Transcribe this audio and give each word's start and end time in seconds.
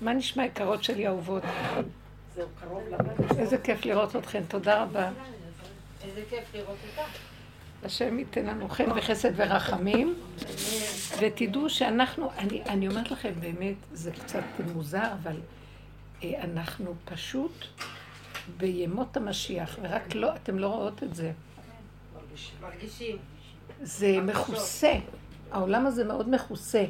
מה 0.00 0.12
נשמע 0.12 0.44
יקרות 0.44 0.84
שלי 0.84 1.06
אהובות? 1.06 1.42
איזה 3.38 3.58
כיף 3.58 3.84
לראות 3.84 4.16
אתכן, 4.16 4.42
תודה 4.48 4.82
רבה. 4.82 5.10
איזה 6.04 6.22
כיף 6.30 6.54
לראות 6.54 6.76
אותך. 6.98 7.10
השם 7.84 8.18
ייתן 8.18 8.46
לנו 8.46 8.68
חן 8.68 8.90
וחסד 8.96 9.32
ורחמים, 9.36 10.14
ותדעו 11.20 11.70
שאנחנו, 11.70 12.30
אני, 12.38 12.62
אני 12.62 12.88
אומרת 12.88 13.10
לכם 13.10 13.32
באמת, 13.40 13.74
זה 13.92 14.10
קצת 14.12 14.42
מוזר, 14.74 15.12
אבל 15.22 15.36
אה, 16.24 16.44
אנחנו 16.44 16.94
פשוט 17.04 17.64
בימות 18.56 19.16
המשיח, 19.16 19.78
ורק 19.82 20.14
לא, 20.14 20.34
אתם 20.34 20.58
לא 20.58 20.66
רואות 20.66 21.02
את 21.02 21.14
זה. 21.14 21.32
מרגישים. 22.62 23.16
זה 23.82 24.20
מכוסה, 24.22 24.92
העולם 25.50 25.86
הזה 25.86 26.04
מאוד 26.04 26.30
מכוסה. 26.30 26.84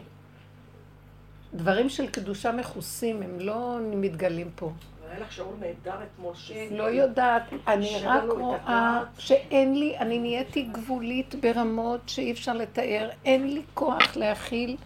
דברים 1.55 1.89
של 1.89 2.07
קדושה 2.07 2.53
מכוסים, 2.53 3.23
הם 3.23 3.41
לא 3.41 3.79
מתגלים 3.83 4.51
פה. 4.55 4.73
היה 5.11 5.21
לך 5.21 5.33
שיעור 5.33 5.55
נהדר 5.61 5.99
אתמול. 6.03 6.35
לא 6.71 6.83
יודעת, 6.83 7.43
אני 7.67 8.01
רק 8.03 8.23
רואה. 8.29 9.03
שאין 9.19 9.79
לי, 9.79 9.99
אני 9.99 10.19
נהייתי 10.19 10.63
גבולית 10.63 11.35
ברמות 11.35 12.01
שאי 12.07 12.33
אפשר 12.33 12.53
לתאר, 12.53 13.09
אין 13.25 13.55
לי 13.55 13.63
כוח 13.75 14.17
להכיל 14.17 14.77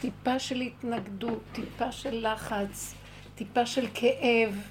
טיפה 0.00 0.38
של 0.38 0.60
התנגדות, 0.60 1.40
טיפה 1.52 1.92
של 1.92 2.28
לחץ, 2.32 2.94
טיפה 3.34 3.66
של 3.66 3.86
כאב. 3.94 4.62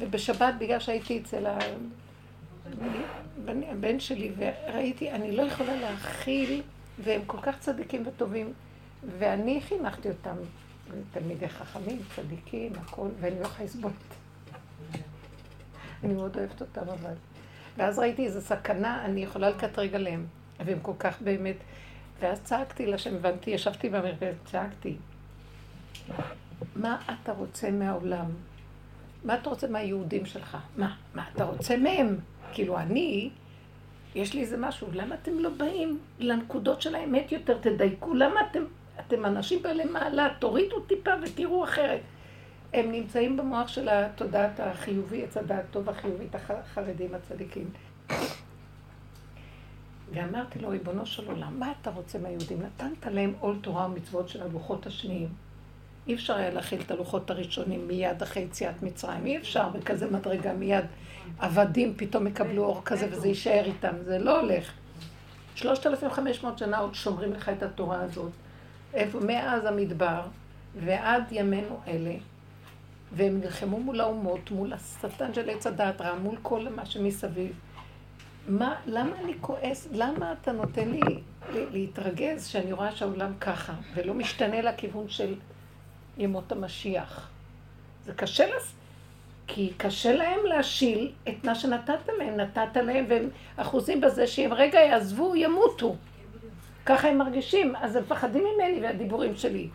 ובשבת, 0.00 0.54
בגלל 0.58 0.78
שהייתי 0.78 1.18
אצל 1.18 1.46
הבן 3.46 4.00
שלי, 4.00 4.30
וראיתי, 4.36 5.10
אני 5.10 5.36
לא 5.36 5.42
יכולה 5.42 5.76
להכיל, 5.76 6.62
והם 6.98 7.20
כל 7.26 7.38
כך 7.42 7.58
צדיקים 7.58 8.02
וטובים, 8.06 8.52
ואני 9.18 9.60
חינכתי 9.60 10.08
אותם, 10.08 10.36
תלמידי 11.12 11.48
חכמים, 11.48 11.98
צדיקים, 12.16 12.72
הכל, 12.80 13.08
ואני 13.20 13.40
לא 13.40 13.44
יכולה 13.44 13.64
לסבול 13.64 13.90
את 13.90 14.12
זה. 14.12 14.98
אני 16.04 16.14
מאוד 16.14 16.36
אוהבת 16.36 16.60
אותם 16.60 16.88
אבל. 16.88 17.14
ואז 17.76 17.98
ראיתי 17.98 18.24
איזו 18.24 18.40
סכנה, 18.40 19.04
אני 19.04 19.20
יכולה 19.22 19.50
לקטרג 19.50 19.94
עליהם, 19.94 20.26
והם 20.64 20.78
כל 20.82 20.92
כך 20.98 21.22
באמת... 21.22 21.56
ואז 22.20 22.40
צעקתי 22.42 22.86
לשם, 22.86 23.14
הבנתי, 23.14 23.50
ישבתי 23.50 23.88
במרפסת, 23.88 24.36
צעקתי, 24.44 24.96
מה 26.76 26.98
אתה 27.22 27.32
רוצה 27.32 27.70
מהעולם? 27.70 28.26
מה 29.24 29.34
אתה 29.34 29.50
רוצה 29.50 29.68
מהיהודים 29.68 30.26
שלך? 30.26 30.56
מה? 30.76 30.96
מה 31.14 31.24
אתה 31.34 31.44
רוצה 31.44 31.76
מהם? 31.76 32.16
כאילו 32.52 32.78
אני, 32.78 33.30
יש 34.14 34.34
לי 34.34 34.40
איזה 34.40 34.56
משהו, 34.56 34.88
למה 34.92 35.14
אתם 35.14 35.38
לא 35.38 35.50
באים 35.50 35.98
לנקודות 36.18 36.82
של 36.82 36.94
האמת 36.94 37.32
יותר? 37.32 37.58
תדייקו, 37.60 38.14
למה 38.14 38.40
אתם, 38.50 38.62
אתם 39.00 39.26
אנשים 39.26 39.62
בעלי 39.62 39.84
מעלה, 39.84 40.28
תורידו 40.38 40.80
טיפה 40.80 41.10
ותראו 41.22 41.64
אחרת. 41.64 42.00
הם 42.74 42.92
נמצאים 42.92 43.36
במוח 43.36 43.68
של 43.68 43.88
התודעת 43.88 44.60
החיובי, 44.60 45.24
עץ 45.24 45.36
הדעת 45.36 45.64
טוב 45.70 45.88
החיובית, 45.88 46.34
החרדים 46.34 47.14
הצדיקים. 47.14 47.70
ואמרתי 50.12 50.58
לו, 50.58 50.68
ריבונו 50.68 51.06
של 51.06 51.30
עולם, 51.30 51.58
מה 51.58 51.72
אתה 51.80 51.90
רוצה 51.90 52.18
מהיהודים? 52.18 52.62
נתנת 52.62 53.06
להם 53.06 53.34
עול 53.40 53.58
תורה 53.62 53.86
ומצוות 53.86 54.28
של 54.28 54.42
הלוחות 54.42 54.86
השניים. 54.86 55.28
אי 56.06 56.14
אפשר 56.14 56.34
היה 56.34 56.50
להכיל 56.50 56.80
את 56.80 56.90
הלוחות 56.90 57.30
הראשונים 57.30 57.88
מיד 57.88 58.22
אחרי 58.22 58.42
יציאת 58.42 58.82
מצרים. 58.82 59.26
אי 59.26 59.36
אפשר 59.36 59.68
בכזה 59.68 60.10
מדרגה 60.10 60.52
מיד. 60.52 60.84
עבדים 61.38 61.94
פתאום 61.96 62.26
יקבלו 62.26 62.64
אור 62.64 62.82
כזה 62.84 63.08
וזה 63.10 63.28
יישאר 63.28 63.64
איתם. 63.64 63.94
זה 64.04 64.18
לא 64.18 64.40
הולך. 64.40 64.72
3,500 65.54 66.58
שנה 66.58 66.78
עוד 66.78 66.94
שומרים 66.94 67.32
לך 67.32 67.48
את 67.48 67.62
התורה 67.62 68.00
הזאת. 68.00 68.30
איפה? 68.94 69.20
מאז 69.20 69.64
המדבר 69.64 70.20
ועד 70.84 71.22
ימינו 71.30 71.80
אלה. 71.86 72.14
והם 73.12 73.40
נלחמו 73.40 73.80
מול 73.80 74.00
האומות, 74.00 74.50
מול 74.50 74.72
השטן 74.72 75.34
של 75.34 75.50
עץ 75.50 75.66
הדעת 75.66 76.00
רע, 76.00 76.14
מול 76.14 76.36
כל 76.42 76.68
מה 76.68 76.86
שמסביב. 76.86 77.52
מה, 78.48 78.74
למה 78.86 79.10
אני 79.24 79.32
כועס? 79.40 79.88
למה 79.92 80.34
אתה 80.42 80.52
נותן 80.52 80.88
לי 80.88 81.00
להתרגז 81.52 82.46
שאני 82.46 82.72
רואה 82.72 82.92
שהעולם 82.96 83.32
ככה, 83.40 83.72
ולא 83.94 84.14
משתנה 84.14 84.62
לכיוון 84.62 85.08
של 85.08 85.34
ימות 86.18 86.52
המשיח? 86.52 87.30
זה 88.04 88.14
קשה 88.14 88.56
לס... 88.56 88.74
כי 89.50 89.72
קשה 89.76 90.12
להם 90.12 90.38
להשיל 90.44 91.12
את 91.28 91.44
מה 91.44 91.54
שנתת 91.54 92.08
להם, 92.18 92.36
נתת 92.36 92.76
להם, 92.76 93.04
והם 93.08 93.28
אחוזים 93.56 94.00
בזה 94.00 94.26
שאם 94.26 94.50
רגע 94.56 94.80
יעזבו, 94.80 95.36
ימותו. 95.36 95.96
ככה 96.88 97.08
הם 97.08 97.18
מרגישים, 97.18 97.76
אז 97.76 97.96
הם 97.96 98.02
מפחדים 98.02 98.44
ממני 98.44 98.80
והדיבורים 98.82 99.36
שלי. 99.36 99.68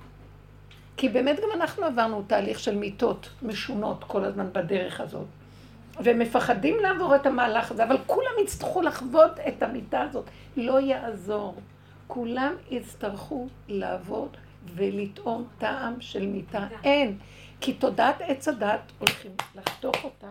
כי 0.97 1.09
באמת 1.09 1.35
גם 1.37 1.61
אנחנו 1.61 1.85
עברנו 1.85 2.23
תהליך 2.27 2.59
של 2.59 2.75
מיטות 2.75 3.29
משונות 3.41 4.03
כל 4.03 4.25
הזמן 4.25 4.49
בדרך 4.53 5.01
הזאת. 5.01 5.25
והם 5.99 6.19
מפחדים 6.19 6.77
לעבור 6.79 7.15
את 7.15 7.25
המהלך 7.25 7.71
הזה, 7.71 7.83
אבל 7.83 7.97
כולם 8.07 8.31
יצטרכו 8.43 8.81
לחוות 8.81 9.31
את 9.47 9.63
המיטה 9.63 10.01
הזאת. 10.01 10.25
לא 10.57 10.79
יעזור. 10.79 11.55
כולם 12.07 12.53
יצטרכו 12.71 13.47
לעבוד 13.67 14.37
ולטעום 14.75 15.47
טעם 15.57 16.01
של 16.01 16.27
מיטה. 16.27 16.67
אין. 16.83 17.17
כי 17.61 17.73
תודעת 17.73 18.21
עץ 18.21 18.47
הדת 18.47 18.91
הולכים 18.99 19.31
לחתוך 19.55 20.03
אותה. 20.03 20.29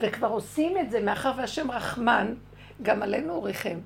וכבר 0.00 0.28
עושים 0.28 0.78
את 0.78 0.90
זה, 0.90 1.00
מאחר 1.00 1.32
והשם 1.36 1.70
רחמן, 1.70 2.34
גם 2.82 3.02
עלינו 3.02 3.32
הוא 3.32 3.44
ריחם. 3.44 3.78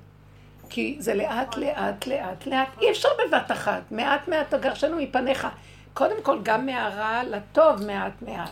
כי 0.69 0.97
זה 0.99 1.13
לאט, 1.13 1.57
לאט, 1.57 2.07
לאט, 2.07 2.45
לאט. 2.45 2.67
אי 2.81 2.91
אפשר 2.91 3.09
בבת 3.19 3.51
אחת. 3.51 3.81
מעט 3.91 4.27
מעט 4.27 4.53
תגרשנו 4.53 4.97
מפניך. 4.97 5.47
קודם 5.93 6.23
כל, 6.23 6.39
גם 6.43 6.65
מהרע 6.65 7.23
לטוב 7.23 7.85
מעט 7.85 8.21
מעט. 8.21 8.51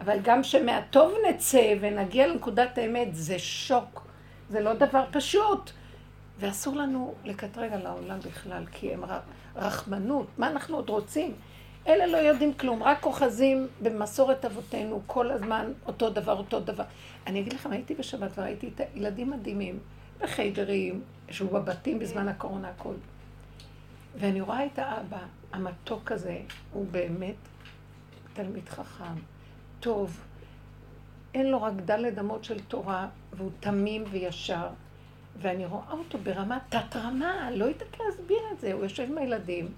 אבל 0.00 0.18
גם 0.22 0.42
שמהטוב 0.42 1.14
נצא 1.28 1.74
ונגיע 1.80 2.26
לנקודת 2.26 2.78
האמת, 2.78 3.08
זה 3.12 3.38
שוק. 3.38 4.06
זה 4.50 4.60
לא 4.60 4.72
דבר 4.72 5.04
פשוט. 5.10 5.70
ואסור 6.38 6.76
לנו 6.76 7.14
לקטרג 7.24 7.72
על 7.72 7.86
העולם 7.86 8.18
בכלל, 8.18 8.64
כי 8.72 8.94
הם 8.94 9.04
רחמנות. 9.56 10.26
מה 10.38 10.48
אנחנו 10.48 10.76
עוד 10.76 10.88
רוצים? 10.88 11.34
אלה 11.86 12.06
לא 12.06 12.16
יודעים 12.16 12.54
כלום, 12.54 12.82
רק 12.82 13.06
אוחזים 13.06 13.68
במסורת 13.82 14.44
אבותינו 14.44 15.02
כל 15.06 15.30
הזמן 15.30 15.72
אותו 15.86 16.10
דבר, 16.10 16.38
אותו 16.38 16.60
דבר. 16.60 16.84
אני 17.26 17.40
אגיד 17.40 17.52
לכם, 17.52 17.72
הייתי 17.72 17.94
בשבת 17.94 18.30
וראיתי 18.38 18.70
את 18.74 18.80
הילדים 18.94 19.30
מדהימים, 19.30 19.78
בחיידרים, 20.20 21.02
ישבו 21.28 21.48
בבתים 21.48 21.98
בזמן 21.98 22.28
הקורונה 22.28 22.68
הכל. 22.68 22.94
ואני 24.16 24.40
רואה 24.40 24.66
את 24.66 24.78
האבא, 24.78 25.20
המתוק 25.52 26.12
הזה, 26.12 26.40
הוא 26.72 26.86
באמת 26.90 27.34
תלמיד 28.32 28.68
חכם, 28.68 29.14
טוב. 29.80 30.20
אין 31.34 31.50
לו 31.50 31.62
רק 31.62 31.72
דלת 31.84 32.18
אמות 32.18 32.44
של 32.44 32.60
תורה, 32.60 33.08
והוא 33.32 33.50
תמים 33.60 34.04
וישר. 34.10 34.68
ואני 35.40 35.66
רואה 35.66 35.92
אותו 35.92 36.18
ברמה 36.18 36.58
תת-רמה, 36.68 37.50
לא 37.50 37.64
יודעת 37.64 37.96
להסביר 38.00 38.38
את 38.52 38.60
זה. 38.60 38.72
הוא 38.72 38.82
יושב 38.82 39.10
עם 39.10 39.18
הילדים, 39.18 39.68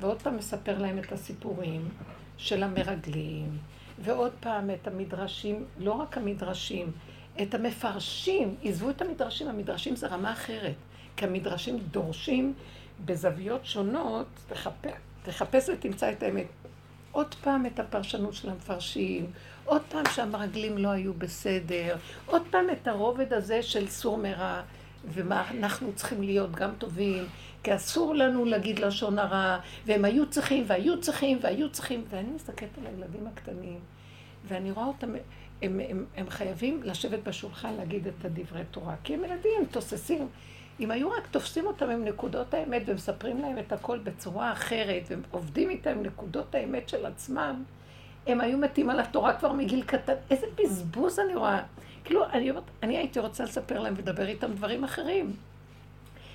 ועוד 0.00 0.22
פעם 0.22 0.36
מספר 0.36 0.78
להם 0.78 0.98
את 0.98 1.12
הסיפורים 1.12 1.88
של 2.36 2.62
המרגלים, 2.62 3.58
ועוד 3.98 4.32
פעם 4.40 4.70
את 4.70 4.86
המדרשים, 4.86 5.64
לא 5.78 5.92
רק 5.92 6.18
המדרשים, 6.18 6.92
את 7.42 7.54
המפרשים. 7.54 8.54
עזבו 8.62 8.90
את 8.90 9.02
המדרשים, 9.02 9.48
המדרשים 9.48 9.96
זה 9.96 10.06
רמה 10.06 10.32
אחרת. 10.32 10.74
כי 11.16 11.24
המדרשים 11.24 11.78
דורשים 11.78 12.54
בזוויות 13.04 13.66
שונות, 13.66 14.26
תחפש, 14.48 14.90
תחפש 15.22 15.68
ותמצא 15.68 16.12
את 16.12 16.22
האמת. 16.22 16.46
עוד 17.12 17.34
פעם 17.34 17.66
את 17.66 17.80
הפרשנות 17.80 18.34
של 18.34 18.50
המפרשים, 18.50 19.30
עוד 19.64 19.82
פעם 19.88 20.04
שהמרגלים 20.14 20.78
לא 20.78 20.88
היו 20.88 21.14
בסדר, 21.14 21.96
עוד 22.26 22.42
פעם 22.50 22.70
את 22.70 22.88
הרובד 22.88 23.32
הזה 23.32 23.62
של 23.62 23.88
סור 23.88 24.18
מרע, 24.18 24.62
ומה 25.04 25.50
אנחנו 25.50 25.92
צריכים 25.94 26.22
להיות 26.22 26.52
גם 26.52 26.70
טובים, 26.78 27.24
כי 27.62 27.74
אסור 27.74 28.14
לנו 28.14 28.44
להגיד 28.44 28.78
לשון 28.78 29.18
הרע, 29.18 29.58
והם 29.86 30.04
היו 30.04 30.30
צריכים, 30.30 30.64
והיו 30.66 31.00
צריכים, 31.00 31.38
והיו 31.40 31.70
צריכים, 31.70 32.04
ואני 32.08 32.28
מסתכלת 32.30 32.78
על 32.78 32.86
הילדים 32.86 33.26
הקטנים, 33.26 33.80
ואני 34.48 34.70
רואה 34.70 34.86
אותם, 34.86 35.14
הם, 35.62 35.80
הם, 35.88 36.04
הם 36.16 36.30
חייבים 36.30 36.82
לשבת 36.82 37.18
בשולחן 37.24 37.74
להגיד 37.74 38.06
את 38.06 38.24
הדברי 38.24 38.62
תורה, 38.70 38.94
כי 39.04 39.14
הם 39.14 39.24
ילדים, 39.24 39.52
הם 39.58 39.64
תוססים. 39.64 40.28
אם 40.80 40.90
היו 40.90 41.10
רק 41.10 41.26
תופסים 41.26 41.66
אותם 41.66 41.90
עם 41.90 42.04
נקודות 42.04 42.54
האמת 42.54 42.82
ומספרים 42.86 43.40
להם 43.40 43.58
את 43.58 43.72
הכל 43.72 43.98
בצורה 43.98 44.52
אחרת, 44.52 45.02
והם 45.10 45.22
עובדים 45.30 45.70
איתם 45.70 45.90
עם 45.90 46.02
נקודות 46.02 46.54
האמת 46.54 46.88
של 46.88 47.06
עצמם, 47.06 47.62
הם 48.26 48.40
היו 48.40 48.58
מתים 48.58 48.90
על 48.90 49.00
התורה 49.00 49.32
כבר 49.34 49.52
מגיל 49.52 49.82
קטן. 49.82 50.12
איזה 50.30 50.46
בזבוז 50.56 51.18
אני 51.18 51.34
רואה. 51.34 51.62
כאילו, 52.04 52.24
אני, 52.32 52.52
אני 52.82 52.96
הייתי 52.96 53.20
רוצה 53.20 53.44
לספר 53.44 53.80
להם 53.80 53.94
ולדבר 53.96 54.26
איתם 54.26 54.52
דברים 54.52 54.84
אחרים. 54.84 55.32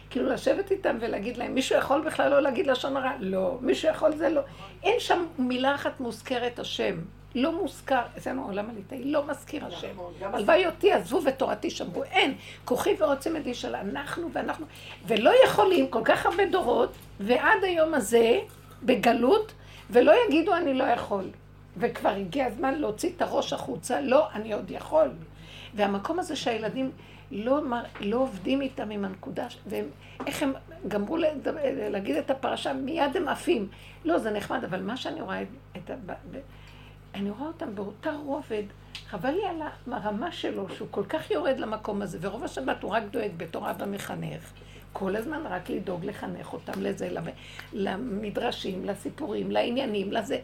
כאילו, 0.09 0.29
לשבת 0.29 0.71
איתם 0.71 0.97
ולהגיד 1.01 1.37
להם, 1.37 1.53
מישהו 1.55 1.77
יכול 1.77 2.05
בכלל 2.05 2.31
לא 2.31 2.41
להגיד 2.41 2.67
לשון 2.67 2.97
הרע? 2.97 3.11
לא. 3.19 3.57
מישהו 3.61 3.89
יכול 3.89 4.15
זה 4.15 4.29
לא. 4.29 4.41
אין 4.83 4.99
שם 4.99 5.25
מילה 5.37 5.75
אחת 5.75 5.99
מוזכרת 5.99 6.59
השם. 6.59 6.95
לא 7.35 7.61
מוזכר, 7.61 8.01
אצלנו 8.17 8.43
העולם 8.43 8.69
הליטאי 8.69 9.03
לא 9.03 9.27
מזכיר 9.27 9.65
השם. 9.65 9.87
הלוואי 10.21 10.65
אותי 10.65 10.91
עזבו 10.91 11.21
ותורתי 11.25 11.69
שמרו. 11.69 12.03
אין. 12.03 12.35
כוחי 12.65 12.95
ורוצים 12.99 13.37
את 13.37 13.45
איש 13.45 13.65
אנחנו 13.65 14.31
ואנחנו. 14.33 14.65
ולא 15.07 15.31
יכולים 15.45 15.87
כל 15.87 16.01
כך 16.05 16.25
הרבה 16.25 16.45
דורות, 16.45 16.91
ועד 17.19 17.63
היום 17.63 17.93
הזה, 17.93 18.39
בגלות, 18.83 19.53
ולא 19.89 20.13
יגידו 20.27 20.55
אני 20.55 20.73
לא 20.73 20.83
יכול. 20.83 21.29
וכבר 21.77 22.09
הגיע 22.09 22.45
הזמן 22.45 22.73
להוציא 22.75 23.09
את 23.15 23.21
הראש 23.21 23.53
החוצה, 23.53 24.01
לא, 24.01 24.31
אני 24.33 24.53
עוד 24.53 24.71
יכול. 24.71 25.09
והמקום 25.73 26.19
הזה 26.19 26.35
שהילדים 26.35 26.91
לא, 27.31 27.61
לא 27.99 28.17
עובדים 28.17 28.61
איתם 28.61 28.89
עם 28.89 29.05
הנקודה, 29.05 29.47
ואיך 29.67 30.43
הם 30.43 30.53
גמרו 30.87 31.17
להגיד 31.89 32.15
את 32.15 32.31
הפרשה, 32.31 32.73
מיד 32.73 33.17
הם 33.17 33.27
עפים. 33.27 33.67
לא, 34.05 34.19
זה 34.19 34.31
נחמד, 34.31 34.63
אבל 34.63 34.81
מה 34.81 34.97
שאני 34.97 35.21
רואה, 35.21 35.43
את 35.77 35.89
ה... 35.89 35.93
אני 37.13 37.29
רואה 37.29 37.47
אותם 37.47 37.75
באותה 37.75 38.11
רובד, 38.25 38.63
חבל 39.07 39.31
לי 39.31 39.45
על 39.45 39.61
הרמה 39.91 40.31
שלו, 40.31 40.69
שהוא 40.75 40.87
כל 40.91 41.03
כך 41.09 41.31
יורד 41.31 41.59
למקום 41.59 42.01
הזה, 42.01 42.17
ורוב 42.21 42.43
השבת 42.43 42.83
הוא 42.83 42.91
רק 42.91 43.03
דואג 43.11 43.31
בתור 43.37 43.71
אבא 43.71 43.85
מחנך. 43.85 44.51
כל 44.93 45.15
הזמן 45.15 45.41
רק 45.45 45.69
לדאוג 45.69 46.05
לחנך 46.05 46.53
אותם 46.53 46.81
לזה, 46.81 47.09
למדרשים, 47.73 48.85
לסיפורים, 48.85 49.51
לעניינים, 49.51 50.11
לזה. 50.11 50.39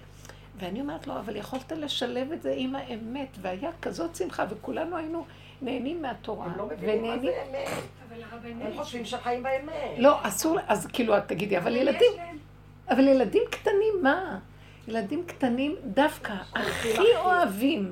ואני 0.60 0.82
אומרת 0.82 1.08
לו, 1.08 1.20
אבל 1.20 1.36
יכולת 1.36 1.72
לשלב 1.72 2.32
את 2.32 2.42
זה 2.42 2.54
עם 2.58 2.76
האמת, 2.76 3.38
והיה 3.42 3.70
כזאת 3.82 4.16
שמחה, 4.16 4.46
וכולנו 4.50 4.98
היינו 4.98 5.26
נהנים 5.62 6.02
מהתורה. 6.02 6.46
הם 6.46 6.58
לא 6.58 6.66
מבינים 6.66 7.04
מה 7.04 7.20
זה 7.20 7.44
אמת. 7.50 7.68
הם 8.62 8.78
חושבים 8.78 9.06
שחיים 9.06 9.44
באמת. 9.44 9.96
לא, 9.98 10.18
אסור, 10.22 10.58
אז 10.68 10.88
כאילו, 10.88 11.18
את 11.18 11.28
תגידי, 11.28 11.58
אבל 11.58 11.76
ילדים, 11.76 12.12
אבל 12.90 13.08
ילדים 13.08 13.44
קטנים, 13.52 13.94
מה? 14.02 14.40
ילדים 14.90 15.24
קטנים 15.26 15.76
דווקא 15.86 16.34
הכי 16.56 17.16
אוהבים 17.18 17.92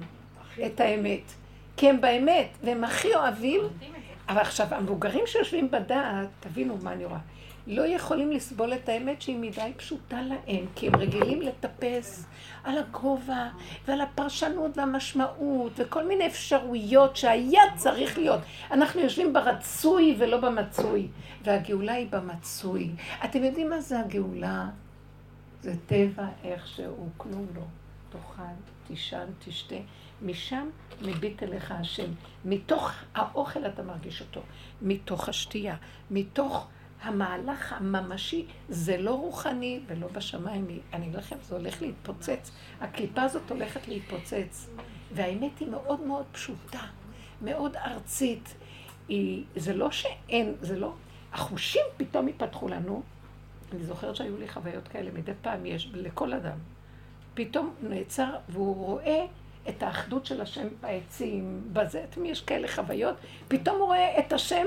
את 0.65 0.79
האמת. 0.79 1.21
כי 1.77 1.89
הם 1.89 2.01
באמת, 2.01 2.47
והם 2.63 2.83
הכי 2.83 3.15
אוהבים, 3.15 3.61
אבל 4.29 4.41
עכשיו, 4.41 4.67
המבוגרים 4.71 5.23
שיושבים 5.27 5.71
בדעת, 5.71 6.27
תבינו 6.39 6.77
מה 6.83 6.93
אני 6.93 7.05
רואה. 7.05 7.19
לא 7.67 7.87
יכולים 7.87 8.31
לסבול 8.31 8.73
את 8.73 8.89
האמת 8.89 9.21
שהיא 9.21 9.37
מדי 9.37 9.71
פשוטה 9.77 10.21
להם, 10.21 10.65
כי 10.75 10.87
הם 10.87 10.95
רגילים 10.95 11.41
לטפס 11.41 12.25
על 12.63 12.77
הגובה 12.77 13.49
ועל 13.87 14.01
הפרשנות 14.01 14.77
והמשמעות 14.77 15.71
וכל 15.75 16.07
מיני 16.07 16.27
אפשרויות 16.27 17.15
שהיה 17.15 17.61
צריך 17.75 18.17
להיות. 18.17 18.39
אנחנו 18.71 19.01
יושבים 19.01 19.33
ברצוי 19.33 20.15
ולא 20.17 20.37
במצוי, 20.37 21.07
והגאולה 21.43 21.93
היא 21.93 22.07
במצוי. 22.09 22.89
אתם 23.25 23.43
יודעים 23.43 23.69
מה 23.69 23.81
זה 23.81 23.99
הגאולה? 23.99 24.65
זה 25.67 25.73
טבע 25.85 26.27
איכשהו, 26.43 27.09
כלום 27.17 27.47
לא. 27.55 27.61
תאכל, 28.09 28.43
תישן, 28.87 29.25
תשתה. 29.39 29.75
משם 30.21 30.69
מביט 31.01 31.43
אליך 31.43 31.71
השם. 31.71 32.11
מתוך 32.45 32.91
האוכל 33.15 33.65
אתה 33.65 33.83
מרגיש 33.83 34.21
אותו. 34.21 34.41
מתוך 34.81 35.29
השתייה. 35.29 35.75
מתוך... 36.11 36.67
המהלך 37.01 37.73
הממשי 37.73 38.45
זה 38.69 38.97
לא 38.97 39.11
רוחני 39.11 39.79
ולא 39.87 40.07
בשמיים. 40.07 40.67
אני 40.93 41.05
אגיד 41.05 41.15
לכם, 41.15 41.35
זה 41.41 41.55
הולך 41.55 41.81
להתפוצץ. 41.81 42.51
הקליפה 42.81 43.21
הזאת 43.21 43.51
הולכת 43.51 43.87
להתפוצץ. 43.87 44.69
והאמת 45.13 45.59
היא 45.59 45.67
מאוד 45.67 46.01
מאוד 46.01 46.25
פשוטה, 46.31 46.83
מאוד 47.41 47.75
ארצית. 47.75 48.55
היא, 49.07 49.43
זה 49.55 49.73
לא 49.73 49.91
שאין, 49.91 50.55
זה 50.61 50.79
לא... 50.79 50.93
החושים 51.33 51.85
פתאום 51.97 52.27
יפתחו 52.27 52.67
לנו. 52.67 53.03
אני 53.73 53.83
זוכרת 53.83 54.15
שהיו 54.15 54.37
לי 54.37 54.47
חוויות 54.47 54.87
כאלה, 54.87 55.09
מדי 55.13 55.31
פעם 55.41 55.65
יש 55.65 55.89
לכל 55.93 56.33
אדם. 56.33 56.57
פתאום 57.33 57.73
נעצר 57.81 58.29
והוא 58.49 58.75
רואה 58.75 59.25
את 59.69 59.83
האחדות 59.83 60.25
של 60.25 60.41
השם 60.41 60.67
בעצים, 60.81 61.61
בזה, 61.73 62.05
אתם 62.09 62.25
יש 62.25 62.41
כאלה 62.41 62.67
חוויות, 62.67 63.15
פתאום 63.47 63.77
הוא 63.77 63.85
רואה 63.85 64.19
את 64.19 64.33
השם 64.33 64.65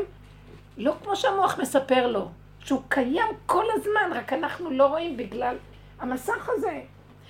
לא 0.76 0.94
כמו 1.02 1.16
שהמוח 1.16 1.58
מספר 1.58 2.06
לו, 2.06 2.28
שהוא 2.64 2.82
קיים 2.88 3.34
כל 3.46 3.64
הזמן, 3.74 4.18
רק 4.18 4.32
אנחנו 4.32 4.70
לא 4.70 4.86
רואים 4.86 5.16
בגלל 5.16 5.56
המסך 6.00 6.48
הזה. 6.56 6.80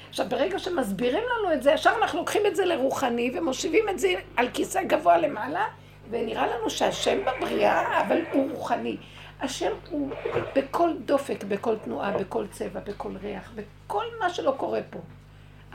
עכשיו, 0.08 0.26
ברגע 0.28 0.58
שמסבירים 0.58 1.24
לנו 1.24 1.52
את 1.52 1.62
זה, 1.62 1.72
ישר 1.72 1.92
אנחנו 2.02 2.18
לוקחים 2.18 2.42
את 2.46 2.56
זה 2.56 2.64
לרוחני 2.64 3.30
ומושיבים 3.34 3.88
את 3.88 3.98
זה 3.98 4.12
על 4.36 4.48
כיסא 4.54 4.82
גבוה 4.82 5.18
למעלה, 5.18 5.66
ונראה 6.10 6.46
לנו 6.46 6.70
שהשם 6.70 7.18
בבריאה, 7.24 8.00
אבל 8.06 8.20
הוא 8.32 8.50
רוחני. 8.50 8.96
השם 9.42 9.72
הוא 9.90 10.10
בכל 10.56 10.90
דופק, 11.04 11.44
בכל 11.48 11.76
תנועה, 11.78 12.18
בכל 12.18 12.46
צבע, 12.50 12.80
בכל 12.80 13.16
ריח, 13.16 13.52
בכל 13.54 14.04
מה 14.20 14.30
שלא 14.30 14.54
קורה 14.56 14.80
פה. 14.90 14.98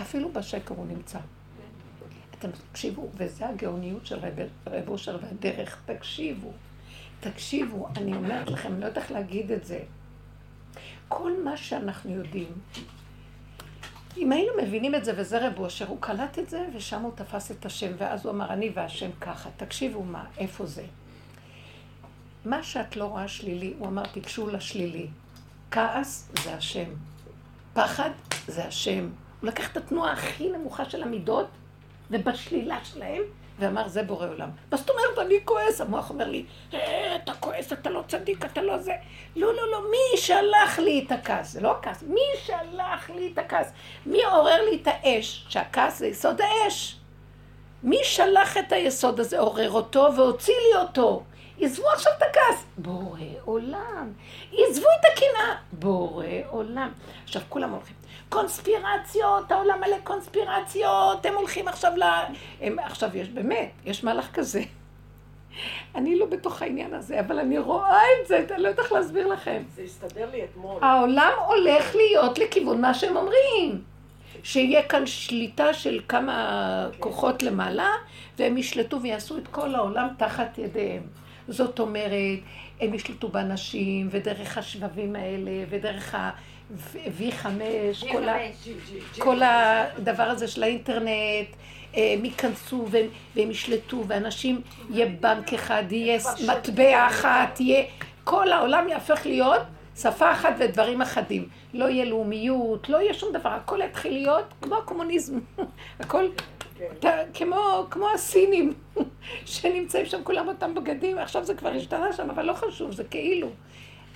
אפילו 0.02 0.32
בשקר 0.32 0.76
הוא 0.76 0.86
נמצא. 0.88 1.20
אתם 2.40 2.50
תקשיבו, 2.72 3.10
וזה 3.16 3.50
הגאוניות 3.50 4.06
של 4.06 4.20
רב 4.66 4.90
אושר 4.90 5.18
והדרך, 5.22 5.82
תקשיבו. 5.86 6.52
תקשיבו, 7.20 7.88
אני 7.98 8.16
אומרת 8.16 8.50
לכם, 8.50 8.72
אני 8.72 8.82
לא 8.82 8.86
יודעת 8.86 9.04
איך 9.04 9.12
להגיד 9.12 9.52
את 9.52 9.66
זה. 9.66 9.80
כל 11.08 11.32
מה 11.44 11.58
שאנחנו 11.58 12.12
יודעים, 12.12 12.52
אם 14.18 14.32
היינו 14.32 14.52
מבינים 14.64 14.96
את 14.96 15.06
זה, 15.06 15.14
וזה 15.18 15.48
רבו 15.48 15.68
אשר 15.68 15.88
הוא 15.88 15.98
קלט 16.02 16.40
את 16.40 16.50
זה, 16.50 16.66
ושם 16.76 17.02
הוא 17.02 17.12
תפס 17.16 17.52
את 17.52 17.66
השם, 17.66 17.92
ואז 17.98 18.26
הוא 18.26 18.34
אמר, 18.34 18.54
אני 18.54 18.72
והשם 18.74 19.10
ככה. 19.22 19.50
תקשיבו 19.58 20.04
מה, 20.04 20.26
איפה 20.38 20.66
זה? 20.66 20.84
מה 22.46 22.64
שאת 22.64 22.96
לא 22.96 23.06
רואה 23.06 23.28
שלילי, 23.28 23.74
הוא 23.80 23.88
אמר, 23.88 24.06
תיגשו 24.06 24.50
לשלילי. 24.50 25.08
כעס 25.72 26.32
זה 26.44 26.54
השם. 26.54 26.90
פחד 27.74 28.10
זה 28.48 28.66
השם. 28.66 29.10
הוא 29.42 29.48
לקח 29.48 29.72
את 29.72 29.78
התנועה 29.78 30.12
הכי 30.12 30.50
נמוכה 30.50 30.90
של 30.90 31.04
המידות, 31.04 31.48
ובשלילה 32.12 32.78
שלהם, 32.84 33.22
ואמר, 33.60 33.88
זה 33.88 34.04
בורא 34.04 34.28
עולם. 34.28 34.50
מה 34.72 34.78
זאת 34.78 34.90
אומרת, 34.90 35.28
אני 35.28 35.36
כועס? 35.46 35.82
המוח 35.82 36.10
אומר 36.10 36.30
לי, 36.30 36.46
אה, 36.74 37.16
אתה 37.16 37.34
כועס, 37.34 37.74
אתה 37.74 37.90
לא 37.90 38.04
צדיק, 38.08 38.46
אתה 38.46 38.62
לא 38.62 38.78
זה. 38.78 38.94
לא, 39.36 39.54
לא, 39.54 39.72
לא, 39.72 39.82
מי 39.92 40.18
שלח 40.18 40.80
לי 40.80 41.04
את 41.06 41.12
הכעס? 41.12 41.52
זה 41.52 41.62
לא 41.62 41.72
הכעס, 41.72 42.04
מי 42.08 42.22
שלח 42.46 43.10
לי 43.10 43.32
את 43.34 43.38
הכעס? 43.38 43.72
מי 44.06 44.24
עורר 44.24 44.62
לי 44.70 44.82
את 44.82 44.88
האש? 44.88 45.46
שהכעס 45.50 46.00
זה 46.00 46.08
יסוד 46.08 46.42
האש. 46.42 46.96
מי 47.84 47.98
שלח 48.04 48.58
את 48.58 48.72
היסוד 48.72 49.20
הזה, 49.20 49.40
עורר 49.40 49.72
אותו 49.72 50.10
והוציא 50.18 50.54
לי 50.54 50.82
אותו? 50.82 51.24
עזבו 51.60 51.90
עכשיו 51.90 52.12
את 52.18 52.22
הכעס, 52.22 52.66
בורא 52.78 53.20
עולם. 53.46 54.14
עזבו 54.54 54.88
את 55.00 55.06
הקנאה, 55.14 55.56
בורא 55.72 56.26
עולם. 56.48 56.92
עכשיו 57.24 57.42
כולם 57.50 57.72
הולכים. 57.72 57.96
קונספירציות, 58.30 59.52
העולם 59.52 59.80
מלא 59.80 59.98
קונספירציות, 60.04 61.26
הם 61.26 61.34
הולכים 61.34 61.68
עכשיו 61.68 61.92
ל... 61.96 62.04
הם, 62.62 62.80
עכשיו 62.80 63.18
יש 63.18 63.30
באמת, 63.30 63.72
יש 63.86 64.04
מהלך 64.04 64.32
כזה. 64.34 64.62
אני 65.96 66.20
לא 66.20 66.26
בתוך 66.26 66.62
העניין 66.62 66.94
הזה, 66.94 67.20
אבל 67.20 67.40
אני 67.40 67.58
רואה 67.58 68.02
את 68.22 68.28
זה, 68.28 68.46
אני 68.54 68.64
לא 68.64 68.68
יודעת 68.68 68.86
איך 68.86 68.92
להסביר 68.92 69.28
לכם. 69.28 69.64
זה 69.76 69.82
הסתדר 69.82 70.30
לי 70.32 70.44
אתמול. 70.44 70.84
העולם 70.84 71.32
הולך 71.48 71.96
להיות 71.96 72.40
לכיוון 72.40 72.82
מה 72.82 72.94
שהם 72.94 73.18
אומרים. 73.18 73.82
שיהיה 74.44 74.84
כאן 74.84 75.06
שליטה 75.06 75.74
של 75.74 76.02
כמה 76.08 76.90
כוחות 77.00 77.44
למעלה, 77.44 77.90
והם 78.38 78.58
ישלטו 78.58 79.02
ויעשו 79.02 79.38
את 79.38 79.48
כל 79.48 79.76
העולם 79.76 80.08
תחת 80.18 80.58
ידיהם. 80.58 81.04
זאת 81.48 81.80
אומרת, 81.80 82.40
הם 82.82 82.94
ישלטו 82.94 83.28
באנשים, 83.28 84.08
ודרך 84.12 84.58
השבבים 84.58 85.16
האלה, 85.16 85.52
ודרך 85.70 86.16
ה... 86.16 86.30
V5, 87.20 87.46
כל, 88.12 88.30
ה, 88.30 88.38
כל 89.20 89.40
הדבר 89.44 90.24
הזה 90.24 90.48
של 90.48 90.64
האינטרנט, 90.64 91.48
הם 91.94 92.26
ייכנסו 92.26 92.86
והם, 92.90 93.08
והם 93.36 93.52
ישלטו, 93.52 94.04
ואנשים, 94.08 94.62
יהיה 94.90 95.06
בנק 95.20 95.54
אחד, 95.54 95.84
יהיה 95.90 96.20
מטבע 96.48 97.08
אחת, 97.08 97.60
יהיה... 97.60 97.84
כל 98.24 98.52
העולם 98.52 98.88
יהפך 98.90 99.26
להיות 99.26 99.62
שפה 99.98 100.32
אחת 100.32 100.56
ודברים 100.60 101.02
אחדים. 101.02 101.48
לא 101.74 101.86
יהיה 101.86 102.06
לאומיות, 102.06 102.90
לא 102.90 102.98
יהיה 102.98 103.14
שום 103.14 103.34
דבר, 103.34 103.50
הכל 103.50 103.80
יתחיל 103.86 104.14
להיות 104.14 104.54
כמו 104.62 104.76
הקומוניזם. 104.76 105.40
הכל 106.00 106.26
כן. 107.02 107.26
כמו, 107.34 107.88
כמו 107.90 108.08
הסינים, 108.16 108.74
שנמצאים 109.46 110.06
שם 110.06 110.24
כולם 110.24 110.48
אותם 110.48 110.76
בגדים, 110.76 111.18
עכשיו 111.18 111.44
זה 111.46 111.56
כבר 111.56 111.70
השתנה 111.70 112.14
שם, 112.14 112.30
אבל 112.30 112.46
לא 112.46 112.54
חשוב, 112.54 112.92
זה 112.92 113.04
כאילו. 113.04 113.50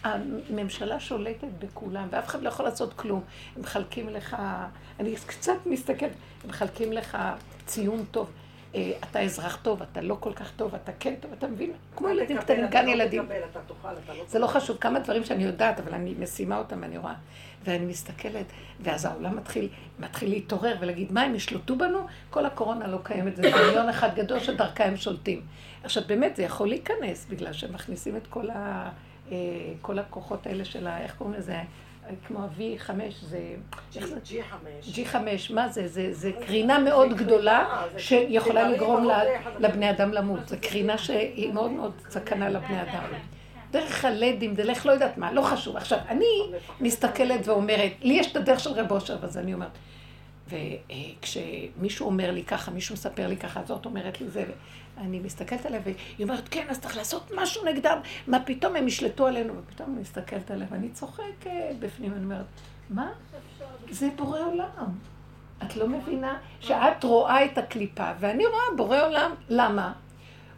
הממשלה 0.04 1.00
שולטת 1.00 1.48
בכולם, 1.60 2.08
ואף 2.12 2.28
אחד 2.28 2.42
לא 2.44 2.48
יכול 2.48 2.66
לעשות 2.66 2.94
כלום. 2.94 3.22
הם 3.56 3.62
מחלקים 3.62 4.10
לך, 4.10 4.38
אני 5.00 5.16
קצת 5.26 5.66
מסתכלת, 5.66 6.12
הם 6.44 6.50
מחלקים 6.50 6.94
לך 6.94 7.18
ציון 7.66 8.06
טוב. 8.12 8.32
אה, 8.76 8.92
אתה 9.10 9.22
אזרח 9.22 9.60
טוב, 9.62 9.82
אתה 9.82 10.02
לא 10.02 10.18
כל 10.20 10.34
כך 10.34 10.52
טוב, 10.56 10.76
אתה 10.76 10.92
כן 11.00 11.16
טוב, 11.20 11.32
אתה 11.38 11.48
מבין? 11.48 11.72
כמו 11.96 12.10
ילדים 12.10 12.38
קטנים, 12.38 12.66
גן 12.68 12.86
לא 12.86 12.92
ילדים. 12.92 13.30
לא 13.30 13.36
זה 14.28 14.40
לא 14.40 14.48
חשוב, 14.48 14.78
כמה 14.78 15.00
דברים 15.00 15.24
שאני 15.24 15.44
יודעת, 15.44 15.80
אבל 15.80 15.94
אני 15.94 16.14
משימה 16.20 16.58
אותם, 16.58 16.84
אני 16.84 16.98
רואה. 16.98 17.14
ואני 17.64 17.86
מסתכלת, 17.86 18.46
ואז 18.80 19.06
העולם 19.06 19.38
מתחיל, 19.38 19.70
מתחיל 20.00 20.30
להתעורר 20.30 20.76
ולהגיד, 20.80 21.12
מה, 21.12 21.22
הם 21.22 21.36
ישלטו 21.36 21.76
בנו? 21.76 22.00
כל 22.30 22.46
הקורונה 22.46 22.88
לא 22.88 22.98
קיימת, 23.04 23.36
זה 23.36 23.42
דמיון 23.42 23.90
אחד 23.90 24.16
גדול 24.16 24.40
שדרכה 24.40 24.86
הם 24.86 24.98
שולטים. 24.98 25.42
עכשיו, 25.84 26.04
באמת, 26.08 26.36
זה 26.36 26.44
יכול 26.44 26.68
להיכנס, 26.68 27.26
בגלל 27.30 27.54
שהם 27.54 27.74
מכניסים 27.74 28.18
את 28.18 28.28
כל 28.28 28.50
ה... 28.50 28.90
אה, 29.32 29.38
כל 29.82 30.00
הכוחות 30.00 30.48
האלה 30.48 30.66
של 30.66 30.88
ה... 30.88 31.02
איך 31.02 31.16
קוראים 31.16 31.36
לזה? 31.36 31.62
כמו 32.28 32.40
ה-V5 32.40 32.92
זה... 33.22 33.56
G5. 33.94 34.02
G5, 34.96 35.16
מה 35.54 35.68
זה? 35.68 35.88
זה, 35.88 36.14
זה 36.14 36.32
קרינה 36.46 36.80
מאוד 36.80 37.18
גדולה 37.18 37.86
שיכולה 37.98 38.70
לגרום 38.70 39.08
לבני 39.60 39.90
אדם 39.90 40.12
למות. 40.12 40.48
זו 40.48 40.56
קרינה 40.62 40.98
שהיא 40.98 41.54
מאוד 41.54 41.72
מאוד 41.72 41.92
סכנה 42.10 42.50
לבני 42.50 42.82
אדם. 42.82 43.04
דרך 43.72 44.06
הלדים, 44.06 44.56
דרך 44.56 44.86
לא 44.86 44.92
יודעת 44.92 45.18
מה, 45.18 45.32
לא 45.32 45.42
חשוב. 45.42 45.78
עכשיו, 45.78 46.00
אני 46.08 46.26
מסתכלת 46.82 47.48
ואומרת, 47.48 47.92
לי 48.02 48.14
יש 48.14 48.32
את 48.32 48.36
הדרך 48.36 48.60
של 48.60 48.72
רב 48.72 48.92
אושר, 48.92 49.18
אז 49.24 49.38
אני 49.38 49.54
אומרת, 49.54 49.78
וכשמישהו 50.50 52.06
אומר 52.06 52.32
לי 52.32 52.44
ככה, 52.44 52.72
מישהו 52.72 52.94
מספר 52.94 53.28
לי 53.28 53.38
ככה, 53.38 53.62
זאת 53.66 53.86
אומרת 53.86 54.22
לי 54.22 54.30
זה, 54.30 54.46
אני 54.98 55.20
מסתכלת 55.20 55.66
עליה, 55.66 55.80
והיא 55.84 55.96
אומרת, 56.24 56.50
כן, 56.52 56.66
אז 56.70 56.80
צריך 56.80 56.98
לעשות 56.98 57.32
משהו 57.36 57.66
נגדם, 57.66 57.98
מה 58.28 58.40
פתאום 58.46 58.76
הם 58.76 58.88
ישלטו 58.88 59.28
עלינו, 59.28 59.54
ופתאום 59.58 59.94
אני 59.94 60.02
מסתכלת 60.02 60.52
עליה, 60.52 60.68
ואני 60.72 60.90
צוחקת 60.90 61.76
בפנים, 61.80 62.14
אני 62.14 62.24
אומרת, 62.24 62.46
מה? 62.90 63.12
זה 63.90 64.10
בורא 64.16 64.40
עולם. 64.40 64.98
את 65.64 65.76
לא 65.76 65.88
מבינה 65.88 66.38
שאת 66.60 67.04
רואה 67.04 67.46
את 67.46 67.58
הקליפה, 67.58 68.12
ואני 68.20 68.46
רואה 68.46 68.64
בורא 68.78 69.02
עולם, 69.02 69.32
למה? 69.50 69.94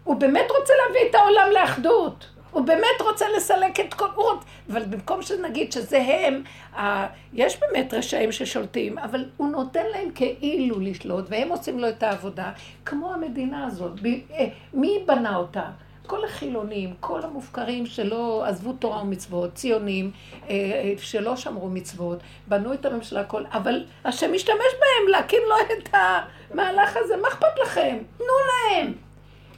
הוא 0.04 0.16
באמת 0.16 0.46
רוצה 0.60 0.74
להביא 0.86 1.10
את 1.10 1.16
העולם 1.16 1.48
לאחדות. 1.54 2.30
הוא 2.52 2.66
באמת 2.66 3.02
רוצה 3.02 3.26
לסלק 3.38 3.80
את 3.80 3.94
כל... 3.94 4.08
הוא 4.16 4.32
אבל 4.70 4.86
במקום 4.86 5.22
שנגיד 5.22 5.72
שזה 5.72 5.98
הם, 5.98 6.44
ה... 6.76 7.08
יש 7.34 7.60
באמת 7.60 7.94
רשעים 7.94 8.32
ששולטים, 8.32 8.98
אבל 8.98 9.26
הוא 9.38 9.48
נותן 9.48 9.86
להם 9.94 10.10
כאילו 10.16 10.80
לשלוט, 10.80 11.26
והם 11.30 11.50
עושים 11.50 11.80
לו 11.80 11.90
את 11.90 12.04
העבודה, 12.04 12.52
כמו 12.86 13.14
המדינה 13.14 13.66
הזאת. 13.66 14.02
ב... 14.02 14.08
אה, 14.08 14.48
מי 14.74 15.04
בנה 15.06 15.36
אותה? 15.36 15.64
כל 16.08 16.26
החילונים, 16.26 16.94
כל 17.00 17.22
המופקרים 17.24 17.86
שלא 17.86 18.44
עזבו 18.46 18.74
תורה 18.74 19.02
ומצוות, 19.02 19.54
ציונים, 19.54 20.12
אה, 20.50 20.50
אה, 20.50 20.94
שלא 20.98 21.36
שמרו 21.36 21.70
מצוות, 21.70 22.20
בנו 22.48 22.74
את 22.74 22.86
הממשלה, 22.86 23.24
כל... 23.24 23.44
אבל 23.52 23.86
השם 24.06 24.34
משתמש 24.34 24.72
בהם 24.80 25.08
להקים 25.08 25.42
לו 25.50 25.56
את 25.56 25.90
המהלך 25.94 26.98
הזה, 26.98 27.18
מה 27.18 27.28
אכפת 27.28 27.60
לכם? 27.64 27.98
תנו 28.18 28.26
להם. 28.26 28.94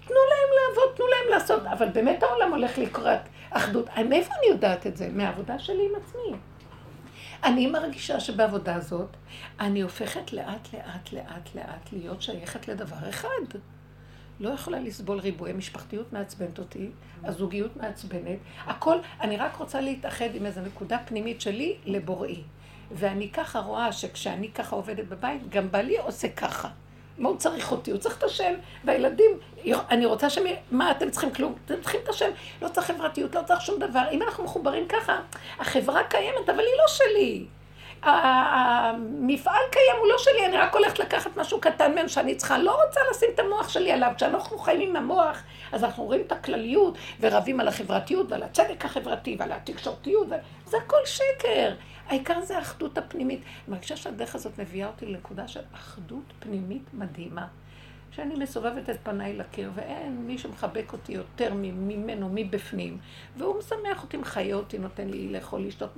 תנו 0.05 0.15
להם 0.29 0.49
לעבוד, 0.59 0.95
תנו 0.95 1.05
להם 1.07 1.39
לעשות, 1.39 1.65
אבל 1.65 1.89
באמת 1.89 2.23
העולם 2.23 2.51
הולך 2.51 2.77
לקראת 2.77 3.21
אחדות. 3.49 3.89
מאיפה 4.09 4.33
אני 4.39 4.47
יודעת 4.49 4.87
את 4.87 4.97
זה? 4.97 5.09
מהעבודה 5.13 5.59
שלי 5.59 5.89
עם 5.89 6.01
עצמי. 6.03 6.37
אני 7.43 7.67
מרגישה 7.67 8.19
שבעבודה 8.19 8.75
הזאת 8.75 9.09
אני 9.59 9.81
הופכת 9.81 10.33
לאט 10.33 10.73
לאט 10.73 11.13
לאט 11.13 11.55
לאט 11.55 11.89
להיות 11.93 12.21
שייכת 12.21 12.67
לדבר 12.67 13.09
אחד. 13.09 13.57
לא 14.39 14.49
יכולה 14.49 14.79
לסבול 14.79 15.19
ריבוי, 15.19 15.51
המשפחתיות 15.51 16.13
מעצבנת 16.13 16.59
אותי, 16.59 16.89
הזוגיות 17.23 17.77
מעצבנת, 17.77 18.39
הכל, 18.65 18.97
אני 19.21 19.37
רק 19.37 19.55
רוצה 19.55 19.81
להתאחד 19.81 20.35
עם 20.35 20.45
איזו 20.45 20.61
נקודה 20.61 20.97
פנימית 21.05 21.41
שלי 21.41 21.77
לבוראי. 21.85 22.43
ואני 22.91 23.29
ככה 23.29 23.59
רואה 23.59 23.91
שכשאני 23.91 24.51
ככה 24.51 24.75
עובדת 24.75 25.05
בבית, 25.05 25.49
גם 25.49 25.71
בעלי 25.71 25.97
עושה 25.97 26.29
ככה. 26.29 26.69
מה 27.17 27.29
הוא 27.29 27.37
צריך 27.37 27.71
אותי? 27.71 27.91
הוא 27.91 27.99
צריך 27.99 28.17
את 28.17 28.23
השם, 28.23 28.53
והילדים, 28.83 29.31
אני 29.89 30.05
רוצה 30.05 30.29
שהם, 30.29 30.45
מה 30.71 30.91
אתם 30.91 31.09
צריכים 31.09 31.31
כלום? 31.31 31.55
אתם 31.65 31.81
צריכים 31.81 31.99
את 32.03 32.09
השם, 32.09 32.29
לא 32.61 32.67
צריך 32.67 32.87
חברתיות, 32.87 33.35
לא 33.35 33.41
צריך 33.41 33.61
שום 33.61 33.79
דבר. 33.79 34.03
אם 34.11 34.21
אנחנו 34.21 34.43
מחוברים 34.43 34.87
ככה, 34.87 35.19
החברה 35.59 36.03
קיימת, 36.03 36.49
אבל 36.49 36.59
היא 36.59 36.75
לא 36.77 36.87
שלי. 36.87 37.45
המפעל 38.03 39.61
קיים, 39.71 39.95
הוא 39.99 40.07
לא 40.07 40.17
שלי, 40.17 40.45
אני 40.45 40.57
רק 40.57 40.75
הולכת 40.75 40.99
לקחת 40.99 41.37
משהו 41.37 41.61
קטן 41.61 41.95
מהם 41.95 42.07
שאני 42.07 42.35
צריכה, 42.35 42.57
לא 42.57 42.77
רוצה 42.85 42.99
לשים 43.11 43.29
את 43.33 43.39
המוח 43.39 43.69
שלי 43.69 43.91
עליו. 43.91 44.11
כשאנחנו 44.17 44.57
חיים 44.57 44.89
עם 44.89 44.95
המוח, 44.95 45.43
אז 45.71 45.83
אנחנו 45.83 46.03
רואים 46.03 46.21
את 46.21 46.31
הכלליות, 46.31 46.97
ורבים 47.19 47.59
על 47.59 47.67
החברתיות, 47.67 48.31
ועל 48.31 48.43
הצדק 48.43 48.85
החברתי, 48.85 49.35
ועל 49.39 49.51
התקשורתיות, 49.51 50.27
זה 50.65 50.77
הכל 50.77 51.05
שקר. 51.05 51.73
העיקר 52.07 52.41
זה 52.41 52.57
האחדות 52.57 52.97
הפנימית. 52.97 53.39
אני 53.39 53.75
מרגישה 53.75 53.95
שהדרך 53.95 54.35
הזאת 54.35 54.59
מביאה 54.59 54.87
אותי 54.87 55.05
לנקודה 55.05 55.47
של 55.47 55.61
אחדות 55.73 56.33
פנימית 56.39 56.83
מדהימה. 56.93 57.47
שאני 58.15 58.35
מסובבת 58.35 58.89
את 58.89 58.97
פניי 59.03 59.33
לקיר, 59.33 59.71
ואין 59.75 60.17
מי 60.27 60.37
שמחבק 60.37 60.93
אותי 60.93 61.13
יותר 61.13 61.53
ממנו, 61.53 62.29
מבפנים. 62.33 62.97
והוא 63.37 63.59
משמח 63.59 64.03
אותי, 64.03 64.17
מחיה 64.17 64.55
אותי, 64.55 64.77
נותן 64.77 65.07
לי 65.07 65.29
לאכול, 65.29 65.61
לשתות. 65.61 65.89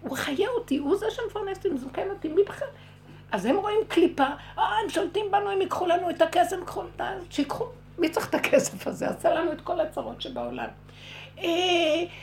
הוא 0.00 0.16
חיה 0.16 0.48
אותי, 0.58 0.76
הוא 0.76 0.96
זה 0.96 1.06
שמפרנס 1.10 1.56
אותי, 1.56 1.68
מזוכן 1.68 2.10
אותי, 2.10 2.28
מי 2.28 2.42
בכלל? 2.42 2.68
אז 3.32 3.46
הם 3.46 3.56
רואים 3.56 3.78
קליפה, 3.88 4.26
אה, 4.58 4.78
הם 4.84 4.88
שולטים 4.88 5.26
בנו, 5.30 5.50
הם 5.50 5.60
ייקחו 5.60 5.86
לנו 5.86 6.10
את 6.10 6.22
הכסף, 6.22 6.52
הם 6.52 6.58
ייקחו, 6.58 6.82
שיקחו. 7.30 7.64
מי 7.98 8.08
צריך 8.08 8.28
את 8.28 8.34
הכסף 8.34 8.86
הזה? 8.86 9.08
עשה 9.08 9.34
לנו 9.34 9.52
את 9.52 9.60
כל 9.60 9.80
הצרות 9.80 10.20
שבעולם. 10.20 10.68
אה, 11.38 11.44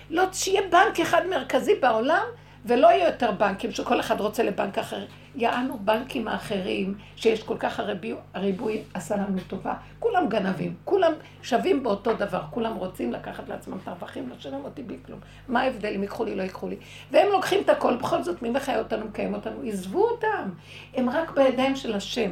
לא, 0.10 0.24
שיהיה 0.34 0.62
בנק 0.72 1.00
אחד 1.00 1.22
מרכזי 1.30 1.76
בעולם, 1.76 2.26
ולא 2.66 2.88
יהיו 2.88 3.06
יותר 3.06 3.32
בנקים 3.32 3.72
שכל 3.72 4.00
אחד 4.00 4.22
רוצה 4.22 4.44
לבנק 4.44 4.78
אחר. 4.78 5.06
יענו 5.36 5.80
בנקים 5.80 6.28
האחרים, 6.28 6.96
שיש 7.16 7.44
כל 7.44 7.58
כך 7.60 7.80
הריבוי, 7.80 8.16
הריבוי 8.34 8.82
עשה 8.94 9.16
לנו 9.16 9.40
טובה. 9.48 9.74
כולם 10.00 10.30
גנבים, 10.30 10.76
כולם 10.86 11.12
שווים 11.42 11.84
באותו 11.84 12.14
דבר, 12.14 12.42
כולם 12.50 12.76
רוצים 12.76 13.14
לקחת 13.14 13.50
לעצמם 13.50 13.78
את 13.84 13.88
הרווחים, 13.88 14.30
לא 14.30 14.36
שלם 14.40 14.66
אותי 14.66 14.84
בלי 14.84 14.98
כלום. 15.06 15.20
מה 15.48 15.62
ההבדל 15.62 15.94
אם 15.96 16.02
ייקחו 16.02 16.26
לי, 16.26 16.36
לא 16.36 16.44
ייקחו 16.44 16.68
לי? 16.68 16.76
והם 17.12 17.28
לוקחים 17.32 17.62
את 17.64 17.70
הכל, 17.70 17.96
בכל 17.96 18.24
זאת, 18.24 18.42
מי 18.42 18.50
מחיה 18.50 18.80
אותנו, 18.80 19.06
מקיים 19.06 19.34
אותנו? 19.34 19.62
עזבו 19.68 20.04
אותם. 20.04 20.50
הם 20.94 21.10
רק 21.10 21.32
בידיים 21.32 21.76
של 21.76 21.96
השם. 21.96 22.32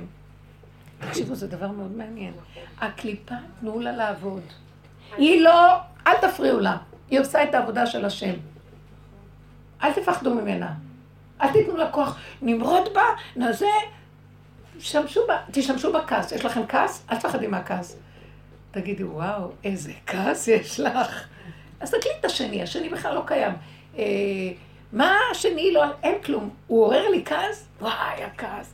תקשיבו, 1.00 1.36
זה 1.36 1.48
דבר 1.48 1.68
מאוד 1.68 1.92
מעניין. 1.98 2.34
הקליפה, 2.82 3.36
תנו 3.60 3.80
לה 3.80 3.92
לעבוד. 3.92 4.44
היא 5.18 5.42
לא, 5.42 5.76
אל 6.08 6.18
תפריעו 6.22 6.60
לה. 6.60 6.78
היא 7.10 7.20
עושה 7.20 7.44
את 7.44 7.56
העבודה 7.56 7.86
של 7.86 8.06
השם. 8.06 8.34
אל 9.84 9.94
תפחדו 9.94 10.34
ממנה. 10.34 10.74
אל 11.42 11.52
תיתנו 11.52 11.78
לה 11.78 11.92
כוח. 11.92 12.18
נמרוד 12.42 12.94
בה, 12.94 13.04
נזה, 13.36 13.70
תשתמשו 14.78 15.22
תשתמשו 15.52 15.94
בכעס. 15.94 16.32
יש 16.32 16.46
לכם 16.46 16.62
כעס? 16.68 17.06
אל 17.12 17.18
תפחדי 17.18 17.48
מהכעס. 17.48 17.98
תגידי, 18.72 19.04
וואו, 19.04 19.52
איזה 19.64 19.92
כעס 20.08 20.48
יש 20.48 20.80
לך. 20.80 21.28
אז 21.80 21.92
תקליט 21.92 22.16
את 22.20 22.26
השני, 22.26 22.64
השני 22.64 22.90
בכלל 22.90 23.16
לא 23.16 23.22
קיים. 23.26 23.54
אה, 23.98 24.04
מה 24.94 25.16
השני 25.32 25.72
לא, 25.74 25.84
אין 26.04 26.22
כלום. 26.24 26.50
הוא 26.68 26.86
עורר 26.86 27.10
לי 27.10 27.26
כעס? 27.26 27.68
וואי, 27.82 28.24
הכעס. 28.24 28.74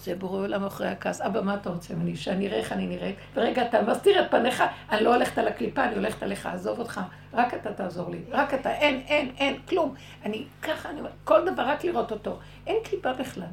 זה 0.00 0.14
בורא 0.14 0.40
עולם 0.40 0.64
אחרי 0.64 0.88
הכעס. 0.88 1.20
אבא, 1.20 1.40
מה 1.40 1.54
אתה 1.54 1.70
רוצה 1.70 1.94
ממני? 1.94 2.16
שאני 2.16 2.46
אראה 2.46 2.58
איך 2.58 2.72
אני 2.72 2.86
נראית? 2.86 3.16
ורגע, 3.34 3.62
אתה 3.62 3.82
מסתיר 3.82 4.24
את 4.24 4.30
פניך, 4.30 4.64
אני 4.90 5.04
לא 5.04 5.14
הולכת 5.14 5.38
על 5.38 5.48
הקליפה, 5.48 5.84
אני 5.84 5.94
הולכת 5.94 6.22
עליך, 6.22 6.46
עזוב 6.46 6.78
אותך. 6.78 7.00
רק 7.32 7.54
אתה 7.54 7.72
תעזור 7.72 8.10
לי. 8.10 8.18
רק 8.30 8.54
אתה, 8.54 8.70
אין, 8.70 9.00
אין, 9.06 9.30
אין, 9.38 9.58
כלום. 9.68 9.94
אני, 10.24 10.44
ככה, 10.62 10.90
אני 10.90 10.98
אומרת, 10.98 11.12
כל 11.24 11.50
דבר, 11.52 11.62
רק 11.62 11.84
לראות 11.84 12.12
אותו. 12.12 12.38
אין 12.66 12.76
קליפה 12.84 13.12
בכלל. 13.12 13.44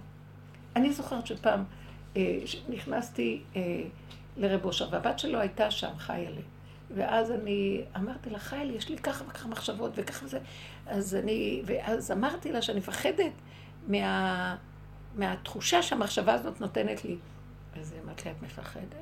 אני 0.76 0.94
זוכרת 0.94 1.28
שפעם 1.28 1.64
אה, 2.18 2.40
נכנסתי 2.70 3.42
אה, 3.56 3.62
לרב 4.38 4.66
אושר, 4.66 4.88
והבת 4.92 5.20
שלו 5.20 5.40
הייתה 5.40 5.72
שם, 5.72 5.92
חיה 5.98 6.30
לי. 6.30 6.42
ואז 6.96 7.32
אני 7.32 7.82
אמרתי 7.96 8.30
לה, 8.30 8.40
חייל, 8.40 8.76
יש 8.76 8.90
לי 8.90 8.98
ככה 8.98 9.24
וככה 9.28 9.48
מחשבות 9.48 9.92
וככה 9.96 10.28
זה. 10.28 10.40
אז 10.88 11.16
אני, 11.16 11.62
ואז 11.66 12.12
אמרתי 12.12 12.52
לה 12.52 12.62
שאני 12.62 12.80
מפחדת 12.80 13.32
מה... 13.88 14.56
מהתחושה 15.18 15.84
שהמחשבה 15.84 16.34
הזאת 16.34 16.62
נותנת 16.62 17.06
לי. 17.06 17.16
אז 17.80 17.92
היא 17.92 18.02
אמרת 18.06 18.26
לי, 18.26 18.32
את 18.32 18.44
מפחדת? 18.44 18.96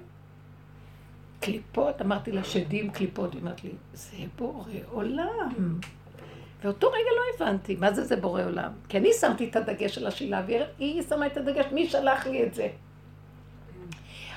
קליפות, 1.40 2.02
אמרתי 2.02 2.32
לה, 2.32 2.44
שדים 2.44 2.92
קליפות, 2.92 3.34
היא 3.34 3.42
אמרת 3.42 3.64
לי, 3.64 3.72
זה 3.94 4.18
בורא 4.38 4.72
עולם. 4.92 5.80
ואותו 6.64 6.88
רגע 6.88 6.98
לא 6.98 7.46
הבנתי, 7.46 7.76
מה 7.76 7.94
זה 7.94 8.04
זה 8.04 8.16
בורא 8.16 8.44
עולם? 8.44 8.72
כי 8.90 8.98
אני 8.98 9.10
שמתי 9.14 9.50
את 9.50 9.56
הדגש 9.56 9.96
של 9.96 10.08
השאלה, 10.08 10.42
והיא 10.48 11.02
שמה 11.02 11.28
את 11.28 11.38
הדגש, 11.38 11.66
מי 11.72 11.90
שלח 11.90 12.28
לי 12.28 12.44
את 12.44 12.54
זה? 12.54 12.68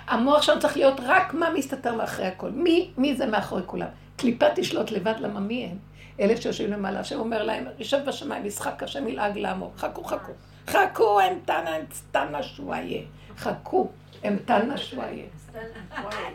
המוח 0.07 0.43
שלנו 0.43 0.61
צריך 0.61 0.77
להיות 0.77 1.01
רק 1.03 1.35
מה 1.35 1.51
מסתתר 1.51 1.95
מאחורי 1.95 2.29
הכל. 2.29 2.51
מי, 2.51 2.91
מי 2.97 3.17
זה 3.17 3.27
מאחורי 3.27 3.63
כולם? 3.67 3.89
קליפה 4.17 4.47
תשלוט 4.55 4.91
לבד, 4.91 5.15
למה 5.21 5.41
מי 5.41 5.65
הם? 5.65 5.79
אלה 6.21 6.37
שיושבים 6.37 6.71
למעלה, 6.71 7.01
השם 7.01 7.19
אומר 7.19 7.43
להם, 7.43 7.67
יושב 7.79 7.99
בשמיים, 8.07 8.47
ישחק 8.47 8.83
השם 8.83 9.09
ילעג 9.09 9.39
לעמו. 9.39 9.73
חכו, 9.77 10.05
חכו. 10.05 10.33
חכו, 10.69 11.21
אמתנה, 11.21 11.77
אמתנה 11.77 12.43
שוואיה. 12.43 13.03
חכו, 13.39 13.89
אמתנה 14.27 14.77
שוואיה. 14.77 15.27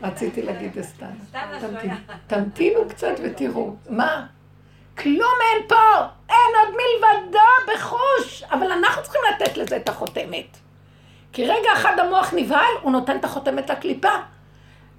רציתי 0.03 0.41
להגיד 0.41 0.77
אסתנה. 0.77 1.09
תמתינו 2.27 2.79
קצת 2.89 3.13
ותראו. 3.23 3.75
מה? 3.89 4.27
כלום 4.97 5.33
אין 5.41 5.67
פה! 5.67 6.05
אין 6.29 6.51
עוד 6.59 6.75
מלבדו 6.75 7.73
בחוש! 7.73 8.43
אבל 8.43 8.71
אנחנו 8.71 9.03
צריכים 9.03 9.21
לתת 9.35 9.57
לזה 9.57 9.77
את 9.77 9.89
החותמת. 9.89 10.57
כי 11.33 11.45
רגע 11.45 11.73
אחד 11.73 11.99
המוח 11.99 12.33
נבהל, 12.33 12.73
הוא 12.81 12.91
נותן 12.91 13.17
את 13.17 13.25
החותמת 13.25 13.69
לקליפה. 13.69 14.09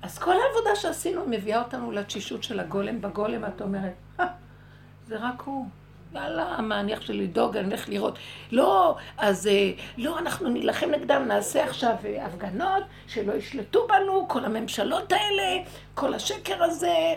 אז 0.02 0.18
כל 0.18 0.32
העבודה 0.32 0.76
שעשינו 0.76 1.24
מביאה 1.26 1.58
אותנו 1.62 1.92
לתשישות 1.92 2.42
של 2.42 2.60
הגולם. 2.60 3.00
בגולם 3.00 3.44
את 3.44 3.60
אומרת, 3.60 3.92
זה 5.06 5.16
רק 5.16 5.42
הוא. 5.42 5.66
יאללה, 6.14 6.56
אני 6.80 6.92
עכשיו 6.92 7.16
לדאוג, 7.16 7.56
אני 7.56 7.66
הולך 7.66 7.88
לראות. 7.88 8.18
לא, 8.52 8.96
אז 9.18 9.46
אה, 9.46 9.72
לא, 9.98 10.18
אנחנו 10.18 10.48
נילחם 10.48 10.90
נגדם, 10.90 11.24
נעשה 11.28 11.64
עכשיו 11.64 11.94
אה, 12.04 12.26
הפגנות, 12.26 12.82
שלא 13.06 13.32
ישלטו 13.32 13.86
בנו, 13.88 14.28
כל 14.28 14.44
הממשלות 14.44 15.12
האלה, 15.12 15.62
כל 15.94 16.14
השקר 16.14 16.64
הזה. 16.64 17.14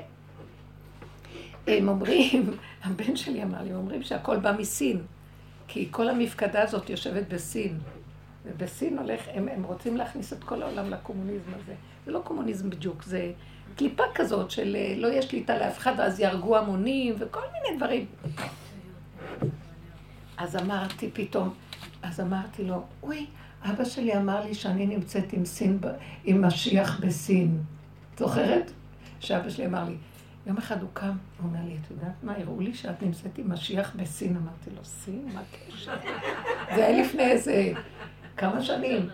הם 1.68 1.90
אומרים, 1.90 2.58
הבן 2.84 3.16
שלי 3.16 3.44
אמר 3.44 3.62
לי, 3.64 3.70
הם 3.70 3.76
אומרים 3.76 4.04
שהכל 4.04 4.38
בא 4.38 4.52
מסין, 4.52 5.02
כי 5.68 5.88
כל 5.92 6.10
המפקדה 6.10 6.62
הזאת 6.62 6.90
יושבת 6.90 7.28
בסין. 7.28 7.80
ובסין 8.46 8.98
הולך, 8.98 9.22
הם, 9.34 9.48
הם 9.48 9.64
רוצים 9.64 9.98
להכניס 9.98 10.34
את 10.34 10.44
כל 10.44 10.62
העולם 10.62 10.90
לקומוניזם 10.90 11.52
הזה. 11.64 11.74
זה 12.06 12.12
לא 12.12 12.20
קומוניזם 12.24 12.70
בדיוק, 12.70 13.04
זה 13.04 13.32
קליפה 13.78 14.04
כזאת 14.16 14.52
של 14.52 14.76
אה, 14.76 14.94
לא 14.98 15.08
יש 15.08 15.26
שליטה 15.26 15.58
לאף 15.58 15.78
אחד, 15.78 16.00
אז 16.00 16.20
יהרגו 16.20 16.58
המונים 16.58 17.16
וכל 17.20 17.42
מיני 17.54 17.78
דברים. 17.78 18.06
אז 20.38 20.56
אמרתי 20.56 21.10
פתאום, 21.14 21.54
אז 22.04 22.20
אמרתי 22.20 22.64
לו, 22.64 22.84
אוי, 23.04 23.26
אבא 23.64 23.86
שלי 23.86 24.18
אמר 24.18 24.46
לי 24.46 24.54
שאני 24.54 24.86
נמצאת 24.86 25.34
עם 25.34 25.46
סין, 25.46 25.80
עם 26.24 26.46
משיח 26.46 27.00
בסין. 27.00 27.64
זוכרת? 28.18 28.72
שאבא 29.20 29.50
שלי 29.50 29.66
אמר 29.66 29.84
לי, 29.84 29.96
יום 30.48 30.58
אחד 30.58 30.82
הוא 30.82 30.90
קם, 30.94 31.08
הוא 31.08 31.50
אומר 31.50 31.60
לי, 31.68 31.78
את 31.82 31.92
יודעת 31.92 32.24
מה, 32.24 32.34
הראו 32.38 32.60
לי 32.60 32.74
שאת 32.74 33.04
נמצאת 33.04 33.38
עם 33.38 33.54
משיח 33.54 33.96
בסין. 33.96 34.38
אמרתי 34.38 34.70
לו, 34.76 34.86
סין? 34.86 35.30
מה 35.34 35.42
הקשר? 35.42 35.96
זה 36.76 36.86
היה 36.86 37.02
לפני 37.02 37.24
איזה 37.24 37.72
כמה 38.38 38.62
שנים. 38.62 39.10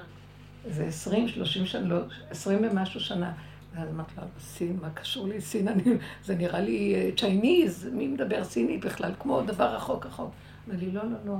זה 0.67 0.85
עשרים, 0.85 1.27
שלושים 1.27 1.65
שנה, 1.65 1.87
לא, 1.87 1.99
עשרים 2.29 2.59
ומשהו 2.63 2.99
שנה. 2.99 3.31
ואז 3.75 3.89
אמרתי 3.89 4.13
לו, 4.17 4.23
סין, 4.39 4.77
מה 4.81 4.89
קשור 4.89 5.27
לי 5.27 5.41
סין? 5.41 5.67
אני, 5.67 5.83
זה 6.25 6.35
נראה 6.35 6.59
לי 6.59 7.11
צ'ייניז, 7.17 7.89
מי 7.93 8.07
מדבר 8.07 8.43
סינית 8.43 8.85
בכלל? 8.85 9.11
כמו 9.19 9.41
דבר 9.41 9.75
רחוק 9.75 10.05
רחוק. 10.05 10.31
אמר 10.67 10.75
לי, 10.79 10.91
לא, 10.91 11.03
לא, 11.03 11.17
לא, 11.25 11.35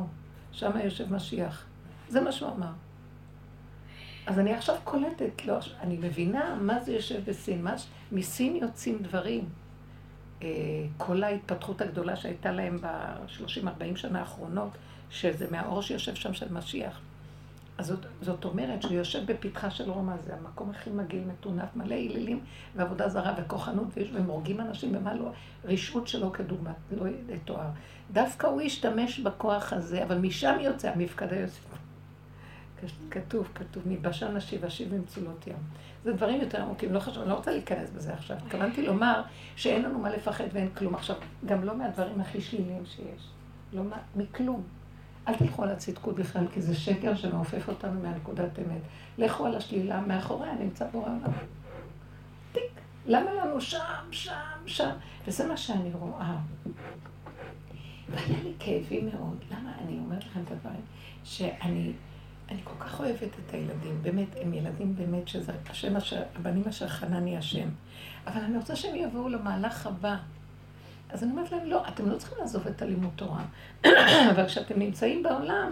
שם 0.52 0.72
יושב 0.84 1.14
משיח. 1.14 1.66
זה 2.10 2.22
מה 2.22 2.32
שהוא 2.32 2.50
אמר. 2.50 2.72
אז 4.26 4.40
אני 4.40 4.54
עכשיו 4.54 4.76
קולטת, 4.84 5.46
לא, 5.46 5.58
אני 5.82 5.98
מבינה 5.98 6.56
מה 6.62 6.80
זה 6.80 6.92
יושב 6.94 7.30
בסין, 7.30 7.64
מה, 7.64 7.74
מסין 8.12 8.56
יוצאים 8.56 8.98
דברים. 9.02 9.50
אה, 10.42 10.48
כל 10.98 11.24
ההתפתחות 11.24 11.82
הגדולה 11.82 12.16
שהייתה 12.16 12.52
להם 12.52 12.78
ב-30-40 12.82 13.96
שנה 13.96 14.20
האחרונות, 14.20 14.70
שזה 15.10 15.48
מהאור 15.52 15.82
שיושב 15.82 16.16
שם 16.16 16.34
של 16.34 16.54
משיח. 16.54 17.00
אז 17.78 17.88
זאת, 17.88 18.06
זאת 18.22 18.46
אומרת 18.46 18.82
שהוא 18.82 18.94
יושב 18.94 19.32
בפתחה 19.32 19.70
של 19.70 19.92
רומא, 19.92 20.18
זה 20.18 20.36
המקום 20.36 20.70
הכי 20.70 20.90
מגעיל, 20.90 21.24
מטונף, 21.24 21.76
מלא 21.76 21.96
הילילים 21.96 22.40
ועבודה 22.76 23.10
זרה 23.10 23.34
וכוחנות, 23.38 23.88
והם 24.14 24.26
הורגים 24.26 24.62
אנשים 24.62 24.92
במה 24.92 25.14
לא, 25.14 25.32
רשעות 25.64 26.08
שלא 26.08 26.30
כדוגמת, 26.34 26.76
לא 26.92 27.06
יתואר. 27.30 27.70
דווקא 28.14 28.48
הוא 28.48 28.62
השתמש 28.62 29.20
בכוח 29.20 29.74
הזה, 29.74 30.04
אבל 30.04 30.18
משם 30.18 30.58
יוצא 30.60 30.92
המפקד 30.92 31.34
היוסף. 31.34 31.66
כתוב, 33.12 33.48
כתוב, 33.56 33.84
מבשן 33.86 34.36
נשיב 34.36 34.66
אשיב 34.66 34.96
מצולות 34.96 35.48
ים. 35.48 35.56
זה 36.04 36.14
דברים 36.14 36.42
יותר 36.42 36.62
עמוקים, 36.62 36.94
לא 36.94 37.00
חשוב, 37.00 37.22
אני 37.22 37.30
לא 37.30 37.36
רוצה 37.36 37.52
להיכנס 37.52 37.90
בזה 37.90 38.14
עכשיו. 38.14 38.38
התכוונתי 38.38 38.86
לומר 38.86 39.22
שאין 39.56 39.82
לנו 39.82 40.00
מה 40.00 40.10
לפחד 40.10 40.44
ואין 40.54 40.70
כלום. 40.70 40.96
עכשיו, 40.96 41.16
גם 41.46 41.64
לא 41.64 41.78
מהדברים 41.78 42.22
הכי 42.22 42.42
שליליים 42.42 42.86
שיש. 42.86 43.28
לא 43.74 43.84
מה, 43.84 43.98
מכלום. 44.16 44.64
אל 45.28 45.36
תלכו 45.36 45.64
על 45.64 45.70
הצדקות 45.70 46.16
בכלל, 46.16 46.48
כי 46.54 46.62
זה 46.62 46.76
שקר 46.76 47.16
שמעופף 47.16 47.70
אותנו 47.70 48.02
מהנקודת 48.02 48.60
אמת. 48.60 48.82
לכו 49.18 49.46
על 49.46 49.56
השלילה, 49.56 50.02
מאחוריה 50.02 50.54
נמצא 50.54 50.88
בורא 50.92 51.06
עולם. 51.06 51.32
טיק. 52.52 52.64
למה 53.06 53.34
לנו 53.34 53.62
שם, 53.62 53.80
שם, 54.12 54.34
שם? 54.66 54.92
וזה 55.28 55.48
מה 55.48 55.58
שאני 55.58 55.92
רואה. 55.94 56.36
והיה 58.10 58.44
לי 58.44 58.54
כאבים 58.60 59.10
מאוד. 59.14 59.38
למה 59.52 59.72
אני 59.84 60.00
אומרת 60.00 60.24
לכם 60.26 60.42
את 60.42 60.52
הדברים? 60.52 60.82
שאני 61.24 61.94
אני 62.50 62.62
כל 62.64 62.74
כך 62.80 63.00
אוהבת 63.00 63.24
את 63.24 63.54
הילדים, 63.54 64.00
באמת, 64.02 64.28
הם 64.42 64.54
ילדים 64.54 64.96
באמת 64.96 65.28
שזה 65.28 65.52
השם 65.70 65.96
אשר, 65.96 66.22
הבנים 66.36 66.64
אשר 66.70 66.88
חנני 66.88 67.38
השם. 67.38 67.70
אבל 68.28 68.42
אני 68.42 68.58
רוצה 68.58 68.76
שהם 68.76 68.96
יבואו 68.96 69.30
למהלך 69.30 69.88
הבא. 69.88 70.18
אז 71.10 71.24
אני 71.24 71.32
אומרת 71.32 71.52
להם, 71.52 71.66
לא, 71.66 71.88
אתם 71.88 72.10
לא 72.10 72.18
צריכים 72.18 72.38
לעזוב 72.42 72.68
את 72.68 72.82
הלימוד 72.82 73.12
תורה. 73.16 73.44
אבל 74.32 74.48
כשאתם 74.48 74.80
נמצאים 74.80 75.24
בעולם, 75.24 75.72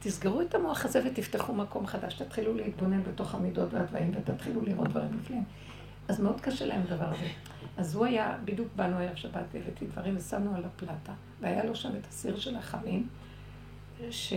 תסגרו 0.00 0.40
את 0.40 0.54
המוח 0.54 0.84
הזה 0.84 1.00
ותפתחו 1.06 1.54
מקום 1.54 1.86
חדש, 1.86 2.14
תתחילו 2.14 2.54
להתבונן 2.54 3.02
בתוך 3.02 3.34
המידות 3.34 3.74
והדברים 3.74 4.12
ותתחילו 4.16 4.62
לראות 4.62 4.88
דברים 4.88 5.18
נפלאים. 5.20 5.44
אז 6.08 6.20
מאוד 6.20 6.40
קשה 6.40 6.66
להם 6.66 6.80
הדבר 6.88 7.08
הזה. 7.08 7.26
אז 7.76 7.94
הוא 7.94 8.06
היה, 8.06 8.38
בדיוק 8.44 8.68
באנו 8.76 8.98
ערב 8.98 9.14
שבת 9.14 9.44
והבאתי 9.52 9.86
דברים 9.86 10.16
ושמנו 10.16 10.54
על 10.54 10.64
הפלטה, 10.64 11.12
והיה 11.40 11.64
לו 11.64 11.74
שם 11.74 11.96
את 11.96 12.06
הסיר 12.06 12.36
של 12.38 12.56
החמים, 12.56 13.08
ש... 14.10 14.32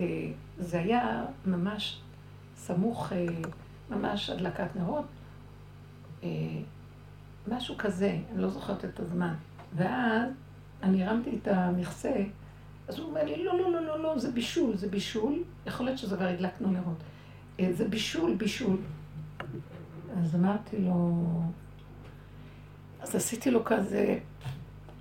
אה, 0.00 0.30
היה 0.72 1.24
ממש 1.46 2.00
סמוך, 2.56 3.12
אה, 3.12 3.26
ממש 3.90 4.30
הדלקת 4.30 4.76
נרות, 4.76 5.04
אה, 6.22 6.28
משהו 7.48 7.74
כזה, 7.78 8.18
אני 8.32 8.42
לא 8.42 8.48
זוכרת 8.48 8.84
את 8.84 9.00
הזמן. 9.00 9.34
ואז 9.76 10.30
אני 10.82 11.04
הרמתי 11.04 11.38
את 11.42 11.48
המכסה, 11.48 12.14
אז 12.88 12.98
הוא 12.98 13.08
אומר 13.08 13.24
לי, 13.24 13.44
לא, 13.44 13.58
לא, 13.58 13.72
לא, 13.72 13.80
לא, 13.86 14.02
לא, 14.02 14.18
זה 14.18 14.32
בישול, 14.32 14.76
זה 14.76 14.88
בישול. 14.88 15.42
יכול 15.66 15.86
להיות 15.86 15.98
שזה 15.98 16.16
כבר 16.16 16.26
הדלקנו 16.26 16.70
נרות. 16.70 17.02
זה 17.72 17.88
בישול, 17.88 18.34
בישול. 18.34 18.76
אז 20.18 20.34
אמרתי 20.34 20.78
לו, 20.78 21.22
אז 23.00 23.14
עשיתי 23.14 23.50
לו 23.50 23.64
כזה, 23.64 24.18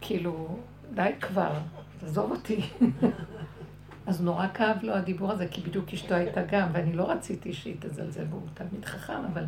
כאילו, 0.02 0.58
די 0.94 1.10
כבר, 1.22 1.60
תעזוב 2.00 2.32
אותי. 2.32 2.62
אז 4.08 4.22
נורא 4.22 4.48
כאב 4.54 4.78
לו 4.84 4.94
הדיבור 4.94 5.32
הזה, 5.32 5.48
כי 5.48 5.62
בדיוק 5.62 5.94
אשתו 5.94 6.16
הייתה 6.16 6.42
גם, 6.44 6.70
ואני 6.74 6.94
לא 6.94 7.12
רציתי 7.12 7.54
שהיא 7.54 7.76
תזלזל 7.80 8.24
בו, 8.24 8.36
הוא 8.36 8.48
תלמיד 8.54 8.86
חכם, 8.86 9.26
אבל... 9.34 9.46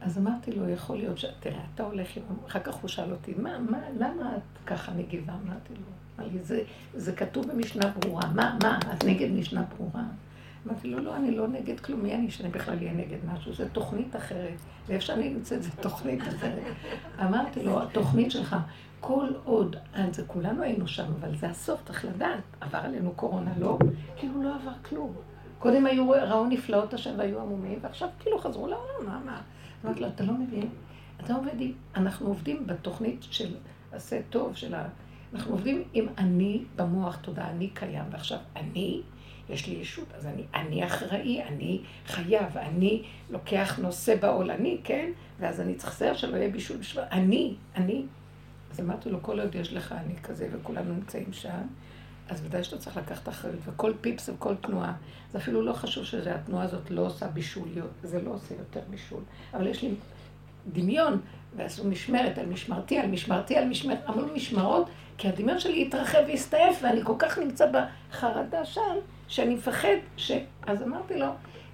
אז 0.00 0.18
אמרתי 0.18 0.52
לו, 0.52 0.68
יכול 0.68 0.96
להיות 0.96 1.18
ש... 1.18 1.24
תראה, 1.40 1.60
אתה 1.74 1.82
הולך 1.82 2.16
עם... 2.16 2.22
אחר 2.46 2.60
כך 2.60 2.74
הוא 2.74 2.88
שאל 2.88 3.12
אותי, 3.12 3.34
מה, 3.36 3.58
מה, 3.58 3.78
למה 3.98 4.36
את 4.36 4.66
ככה 4.66 4.92
מגיבה? 4.92 5.32
אמרתי 5.46 5.74
לו, 5.74 6.42
זה, 6.42 6.62
זה 6.94 7.12
כתוב 7.12 7.52
במשנה 7.52 7.88
ברורה. 7.88 8.26
מה, 8.34 8.58
מה, 8.62 8.78
את 8.92 9.04
נגד 9.04 9.30
משנה 9.30 9.62
ברורה? 9.76 10.02
אמרתי 10.66 10.88
לו, 10.88 10.98
לא, 10.98 11.16
אני 11.16 11.36
לא 11.36 11.48
נגד 11.48 11.80
כלום, 11.80 12.00
מי 12.02 12.14
אני 12.14 12.30
שאני 12.30 12.48
בכלל 12.48 12.76
אהיה 12.76 12.92
נגד 12.92 13.18
משהו? 13.34 13.52
זו 13.52 13.64
תוכנית 13.72 14.16
אחרת. 14.16 14.54
ואיפה 14.86 15.04
שאני 15.04 15.34
נמצאת, 15.34 15.62
זו 15.62 15.70
תוכנית 15.80 16.22
אחרת. 16.28 16.62
אמרתי 17.22 17.62
לו, 17.62 17.82
התוכנית 17.82 18.30
שלך, 18.30 18.56
כל 19.00 19.28
עוד, 19.44 19.76
אז 19.94 20.16
זה 20.16 20.22
כולנו 20.26 20.62
היינו 20.62 20.88
שם, 20.88 21.06
אבל 21.20 21.36
זה 21.36 21.50
הסוף, 21.50 21.80
צריך 21.86 22.04
לדעת. 22.04 22.42
עבר 22.60 22.78
עלינו 22.78 23.12
קורונה, 23.16 23.50
לא? 23.58 23.78
כאילו 24.16 24.42
לא 24.42 24.54
עבר 24.54 24.72
כלום. 24.88 25.14
קודם 25.58 25.86
היו, 25.86 26.10
ראו 26.10 26.46
נפלאות 26.46 26.94
השם 26.94 27.14
והיו 27.18 27.40
עמומים, 27.40 27.78
ועכשיו 27.82 28.08
כאילו 28.18 28.38
חזרו 28.38 28.66
לעולם, 28.66 29.06
מה, 29.06 29.20
מה? 29.24 29.40
אמרתי 29.84 30.00
לו, 30.00 30.08
אתה 30.08 30.24
לא 30.24 30.32
מבין? 30.32 30.68
אתה 31.24 31.34
עובד 31.34 31.60
עם, 31.60 31.72
אנחנו 31.96 32.28
עובדים 32.28 32.66
בתוכנית 32.66 33.22
של 33.22 33.54
עשה 33.92 34.20
טוב, 34.30 34.56
של 34.56 34.74
ה... 34.74 34.88
אנחנו 35.34 35.52
עובדים 35.52 35.82
עם 35.92 36.06
אני 36.18 36.64
במוח, 36.76 37.16
תודה, 37.16 37.48
אני 37.50 37.68
קיים, 37.68 38.04
ועכשיו 38.10 38.38
אני, 38.56 39.02
יש 39.52 39.66
לי 39.66 39.74
ישות, 39.74 40.08
אז 40.14 40.26
אני, 40.26 40.42
אני 40.54 40.86
אחראי, 40.86 41.42
אני 41.42 41.80
חייב, 42.06 42.56
אני 42.56 43.02
לוקח 43.30 43.78
נושא 43.82 44.16
בעול, 44.16 44.50
אני, 44.50 44.80
כן? 44.84 45.10
ואז 45.40 45.60
אני 45.60 45.74
צריך 45.74 45.92
לצייר 45.92 46.14
שלא 46.14 46.36
יהיה 46.36 46.48
בישול 46.48 46.76
בשביל... 46.76 47.04
אני, 47.10 47.54
אני. 47.76 48.02
אז 48.70 48.80
אמרתי 48.80 49.10
לו, 49.10 49.22
כל 49.22 49.40
עוד 49.40 49.54
יש 49.54 49.72
לך 49.72 49.92
אני 49.92 50.16
כזה 50.22 50.48
וכולנו 50.52 50.94
נמצאים 50.94 51.32
שם, 51.32 51.60
אז 52.28 52.46
ודאי 52.46 52.64
שאתה 52.64 52.78
צריך 52.78 52.96
לקחת 52.96 53.28
אחריות, 53.28 53.58
וכל 53.64 53.92
פיפס 54.00 54.28
וכל 54.28 54.54
תנועה, 54.54 54.94
זה 55.32 55.38
אפילו 55.38 55.62
לא 55.62 55.72
חשוב 55.72 56.04
שהתנועה 56.04 56.64
הזאת 56.64 56.90
לא 56.90 57.06
עושה 57.06 57.28
בישוליות, 57.28 57.90
זה 58.02 58.22
לא 58.22 58.30
עושה 58.30 58.54
יותר 58.58 58.80
בישול, 58.90 59.22
אבל 59.54 59.66
יש 59.66 59.82
לי 59.82 59.94
דמיון, 60.72 61.20
ועשו 61.56 61.84
משמרת 61.84 62.38
על 62.38 62.46
משמרתי, 62.46 62.98
על 62.98 63.10
משמרתי, 63.10 63.56
על 63.56 63.68
משמרת, 63.68 63.98
אמרו 64.08 64.26
משמרות, 64.34 64.88
כי 65.22 65.28
הדמיון 65.28 65.60
שלי 65.60 65.82
התרחב 65.82 66.18
והסתעף, 66.26 66.78
ואני 66.82 67.00
כל 67.04 67.14
כך 67.18 67.38
נמצא 67.38 67.66
בחרדה 67.70 68.64
שם, 68.64 68.96
שאני 69.28 69.54
מפחד 69.54 69.96
ש... 70.16 70.32
אז 70.66 70.82
אמרתי 70.82 71.18
לו, 71.18 71.26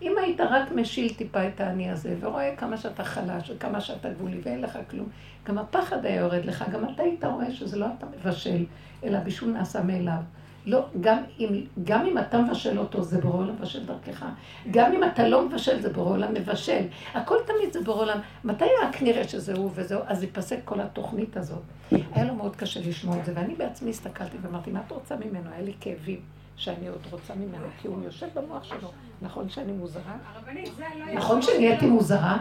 אם 0.03 0.13
היית 0.23 0.41
רק 0.41 0.73
משיל 0.73 1.15
טיפה 1.15 1.49
את 1.49 1.61
האני 1.61 1.91
הזה, 1.91 2.17
ורואה 2.21 2.57
כמה 2.57 2.77
שאתה 2.77 3.05
חלש, 3.05 3.51
וכמה 3.51 3.81
שאתה 3.81 4.11
גבולי, 4.11 4.41
ואין 4.43 4.61
לך 4.61 4.79
כלום, 4.91 5.09
גם 5.47 5.59
הפחד 5.59 6.05
היה 6.05 6.17
יורד 6.17 6.45
לך, 6.45 6.65
גם 6.73 6.85
אתה 6.85 7.03
היית 7.03 7.25
רואה 7.25 7.51
שזה 7.51 7.79
לא 7.79 7.87
אתה 7.99 8.07
מבשל, 8.07 8.65
אלא 9.05 9.19
בישול 9.19 9.51
נעשה 9.51 9.83
מאליו. 9.83 10.23
לא, 10.69 10.85
גם 11.01 11.19
אם, 11.41 11.65
גם 11.85 12.07
אם 12.07 12.19
אתה 12.19 12.39
מבשל 12.39 12.79
אותו, 12.79 13.03
זה 13.03 13.21
בורא 13.21 13.37
עולם 13.37 13.55
מבשל 13.55 13.87
דרכך. 13.87 14.25
גם 14.71 14.93
אם 14.93 15.05
אתה 15.05 15.29
לא 15.29 15.49
מבשל, 15.49 15.81
זה 15.81 15.93
בורא 15.93 16.11
עולם 16.11 16.35
מבשל. 16.35 16.83
הכל 17.15 17.37
תמיד 17.47 17.73
זה 17.73 17.81
בורא 17.81 18.03
עולם. 18.03 18.19
מתי 18.45 18.65
רק 18.83 19.03
נראה 19.03 19.29
שזה 19.29 19.55
הוא 19.55 19.71
וזהו, 19.75 20.01
אז 20.07 20.23
ייפסק 20.23 20.59
כל 20.65 20.81
התוכנית 20.81 21.37
הזאת. 21.37 21.63
היה 21.91 22.25
לו 22.25 22.35
מאוד 22.35 22.57
קשה 22.57 22.81
לשמוע 22.81 23.19
את 23.19 23.25
זה, 23.25 23.33
ואני 23.35 23.55
בעצמי 23.55 23.91
הסתכלתי 23.91 24.37
ואמרתי, 24.43 24.71
מה 24.71 24.81
את 24.87 24.93
רוצה 24.93 25.17
ממנו? 25.17 25.51
היה 25.51 25.63
לי 25.63 25.73
כאבים. 25.81 26.21
שאני 26.57 26.89
עוד 26.89 27.07
רוצה 27.11 27.35
ממנו, 27.35 27.67
כי 27.83 27.89
הוא 27.89 28.05
יושב 28.05 28.27
במוח 28.35 28.65
שלו. 28.65 28.91
נכון 29.23 29.49
שאני 29.49 29.73
מוזרה? 29.73 30.17
לא 30.47 31.15
נכון 31.15 31.43
שנהייתי 31.43 31.87
מוזרה? 31.87 32.39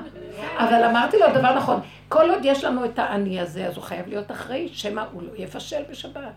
אבל 0.57 0.83
אמרתי 0.89 1.17
לו 1.17 1.39
דבר 1.39 1.57
נכון, 1.57 1.79
כל 2.09 2.29
עוד 2.29 2.39
יש 2.43 2.63
לנו 2.63 2.85
את 2.85 2.99
האני 2.99 3.39
הזה, 3.39 3.67
אז 3.67 3.75
הוא 3.75 3.83
חייב 3.83 4.07
להיות 4.07 4.31
אחראי, 4.31 4.67
שמא 4.67 5.03
הוא 5.11 5.23
לא 5.23 5.31
יבשל 5.35 5.83
בשבת. 5.89 6.33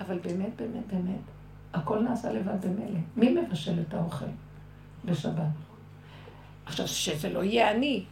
אבל 0.00 0.18
באמת, 0.18 0.56
באמת, 0.56 0.86
באמת, 0.86 1.20
הכל 1.74 1.98
נעשה 1.98 2.32
לבד 2.32 2.66
במילא. 2.66 3.00
מי 3.16 3.34
מבשל 3.34 3.80
את 3.88 3.94
האוכל 3.94 4.26
בשבת? 5.04 5.42
עכשיו, 6.66 6.88
שזה 6.88 7.28
לא 7.28 7.44
יהיה 7.44 7.70
אני. 7.70 8.04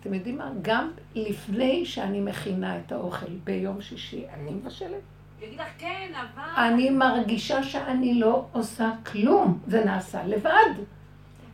אתם 0.00 0.14
יודעים 0.14 0.38
מה? 0.38 0.50
גם 0.62 0.90
לפני 1.14 1.84
שאני 1.84 2.20
מכינה 2.20 2.78
את 2.78 2.92
האוכל 2.92 3.32
ביום 3.44 3.80
שישי, 3.80 4.24
אני 4.34 4.50
מבשלת. 4.50 5.00
יגיד 5.40 5.60
לך 5.60 5.68
כן, 5.78 6.12
אבל... 6.14 6.64
אני 6.64 6.90
מרגישה 6.90 7.62
שאני 7.62 8.20
לא 8.20 8.46
עושה 8.52 8.90
כלום, 9.06 9.58
זה 9.66 9.84
נעשה 9.84 10.24
לבד. 10.24 10.72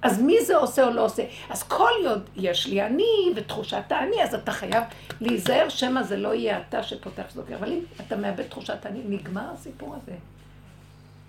אז 0.03 0.23
מי 0.23 0.45
זה 0.45 0.57
עושה 0.57 0.85
או 0.87 0.91
לא 0.91 1.05
עושה? 1.05 1.23
אז 1.51 1.63
כל 1.63 1.91
יוד 2.05 2.31
יש 2.37 2.67
לי 2.67 2.83
אני 2.83 3.33
ותחושת 3.37 3.83
האני, 3.91 4.23
אז 4.23 4.35
אתה 4.35 4.53
חייב 4.53 4.85
להיזהר 5.21 5.69
שמא 5.69 6.03
זה 6.03 6.17
לא 6.17 6.35
יהיה 6.35 6.61
אתה 6.69 6.83
שפותח 6.83 7.23
סוגר. 7.31 7.57
אבל 7.57 7.73
אם 7.73 7.81
אתה 8.07 8.17
מאבד 8.17 8.43
תחושת 8.43 8.87
האני, 8.87 9.01
נגמר 9.05 9.51
הסיפור 9.53 9.97
הזה. 10.03 10.13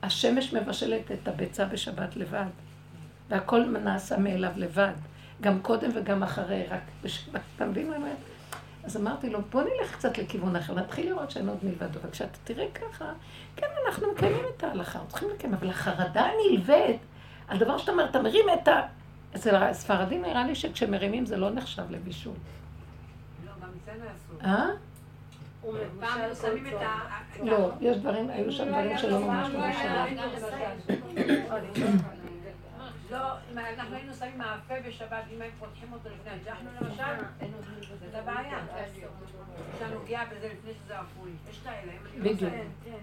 השמש 0.04 0.54
מבשלת 0.54 1.12
את 1.12 1.28
הביצה 1.28 1.66
בשבת 1.66 2.16
לבד, 2.16 2.46
והכל 3.30 3.66
נעשה 3.66 4.18
מאליו 4.18 4.52
לבד. 4.56 4.94
גם 5.42 5.60
קודם 5.62 5.90
וגם 5.96 6.24
אחרי, 6.24 6.64
רק 6.70 6.82
בשבת. 7.04 7.42
אתה 7.56 7.66
מבין 7.66 7.90
מה 7.90 7.96
אני 7.96 8.04
אומרת? 8.04 8.18
אז 8.84 8.98
אמרתי 8.98 9.30
לו, 9.30 9.40
בוא 9.52 9.62
נלך 9.62 9.96
קצת 9.96 10.18
לכיוון 10.18 10.56
אחר, 10.56 10.74
נתחיל 10.74 11.10
לראות 11.10 11.32
שאין 11.32 11.50
עוד 11.50 11.58
מלבדו. 11.64 12.00
וכשאתה 12.04 12.38
תראה 12.44 12.66
ככה, 12.72 13.06
כן, 13.56 13.68
אנחנו 13.88 14.12
מקיימים 14.12 14.46
את 14.58 14.64
ההלכה, 14.64 15.00
אנחנו 15.00 15.10
צריכים 15.10 15.30
לקיים, 15.30 15.54
אבל 15.54 15.70
החרדה 15.70 16.28
נלווית 16.46 17.00
על 17.48 17.58
דבר 17.58 17.78
שאתה 17.78 17.92
אומר, 17.92 18.06
אתה 18.10 18.22
מרים 18.22 18.46
את 18.54 18.68
ה... 18.68 18.82
אצל 19.36 19.56
הספרדים 19.56 20.22
נראה 20.22 20.48
לי 20.48 20.56
שכשמרימים 20.56 21.26
זה 21.26 21.38
לא 21.38 21.50
נחשב 21.50 21.92
לבישול. 21.92 22.34
לא, 23.46 23.52
גם 23.62 23.70
אצלנו 23.84 24.06
אסור. 24.06 24.42
אה? 24.44 24.68
פעם 26.00 26.20
שמים 26.42 26.68
את 26.68 26.82
ה... 26.82 27.00
לא, 27.44 27.72
יש 27.82 27.98
דברים, 27.98 28.30
היו 28.30 28.52
שם 28.52 28.68
דברים 28.68 28.98
שלא 28.98 29.20
ממש 29.20 29.48
מבושלים. 29.48 30.18
לא, 33.12 33.18
אם 33.52 33.58
אנחנו 33.58 33.96
היינו 33.96 34.14
שמים 34.14 34.38
מאפה 34.38 34.74
בשבת, 34.88 35.24
אם 35.36 35.42
היינו 35.42 35.56
פותחים 35.60 35.94
אותו 35.94 36.10
לפני 36.10 36.32
הג'חנו 36.32 36.70
למשל, 36.82 37.24
זה 38.12 38.20
הבעיה. 38.20 38.58
יש 39.76 39.82
לנו 39.82 40.00
פגיעה 40.04 40.26
בזה 40.26 40.50
לפני 40.54 40.72
שזה 40.84 41.00
אפוי. 41.00 41.32
יש 41.50 41.60
כאלה, 41.64 41.92
בדיוק. 42.22 42.54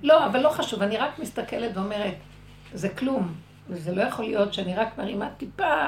לא, 0.02 0.26
אבל 0.26 0.40
לא 0.40 0.48
חשוב, 0.48 0.82
אני 0.82 0.96
רק 0.96 1.18
מסתכלת 1.18 1.76
ואומרת, 1.76 2.14
זה 2.74 2.88
כלום. 2.88 3.34
וזה 3.68 3.94
לא 3.94 4.02
יכול 4.02 4.24
להיות 4.24 4.54
שאני 4.54 4.74
רק 4.74 4.98
מרימה 4.98 5.28
טיפה, 5.36 5.86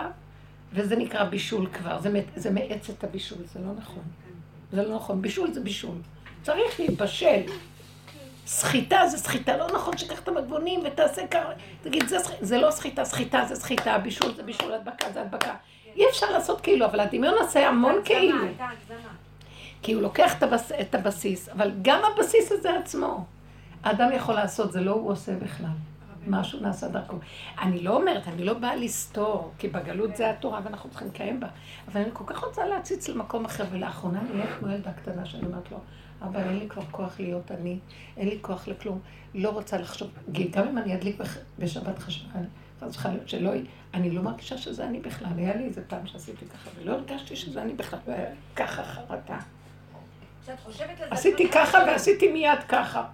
וזה 0.72 0.96
נקרא 0.96 1.24
בישול 1.24 1.66
כבר. 1.66 1.98
זה 2.36 2.50
מאץ 2.50 2.90
את 2.90 3.04
הבישול, 3.04 3.38
זה 3.52 3.60
לא 3.60 3.72
נכון. 3.78 4.02
זה 4.72 4.82
לא 4.82 4.94
נכון. 4.94 5.22
בישול 5.22 5.52
זה 5.52 5.60
בישול. 5.60 5.96
צריך 6.42 6.80
להתבשל. 6.80 7.42
סחיטה 8.46 9.06
זה 9.06 9.18
סחיטה, 9.18 9.56
לא 9.56 9.66
נכון 9.74 9.98
שתיקח 9.98 10.20
את 10.20 10.28
המגבונים 10.28 10.80
ותעשה 10.84 11.26
ככה, 11.26 11.48
תגיד, 11.82 12.08
זה, 12.08 12.16
זה 12.40 12.58
לא 12.58 12.70
סחיטה, 12.70 13.04
סחיטה 13.04 13.44
זה 13.48 13.54
סחיטה, 13.54 13.98
בישול 13.98 14.34
זה 14.34 14.42
בישול, 14.42 14.72
הדבקה 14.72 15.12
זה 15.12 15.22
הדבקה. 15.22 15.54
אי 15.96 16.08
אפשר 16.10 16.30
לעשות 16.30 16.60
כאילו, 16.60 16.86
אבל 16.86 17.00
הדמיון 17.00 17.34
עושה 17.40 17.68
המון 17.68 17.94
כאילו. 18.04 18.46
כי 19.82 19.92
הוא 19.92 20.02
לוקח 20.02 20.38
את, 20.38 20.42
הבס, 20.42 20.72
את 20.72 20.94
הבסיס, 20.94 21.48
אבל 21.48 21.70
גם 21.82 22.00
הבסיס 22.04 22.52
הזה 22.52 22.78
עצמו, 22.78 23.24
האדם 23.84 24.12
יכול 24.12 24.34
לעשות, 24.34 24.72
זה 24.72 24.80
לא 24.80 24.92
הוא 24.92 25.10
עושה 25.10 25.32
בכלל. 25.36 25.66
משהו 26.26 26.60
נעשה 26.60 26.88
דרכו. 26.88 27.16
אני 27.60 27.80
לא 27.80 27.96
אומרת, 27.96 28.28
אני 28.28 28.44
לא 28.44 28.54
באה 28.54 28.76
לסתור, 28.76 29.52
כי 29.58 29.68
בגלות 29.68 30.16
זה 30.16 30.30
התורה 30.30 30.60
ואנחנו 30.64 30.90
צריכים 30.90 31.08
לקיים 31.08 31.40
בה. 31.40 31.46
אבל 31.88 32.00
אני 32.00 32.10
כל 32.12 32.24
כך 32.26 32.44
רוצה 32.44 32.66
להציץ 32.66 33.08
למקום 33.08 33.44
אחר, 33.44 33.64
ולאחרונה 33.70 34.20
אני 34.20 34.28
נהיית 34.34 34.50
כמו 34.58 34.68
ילדה 34.68 34.92
קטנה 34.92 35.26
שאני 35.26 35.46
אומרת 35.46 35.70
לו, 35.70 35.78
אבל 36.22 36.40
אין 36.40 36.58
לי 36.58 36.68
כבר 36.68 36.82
כוח 36.90 37.20
להיות 37.20 37.50
אני, 37.50 37.78
אין 38.16 38.28
לי 38.28 38.38
כוח 38.40 38.68
לכלום, 38.68 38.98
לא 39.34 39.50
רוצה 39.50 39.78
לחשוב, 39.78 40.10
גם 40.50 40.68
אם 40.68 40.78
אני 40.78 40.94
אדליק 40.94 41.16
בשבת 41.58 41.98
חשמל, 41.98 42.44
חייב 42.90 43.14
להיות 43.14 43.28
שלא, 43.28 43.50
אני 43.94 44.10
לא 44.10 44.22
מרגישה 44.22 44.58
שזה 44.58 44.86
אני 44.86 45.00
בכלל, 45.00 45.28
היה 45.36 45.56
לי 45.56 45.64
איזה 45.64 45.82
פעם 45.88 46.06
שעשיתי 46.06 46.46
ככה, 46.46 46.70
ולא 46.76 46.92
הרגשתי 46.92 47.36
שזה 47.36 47.62
אני 47.62 47.72
בכלל, 47.72 47.98
והיה 48.06 48.30
ככה 48.56 48.84
חרטה. 48.84 49.38
עשיתי 51.10 51.50
ככה 51.50 51.78
ועשיתי 51.86 52.32
מיד 52.32 52.58
ככה. 52.68 53.04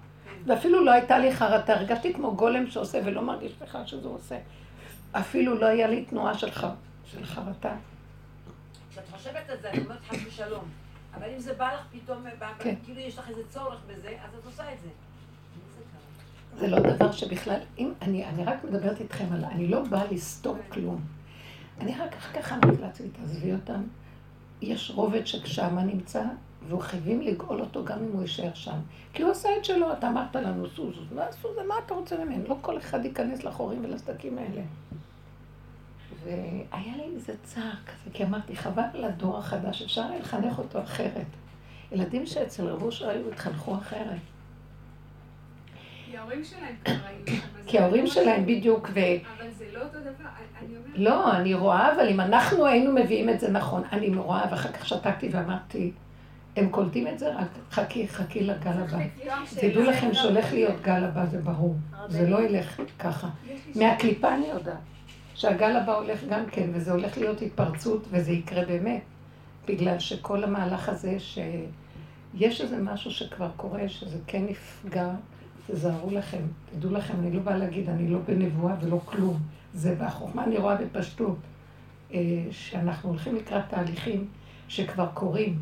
ואפילו 0.48 0.84
לא 0.84 0.90
הייתה 0.90 1.18
לי 1.18 1.32
חרטה, 1.32 1.74
הרגשתי 1.74 2.14
כמו 2.14 2.36
גולם 2.36 2.70
שעושה 2.70 3.00
ולא 3.04 3.22
מרגיש 3.22 3.52
בכלל 3.52 3.86
שזה 3.86 4.08
עושה. 4.08 4.38
אפילו 5.12 5.54
לא 5.54 5.66
היה 5.66 5.86
לי 5.86 6.04
תנועה 6.04 6.38
של, 6.38 6.50
ח... 6.50 6.64
של 7.04 7.24
חרטה. 7.24 7.76
כשאת 8.90 9.04
חושבת 9.10 9.50
על 9.50 9.56
זה, 9.60 9.70
אני 9.70 9.84
אומרת 9.84 9.98
חס 10.08 10.18
ושלום. 10.26 10.64
אבל 11.14 11.28
אם 11.34 11.38
זה 11.38 11.54
בא 11.54 11.74
לך 11.74 11.80
פתאום, 11.92 12.24
כן. 12.58 12.74
כאילו 12.84 13.00
יש 13.00 13.18
לך 13.18 13.28
איזה 13.28 13.42
צורך 13.50 13.78
בזה, 13.86 14.08
אז 14.08 14.38
את 14.40 14.44
עושה 14.46 14.72
את 14.72 14.78
זה. 14.82 14.88
זה 16.58 16.66
לא 16.68 16.80
דבר 16.80 17.12
שבכלל, 17.12 17.60
אם 17.78 17.92
אני, 18.02 18.24
אני 18.26 18.44
רק 18.44 18.64
מדברת 18.64 19.00
איתכם 19.00 19.32
על, 19.32 19.44
אני 19.44 19.68
לא 19.68 19.82
באה 19.82 20.04
לסתור 20.10 20.56
כלום. 20.68 21.00
אני 21.80 21.94
רק 21.98 22.16
אמרתי 22.52 22.82
לעצמי, 22.82 23.08
תעזבי 23.08 23.52
אותם. 23.52 23.82
יש 24.62 24.92
רובד 24.94 25.26
שכשמה 25.26 25.82
נמצא, 25.82 26.22
והוא 26.68 26.80
חייבים 26.80 27.20
לגאול 27.20 27.60
אותו 27.60 27.84
גם 27.84 27.98
אם 27.98 28.12
הוא 28.12 28.22
יישאר 28.22 28.54
שם. 28.54 28.78
כי 29.12 29.22
הוא 29.22 29.30
עשה 29.30 29.48
את 29.58 29.64
שלו, 29.64 29.92
אתה 29.92 30.08
אמרת 30.08 30.36
לנו, 30.36 30.66
סו, 30.68 30.92
סו, 30.92 31.14
מה 31.14 31.24
עשו 31.24 31.54
זה, 31.54 31.62
מה 31.68 31.74
אתה 31.86 31.94
רוצה 31.94 32.24
ממנו? 32.24 32.44
לא 32.48 32.56
כל 32.60 32.78
אחד 32.78 33.04
ייכנס 33.04 33.44
לחורים 33.44 33.84
ולסדקים 33.84 34.38
האלה. 34.38 34.62
והיה 36.24 36.96
לי 36.96 37.02
איזה 37.14 37.34
צער 37.42 37.74
כזה, 37.86 38.10
כי 38.12 38.24
אמרתי, 38.24 38.56
חבל 38.56 38.82
על 38.94 39.04
הדור 39.04 39.38
החדש, 39.38 39.82
אפשר 39.82 40.02
היה 40.02 40.18
לחנך 40.18 40.58
אותו 40.58 40.82
אחרת. 40.82 41.26
ילדים 41.92 42.26
שאצל 42.26 42.66
רב 42.66 42.82
אושר 42.82 43.08
היו 43.08 43.28
התחנכו 43.28 43.74
אחרת. 43.74 44.18
כי 46.10 46.16
ההורים 46.16 46.44
שלהם 46.44 46.74
כבר 46.84 46.94
היו. 47.06 47.40
כי 47.66 47.78
ההורים 47.78 48.04
לא 48.04 48.10
שלהם 48.10 48.46
בדיוק, 48.46 48.88
ו... 48.94 49.00
אבל 49.36 49.50
זה 49.50 49.64
לא 49.72 49.82
אותו 49.82 49.98
דבר, 50.00 50.28
אני 50.60 50.76
אומרת... 50.76 50.92
לא, 50.94 51.36
אני 51.36 51.54
רואה, 51.54 51.94
אבל 51.94 52.08
אם 52.08 52.20
אנחנו 52.20 52.66
היינו 52.66 52.92
מביאים 52.92 53.30
את 53.30 53.40
זה 53.40 53.50
נכון, 53.50 53.82
אני 53.92 54.16
רואה, 54.16 54.44
ואחר 54.50 54.72
כך 54.72 54.86
שתקתי 54.86 55.28
ואמרתי, 55.32 55.92
הם 56.58 56.68
קולטים 56.68 57.08
את 57.08 57.18
זה, 57.18 57.34
רק 57.34 57.48
חכי, 57.70 58.08
חכי 58.08 58.40
לגל 58.40 58.70
הבא. 58.70 58.98
תדעו 59.60 59.82
לכם 59.82 60.14
שהולך 60.14 60.52
להיות 60.52 60.80
גל 60.82 61.04
הבא, 61.04 61.26
זה 61.26 61.38
ברור. 61.38 61.74
זה 62.08 62.30
לא 62.30 62.42
ילך 62.42 62.80
ככה. 62.98 63.28
מהקליפה 63.74 64.34
אני 64.34 64.46
יודעת. 64.46 64.78
שהגל 65.34 65.76
הבא 65.76 65.96
הולך 65.96 66.24
גם 66.30 66.46
כן, 66.46 66.70
וזה 66.72 66.92
הולך 66.92 67.18
להיות 67.18 67.42
התפרצות, 67.42 68.06
וזה 68.10 68.32
יקרה 68.32 68.64
באמת. 68.64 69.02
בגלל 69.68 69.98
שכל 69.98 70.44
המהלך 70.44 70.88
הזה, 70.88 71.16
שיש 71.20 72.60
איזה 72.60 72.82
משהו 72.82 73.10
שכבר 73.10 73.50
קורה, 73.56 73.88
שזה 73.88 74.18
כן 74.26 74.44
נפגע, 74.48 75.10
תזהרו 75.66 76.10
לכם, 76.10 76.42
תדעו 76.72 76.92
לכם, 76.92 77.14
אני 77.20 77.32
לא 77.32 77.40
באה 77.40 77.56
להגיד, 77.56 77.88
אני 77.88 78.08
לא 78.08 78.18
בנבואה 78.18 78.74
ולא 78.80 79.00
כלום. 79.04 79.38
זה, 79.74 79.94
והחוכמה 79.98 80.44
אני 80.44 80.56
רואה 80.56 80.76
בפשטות, 80.76 81.36
אה, 82.14 82.18
שאנחנו 82.50 83.08
הולכים 83.08 83.36
לקראת 83.36 83.64
תהליכים 83.68 84.26
שכבר 84.68 85.06
קורים. 85.14 85.58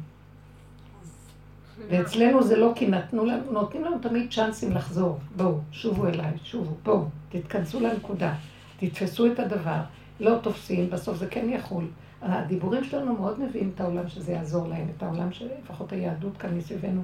ואצלנו 1.88 2.42
זה 2.42 2.56
לא 2.56 2.72
כי 2.76 2.86
נתנו 2.86 3.24
לנו, 3.24 3.52
נותנים 3.52 3.84
לנו 3.84 3.98
תמיד 3.98 4.32
צ'אנסים 4.32 4.72
לחזור. 4.72 5.18
בואו, 5.36 5.58
שובו 5.72 6.06
אליי, 6.06 6.32
שובו, 6.44 6.74
בואו, 6.82 7.04
תתכנסו 7.28 7.80
לנקודה, 7.80 8.34
תתפסו 8.78 9.26
את 9.26 9.38
הדבר. 9.38 9.80
לא 10.20 10.38
תופסים, 10.42 10.90
בסוף 10.90 11.16
זה 11.16 11.26
כן 11.26 11.48
יחול. 11.48 11.84
הדיבורים 12.22 12.84
שלנו 12.84 13.14
מאוד 13.16 13.40
מביאים 13.40 13.72
את 13.74 13.80
העולם 13.80 14.08
שזה 14.08 14.32
יעזור 14.32 14.68
להם, 14.68 14.86
את 14.96 15.02
העולם 15.02 15.32
שלפחות 15.32 15.92
היהדות 15.92 16.36
כאן 16.36 16.56
מסביבנו, 16.56 17.02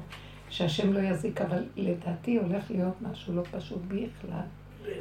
שהשם 0.50 0.92
לא 0.92 0.98
יזיק, 1.00 1.40
אבל 1.40 1.64
לדעתי 1.76 2.37
הולך 2.37 2.70
להיות 2.70 2.94
משהו 3.02 3.35
לא 3.35 3.42
פשוט 3.50 3.82
בכלל. 3.88 4.40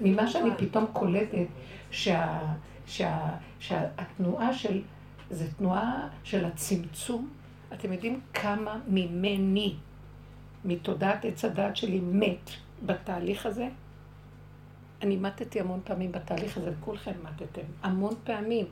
ממה 0.01 0.27
שאני 0.27 0.49
פתאום 0.57 0.85
קולטת, 0.93 1.47
שה, 1.91 2.39
שה, 2.85 3.29
שהתנועה 3.59 4.53
של, 4.53 4.81
זה 5.29 5.45
תנועה 5.57 6.07
של 6.23 6.45
הצמצום 6.45 7.29
אתם 7.73 7.93
יודעים 7.93 8.19
כמה 8.33 8.79
ממני, 8.87 9.75
מתודעת 10.65 11.25
עץ 11.25 11.45
הדעת 11.45 11.75
שלי, 11.77 11.99
מת 11.99 12.49
בתהליך 12.85 13.45
הזה? 13.45 13.67
אני 15.01 15.17
מתתי 15.17 15.59
המון 15.59 15.79
פעמים 15.83 16.11
בתהליך 16.11 16.57
הזה, 16.57 16.71
וכולכם 16.79 17.13
מתתם, 17.23 17.61
המון 17.83 18.13
פעמים. 18.23 18.65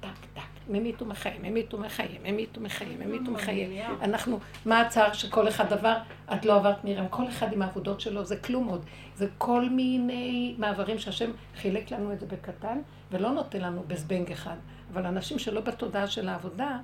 טק, 0.00 0.08
טק, 0.34 0.42
ממית 0.68 1.02
ומחיים, 1.02 1.42
ממית 1.42 1.74
ומחיים, 1.74 2.22
ממית 2.22 2.58
ומחיים, 2.58 2.98
ממית 3.00 3.28
ומחיים. 3.28 3.70
אנחנו, 4.02 4.38
מה 4.66 4.80
הצער 4.80 5.12
שכל 5.12 5.48
אחד 5.48 5.72
עבר? 5.72 5.96
את 6.34 6.44
לא 6.44 6.56
עברת 6.56 6.84
מרים, 6.84 7.08
כל 7.08 7.28
אחד 7.28 7.52
עם 7.52 7.62
העבודות 7.62 8.00
שלו, 8.00 8.24
זה 8.24 8.36
כלום 8.36 8.68
עוד. 8.68 8.84
זה 9.14 9.26
כל 9.38 9.68
מיני 9.70 10.54
מעברים 10.58 10.98
שהשם 10.98 11.30
חילק 11.56 11.90
לנו 11.90 12.12
את 12.12 12.20
זה 12.20 12.26
בקטן, 12.26 12.78
ולא 13.10 13.30
נותן 13.30 13.60
לנו 13.60 13.82
בזבנג 13.86 14.32
אחד. 14.32 14.56
אבל 14.92 15.06
אנשים 15.06 15.38
שלא 15.38 15.60
בתודעה 15.60 16.06
של 16.06 16.28
העבודה, 16.28 16.78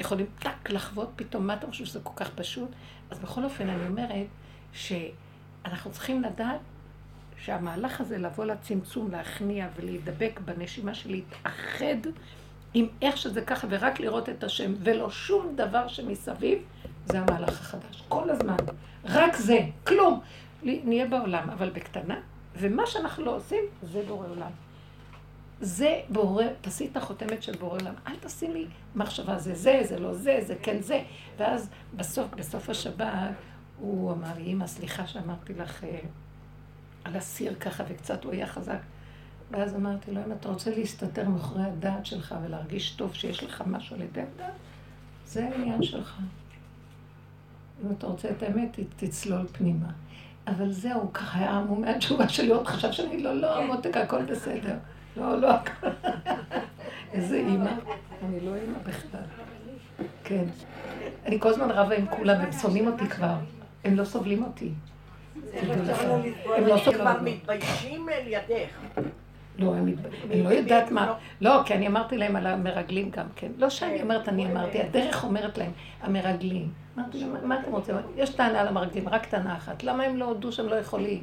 יכולים 0.00 0.26
טאק 0.38 0.70
לחוות 0.70 1.10
פתאום, 1.16 1.46
מה 1.46 1.54
אתה 1.54 1.66
חושב 1.66 1.84
שזה 1.84 2.00
כל 2.02 2.12
כך 2.16 2.30
פשוט? 2.34 2.68
אז 3.10 3.18
בכל 3.18 3.44
אופן, 3.44 3.68
אני 3.68 3.86
אומרת 3.88 4.26
שאנחנו 4.72 5.90
צריכים 5.90 6.22
לדעת 6.22 6.60
שהמהלך 7.36 8.00
הזה 8.00 8.18
לבוא 8.18 8.44
לצמצום, 8.44 9.10
להכניע 9.10 9.68
ולהידבק 9.76 10.40
בנשימה 10.44 10.94
של 10.94 11.10
להתאחד 11.10 12.10
עם 12.74 12.86
איך 13.02 13.16
שזה 13.16 13.40
ככה, 13.40 13.66
ורק 13.70 14.00
לראות 14.00 14.28
את 14.28 14.44
השם, 14.44 14.72
ולא 14.78 15.10
שום 15.10 15.56
דבר 15.56 15.88
שמסביב, 15.88 16.58
זה 17.06 17.20
המהלך 17.20 17.60
החדש. 17.60 18.02
כל 18.08 18.30
הזמן. 18.30 18.56
רק 19.04 19.36
זה, 19.36 19.58
כלום. 19.86 20.20
נהיה 20.62 21.06
בעולם, 21.06 21.50
אבל 21.50 21.70
בקטנה, 21.70 22.20
ומה 22.56 22.86
שאנחנו 22.86 23.24
לא 23.24 23.36
עושים, 23.36 23.64
זה 23.82 24.02
בורא 24.08 24.26
עולם. 24.28 24.50
זה 25.60 26.00
בורא, 26.08 26.44
תעשי 26.60 26.88
את 26.92 26.96
החותמת 26.96 27.42
של 27.42 27.56
בורא 27.56 27.78
עולם, 27.78 27.94
אל 28.06 28.16
תשימי 28.20 28.66
מחשבה 28.96 29.38
זה 29.38 29.54
זה, 29.54 29.80
זה 29.88 29.98
לא 29.98 30.14
זה, 30.14 30.38
זה 30.46 30.54
כן 30.62 30.82
זה. 30.82 31.02
ואז 31.36 31.70
בסוף, 31.96 32.34
בסוף 32.34 32.70
השבת, 32.70 33.30
הוא 33.78 34.12
אמר 34.12 34.32
לי, 34.36 34.52
אמא, 34.52 34.66
סליחה 34.66 35.06
שאמרתי 35.06 35.54
לך 35.54 35.84
אה, 35.84 35.98
על 37.04 37.16
הסיר 37.16 37.54
ככה, 37.54 37.84
וקצת 37.88 38.24
הוא 38.24 38.32
היה 38.32 38.46
חזק. 38.46 38.78
ואז 39.50 39.74
אמרתי 39.74 40.10
לו, 40.10 40.20
אם 40.26 40.32
אתה 40.32 40.48
רוצה 40.48 40.70
להסתתר 40.70 41.28
מאחורי 41.28 41.64
הדעת 41.64 42.06
שלך 42.06 42.34
ולהרגיש 42.44 42.90
טוב 42.90 43.14
שיש 43.14 43.44
לך 43.44 43.62
משהו 43.66 43.96
על 43.96 44.02
ידי 44.02 44.20
הדעת, 44.20 44.52
זה 45.26 45.48
העניין 45.48 45.82
שלך. 45.82 46.18
אם 47.84 47.92
אתה 47.98 48.06
רוצה 48.06 48.30
את 48.30 48.42
האמת, 48.42 48.78
תצלול 48.96 49.46
פנימה. 49.52 49.88
אבל 50.46 50.72
זהו, 50.72 51.12
ככה 51.12 51.38
היה 51.38 51.50
עמום 51.50 51.80
מהתשובה 51.80 52.28
שלי, 52.28 52.48
עוד 52.48 52.66
חשב 52.66 52.92
שאני 52.92 53.22
לו, 53.22 53.34
לא, 53.34 53.54
כן. 53.54 53.66
מותק, 53.66 53.96
הכל 53.96 54.24
בסדר. 54.24 54.76
לא, 55.16 55.40
לא, 55.40 55.48
איזה 57.12 57.36
אימא. 57.36 57.70
אני 58.24 58.40
לא 58.40 58.54
אימא 58.54 58.78
בכלל. 58.84 59.20
כן. 60.24 60.44
אני 61.26 61.40
כל 61.40 61.48
הזמן 61.48 61.70
רבה 61.70 61.96
עם 61.96 62.06
כולם, 62.06 62.40
הם 62.40 62.52
שונאים 62.52 62.86
אותי 62.86 63.06
כבר. 63.08 63.34
הם 63.84 63.94
לא 63.96 64.04
סובלים 64.04 64.44
אותי. 64.44 64.70
הם 65.52 66.66
לא 66.66 66.78
סובלים. 66.78 67.06
הם 67.06 67.24
מתביישים 67.24 68.08
לידך. 68.24 68.68
לא, 69.58 69.74
אני 69.74 70.42
לא 70.42 70.48
יודעת 70.48 70.90
מה. 70.90 71.14
לא, 71.40 71.62
כי 71.66 71.74
אני 71.74 71.86
אמרתי 71.86 72.18
להם 72.18 72.36
על 72.36 72.46
המרגלים 72.46 73.10
גם 73.10 73.26
כן. 73.36 73.52
לא 73.58 73.70
שאני 73.70 73.96
כן. 73.96 74.02
אומרת, 74.02 74.28
אני 74.28 74.46
אמרתי, 74.52 74.80
הדרך 74.80 75.24
אומרת 75.24 75.58
להם, 75.58 75.70
המרגלים. 76.02 76.72
אמרתי 76.98 77.20
להם, 77.20 77.48
מה 77.48 77.60
אתם 77.60 77.72
רוצים? 77.72 77.94
יש 78.16 78.30
טענה 78.30 78.60
על 78.60 78.68
המרגלים, 78.68 79.08
רק 79.08 79.26
טענה 79.26 79.56
אחת. 79.56 79.82
למה 79.82 80.02
הם 80.02 80.16
לא 80.16 80.24
הודו 80.24 80.52
שהם 80.52 80.66
לא 80.66 80.74
יכולים? 80.74 81.22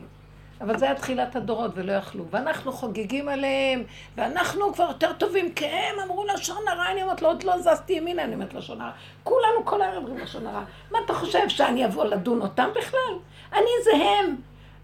אבל 0.61 0.77
זה 0.77 0.85
היה 0.85 0.95
תחילת 0.95 1.35
הדורות 1.35 1.71
ולא 1.75 1.91
יכלו. 1.91 2.25
ואנחנו 2.31 2.71
חוגגים 2.71 3.29
עליהם, 3.29 3.83
ואנחנו 4.15 4.73
כבר 4.73 4.83
יותר 4.83 5.13
טובים, 5.13 5.53
כי 5.53 5.65
הם 5.65 5.99
אמרו 5.99 6.25
לשון 6.25 6.67
הרע, 6.67 6.91
אני 6.91 7.03
אומרת 7.03 7.21
לו, 7.21 7.27
עוד 7.27 7.43
לא 7.43 7.59
זזתי 7.59 7.93
ימינה, 7.93 8.23
אני 8.23 8.33
אומרת 8.33 8.53
לשון 8.53 8.81
הרע. 8.81 8.91
כולנו 9.23 9.65
כל 9.65 9.81
הערב 9.81 9.97
אומרים 9.97 10.17
לשון 10.17 10.47
הרע. 10.47 10.63
מה 10.91 10.99
אתה 11.05 11.13
חושב, 11.13 11.49
שאני 11.49 11.85
אבוא 11.85 12.05
לדון 12.05 12.41
אותם 12.41 12.69
בכלל? 12.75 13.13
אני 13.53 13.69
זה 13.83 13.91
הם. 13.91 14.35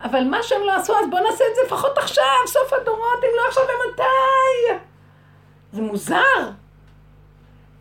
אבל 0.02 0.24
מה 0.24 0.44
שהם 0.44 0.62
לא 0.66 0.76
עשו, 0.76 0.94
אז 0.94 1.10
בואו 1.10 1.24
נעשה 1.24 1.44
את 1.52 1.56
זה 1.56 1.62
לפחות 1.66 1.98
עכשיו, 1.98 2.24
סוף 2.48 2.74
הדורות, 2.74 3.24
אם 3.24 3.30
לא 3.36 3.48
עכשיו 3.48 3.64
ומתי? 3.64 4.84
זה 5.72 5.82
מוזר. 5.82 6.50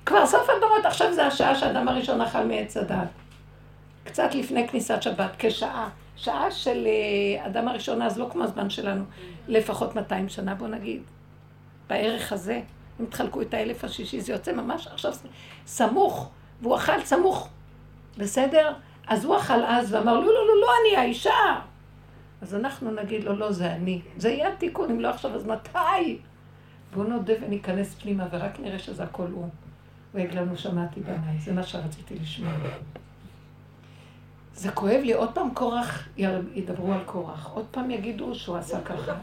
כבר 0.07 0.26
סוף 0.26 0.50
הדורות, 0.50 0.87
עכשיו 0.87 1.12
זה 1.14 1.26
השעה 1.26 1.55
שהאדם 1.55 1.88
הראשון 1.88 2.20
אכל 2.20 2.44
מעץ 2.44 2.76
הדת. 2.76 3.09
קצת 4.05 4.35
לפני 4.35 4.68
כניסת 4.68 5.02
שבת, 5.02 5.31
כשעה. 5.38 5.88
שעה 6.16 6.51
של 6.51 6.87
אה, 6.87 7.46
אדם 7.46 7.68
הראשון, 7.68 8.03
אז 8.03 8.18
לא 8.18 8.29
כמו 8.33 8.44
הזמן 8.44 8.70
שלנו, 8.70 9.05
לפחות 9.48 9.94
200 9.94 10.29
שנה, 10.29 10.55
בוא 10.55 10.68
נגיד. 10.68 11.03
בערך 11.88 12.33
הזה, 12.33 12.61
אם 13.01 13.07
תחלקו 13.07 13.42
את 13.42 13.55
האלף 13.55 13.85
השישי, 13.85 14.20
זה 14.20 14.33
יוצא 14.33 14.53
ממש 14.53 14.87
עכשיו 14.87 15.12
סמוך, 15.66 16.31
והוא 16.62 16.77
אכל 16.77 17.01
סמוך, 17.01 17.48
בסדר? 18.18 18.72
אז 19.07 19.25
הוא 19.25 19.37
אכל 19.37 19.64
אז 19.64 19.94
ואמר, 19.94 20.14
לא, 20.14 20.27
לא, 20.27 20.46
לא, 20.46 20.61
לא, 20.61 20.68
אני 20.81 20.96
האישה. 20.96 21.61
אז 22.42 22.55
אנחנו 22.55 22.90
נגיד 22.90 23.25
לו, 23.25 23.37
לא, 23.37 23.53
זה 23.53 23.72
אני. 23.72 24.01
זה 24.16 24.31
יהיה 24.31 24.48
התיקון, 24.48 24.90
אם 24.90 25.01
לא 25.01 25.09
עכשיו, 25.09 25.35
אז 25.35 25.46
מתי? 25.46 26.18
בואו 26.94 27.07
נודה 27.07 27.33
וניכנס 27.40 27.94
פנימה, 27.94 28.27
ורק 28.31 28.61
נראה 28.61 28.79
שזה 28.79 29.05
הכל 29.05 29.27
הוא. 29.33 29.48
הוא 30.12 30.20
יגיד 30.20 30.35
לנו, 30.35 30.57
שמעתי 30.57 31.01
בניי, 31.01 31.38
זה 31.38 31.53
מה 31.53 31.62
שרציתי 31.62 32.14
לשמוע. 32.14 32.53
זה 34.54 34.70
כואב 34.70 35.00
לי, 35.02 35.12
עוד 35.12 35.34
פעם 35.34 35.54
קורח, 35.54 36.08
ידברו 36.54 36.92
על 36.92 37.00
קורח, 37.06 37.50
עוד 37.54 37.66
פעם 37.70 37.90
יגידו 37.90 38.34
שהוא 38.34 38.56
עשה 38.56 38.80
ככה. 38.80 39.14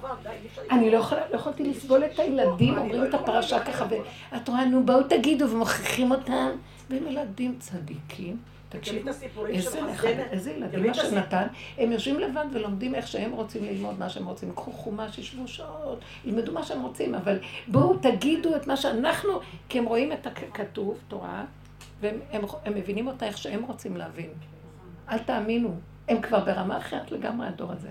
אני 0.71 0.91
לא, 0.91 0.99
לא 1.31 1.35
יכולתי 1.35 1.63
לסבול 1.63 2.05
את 2.05 2.19
הילדים, 2.19 2.77
אומרים 2.77 3.03
את 3.05 3.13
הפרשה 3.13 3.59
ככה, 3.59 3.85
ואת 4.31 4.49
רואה, 4.49 4.65
נו, 4.65 4.85
בואו 4.85 5.03
תגידו, 5.03 5.49
ומוכיחים 5.49 6.11
אותם, 6.11 6.49
והם 6.89 7.07
ילדים 7.07 7.55
צדיקים. 7.59 8.37
תקשיבו, 8.69 9.09
איזה 9.47 9.81
נכד, 9.81 10.19
איזה 10.31 10.51
ילדים, 10.51 10.87
מה 10.87 10.93
שנתן, 10.93 11.47
הם 11.77 11.91
יושבים 11.91 12.19
לבד 12.19 12.45
ולומדים 12.53 12.95
איך 12.95 13.07
שהם 13.07 13.31
רוצים 13.31 13.65
ללמוד 13.65 13.99
מה 13.99 14.09
שהם 14.09 14.25
רוצים. 14.25 14.51
קחו 14.55 14.71
חומש, 14.71 15.17
ישבו 15.17 15.47
שעות, 15.47 15.99
ילמדו 16.25 16.51
מה 16.51 16.63
שהם 16.63 16.81
רוצים, 16.81 17.15
אבל 17.15 17.39
בואו 17.67 17.97
תגידו 17.97 18.55
את 18.55 18.67
מה 18.67 18.77
שאנחנו, 18.77 19.39
כי 19.69 19.79
הם 19.79 19.85
רואים 19.85 20.11
את 20.11 20.27
הכתוב, 20.27 20.97
תורה, 21.07 21.45
והם 22.01 22.19
הם, 22.31 22.41
הם 22.65 22.75
מבינים 22.75 23.07
אותה 23.07 23.25
איך 23.25 23.37
שהם 23.37 23.63
רוצים 23.63 23.97
להבין. 23.97 24.29
אל 25.11 25.17
תאמינו, 25.17 25.79
הם 26.07 26.21
כבר 26.21 26.45
ברמה 26.45 26.77
אחרת 26.77 27.11
לגמרי, 27.11 27.47
הדור 27.47 27.71
הזה. 27.71 27.89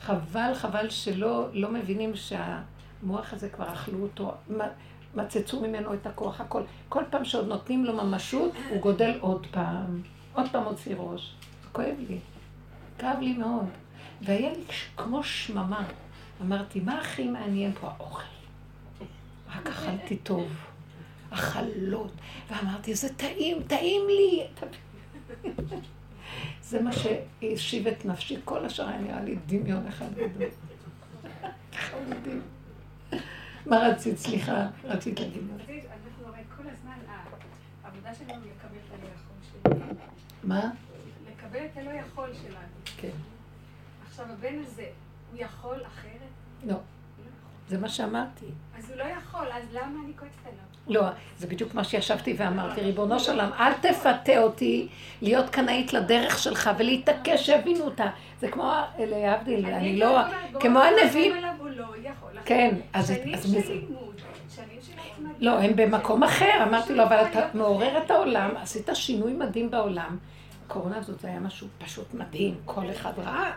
חבל, 0.00 0.54
חבל 0.54 0.90
שלא 0.90 1.48
לא 1.52 1.70
מבינים 1.70 2.12
שהמוח 2.14 3.32
הזה 3.32 3.48
כבר 3.48 3.72
אכלו 3.72 4.02
אותו. 4.02 4.34
מצצו 5.14 5.60
ממנו 5.60 5.94
את 5.94 6.06
הכוח, 6.06 6.40
הכל. 6.40 6.62
כל 6.88 7.02
פעם 7.10 7.24
שעוד 7.24 7.48
נותנים 7.48 7.84
לו 7.84 7.92
ממשות, 7.92 8.52
הוא 8.70 8.80
גודל 8.80 9.18
עוד 9.20 9.46
פעם. 9.50 10.02
עוד 10.34 10.46
פעם 10.52 10.64
הוציא 10.64 10.94
ראש. 10.98 11.34
כואב 11.72 11.94
לי. 12.08 12.18
כאב 12.98 13.20
לי 13.20 13.32
מאוד. 13.32 13.66
והיה 14.22 14.52
לי 14.52 14.64
כמו 14.96 15.22
שממה. 15.22 15.84
אמרתי, 16.42 16.80
מה 16.80 16.98
הכי 16.98 17.28
מעניין 17.28 17.72
פה? 17.80 17.86
האוכל. 17.86 18.22
רק 19.56 19.66
אכלתי 19.66 20.16
טוב. 20.16 20.48
החלות. 21.32 22.12
ואמרתי, 22.50 22.94
זה 22.94 23.14
טעים, 23.14 23.62
טעים 23.62 24.02
לי. 24.06 24.46
זה 26.62 26.82
מה 26.82 26.90
שהשיב 26.92 27.86
את 27.86 28.04
נפשי. 28.04 28.36
כל 28.44 28.64
השאר 28.64 28.88
היה 28.88 29.00
נראה 29.00 29.20
לי 29.20 29.36
דמיון 29.46 29.86
אחד 29.86 30.14
גדול. 30.14 30.48
חמודים. 31.72 32.42
מה 33.66 33.76
רצית? 33.76 34.18
סליחה, 34.18 34.66
רצית 34.84 35.20
להגיד 35.20 35.42
מה. 35.42 35.54
אנחנו 35.54 36.26
הרי 36.26 36.42
כל 36.56 36.62
הזמן, 36.72 36.98
העבודה 37.84 38.14
שלנו 38.14 38.30
לקבל 38.30 38.78
את 38.86 38.92
הלא 38.92 39.08
יכול 39.14 39.36
שלנו. 39.52 39.94
מה? 40.44 40.70
לקבל 41.32 41.64
את 41.72 41.76
הלא 41.76 41.90
יכול 41.90 42.34
שלנו. 42.34 42.96
כן. 42.96 43.16
עכשיו, 44.06 44.26
הבן 44.32 44.58
הזה, 44.66 44.86
הוא 45.30 45.38
יכול 45.40 45.86
אחרת? 45.86 46.30
לא. 46.64 46.76
זה 47.68 47.78
מה 47.78 47.88
שאמרתי. 47.88 48.46
אז 48.78 48.90
הוא 48.90 48.98
לא 48.98 49.04
יכול, 49.04 49.46
אז 49.52 49.64
למה 49.72 50.00
אני 50.04 50.12
כועסת 50.18 50.46
עליו? 50.46 50.71
לא, 50.88 51.02
זה 51.38 51.46
בדיוק 51.46 51.74
מה 51.74 51.84
שישבתי 51.84 52.34
ואמרתי, 52.36 52.80
ריבונו 52.80 53.20
של 53.20 53.32
עולם, 53.32 53.50
אל 53.58 53.72
תפתה 53.72 54.38
אותי 54.38 54.88
להיות 55.22 55.50
קנאית 55.50 55.92
לדרך 55.92 56.38
שלך 56.38 56.70
ולהתעקש 56.78 57.46
שיבינו 57.46 57.84
אותה. 57.84 58.06
זה 58.40 58.48
כמו, 58.48 58.72
להבדיל, 58.98 59.66
אני 59.66 59.96
לא, 59.96 60.20
כמו 60.60 60.80
הנביאים. 60.80 61.32
לא 61.74 61.88
כן, 62.44 62.74
אז. 62.92 63.12
לא, 65.38 65.58
הם 65.58 65.76
במקום 65.76 66.22
אחר, 66.22 66.62
אמרתי 66.68 66.94
לו, 66.94 67.04
אבל 67.04 67.16
אתה 67.30 67.48
מעורר 67.54 67.98
את 67.98 68.10
העולם, 68.10 68.50
עשית 68.56 68.88
שינוי 68.94 69.32
מדהים 69.32 69.70
בעולם. 69.70 70.18
הקורונה 70.66 70.98
הזאת 70.98 71.20
זה 71.20 71.28
היה 71.28 71.40
משהו 71.40 71.66
פשוט 71.78 72.14
מדהים, 72.14 72.54
כל 72.64 72.90
אחד 72.90 73.12
ראה. 73.18 73.52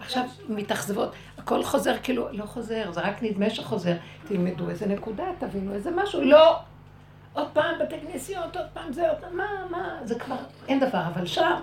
עכשיו 0.00 0.24
מתאכזבות, 0.48 1.12
הכל 1.38 1.62
חוזר 1.62 1.94
כאילו, 2.02 2.28
לא 2.32 2.44
חוזר, 2.44 2.92
זה 2.92 3.00
רק 3.00 3.22
נדמה 3.22 3.50
שחוזר. 3.50 3.96
תלמדו 4.28 4.70
איזה 4.70 4.86
נקודה, 4.86 5.24
תבינו 5.38 5.74
איזה 5.74 5.90
משהו, 5.90 6.20
לא! 6.20 6.56
עוד 7.32 7.48
פעם 7.52 7.78
בתי 7.80 7.94
כנסיות, 8.00 8.56
עוד 8.56 8.66
פעם 8.72 8.92
זה, 8.92 9.10
עוד 9.10 9.18
פעם, 9.18 9.36
מה, 9.36 9.46
מה, 9.70 9.98
זה 10.04 10.18
כבר, 10.18 10.36
אין 10.68 10.80
דבר, 10.80 11.02
אבל 11.14 11.26
שם, 11.26 11.62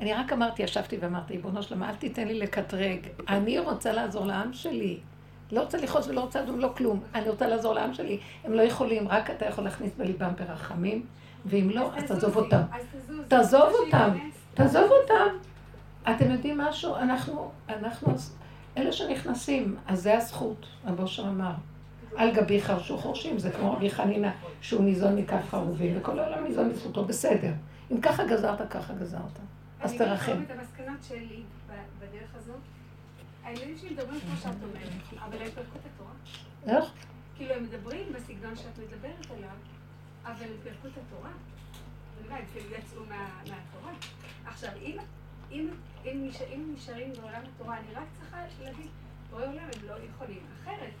אני 0.00 0.14
רק 0.14 0.32
אמרתי, 0.32 0.62
ישבתי 0.62 0.96
ואמרתי, 1.00 1.32
ריבונו 1.32 1.62
שלמה, 1.62 1.90
אל 1.90 1.94
תיתן 1.94 2.28
לי 2.28 2.38
לקטרג, 2.38 2.98
אני 3.28 3.58
רוצה 3.58 3.92
לעזור 3.92 4.26
לעם 4.26 4.52
שלי. 4.52 4.98
לא 5.52 5.60
רוצה 5.60 5.78
לכעוס 5.78 6.08
ולא 6.08 6.20
רוצה 6.20 6.40
לדון, 6.40 6.58
לא 6.58 6.68
כלום. 6.76 7.00
אני 7.14 7.28
רוצה 7.28 7.46
לעזור 7.46 7.74
לעם 7.74 7.94
שלי. 7.94 8.18
הם 8.44 8.52
לא 8.52 8.62
יכולים, 8.62 9.08
רק 9.08 9.30
אתה 9.30 9.46
יכול 9.46 9.64
להכניס 9.64 9.92
בליבם 9.96 10.30
ברחמים, 10.38 11.06
ואם 11.46 11.70
לא, 11.70 11.90
אז 11.96 12.04
תעזוב 12.04 12.36
אותם. 12.36 12.60
תעזוב 13.28 13.72
אותם, 13.84 14.10
תעזוב 14.54 14.90
אותם. 15.02 15.36
אתם 16.10 16.30
יודעים 16.30 16.58
משהו? 16.58 16.96
אנחנו, 16.96 17.50
אנחנו, 17.68 18.14
אלה 18.76 18.92
שנכנסים, 18.92 19.76
אז 19.86 20.02
זה 20.02 20.16
הזכות, 20.16 20.66
רבו 20.86 21.06
שם 21.06 21.26
אמר. 21.26 21.54
על 22.16 22.34
גבי 22.34 22.62
חרשו 22.62 22.98
חורשים, 22.98 23.38
זה 23.38 23.50
כמו 23.50 23.72
רבי 23.72 23.90
חנינה, 23.90 24.32
שהוא 24.60 24.84
ניזון 24.84 25.16
מכף 25.16 25.42
חרובים, 25.50 25.98
וכל 25.98 26.18
העולם 26.18 26.44
ניזון 26.44 26.68
מזכותו, 26.68 27.04
בסדר. 27.04 27.52
אם 27.92 28.00
ככה 28.00 28.24
גזרת, 28.26 28.70
ככה 28.70 28.94
גזרת. 28.94 29.38
אז 29.80 29.94
תרחם. 29.94 30.32
אני 30.32 30.40
גם 30.40 30.44
את 30.44 30.58
המסקנות 30.58 31.04
שלי 31.08 31.42
בדרך 31.98 32.34
הזאת. 32.34 32.60
הילדים 33.44 33.76
שלי 33.78 33.90
מדברים 33.90 34.20
כמו 34.20 34.36
שאת 34.36 34.62
אומרת, 34.62 35.22
אבל 35.24 35.42
הם 35.42 35.50
פירקו 35.50 35.78
את 35.78 35.86
התורה. 35.94 36.12
איך? 36.66 36.92
כאילו, 37.36 37.54
הם 37.54 37.62
מדברים 37.62 38.12
בסגנון 38.12 38.56
שאת 38.56 38.78
מדברת 38.78 39.26
עליו, 39.36 39.56
אבל 40.24 40.44
הם 40.44 40.56
פירקו 40.62 40.88
את 40.88 40.92
התורה. 41.06 41.30
הם 42.30 42.44
כאילו 42.52 42.66
יצאו 42.78 43.00
מהתורה. 43.08 43.92
עכשיו, 44.46 44.70
אם 44.82 44.96
אם 45.52 45.66
נשארים 46.74 47.12
בעולם 47.20 47.42
התורה, 47.54 47.76
אני 47.76 47.94
רק 47.94 48.04
צריכה 48.20 48.36
להגיד, 48.64 48.90
בורא 49.30 49.42
עולם 49.42 49.58
הם 49.58 49.88
לא 49.88 49.94
יכולים 50.14 50.40
אחרת. 50.62 50.92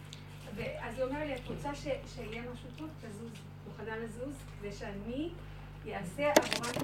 ואז 0.54 0.94
היא 0.98 1.04
אומרת 1.04 1.26
לי, 1.26 1.34
את 1.34 1.48
רוצה 1.48 1.74
שיהיה 1.74 2.42
משהו 2.52 2.68
טוב? 2.76 2.88
תזוז. 3.00 3.30
מוכנה 3.66 3.96
לזוז? 3.96 4.34
כדי 4.60 4.72
שאני 4.72 5.30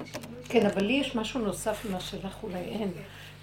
השינוי 0.03 0.43
כן, 0.43 0.65
אבל 0.65 0.83
לי 0.83 0.93
יש 0.93 1.15
משהו 1.15 1.39
נוסף 1.39 1.85
ממה 1.89 1.99
שלך 1.99 2.43
אולי 2.43 2.59
אין. 2.59 2.91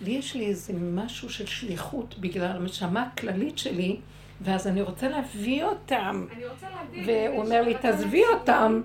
לי 0.00 0.11
יש 0.11 0.35
לי 0.35 0.46
איזה 0.46 0.72
משהו 0.72 1.30
של 1.30 1.46
שליחות 1.46 2.18
בגלל 2.18 2.56
הנשמה 2.56 3.02
הכללית 3.02 3.59
שלי. 3.59 4.00
ואז 4.40 4.66
אני 4.66 4.83
רוצה 4.83 5.09
להביא 5.09 5.64
אותם. 5.64 6.26
אני 6.33 6.46
רוצה 6.46 6.66
להביא... 6.70 7.02
והוא 7.06 7.44
אומר 7.44 7.62
לי, 7.62 7.74
תעזבי 7.74 8.22
אותם. 8.33 8.80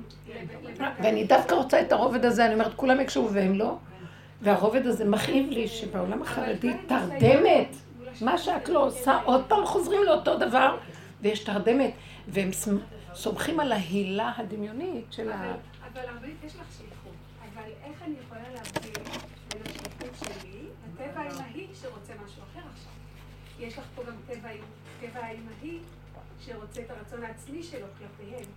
ואני 0.77 1.23
דווקא 1.23 1.55
רוצה 1.55 1.81
את 1.81 1.91
הרובד 1.91 2.25
הזה, 2.25 2.45
אני 2.45 2.53
אומרת, 2.53 2.73
כולם 2.75 2.99
יקשו 3.01 3.29
והם 3.33 3.55
לא. 3.55 3.77
והרובד 4.41 4.85
הזה 4.85 5.05
מכאיב 5.05 5.49
לי 5.49 5.67
שבעולם 5.67 6.21
החרדי 6.21 6.73
תרדמת, 6.87 7.75
מה 8.21 8.37
שאת 8.37 8.69
לא 8.69 8.85
עושה, 8.85 9.19
עוד 9.23 9.45
פעם 9.47 9.65
חוזרים 9.65 10.03
לאותו 10.03 10.37
דבר, 10.37 10.77
ויש 11.21 11.39
תרדמת, 11.39 11.91
והם 12.27 12.49
סומכים 13.13 13.59
על 13.59 13.71
ההילה 13.71 14.31
הדמיונית 14.37 15.13
של 15.13 15.31
ה... 15.31 15.55
אבל 15.93 16.01
הרבה 16.09 16.27
יש 16.45 16.55
לך 16.55 16.65
שליחות, 16.77 17.13
אבל 17.53 17.69
איך 17.83 18.03
אני 18.03 18.15
יכולה 18.25 18.41
להבדיל 18.53 19.03
בין 19.53 19.61
השליחות 19.65 20.15
שלי 20.19 20.59
לטבע 20.87 21.21
האמהי 21.21 21.67
שרוצה 21.81 22.13
משהו 22.25 22.41
אחר 22.51 22.59
עכשיו? 22.73 22.91
יש 23.59 23.77
לך 23.77 23.85
פה 23.95 24.03
גם 24.03 24.13
טבע 25.01 25.19
האמהי 25.19 25.79
שרוצה 26.45 26.81
את 26.81 26.89
הרצון 26.89 27.23
העצמי 27.23 27.63
שלו 27.63 27.87
כלפיהם. 27.97 28.49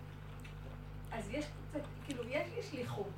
אז 1.13 1.29
יש 1.31 1.45
קצת, 1.45 1.81
כאילו, 2.07 2.23
יש 2.29 2.47
לי 2.57 2.63
שליחות. 2.71 3.11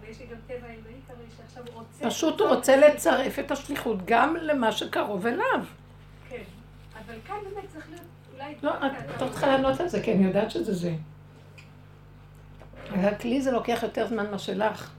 אבל 0.00 0.08
יש 0.10 0.20
לי 0.20 0.26
גם 0.26 0.36
טבע 0.46 0.66
אלוהי 0.66 1.00
כזה 1.08 1.22
שעכשיו 1.36 1.62
הוא 1.66 1.82
רוצה... 1.82 2.10
פשוט 2.10 2.40
הוא 2.40 2.48
רוצה 2.48 2.76
לצרף 2.76 3.38
את 3.38 3.50
השליחות 3.50 3.98
גם 4.04 4.36
למה 4.36 4.72
שקרוב 4.72 5.26
אליו. 5.26 5.64
כן, 6.28 6.42
אבל 6.92 7.14
כאן 7.26 7.36
באמת 7.44 7.68
צריך 7.72 7.88
להיות 7.90 8.02
אולי... 8.34 8.54
לא, 8.62 8.86
את 8.86 9.22
לא 9.22 9.28
צריכה 9.28 9.46
לענות 9.46 9.80
על 9.80 9.88
זה, 9.88 10.02
כי 10.02 10.12
אני 10.12 10.24
יודעת 10.24 10.50
שזה 10.50 10.74
זה. 10.74 10.94
רק 13.02 13.24
לי 13.24 13.42
זה 13.42 13.50
לוקח 13.50 13.78
יותר 13.82 14.06
זמן 14.06 14.30
מה 14.30 14.38
שלך. 14.38 14.90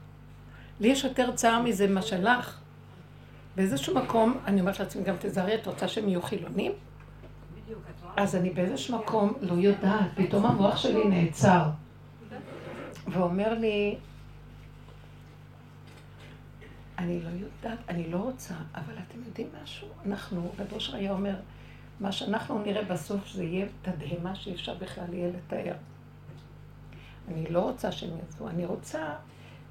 לי 0.80 0.88
יש 0.88 1.04
יותר 1.04 1.32
צער 1.32 1.62
מזה 1.62 1.86
מה 1.86 2.02
שלך. 2.02 2.58
באיזשהו 3.56 3.94
מקום, 3.94 4.38
אני 4.46 4.60
אומרת 4.60 4.80
לעצמי, 4.80 5.02
גם 5.02 5.14
תזהרי, 5.18 5.54
את 5.54 5.66
רוצה 5.66 5.88
שהם 5.88 6.08
יהיו 6.08 6.22
חילונים? 6.22 6.72
אז 8.16 8.36
אני 8.36 8.50
באיזשהו 8.50 8.98
מקום 8.98 9.32
לא 9.40 9.52
יודעת, 9.52 10.10
פתאום 10.16 10.46
המוח 10.46 10.76
שלי 10.76 11.04
נעצר. 11.04 11.62
ואומר 13.08 13.54
לי, 13.54 13.96
אני 16.98 17.20
לא 17.22 17.28
יודעת, 17.28 17.78
אני 17.88 18.10
לא 18.10 18.16
רוצה, 18.18 18.54
אבל 18.74 18.94
אתם 19.08 19.18
יודעים 19.26 19.48
משהו? 19.62 19.88
אנחנו, 20.06 20.52
רב 20.58 20.72
אושר 20.72 20.96
היה 20.96 21.12
אומר, 21.12 21.34
מה 22.00 22.12
שאנחנו 22.12 22.62
נראה 22.62 22.84
בסוף 22.84 23.28
זה 23.32 23.44
יהיה 23.44 23.66
תדהמה 23.82 24.34
שאי 24.34 24.54
אפשר 24.54 24.74
בכלל 24.74 25.14
יהיה 25.14 25.30
לתאר. 25.30 25.74
אני 27.28 27.50
לא 27.50 27.60
רוצה 27.60 27.92
שהם 27.92 28.10
יעזבו, 28.18 28.48
אני 28.48 28.66
רוצה 28.66 29.14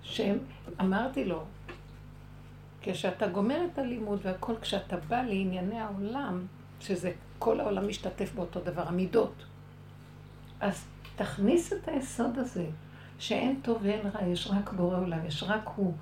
שהם, 0.04 0.38
אמרתי 0.82 1.26
לו, 1.26 1.44
כשאתה 2.82 3.28
גומר 3.28 3.66
את 3.74 3.78
הלימוד 3.78 4.20
והכל, 4.24 4.54
כשאתה 4.62 4.98
בא 4.98 5.22
לענייני 5.22 5.80
העולם, 5.80 6.46
שזה 6.80 7.12
כל 7.40 7.60
העולם 7.60 7.88
משתתף 7.88 8.34
באותו 8.36 8.60
דבר, 8.60 8.88
המידות, 8.88 9.46
אז 10.60 10.86
תכניס 11.16 11.74
את 11.74 11.88
היסוד 11.88 12.38
הזה, 12.38 12.66
שאין 13.20 13.60
טוב 13.62 13.80
ואין 13.82 14.08
רע, 14.08 14.28
יש 14.28 14.48
רק 14.48 14.74
בורא 14.74 14.98
עולם, 14.98 15.26
יש 15.26 15.44
רק 15.44 15.70
הוא. 15.76 15.94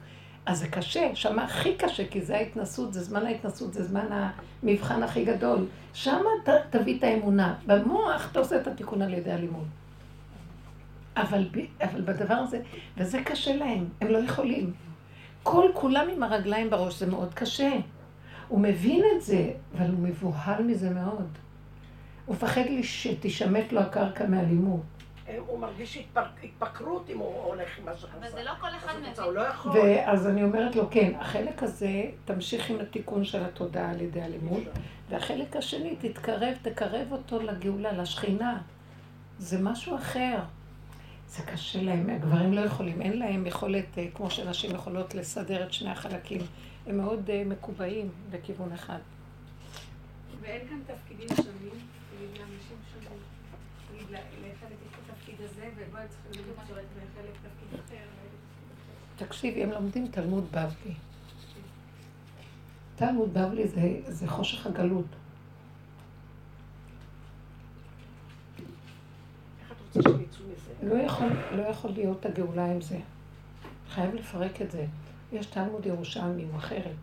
אז 0.45 0.59
זה 0.59 0.67
קשה, 0.67 1.15
שם 1.15 1.39
הכי 1.39 1.75
קשה, 1.75 2.07
כי 2.07 2.21
זה 2.21 2.35
ההתנסות, 2.35 2.93
זה 2.93 3.03
זמן 3.03 3.25
ההתנסות, 3.25 3.73
זה 3.73 3.83
זמן 3.83 4.05
המבחן 4.63 5.03
הכי 5.03 5.25
גדול. 5.25 5.65
שם 5.93 6.21
תביא 6.69 6.97
את 6.97 7.03
האמונה. 7.03 7.55
במוח 7.65 8.31
אתה 8.31 8.39
עושה 8.39 8.55
את 8.55 8.67
התיקון 8.67 9.01
על 9.01 9.13
ידי 9.13 9.31
הלימוד. 9.31 9.67
אבל, 11.17 11.49
אבל 11.81 12.01
בדבר 12.01 12.33
הזה, 12.33 12.61
וזה 12.97 13.23
קשה 13.23 13.55
להם, 13.55 13.85
הם 14.01 14.07
לא 14.07 14.17
יכולים. 14.17 14.73
כל 15.43 15.69
כולם 15.73 16.07
עם 16.15 16.23
הרגליים 16.23 16.69
בראש, 16.69 16.99
זה 16.99 17.05
מאוד 17.05 17.33
קשה. 17.33 17.71
הוא 18.47 18.59
מבין 18.59 19.03
את 19.15 19.21
זה, 19.21 19.51
אבל 19.77 19.89
הוא 19.89 19.99
מבוהל 19.99 20.63
מזה 20.63 20.89
מאוד. 20.89 21.27
הוא 22.25 22.35
מפחד 22.35 22.61
שתשמט 22.81 23.71
לו 23.71 23.81
הקרקע 23.81 24.27
מהלימוד. 24.27 24.81
הוא 25.37 25.59
מרגיש 25.59 25.97
התפקרות 26.43 27.09
אם 27.09 27.17
הוא 27.17 27.43
הולך 27.43 27.79
עם 27.79 27.85
משהו. 27.89 28.07
אבל 28.19 28.31
זה 28.31 28.43
לא 28.43 28.51
כל 28.61 28.67
אחד 28.67 28.93
מבין. 28.99 29.23
הוא 29.23 29.33
לא 29.33 29.41
יכול. 29.41 29.71
ואז 29.71 30.27
אני 30.27 30.43
אומרת 30.43 30.75
לו, 30.75 30.89
כן, 30.91 31.11
החלק 31.19 31.63
הזה, 31.63 32.03
תמשיך 32.25 32.69
עם 32.69 32.79
התיקון 32.79 33.25
של 33.25 33.43
התודעה 33.43 33.91
על 33.91 34.01
ידי 34.01 34.21
הלימוד, 34.21 34.63
והחלק 35.09 35.55
השני, 35.55 35.95
תתקרב, 35.95 36.53
תקרב 36.61 37.07
אותו 37.11 37.41
לגאולה, 37.41 37.91
לשכינה. 37.91 38.61
זה 39.39 39.61
משהו 39.61 39.95
אחר. 39.95 40.39
זה 41.27 41.43
קשה 41.43 41.81
להם, 41.81 42.09
הגברים 42.09 42.53
לא 42.53 42.61
יכולים, 42.61 43.01
אין 43.01 43.19
להם 43.19 43.45
יכולת, 43.45 43.97
אה, 43.97 44.07
כמו 44.13 44.31
שנשים 44.31 44.75
יכולות 44.75 45.15
לסדר 45.15 45.63
את 45.63 45.73
שני 45.73 45.89
החלקים. 45.89 46.41
הם 46.87 46.97
מאוד 46.97 47.29
uh, 47.29 47.47
מקובעים 47.47 48.09
בכיוון 48.29 48.71
אחד. 48.71 48.99
ואין 50.41 50.67
כאן 50.67 50.79
תפקידים 50.95 51.27
שונים, 51.27 51.79
לאנשים 52.21 52.77
שונים. 52.93 53.19
לחלק 54.11 54.77
יש 54.85 54.93
את 54.93 55.09
התפקיד 55.09 55.35
הזה, 55.39 55.69
ובו 55.75 55.92
הם 55.92 55.92
צריכים 55.92 55.92
לחלק 55.92 55.92
תפקיד 55.92 55.92
אחר. 55.92 55.92
תקשיבי, 59.15 59.63
הם 59.63 59.71
לומדים 59.71 60.07
תלמוד 60.07 60.45
בבלי. 60.51 60.93
תלמוד 62.95 63.33
בבלי 63.33 63.67
זה, 63.67 63.99
זה 64.07 64.27
חושך 64.27 64.67
הגלות. 64.67 65.05
לא 70.83 70.95
יכול, 70.95 71.27
לא 71.51 71.61
יכול 71.61 71.91
להיות 71.91 72.25
הגאולה 72.25 72.71
עם 72.71 72.81
זה. 72.81 72.99
חייב 73.89 74.15
לפרק 74.15 74.61
את 74.61 74.71
זה. 74.71 74.85
יש 75.31 75.45
תלמוד 75.45 75.85
ירושלמי, 75.85 76.43
הוא 76.43 76.57
אחרת. 76.57 76.95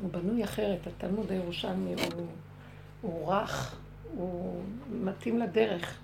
הוא 0.00 0.10
בנוי 0.12 0.44
אחרת, 0.44 0.86
התלמוד 0.86 1.30
הירושלמי 1.30 1.94
הוא, 1.94 2.26
הוא 3.00 3.32
רך, 3.32 3.76
הוא 4.14 4.62
מתאים 4.90 5.38
לדרך. 5.38 5.98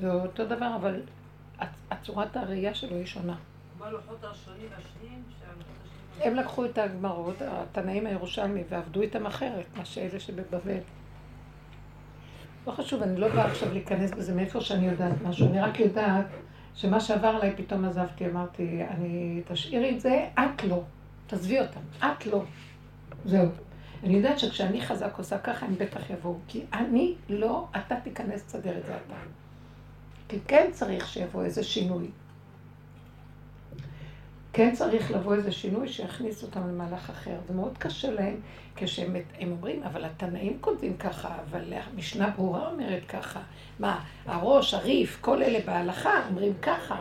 זה 0.00 0.12
אותו 0.12 0.46
דבר, 0.46 0.76
אבל 0.76 1.02
הצורת 1.90 2.36
הראייה 2.36 2.74
שלו 2.74 2.96
היא 2.96 3.06
שונה. 3.06 3.36
בלוחות 3.78 4.24
הראשונים 4.24 4.68
והשניים? 4.70 5.22
הם 6.20 6.34
לקחו 6.34 6.64
את 6.64 6.78
הגמרות, 6.78 7.36
התנאים 7.40 8.06
הירושלמי, 8.06 8.62
ועבדו 8.68 9.00
איתם 9.00 9.26
אחרת, 9.26 9.66
מה 9.76 9.84
שאלה 9.84 10.20
שבבבל. 10.20 10.78
לא 12.66 12.72
חשוב, 12.72 13.02
אני 13.02 13.20
לא 13.20 13.28
באה 13.28 13.46
עכשיו 13.46 13.72
להיכנס 13.72 14.10
בזה 14.10 14.34
מאיפה 14.34 14.60
שאני 14.60 14.86
יודעת 14.86 15.22
משהו, 15.22 15.48
אני 15.48 15.60
רק 15.60 15.80
יודעת 15.80 16.26
שמה 16.74 17.00
שעבר 17.00 17.28
עליי 17.28 17.56
פתאום 17.56 17.84
עזבתי, 17.84 18.26
אמרתי, 18.26 18.82
אני, 18.90 19.42
תשאירי 19.48 19.94
את 19.94 20.00
זה, 20.00 20.28
את 20.34 20.64
לא. 20.64 20.82
תעזבי 21.26 21.60
אותם, 21.60 21.80
את 21.98 22.26
לא. 22.26 22.42
זהו. 23.24 23.48
אני 24.04 24.14
יודעת 24.14 24.38
שכשאני 24.38 24.80
חזק 24.80 25.18
עושה 25.18 25.38
ככה, 25.38 25.66
הם 25.66 25.74
בטח 25.74 26.10
יבואו. 26.10 26.38
כי 26.48 26.64
אני 26.72 27.14
לא, 27.28 27.66
אתה 27.76 27.96
תיכנס, 28.00 28.44
תסדר 28.44 28.78
את 28.78 28.86
זה 28.86 28.96
אתה. 28.96 29.14
כי 30.28 30.38
כן 30.46 30.70
צריך 30.72 31.08
שיבוא 31.08 31.44
איזה 31.44 31.64
שינוי. 31.64 32.06
כן 34.52 34.74
צריך 34.74 35.10
לבוא 35.10 35.34
איזה 35.34 35.52
שינוי 35.52 35.88
שיכניס 35.88 36.42
אותם 36.42 36.68
למהלך 36.68 37.10
אחר. 37.10 37.36
זה 37.48 37.54
מאוד 37.54 37.78
קשה 37.78 38.10
להם 38.10 38.40
כשהם 38.76 39.16
אומרים, 39.42 39.82
אבל 39.82 40.04
התנאים 40.04 40.58
כותבים 40.60 40.96
ככה, 40.96 41.36
אבל 41.50 41.72
המשנה 41.72 42.30
ברורה 42.30 42.70
אומרת 42.70 43.02
ככה. 43.08 43.40
מה, 43.78 44.04
הראש, 44.26 44.74
הריף, 44.74 45.18
כל 45.20 45.42
אלה 45.42 45.58
בהלכה 45.66 46.26
אומרים 46.28 46.52
ככה. 46.62 46.96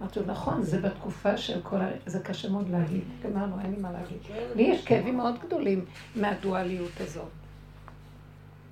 אמרתי 0.00 0.20
לו, 0.20 0.26
נכון, 0.26 0.62
זה 0.62 0.80
בתקופה 0.80 1.36
של 1.36 1.60
כל 1.62 1.76
ה... 1.76 1.88
זה 2.06 2.20
קשה 2.20 2.48
מאוד 2.48 2.68
להגיד. 2.70 3.04
גמרנו, 3.22 3.60
אין 3.60 3.70
לי 3.70 3.80
מה 3.80 3.92
להגיד. 3.92 4.18
לי 4.56 4.62
יש 4.62 4.84
כאבים 4.84 5.16
מאוד 5.16 5.34
גדולים 5.46 5.84
מהדואליות 6.16 7.00
הזאת. 7.00 7.28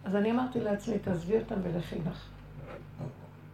אז 0.05 0.16
אני 0.16 0.31
אמרתי 0.31 0.61
לעצמי, 0.61 0.99
תעזבי 0.99 1.37
אותם 1.38 1.55
ולכי 1.62 1.97
לך. 2.11 2.38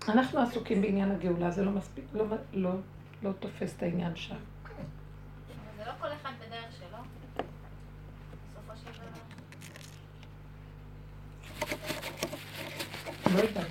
אנחנו 0.09 0.41
עסוקים 0.41 0.83
בעניין 0.83 1.11
הגאולה, 1.11 1.51
זה 1.51 1.65
לא 1.65 1.71
מספיק, 1.71 2.05
לא, 2.15 2.25
לא, 2.53 2.71
לא 3.23 3.33
תופס 3.33 3.77
את 3.77 3.83
העניין 3.83 4.17
שם. 4.17 4.37
זה 5.77 5.85
לא 5.87 5.93
כל 6.01 6.07
אחד 6.23 6.33
בדרך 6.47 6.73
שלו. 6.79 6.99
בסופו 8.53 8.73
של 8.77 8.91
דבר. 8.91 9.21
לא 13.35 13.39
יודעת. 13.39 13.67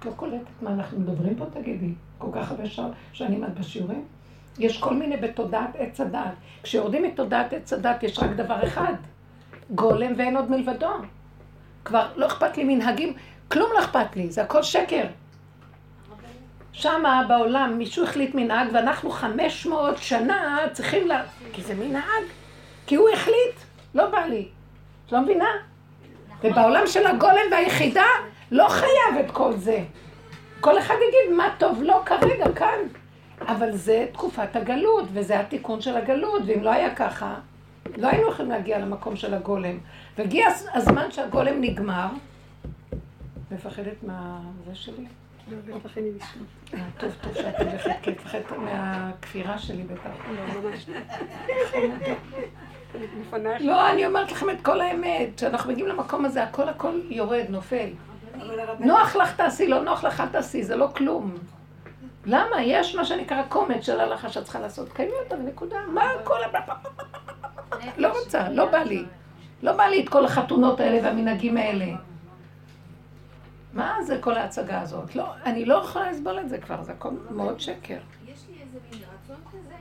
את 0.00 0.04
לא 0.06 0.12
קולטת 0.16 0.62
מה 0.62 0.72
אנחנו 0.72 1.00
מדברים 1.00 1.36
פה, 1.36 1.44
תגידי? 1.52 1.94
כל 2.18 2.28
כך 2.34 2.50
הרבה 2.50 2.64
שנים 3.12 3.44
את 3.44 3.58
בשיעורים? 3.58 4.04
יש 4.60 4.80
כל 4.80 4.94
מיני 4.94 5.16
בתודעת 5.16 5.70
עץ 5.78 6.00
הדת. 6.00 6.34
כשיורדים 6.62 7.02
מתודעת 7.02 7.52
עץ 7.52 7.72
הדת 7.72 8.02
יש 8.02 8.18
רק 8.18 8.30
דבר 8.30 8.64
אחד, 8.64 8.92
גולם 9.70 10.12
ואין 10.16 10.36
עוד 10.36 10.50
מלבדו. 10.50 10.90
כבר 11.84 12.06
לא 12.16 12.26
אכפת 12.26 12.56
לי 12.56 12.64
מנהגים, 12.64 13.12
כלום 13.48 13.70
לא 13.74 13.78
אכפת 13.78 14.16
לי, 14.16 14.30
זה 14.30 14.42
הכל 14.42 14.62
שקר. 14.62 15.04
שמה 16.72 17.22
בעולם 17.28 17.78
מישהו 17.78 18.04
החליט 18.04 18.34
מנהג 18.34 18.68
ואנחנו 18.72 19.10
חמש 19.10 19.66
מאות 19.66 19.98
שנה 19.98 20.58
צריכים 20.72 21.08
ל... 21.08 21.12
כי 21.52 21.62
זה 21.62 21.74
מנהג, 21.74 22.24
כי 22.86 22.94
הוא 22.94 23.08
החליט, 23.14 23.56
לא 23.94 24.06
בא 24.06 24.20
לי. 24.20 24.48
את 25.06 25.12
לא 25.12 25.20
מבינה? 25.20 25.50
ובעולם 26.44 26.86
של 26.86 27.06
הגולם 27.06 27.46
והיחידה 27.50 28.06
לא 28.50 28.68
חייב 28.68 29.24
את 29.24 29.30
כל 29.30 29.52
זה. 29.56 29.78
כל 30.60 30.78
אחד 30.78 30.94
יגיד 30.94 31.36
מה 31.36 31.48
טוב 31.58 31.82
לו 31.82 31.94
כרגע, 32.06 32.52
כאן. 32.54 32.78
אבל 33.52 33.76
זה 33.76 34.06
תקופת 34.12 34.56
הגלות, 34.56 35.04
וזה 35.12 35.40
התיקון 35.40 35.80
של 35.80 35.96
הגלות, 35.96 36.42
ואם 36.46 36.62
לא 36.62 36.70
היה 36.70 36.94
ככה, 36.94 37.34
לא 37.96 38.08
היינו 38.08 38.28
יכולים 38.28 38.50
להגיע 38.50 38.78
למקום 38.78 39.16
של 39.16 39.34
הגולם. 39.34 39.78
והגיע 40.18 40.46
הזמן 40.74 41.10
שהגולם 41.10 41.60
נגמר, 41.60 42.06
מפחדת 43.50 44.02
מהזה 44.02 44.74
שלי? 44.74 45.06
לא. 45.50 45.56
אה, 46.74 46.78
טוב, 46.98 47.10
טוב 47.20 47.34
שאת 47.34 47.60
הולכת, 47.60 47.90
כי 48.02 48.10
את 48.10 48.16
מפחדת 48.20 48.52
מהכפירה 48.58 49.58
שלי 49.58 49.82
בטח. 49.82 50.10
לא, 50.30 50.70
ממש 50.70 50.88
לא. 50.88 50.96
לא, 53.60 53.90
אני 53.90 54.06
אומרת 54.06 54.32
לכם 54.32 54.50
את 54.50 54.60
כל 54.62 54.80
האמת. 54.80 55.28
כשאנחנו 55.36 55.72
מגיעים 55.72 55.88
למקום 55.88 56.24
הזה, 56.24 56.42
הכל 56.42 56.68
הכל 56.68 57.00
יורד, 57.08 57.44
נופל. 57.48 57.88
נוח 58.80 59.16
לך 59.16 59.36
תעשי, 59.36 59.68
לא 59.68 59.82
נוח 59.82 60.04
לך 60.04 60.20
אל 60.20 60.26
תעשי, 60.26 60.62
זה 60.62 60.76
לא 60.76 60.88
כלום. 60.96 61.34
למה? 62.30 62.62
יש 62.62 62.94
מה 62.94 63.04
שנקרא 63.04 63.42
קומץ 63.48 63.86
של 63.86 64.00
הלכה 64.00 64.28
שאת 64.28 64.44
צריכה 64.44 64.60
לעשות. 64.60 64.92
קיימי 64.92 65.12
אותה 65.24 65.34
ונקודה. 65.34 65.76
מה 65.94 66.02
כל 66.24 66.42
ה... 66.42 66.48
לא 67.96 68.18
רוצה, 68.18 68.48
לא 68.48 68.70
בא 68.70 68.78
לי. 68.78 69.04
לא 69.62 69.72
בא 69.72 69.84
לי 69.84 70.04
את 70.04 70.08
כל 70.08 70.24
החתונות 70.24 70.80
האלה 70.80 71.06
והמנהגים 71.06 71.56
האלה. 71.56 71.86
מה 73.72 73.96
זה 74.02 74.18
כל 74.20 74.36
ההצגה 74.36 74.80
הזאת? 74.80 75.16
לא, 75.16 75.34
אני 75.44 75.64
לא 75.64 75.74
יכולה 75.74 76.10
לסבול 76.10 76.38
את 76.38 76.48
זה 76.48 76.58
כבר, 76.58 76.82
זה 76.82 76.92
הכל 76.92 77.10
מאוד 77.30 77.60
שקר. 77.60 77.98
יש 78.26 78.44
לי 78.50 78.62
איזה 78.62 78.78
מין 78.90 79.00
רצון 79.02 79.36
כזה. 79.52 79.74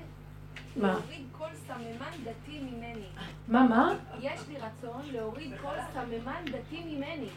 מה? 0.75 0.87
להוריד 0.93 1.25
כל 1.37 1.47
סממן 1.67 2.23
דתי 2.23 2.59
ממני. 2.59 3.07
מה, 3.47 3.63
מה? 3.63 3.93
יש 4.21 4.41
לי 4.47 4.55
רצון 4.57 5.01
להוריד 5.11 5.51
כל 5.61 5.75
סממן 5.93 6.45
דתי 6.45 6.83
ממני. 6.85 7.29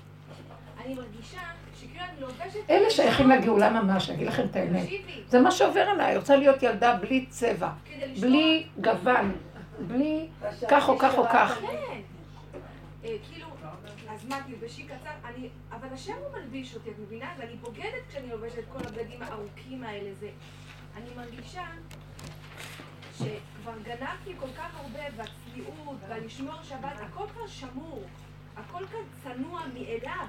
אני 0.85 0.95
מרגישה 0.95 1.41
שכאילו 1.81 2.05
אני 2.05 2.21
לובשת... 2.21 2.71
אלה 2.71 2.91
שייכים 2.91 3.31
לגאולה 3.31 3.71
ממש, 3.71 4.09
אני 4.09 4.17
אגיד 4.17 4.27
לכם 4.27 4.47
את 4.51 4.57
האמת. 4.57 4.89
זה 5.29 5.41
מה 5.41 5.51
שעובר 5.51 5.81
עליי, 5.81 6.07
אני 6.07 6.17
רוצה 6.17 6.37
להיות 6.37 6.63
ילדה 6.63 6.97
בלי 6.97 7.27
צבע. 7.27 7.71
בלי 8.21 8.67
גוון, 8.81 9.33
בלי 9.87 10.29
כך 10.69 10.89
או 10.89 10.99
כך 10.99 11.19
או 11.19 11.25
כך. 11.25 11.59
כן. 11.61 12.01
אה, 13.05 13.17
כאילו, 13.29 13.47
אז 14.09 14.25
מה, 14.29 14.39
תלבשי 14.47 14.83
קצר? 14.83 15.11
אני... 15.25 15.49
אבל 15.73 15.89
השם 15.93 16.13
הוא 16.13 16.41
מלביש 16.41 16.75
אותי, 16.75 16.91
את 16.91 16.99
מבינה? 16.99 17.33
ואני 17.39 17.57
בוגדת 17.57 18.07
כשאני 18.09 18.31
לובשת 18.31 18.59
את 18.59 18.65
כל 18.73 18.79
הבגדים 18.89 19.23
הארוכים 19.23 19.85
האלה. 19.85 20.11
זה... 20.21 20.29
אני 20.97 21.11
מרגישה 21.17 21.63
שכבר 23.19 23.79
גנבתי 23.83 24.33
כל 24.41 24.53
כך 24.59 24.77
הרבה, 24.77 25.01
והצניעות, 25.17 25.97
והלשמור 26.09 26.63
שבת, 26.63 27.01
הכל 27.01 27.25
כבר 27.35 27.47
שמור. 27.47 28.05
הכל 28.57 28.87
כאן 28.87 29.01
צנוע 29.23 29.61
מאליו. 29.75 30.27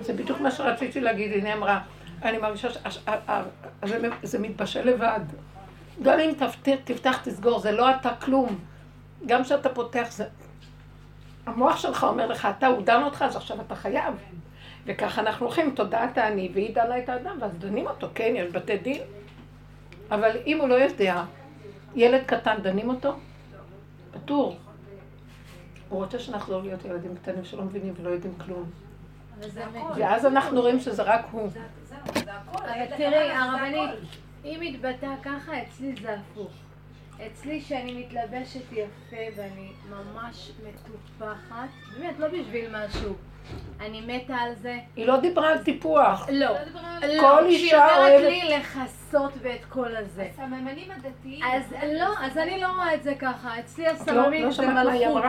זה 0.00 0.12
בדיוק 0.12 0.40
מה 0.40 0.50
שרציתי 0.50 1.00
להגיד, 1.00 1.32
הנה 1.32 1.54
אמרה, 1.54 1.80
אני 2.22 2.38
מרגישה 2.38 2.68
שזה 4.24 4.38
מתבשל 4.38 4.88
לבד. 4.88 5.20
גם 6.02 6.18
אם 6.18 6.32
תפתח, 6.84 7.16
תסגור, 7.24 7.58
זה 7.58 7.72
לא 7.72 7.90
אתה 7.90 8.14
כלום. 8.14 8.58
גם 9.26 9.44
כשאתה 9.44 9.68
פותח, 9.68 10.06
זה... 10.10 10.24
המוח 11.46 11.76
שלך 11.76 12.04
אומר 12.04 12.26
לך, 12.26 12.48
אתה, 12.58 12.66
הוא 12.66 12.82
דן 12.82 13.02
אותך, 13.02 13.22
אז 13.22 13.36
עכשיו 13.36 13.60
אתה 13.60 13.74
חייב. 13.74 14.14
וככה 14.86 15.20
אנחנו 15.20 15.46
הולכים 15.46 15.74
תודעת 15.74 16.18
האני, 16.18 16.50
והיא 16.54 16.74
דנה 16.74 16.98
את 16.98 17.08
האדם, 17.08 17.36
ואז 17.40 17.58
דנים 17.58 17.86
אותו, 17.86 18.08
כן, 18.14 18.32
יש 18.36 18.52
בתי 18.52 18.78
דין. 18.78 19.02
אבל 20.10 20.30
אם 20.46 20.60
הוא 20.60 20.68
לא 20.68 20.74
יודע, 20.74 21.24
ילד 21.94 22.22
קטן, 22.26 22.56
דנים 22.62 22.88
אותו? 22.88 23.14
פטור. 24.12 24.56
הוא 25.88 26.04
רוצה 26.04 26.18
שנחזור 26.18 26.62
להיות 26.62 26.84
ילדים 26.84 27.14
קטנים 27.16 27.44
שלא 27.44 27.62
מבינים 27.62 27.94
ולא 28.00 28.10
יודעים 28.10 28.34
כלום. 28.46 28.70
ואז 29.96 30.26
אנחנו 30.26 30.60
רואים 30.60 30.80
שזה 30.80 31.02
רק 31.02 31.26
הוא. 31.30 31.48
אבל 32.54 32.86
תראי, 32.96 33.30
הרבנית, 33.30 33.90
אם 34.44 34.58
מתבטא 34.60 35.14
ככה, 35.22 35.52
אצלי 35.62 35.94
זה 36.02 36.14
הפוך. 36.14 36.50
אצלי 37.26 37.60
שאני 37.60 37.92
מתלבשת 38.06 38.72
יפה 38.72 39.16
ואני 39.36 39.72
ממש 39.90 40.50
מטופחת, 40.66 41.68
באמת, 41.98 42.18
לא 42.18 42.28
בשביל 42.28 42.76
משהו. 42.76 43.14
אני 43.80 44.00
מתה 44.00 44.34
על 44.34 44.54
זה. 44.54 44.78
היא 44.96 45.06
לא 45.06 45.20
דיברה 45.20 45.48
על 45.52 45.58
טיפוח. 45.58 46.28
לא, 46.32 46.48
כל 47.00 47.40
לא, 47.40 47.46
אישה 47.46 47.66
כשהיא 47.66 47.80
אומרת 47.80 48.20
אוהבת- 48.20 48.28
לי 48.28 48.58
לכסות 48.58 49.32
ואת 49.42 49.64
כל 49.68 49.96
הזה. 49.96 50.28
הסממנים 50.34 50.90
הדתיים... 50.90 51.42
אז 51.44 51.74
לא, 52.00 52.08
אז 52.20 52.38
אני 52.38 52.60
לא 52.60 52.66
רואה 52.66 52.94
את 52.94 53.02
זה 53.02 53.14
ככה. 53.14 53.58
אצלי 53.60 53.90
את 53.90 53.94
לא 53.96 54.00
הסממים 54.02 54.44
לא 54.44 54.50
זה 54.50 54.56
שמעת 54.56 54.86
מה 54.86 54.92
היא 54.92 55.08
מלכות. 55.08 55.24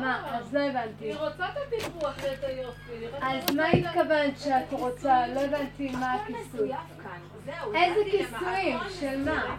מה? 0.00 0.36
אז 0.38 0.54
לא 0.54 0.60
הבנתי. 0.60 1.04
היא 1.04 1.16
רוצה 1.16 1.44
את 1.48 1.56
הטיפוח 1.66 2.14
ואת 2.22 2.44
היופי. 2.44 3.06
אז 3.20 3.54
מה 3.54 3.72
את 3.72 3.74
התכוונת 3.86 4.38
שאת 4.38 4.72
רוצה? 4.72 5.26
לא 5.26 5.40
הבנתי 5.40 5.90
מה 5.90 6.14
הכיסוי. 6.14 6.70
איזה 7.74 8.00
כיסויים? 8.10 8.78
של. 9.00 9.24
מה? 9.24 9.56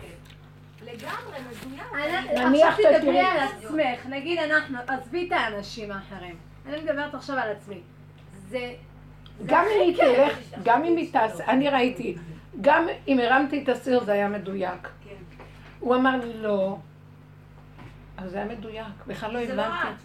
לגמרי 0.81 1.37
מזויף. 1.49 1.83
עכשיו 2.63 2.99
תדברי 2.99 3.19
על 3.19 3.37
עצמך, 3.39 4.05
נגיד 4.05 4.39
אנחנו, 4.39 4.77
עזבי 4.87 5.27
את 5.27 5.31
האנשים 5.31 5.91
האחרים. 5.91 6.35
אני 6.65 6.81
מדברת 6.81 7.13
עכשיו 7.13 7.37
על 7.37 7.51
עצמי. 7.51 7.81
זה... 8.49 8.73
גם 9.45 9.65
אם 9.75 9.81
היא 9.81 9.97
תלך, 9.97 10.37
גם 10.63 10.83
אם 10.83 10.97
היא 10.97 11.13
תעשה, 11.13 11.45
אני 11.45 11.69
ראיתי, 11.69 12.15
גם 12.61 12.87
אם 13.07 13.19
הרמתי 13.19 13.63
את 13.63 13.69
הסיר 13.69 14.03
זה 14.03 14.11
היה 14.11 14.27
מדויק. 14.27 14.89
הוא 15.79 15.95
אמר 15.95 16.17
לי 16.17 16.33
לא, 16.33 16.77
אז 18.17 18.31
זה 18.31 18.37
היה 18.37 18.45
מדויק, 18.45 18.87
בכלל 19.07 19.33
לא 19.33 19.45
זה 19.45 19.55
לא 19.55 19.61
הבנתי. 19.61 20.03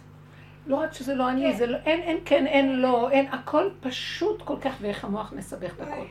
לא 0.69 0.75
רק 0.75 0.93
שזה 0.93 1.15
לא 1.15 1.29
אני, 1.29 1.53
זה 1.53 1.65
לא, 1.65 1.77
אין, 1.85 2.01
אין 2.01 2.17
כן, 2.25 2.47
אין 2.47 2.81
לא, 2.81 3.09
אין, 3.11 3.27
הכל 3.27 3.69
פשוט 3.79 4.41
כל 4.41 4.55
כך, 4.61 4.75
ואיך 4.81 5.03
המוח 5.03 5.33
מסבך 5.33 5.73
את 5.75 5.81
הכל. 5.81 6.05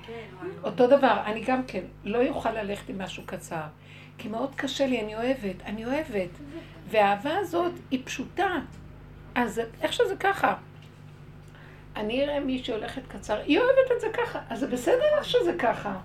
אותו 0.65 0.87
דבר, 0.87 1.23
אני 1.27 1.45
גם 1.45 1.63
כן, 1.67 1.81
לא 2.05 2.19
יוכל 2.19 2.51
ללכת 2.53 2.89
עם 2.89 3.03
משהו 3.03 3.23
קצר, 3.27 3.63
כי 4.19 4.29
מאוד 4.29 4.55
קשה 4.55 4.87
לי, 4.87 5.01
אני 5.01 5.17
אוהבת, 5.17 5.63
אני 5.65 5.85
אוהבת, 5.85 6.29
והאהבה 6.89 7.37
הזאת 7.39 7.73
היא 7.91 8.01
פשוטה, 8.05 8.49
אז 9.35 9.61
איך 9.83 9.93
שזה 9.93 10.17
ככה. 10.21 10.55
אני 11.97 12.25
אראה 12.25 12.41
מישהי 12.41 12.75
הולכת 12.75 13.03
קצר, 13.09 13.41
היא 13.47 13.59
אוהבת 13.59 13.93
את 13.97 14.01
זה 14.01 14.07
ככה, 14.13 14.41
אז 14.51 14.61
זה 14.61 14.67
בסדר 14.67 15.05
איך 15.19 15.25
שזה 15.25 15.53
ככה. 15.59 15.99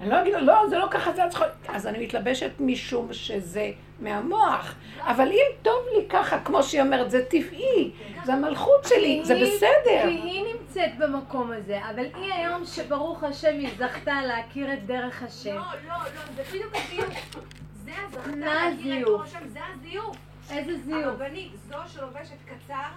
אני 0.00 0.10
לא 0.10 0.22
אגיד 0.22 0.34
לה, 0.34 0.40
לא, 0.40 0.68
זה 0.68 0.78
לא 0.78 0.88
ככה, 0.90 1.12
זה 1.12 1.24
את 1.24 1.30
צריכה... 1.30 1.44
אז 1.68 1.86
אני 1.86 2.04
מתלבשת 2.04 2.50
משום 2.60 3.12
שזה 3.12 3.70
מהמוח. 4.00 4.74
אבל 5.00 5.28
אם 5.28 5.62
טוב 5.62 5.86
לי 5.96 6.08
ככה, 6.08 6.40
כמו 6.40 6.62
שהיא 6.62 6.82
אומרת, 6.82 7.10
זה 7.10 7.24
טבעי, 7.24 7.90
זה 8.24 8.32
המלכות 8.32 8.84
שלי, 8.84 9.20
זה 9.24 9.34
בסדר. 9.34 10.02
כי 10.02 10.08
היא 10.08 10.44
נמצאת 10.54 10.98
במקום 10.98 11.52
הזה, 11.52 11.80
אבל 11.90 12.04
היא 12.14 12.32
היום 12.32 12.64
שברוך 12.66 13.24
השם 13.24 13.54
היא 13.58 13.70
זכתה 13.78 14.22
להכיר 14.26 14.72
את 14.72 14.86
דרך 14.86 15.22
השם. 15.22 15.54
לא, 15.54 15.62
לא, 15.88 15.94
לא, 15.94 16.20
זה 16.36 16.42
בדיוק 16.50 16.74
הזיוף. 16.74 17.36
זה 17.84 17.90
הזכתה 18.06 18.36
להכיר 18.36 19.02
את? 19.02 19.06
אור 19.06 19.22
השם, 19.22 19.48
זה 19.48 19.60
הזיוף. 19.74 20.16
איזה 20.50 20.78
זיוף. 20.78 21.04
הרבנית, 21.04 21.52
זו 21.68 21.76
שלובשת 21.86 22.36
קצר 22.44 22.88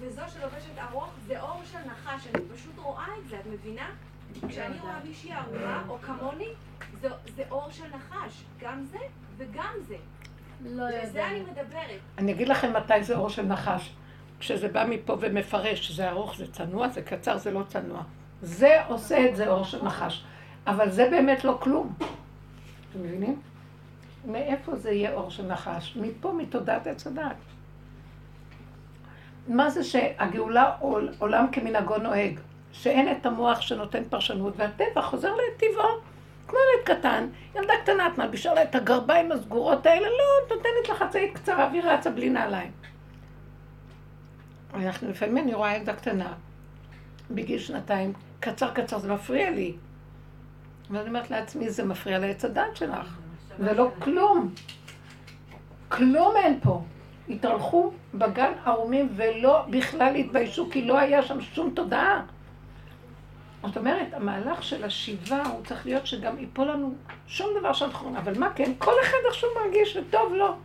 וזו 0.00 0.22
שלובשת 0.32 0.78
ארוך, 0.78 1.08
זה 1.26 1.40
אור 1.40 1.60
של 1.72 1.78
נחש, 1.86 2.26
אני 2.34 2.42
פשוט 2.54 2.78
רואה 2.78 3.06
את 3.18 3.28
זה, 3.28 3.36
את 3.36 3.46
מבינה? 3.46 3.90
כשאני 4.48 4.78
רואה 4.80 4.94
מישהי 5.04 5.32
ארוכה, 5.34 5.82
או 5.88 5.98
כמוני, 5.98 6.48
זה, 7.00 7.08
זה 7.36 7.42
אור 7.50 7.70
של 7.70 7.84
נחש, 7.96 8.42
גם 8.60 8.84
זה 8.84 8.98
וגם 9.36 9.72
זה. 9.88 9.96
לא 10.64 10.82
על 10.82 11.06
זה 11.06 11.26
אני 11.26 11.38
יודעת. 11.38 11.52
מדברת. 11.52 12.00
אני 12.18 12.32
אגיד 12.32 12.48
לכם 12.48 12.72
מתי 12.72 13.02
זה 13.02 13.16
אור 13.16 13.28
של 13.28 13.42
נחש. 13.42 13.92
כשזה 14.38 14.68
בא 14.68 14.84
מפה 14.88 15.16
ומפרש, 15.20 15.90
זה 15.90 16.10
ארוך, 16.10 16.36
זה 16.36 16.52
צנוע, 16.52 16.88
זה 16.88 17.02
קצר, 17.02 17.36
זה 17.38 17.50
לא 17.50 17.62
צנוע. 17.68 18.02
זה 18.42 18.84
עושה 18.88 19.26
את 19.28 19.36
זה 19.36 19.48
אור 19.48 19.64
של 19.64 19.84
נחש. 19.84 20.24
אבל 20.66 20.90
זה 20.90 21.08
באמת 21.10 21.44
לא 21.44 21.58
כלום. 21.60 21.94
אתם 21.98 23.02
מבינים? 23.02 23.40
מאיפה 24.26 24.76
זה 24.76 24.90
יהיה 24.90 25.12
אור 25.12 25.30
של 25.30 25.46
נחש? 25.46 25.96
מפה, 25.96 26.32
מתודעת 26.32 26.86
עץ 26.86 27.06
הדת. 27.06 27.36
מה 29.48 29.70
זה 29.70 29.84
שהגאולה 29.84 30.72
עול, 30.80 31.12
עולם 31.18 31.46
כמנהגו 31.52 31.98
נוהג? 31.98 32.40
שאין 32.72 33.12
את 33.12 33.26
המוח 33.26 33.60
שנותן 33.60 34.02
פרשנות, 34.10 34.54
והטבע 34.56 35.02
חוזר 35.02 35.32
לטבעו. 35.34 36.15
כמו 36.48 36.58
ילד 36.58 36.98
קטן, 36.98 37.26
ילדה 37.54 37.72
קטנה, 37.82 38.06
את 38.06 38.18
מלבישה 38.18 38.54
לה 38.54 38.62
את 38.62 38.74
הגרביים 38.74 39.32
הסגורות 39.32 39.86
האלה, 39.86 40.06
לא, 40.06 40.46
את 40.46 40.52
נותנת 40.52 40.88
לה 40.88 40.94
חצאית 40.94 41.34
קצרה 41.34 41.68
והיא 41.70 41.82
רצה 41.82 42.10
בלי 42.10 42.30
נעליים. 42.30 42.70
אנחנו 44.74 45.10
לפעמים 45.10 45.38
אני 45.38 45.54
רואה 45.54 45.76
ילדה 45.76 45.92
קטנה, 45.92 46.32
בגיל 47.30 47.58
שנתיים, 47.58 48.12
קצר 48.40 48.70
קצר, 48.70 48.98
זה 48.98 49.12
מפריע 49.12 49.50
לי. 49.50 49.76
ואני 50.90 51.08
אומרת 51.08 51.30
לעצמי, 51.30 51.70
זה 51.70 51.84
מפריע 51.84 52.18
לעץ 52.18 52.44
הדת 52.44 52.76
שלך. 52.76 53.18
זה 53.58 53.72
לא 53.72 53.90
כלום. 53.98 54.54
כלום 55.88 56.36
אין 56.36 56.58
פה. 56.62 56.82
התהלכו 57.28 57.92
בגן 58.14 58.52
ערומים 58.64 59.08
ולא 59.16 59.66
בכלל 59.70 60.14
התביישו, 60.14 60.70
כי 60.70 60.84
לא 60.84 60.98
היה 60.98 61.22
שם 61.22 61.40
שום 61.40 61.70
תודעה. 61.74 62.22
זאת 63.62 63.76
אומרת, 63.76 64.14
המהלך 64.14 64.62
של 64.62 64.84
השיבה 64.84 65.42
הוא 65.46 65.64
צריך 65.64 65.86
להיות 65.86 66.06
שגם 66.06 66.38
ייפול 66.38 66.70
לנו 66.70 66.94
שום 67.26 67.48
דבר 67.60 67.72
שאנחנו... 67.72 68.18
אבל 68.18 68.38
מה 68.38 68.52
כן? 68.54 68.72
כל 68.78 68.92
אחד 69.02 69.18
עכשיו 69.28 69.48
מרגיש 69.64 69.96
וטוב 69.96 70.32
לו. 70.34 70.56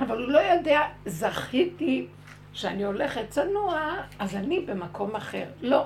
אבל 0.00 0.22
הוא 0.22 0.28
לא 0.28 0.38
יודע, 0.38 0.80
זכיתי 1.06 2.06
שאני 2.52 2.84
הולכת 2.84 3.28
צנוע, 3.28 3.94
אז 4.18 4.36
אני 4.36 4.60
במקום 4.60 5.16
אחר. 5.16 5.44
לא. 5.60 5.84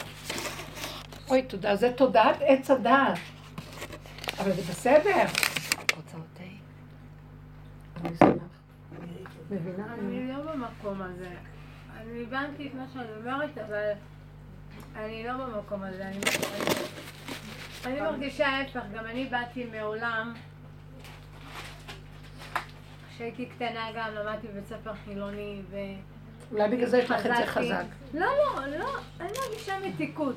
אוי, 1.31 1.43
תודה. 1.43 1.77
זה 1.77 1.93
תודעת 1.97 2.37
עץ 2.41 2.71
הדעת. 2.71 3.19
אבל 4.39 4.53
זה 4.53 4.63
בסדר. 4.63 5.25
רוצה 5.97 6.17
עוד 6.17 6.27
תה? 6.35 6.43
אני 8.01 8.15
אשמח. 8.15 8.43
מבינה? 9.51 9.95
אני... 9.95 10.19
אני 10.19 10.33
לא 10.33 10.53
במקום 10.53 11.03
הזה. 11.03 11.31
אני 11.97 12.23
הבנתי 12.23 12.69
את 12.69 12.75
מה 12.75 12.85
שאני 12.93 13.09
אומרת, 13.21 13.59
אבל 13.59 13.93
אני 14.97 15.25
לא 15.25 15.33
במקום 15.33 15.83
הזה, 15.83 16.07
אני, 16.07 16.19
אני 17.85 18.01
מרגישה 18.01 18.47
ההפך, 18.49 18.83
גם 18.95 19.07
אני 19.07 19.25
באתי 19.25 19.65
מעולם, 19.65 20.35
כשהייתי 23.15 23.47
קטנה 23.47 23.89
גם 23.97 24.15
למדתי 24.15 24.49
בבית 24.49 24.67
ספר 24.67 24.95
חילוני 25.05 25.63
ו... 25.71 25.77
אולי 26.53 26.69
בגלל 26.69 26.87
זה 26.87 26.99
יש 26.99 27.11
לך 27.11 27.27
את 27.27 27.37
זה 27.37 27.47
חזק. 27.47 27.85
לא, 28.15 28.27
לא, 28.27 28.67
לא, 28.79 28.99
אני 29.21 29.29
מרגישה 29.49 29.79
מתיקות. 29.87 30.37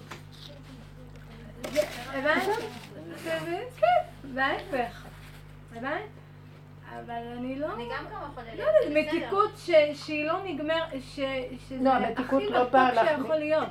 הבנת? 2.14 2.44
כן, 3.80 3.86
וההפך. 4.34 5.06
הבנת? 5.76 6.02
אבל 6.90 7.24
אני 7.38 7.60
לא... 7.60 7.74
אני 7.74 7.90
גם 7.98 8.06
כמה 8.10 8.30
חודשים. 8.36 8.58
לא 8.58 8.64
יודעת, 8.64 9.06
מתיקות 9.08 9.52
שהיא 9.94 10.26
לא 10.26 10.44
נגמר, 10.46 10.84
שזה 11.00 11.78
לא, 11.82 11.92
הכי 11.94 12.36
מתוק 12.36 12.74
לא 12.74 12.90
לך- 12.90 13.08
שיכול 13.10 13.36
להיות. 13.36 13.70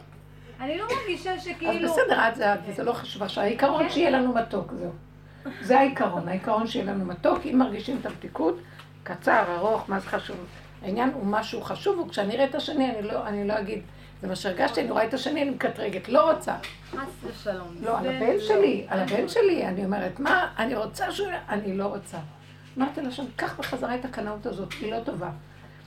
אני 0.60 0.78
לא 0.78 0.84
מרגישה 0.96 1.34
אז 1.34 1.44
שכאילו... 1.44 1.88
בסדר, 1.88 2.28
את 2.28 2.36
זה 2.36 2.54
את, 2.54 2.58
וזה 2.66 2.84
לא 2.84 2.92
חשוב 2.92 3.22
עכשיו. 3.22 3.44
העיקרון 3.44 3.88
שיהיה 3.90 4.10
לנו 4.10 4.34
מתוק, 4.34 4.72
זהו. 4.78 4.90
זה 5.60 5.78
העיקרון, 5.78 6.28
העיקרון 6.28 6.66
שיהיה 6.66 6.84
לנו 6.84 7.04
מתוק. 7.04 7.38
אם 7.44 7.58
מרגישים 7.58 7.96
את 8.00 8.06
המתיקות, 8.06 8.58
קצר, 9.02 9.44
ארוך, 9.56 9.90
מה 9.90 10.00
זה 10.00 10.06
חשוב? 10.06 10.36
העניין 10.82 11.10
הוא 11.14 11.26
משהו 11.26 11.62
חשוב, 11.62 11.98
וכשאני 11.98 12.34
אראה 12.34 12.44
את 12.44 12.54
השני, 12.54 12.90
אני 12.90 13.02
לא, 13.02 13.26
אני 13.26 13.48
לא 13.48 13.58
אגיד, 13.58 13.82
זה 14.22 14.28
מה 14.28 14.36
שהרגשתי, 14.36 14.80
אני 14.80 14.90
רואה 14.90 15.04
את 15.04 15.14
השני, 15.14 15.42
אני 15.42 15.50
מקטרגת, 15.50 16.08
לא 16.08 16.30
רוצה. 16.30 16.54
חס 16.90 16.98
ושלום. 17.24 17.74
לא, 17.80 17.98
על 17.98 18.04
זה 18.04 18.10
הבן. 18.10 18.40
שלי, 18.40 18.86
על 18.88 19.00
הבן 19.00 19.28
שלי, 19.28 19.66
אני 19.66 19.84
אומרת, 19.84 20.20
מה, 20.20 20.48
אני 20.58 20.74
רוצה 20.74 21.12
שהוא... 21.12 21.28
אני 21.48 21.76
לא 21.76 21.86
רוצה. 21.86 22.18
אמרתי 22.78 23.02
לה 23.02 23.10
שם, 23.10 23.24
קח 23.36 23.58
בחזרה 23.58 23.94
את 23.94 24.04
הקנאות 24.04 24.46
הזאת, 24.46 24.72
היא 24.80 24.92
לא 24.92 25.00
טובה. 25.04 25.30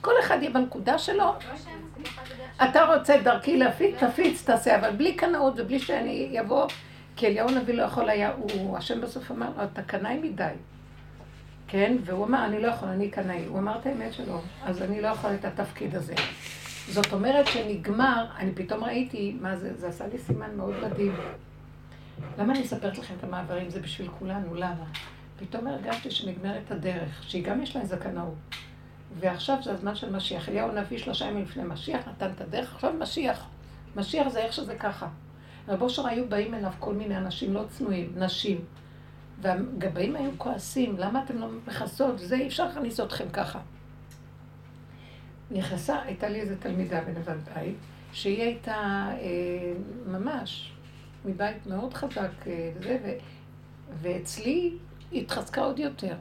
כל 0.02 0.12
אחד 0.20 0.38
יהיה 0.40 0.50
בנקודה 0.50 0.98
שלו, 0.98 1.16
לא 1.16 1.34
בדרך 1.38 2.62
אתה 2.70 2.94
רוצה 2.94 3.16
דרכי 3.24 3.56
להפיץ, 3.56 3.94
תפיץ, 4.04 4.44
תעשה, 4.44 4.76
אבל 4.76 4.90
בלי 4.90 5.14
קנאות 5.14 5.54
ובלי 5.56 5.78
שאני 5.78 6.40
אבוא, 6.40 6.66
כי 7.16 7.26
אליהו 7.26 7.48
הנביא 7.48 7.74
לא 7.74 7.82
יכול 7.82 8.08
היה, 8.08 8.32
הוא, 8.36 8.78
השם 8.78 9.00
בסוף 9.00 9.30
אמר 9.30 9.48
לו, 9.56 9.64
אתה 9.64 9.82
קנאי 9.82 10.18
מדי. 10.18 10.52
כן? 11.68 11.96
והוא 12.04 12.26
אמר, 12.26 12.44
אני 12.44 12.62
לא 12.62 12.68
יכול, 12.68 12.88
אני 12.88 13.10
קנאי. 13.10 13.44
הוא 13.48 13.58
אמר 13.58 13.78
את 13.78 13.86
האמת 13.86 14.12
שלו, 14.12 14.40
אז 14.64 14.82
אני 14.82 15.00
לא 15.00 15.08
יכול 15.08 15.30
את 15.34 15.44
התפקיד 15.44 15.94
הזה. 15.96 16.14
זאת 16.88 17.12
אומרת 17.12 17.46
שנגמר, 17.46 18.26
אני 18.38 18.52
פתאום 18.54 18.84
ראיתי, 18.84 19.36
מה 19.40 19.56
זה, 19.56 19.70
זה 19.76 19.88
עשה 19.88 20.06
לי 20.06 20.18
סימן 20.18 20.56
מאוד 20.56 20.74
מדהים. 20.82 21.14
למה 22.38 22.52
אני 22.52 22.62
מספרת 22.62 22.98
לכם 22.98 23.14
את 23.18 23.24
המעברים? 23.24 23.70
זה 23.70 23.80
בשביל 23.80 24.08
כולנו, 24.18 24.54
למה? 24.54 24.84
פתאום 25.38 25.66
הרגשתי 25.66 26.10
שנגמרת 26.10 26.70
הדרך, 26.70 27.22
שהיא 27.22 27.44
גם 27.44 27.62
יש 27.62 27.76
לה 27.76 27.82
איזה 27.82 27.96
קנאות. 27.96 28.34
ועכשיו 29.20 29.58
זה 29.62 29.72
הזמן 29.72 29.94
של 29.94 30.16
משיח. 30.16 30.48
אליהו 30.48 30.68
הנביא 30.68 30.98
שלושה 30.98 31.24
ימים 31.24 31.42
לפני 31.42 31.62
משיח, 31.64 32.08
נתן 32.08 32.30
את 32.36 32.40
הדרך, 32.40 32.74
עכשיו 32.74 32.92
משיח. 32.98 33.46
משיח 33.96 34.28
זה 34.28 34.38
איך 34.38 34.52
שזה 34.52 34.74
ככה. 34.74 35.08
רב 35.68 35.82
אושר 35.82 36.06
היו 36.06 36.28
באים 36.28 36.54
אליו 36.54 36.72
כל 36.78 36.94
מיני 36.94 37.16
אנשים 37.16 37.54
לא 37.54 37.64
צנועים, 37.68 38.12
נשים. 38.16 38.64
והגבאים 39.40 40.16
היו 40.16 40.30
כועסים, 40.38 40.98
למה 40.98 41.24
אתם 41.24 41.38
לא 41.38 41.48
מכסות? 41.66 42.18
זה 42.18 42.34
אי 42.34 42.46
אפשר 42.46 42.66
להכניס 42.66 43.00
אתכם 43.00 43.28
ככה. 43.32 43.60
נכנסה, 45.50 46.02
הייתה 46.02 46.28
לי 46.28 46.40
איזו 46.40 46.54
תלמידה 46.60 47.00
בנבד 47.00 47.36
בית, 47.54 47.76
שהיא 48.12 48.42
הייתה 48.42 49.08
אה, 49.10 49.72
ממש 50.06 50.72
מבית 51.24 51.66
מאוד 51.66 51.94
חזק 51.94 52.46
אה, 52.46 52.70
וזה, 52.76 52.98
ו, 53.04 53.08
ואצלי 54.00 54.72
היא 55.10 55.22
התחזקה 55.22 55.60
עוד 55.60 55.78
יותר. 55.78 56.14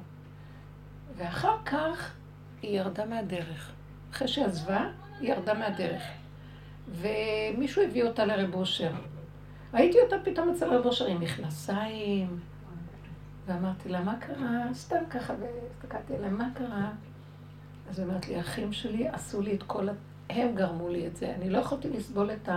ואחר 1.17 1.55
כך 1.65 2.13
היא 2.61 2.79
ירדה 2.79 3.05
מהדרך. 3.05 3.71
אחרי 4.11 4.27
שעזבה, 4.27 4.87
היא 5.19 5.29
ירדה 5.29 5.53
מהדרך. 5.53 6.03
ומישהו 6.91 7.83
הביא 7.83 8.03
אותה 8.03 8.25
לרב 8.25 8.55
אושר. 8.55 8.91
ראיתי 9.73 9.97
אותה 10.01 10.15
פתאום 10.23 10.49
אצל 10.49 10.73
רב 10.73 10.85
אושר 10.85 11.05
עם 11.05 11.19
מכנסיים, 11.19 12.39
ואמרתי 13.45 13.89
לה, 13.89 14.01
מה 14.01 14.15
קרה? 14.19 14.73
סתם 14.73 15.03
ככה, 15.09 15.33
והסתכלתי 15.39 16.15
עליה, 16.15 16.29
מה 16.29 16.49
קרה? 16.53 16.91
אז 17.89 17.99
היא 17.99 18.07
אומרת 18.07 18.27
לי, 18.27 18.35
האחים 18.35 18.73
שלי 18.73 19.07
עשו 19.07 19.41
לי 19.41 19.55
את 19.55 19.63
כל 19.63 19.89
ה... 19.89 19.91
הם 20.29 20.55
גרמו 20.55 20.89
לי 20.89 21.07
את 21.07 21.15
זה. 21.15 21.33
אני 21.35 21.49
לא 21.49 21.57
יכולתי 21.57 21.89
לסבול 21.89 22.31
את 22.31 22.49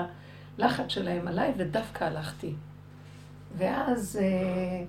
הלחץ 0.59 0.89
שלהם 0.89 1.29
עליי, 1.29 1.53
ודווקא 1.57 2.05
הלכתי. 2.05 2.55
ואז 3.57 4.21
אה, 4.23 4.85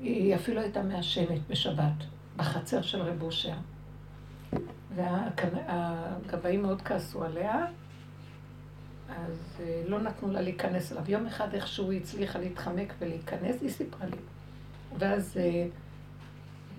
היא 0.00 0.34
אפילו 0.34 0.60
הייתה 0.60 0.82
מעשנת 0.82 1.40
בשבת, 1.48 2.04
בחצר 2.36 2.82
של 2.82 3.02
רב 3.02 3.22
אושר. 3.22 3.54
והגבאים 4.94 6.62
מאוד 6.62 6.82
כעסו 6.82 7.24
עליה, 7.24 7.66
אז 9.08 9.60
אה, 9.60 9.82
לא 9.86 10.00
נתנו 10.00 10.32
לה 10.32 10.40
להיכנס 10.40 10.92
אליו. 10.92 11.10
יום 11.10 11.26
אחד 11.26 11.54
איכשהו 11.54 11.90
היא 11.90 12.00
הצליחה 12.00 12.38
להתחמק 12.38 12.94
ולהיכנס, 12.98 13.56
היא 13.62 13.70
סיפרה 13.70 14.06
לי. 14.06 14.16
ואז 14.98 15.36
אה, 15.36 15.66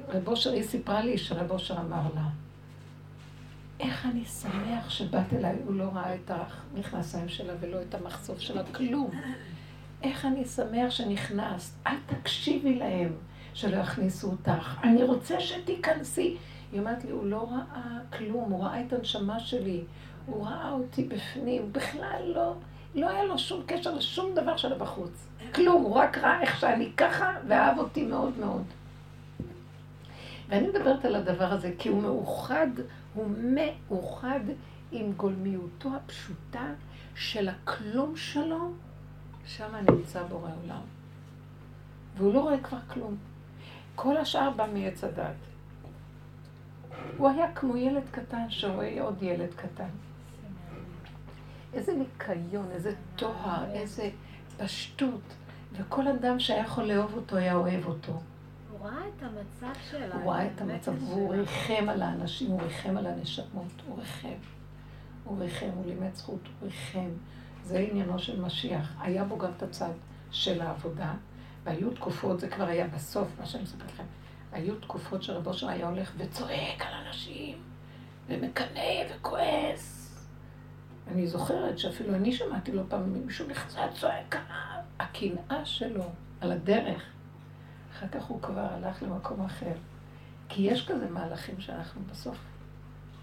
רב 0.10 0.28
אושר, 0.28 0.52
היא 0.52 0.64
סיפרה 0.64 1.02
לי 1.02 1.18
שרב 1.18 1.52
אושר 1.52 1.78
אמר 1.78 2.02
לה, 2.16 2.28
איך 3.80 4.06
אני 4.06 4.26
שמח 4.26 4.90
שבאת 4.90 5.34
אליי, 5.34 5.56
הוא 5.66 5.76
לא 5.76 5.90
ראה 5.94 6.16
את 6.16 6.32
המכנסיים 6.32 7.30
שלה 7.30 7.54
ולא 7.60 7.82
את 7.82 7.96
המחשוף 7.96 8.40
שלה, 8.40 8.64
כלום. 8.64 9.12
איך 10.04 10.26
אני 10.26 10.46
שמח 10.46 10.92
שנכנסת, 10.92 11.74
אל 11.88 11.96
תקשיבי 12.06 12.76
להם 12.76 13.14
שלא 13.54 13.78
יכניסו 13.78 14.32
אותך, 14.32 14.80
אני 14.84 15.04
רוצה 15.04 15.40
שתיכנסי. 15.40 16.38
היא 16.76 16.82
אומרת 16.82 17.06
לי, 17.06 17.12
הוא 17.12 17.26
לא 17.26 17.50
ראה 17.52 18.00
כלום, 18.18 18.52
הוא 18.52 18.64
ראה 18.64 18.82
את 18.82 18.94
הנשמה 18.94 19.40
שלי, 19.40 19.84
הוא 20.26 20.48
ראה 20.48 20.72
אותי 20.72 21.04
בפנים, 21.04 21.74
בכלל 21.74 22.32
לא, 22.36 22.54
לא 22.96 23.10
היה 23.10 23.24
לו 23.24 23.40
שום 23.40 23.64
קשר 23.66 23.96
לשום 23.96 24.36
דבר 24.36 24.58
שלה 24.58 24.78
בחוץ. 24.78 25.28
כלום, 25.56 25.84
הוא 25.84 25.96
רק 25.96 26.18
ראה 26.18 26.42
איך 26.42 26.60
שאני 26.60 26.92
ככה, 26.98 27.34
ואהב 27.48 27.80
אותי 27.80 28.04
מאוד 28.04 28.38
מאוד. 28.40 28.64
ואני 30.50 30.68
מדברת 30.68 31.06
על 31.06 31.16
הדבר 31.16 31.54
הזה, 31.54 31.74
כי 31.78 31.90
הוא 31.90 32.02
מאוחד, 32.02 32.68
הוא 33.14 33.26
מאוחד 33.38 34.40
עם 34.92 35.12
גולמיותו 35.12 35.90
הפשוטה 35.96 36.68
של 37.16 37.50
הכלום 37.50 38.16
שלו, 38.16 38.72
שם 39.46 39.76
נמצא 39.90 40.24
בורא 40.24 40.50
עולם. 40.64 40.82
והוא 42.18 42.34
לא 42.34 42.40
רואה 42.40 42.60
כבר 42.60 42.80
כלום. 42.88 43.16
כל 43.96 44.18
השאר 44.18 44.50
בא 44.50 44.66
מעץ 44.74 45.04
הדת. 45.04 45.55
הוא 47.18 47.30
היה 47.30 47.54
כמו 47.54 47.78
ילד 47.78 48.04
קטן 48.12 48.50
שרואה 48.50 49.02
עוד 49.02 49.24
ילד 49.24 49.54
קטן. 49.54 49.90
איזה 51.74 51.94
ניקיון, 51.94 52.72
איזה 52.72 52.92
טוהר, 53.16 53.66
איזה 53.72 54.10
פשטות. 54.58 55.36
וכל 55.74 56.08
אדם 56.08 56.40
שהיה 56.40 56.62
יכול 56.62 56.84
לאהוב 56.84 57.14
אותו, 57.16 57.36
היה 57.38 57.56
אוהב 57.56 57.86
אותו. 57.86 58.22
הוא 58.72 58.88
ראה 58.88 59.08
את 59.18 59.24
המצב 59.24 59.80
שלה. 59.92 60.16
הוא 60.16 60.32
ראה 60.32 60.48
את 60.48 60.62
המצב, 60.62 61.04
והוא 61.04 61.34
ריחם 61.34 61.90
על 61.90 62.02
האנשים, 62.02 62.52
הוא 62.52 62.62
ריחם 62.62 62.98
על 62.98 63.06
הנשמות, 63.06 63.82
הוא 63.88 64.00
ריחם. 64.00 64.38
הוא 65.24 65.40
ריחם, 65.40 65.70
הוא 65.76 65.86
לימד 65.86 66.14
זכות, 66.14 66.40
הוא 66.44 66.70
ריחם. 66.70 67.10
זה 67.64 67.80
עניינו 67.80 68.20
של 68.20 68.42
משיח. 68.42 68.94
היה 69.00 69.24
בו 69.24 69.38
גם 69.38 69.52
את 69.58 69.64
הצד 69.64 69.92
של 70.32 70.62
העבודה, 70.62 71.14
והיו 71.64 71.92
תקופות, 71.92 72.40
זה 72.40 72.50
כבר 72.50 72.66
היה 72.66 72.88
בסוף, 72.88 73.28
מה 73.40 73.46
שאני 73.46 73.64
מספרת 73.64 73.92
לכם, 73.92 74.04
היו 74.56 74.76
תקופות 74.76 75.24
שרבו 75.24 75.54
שם 75.54 75.68
היה 75.68 75.88
הולך 75.88 76.12
וצועק 76.18 76.82
על 76.82 76.94
אנשים, 77.08 77.58
ומקנא 78.28 79.04
וכועס. 79.10 80.16
אני 81.08 81.28
זוכרת 81.28 81.80
שאפילו 81.80 82.16
אני 82.16 82.32
שמעתי 82.34 82.72
לא 82.72 82.82
פעם 82.90 83.26
מישהו 83.26 83.48
נחצה 83.48 83.82
צועק 83.94 84.36
על 84.36 84.42
הקנאה 85.00 85.66
שלו, 85.66 86.04
על 86.42 86.52
הדרך. 86.52 87.04
אחר 87.92 88.08
כך 88.08 88.24
הוא 88.24 88.42
כבר 88.42 88.68
הלך 88.72 89.04
למקום 89.04 89.46
אחר. 89.46 89.74
כי 90.50 90.62
יש 90.62 90.88
כזה 90.88 91.10
מהלכים 91.10 91.62
שאנחנו 91.62 92.02
בסוף, 92.12 92.38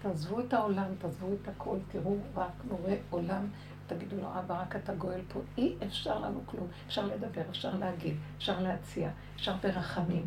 תעזבו 0.01 0.39
את 0.39 0.53
העולם, 0.53 0.95
תעזבו 0.97 1.27
את 1.41 1.47
הכל, 1.47 1.77
תראו 1.91 2.17
רק 2.35 2.63
בורא 2.67 2.93
עולם, 3.09 3.47
תגידו 3.87 4.15
לו, 4.21 4.27
אבא, 4.39 4.61
רק 4.61 4.75
אתה 4.75 4.93
גואל 4.93 5.21
פה, 5.27 5.39
אי 5.57 5.75
אפשר 5.87 6.19
לנו 6.19 6.41
כלום. 6.45 6.67
אפשר 6.87 7.05
לדבר, 7.05 7.41
אפשר 7.49 7.75
להגיד, 7.77 8.15
אפשר 8.37 8.59
להציע, 8.59 9.09
אפשר 9.35 9.53
ברחמים. 9.63 10.25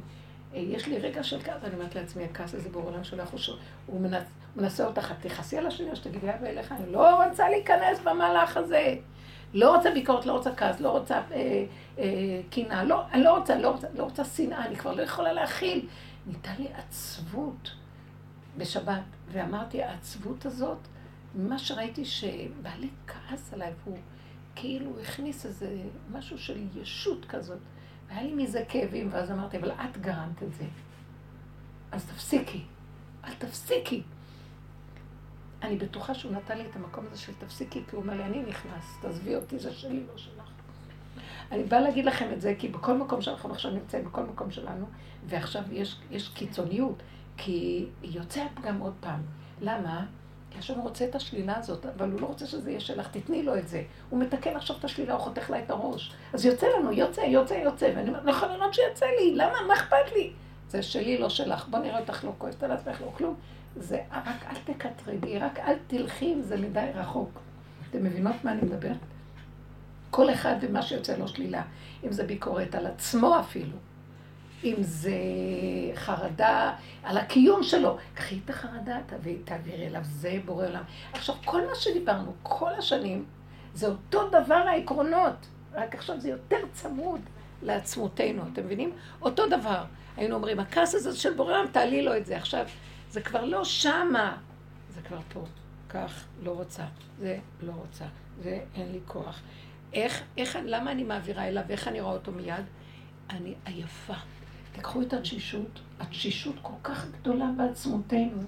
יש 0.54 0.86
לי 0.86 0.98
רגע 0.98 1.22
של 1.22 1.42
כעס, 1.42 1.64
אני 1.64 1.74
אומרת 1.74 1.94
לעצמי, 1.94 2.24
הכעס 2.24 2.54
הזה 2.54 2.68
בעולם 2.68 3.04
שולח 3.04 3.30
הוא, 3.32 3.40
הוא 3.86 4.00
מנס, 4.00 4.24
מנסה 4.56 4.86
אותך, 4.86 5.12
תכעסי 5.20 5.58
על 5.58 5.66
השני, 5.66 5.96
שתגידי, 5.96 6.30
אבא 6.30 6.46
אליך, 6.46 6.72
אני 6.72 6.92
לא 6.92 7.24
רוצה 7.24 7.48
להיכנס 7.48 8.00
במהלך 8.04 8.56
הזה. 8.56 8.94
לא 9.54 9.76
רוצה 9.76 9.90
ביקורת, 9.90 10.26
לא 10.26 10.32
רוצה 10.32 10.54
כעס, 10.54 10.80
לא 10.80 10.90
רוצה 10.90 11.20
קנאה, 12.50 12.74
אה, 12.74 12.78
אה, 12.78 12.84
לא, 12.84 13.02
אני 13.12 13.24
לא 13.24 13.38
רוצה, 13.38 13.58
לא 13.58 13.70
רוצה, 13.70 13.86
לא 13.94 14.02
רוצה 14.02 14.24
שנאה, 14.24 14.66
אני 14.66 14.76
כבר 14.76 14.94
לא 14.94 15.02
יכולה 15.02 15.32
להכיל. 15.32 15.86
ניתן 16.26 16.54
לי 16.58 16.68
עצבות 16.74 17.70
בשבת, 18.56 19.02
ואמרתי, 19.32 19.82
העצבות 19.82 20.46
הזאת, 20.46 20.78
מה 21.34 21.58
שראיתי 21.58 22.04
שבעלי 22.04 22.88
כעס 23.06 23.54
עליי, 23.54 23.72
והוא 23.84 23.98
כאילו 24.54 25.00
הכניס 25.00 25.46
איזה 25.46 25.68
משהו 26.12 26.38
של 26.38 26.58
ישות 26.74 27.24
כזאת, 27.24 27.58
והיה 28.08 28.22
לי 28.22 28.34
מזה 28.34 28.64
כאבים, 28.68 29.08
ואז 29.12 29.30
אמרתי, 29.30 29.56
אבל 29.58 29.70
את 29.70 29.98
גרמת 29.98 30.42
את 30.42 30.54
זה. 30.54 30.64
אז 31.92 32.04
תפסיקי, 32.06 32.62
אל 33.24 33.34
תפסיקי. 33.34 34.02
אני 35.62 35.76
בטוחה 35.76 36.14
שהוא 36.14 36.32
נתן 36.32 36.58
לי 36.58 36.64
את 36.70 36.76
המקום 36.76 37.04
הזה 37.06 37.20
של 37.20 37.32
תפסיקי, 37.38 37.82
כי 37.90 37.96
הוא 37.96 38.02
אומר 38.02 38.14
לי, 38.14 38.24
אני 38.24 38.42
נכנס, 38.42 38.98
תעזבי 39.02 39.36
אותי, 39.36 39.58
זה 39.58 39.72
שלי, 39.72 40.06
לא 40.06 40.16
שלך. 40.16 40.50
אני 41.52 41.64
באה 41.64 41.80
להגיד 41.80 42.04
לכם 42.04 42.32
את 42.32 42.40
זה, 42.40 42.54
כי 42.58 42.68
בכל 42.68 42.98
מקום 42.98 43.22
שאנחנו 43.22 43.52
עכשיו 43.52 43.70
נמצאים, 43.70 44.04
בכל 44.04 44.22
מקום 44.22 44.50
שלנו, 44.50 44.86
ועכשיו 45.26 45.62
יש, 45.72 46.00
יש 46.10 46.28
קיצוניות, 46.28 47.02
כי 47.36 47.86
יוצא 48.02 48.40
הפגם 48.40 48.78
עוד 48.78 48.94
פעם. 49.00 49.20
למה? 49.60 50.06
כי 50.56 50.60
השם 50.60 50.80
רוצה 50.80 51.04
את 51.04 51.14
השלילה 51.14 51.58
הזאת, 51.58 51.86
אבל 51.86 52.10
הוא 52.10 52.20
לא 52.20 52.26
רוצה 52.26 52.46
שזה 52.46 52.70
יהיה 52.70 52.80
שלך, 52.80 53.08
תתני 53.10 53.42
לו 53.42 53.56
את 53.58 53.68
זה. 53.68 53.82
הוא 54.10 54.20
מתקן 54.20 54.56
עכשיו 54.56 54.76
את 54.76 54.84
השלילה, 54.84 55.12
הוא 55.12 55.20
חותך 55.20 55.50
לה 55.50 55.58
את 55.58 55.70
הראש. 55.70 56.12
אז 56.32 56.44
יוצא 56.44 56.66
לנו, 56.78 56.92
יוצא, 56.92 57.20
יוצא, 57.20 57.54
יוצא. 57.54 57.92
ואני 57.96 58.08
אומרת, 58.08 58.24
נכון, 58.24 58.48
לראות 58.52 58.74
שיוצא 58.74 59.06
לי, 59.06 59.34
למה? 59.34 59.62
מה 59.68 59.74
אכפת 59.74 60.12
לי? 60.14 60.32
זה 60.68 60.82
שלי, 60.82 61.18
לא 61.18 61.28
שלך. 61.28 61.68
בוא 61.68 61.78
נראה 61.78 62.00
אותך 62.00 62.24
לא 62.24 62.32
כועסת 62.38 62.62
על 62.62 62.72
עצמך, 62.72 63.00
לא 63.00 63.12
כלום. 63.16 63.34
זה 63.76 64.00
רק 64.12 64.46
אל 64.50 64.74
תקטרגי, 64.74 65.38
רק 65.38 65.58
אל 65.58 65.76
תלכי 65.86 66.32
עם 66.32 66.42
זה 66.42 66.56
מדי 66.56 66.90
רחוק. 66.94 67.40
אתם 67.90 68.04
מבינות 68.04 68.36
מה 68.44 68.52
אני 68.52 68.62
מדברת? 68.62 68.96
כל 70.10 70.32
אחד 70.32 70.54
ומה 70.60 70.82
שיוצא 70.82 71.16
לו 71.16 71.28
שלילה. 71.28 71.62
אם 72.04 72.12
זה 72.12 72.24
ביקורת 72.24 72.74
על 72.74 72.86
עצמו 72.86 73.40
אפילו. 73.40 73.76
אם 74.66 74.82
זה 74.82 75.10
חרדה 75.94 76.72
על 77.02 77.18
הקיום 77.18 77.62
שלו. 77.62 77.96
קחי 78.14 78.40
את 78.44 78.50
החרדה, 78.50 78.98
תביאי, 79.06 79.36
תעבירי 79.44 79.86
אליו, 79.86 80.00
זה 80.04 80.38
בורא 80.44 80.66
עולם. 80.66 80.82
עכשיו, 81.12 81.34
כל 81.44 81.66
מה 81.66 81.74
שדיברנו 81.74 82.32
כל 82.42 82.74
השנים, 82.74 83.24
זה 83.74 83.86
אותו 83.86 84.28
דבר 84.28 84.54
העקרונות, 84.54 85.46
רק 85.74 85.94
עכשיו 85.94 86.20
זה 86.20 86.28
יותר 86.28 86.56
צמוד 86.72 87.20
לעצמותינו, 87.62 88.42
אתם 88.52 88.64
מבינים? 88.64 88.92
אותו 89.22 89.46
דבר. 89.46 89.84
היינו 90.16 90.34
אומרים, 90.34 90.60
הכעס 90.60 90.94
הזה 90.94 91.16
של 91.16 91.34
בורא 91.34 91.52
עולם, 91.52 91.66
תעלי 91.72 92.02
לו 92.02 92.16
את 92.16 92.26
זה. 92.26 92.36
עכשיו, 92.36 92.66
זה 93.10 93.20
כבר 93.20 93.44
לא 93.44 93.64
שמה, 93.64 94.36
זה 94.88 95.02
כבר 95.02 95.18
פה. 95.32 95.44
כך, 95.88 96.24
לא 96.42 96.50
רוצה. 96.50 96.84
זה 97.18 97.38
לא 97.62 97.72
רוצה. 97.72 98.04
זה 98.42 98.60
אין 98.74 98.92
לי 98.92 99.00
כוח. 99.06 99.40
איך, 99.92 100.22
איך, 100.36 100.58
למה 100.64 100.92
אני 100.92 101.02
מעבירה 101.02 101.48
אליו, 101.48 101.64
איך 101.68 101.88
אני 101.88 102.00
רואה 102.00 102.12
אותו 102.12 102.32
מיד? 102.32 102.64
אני 103.30 103.54
עייפה. 103.64 104.14
תיקחו 104.76 105.02
את 105.02 105.12
התשישות, 105.12 105.80
התשישות 106.00 106.54
כל 106.62 106.72
כך 106.82 107.06
גדולה 107.10 107.50
בעצמותינו. 107.56 108.42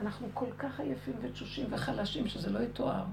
אנחנו 0.00 0.28
כל 0.34 0.50
כך 0.58 0.80
עייפים 0.80 1.14
ותשושים 1.22 1.66
וחלשים 1.70 2.26
שזה 2.26 2.50
לא 2.50 2.58
יתואר. 2.58 3.04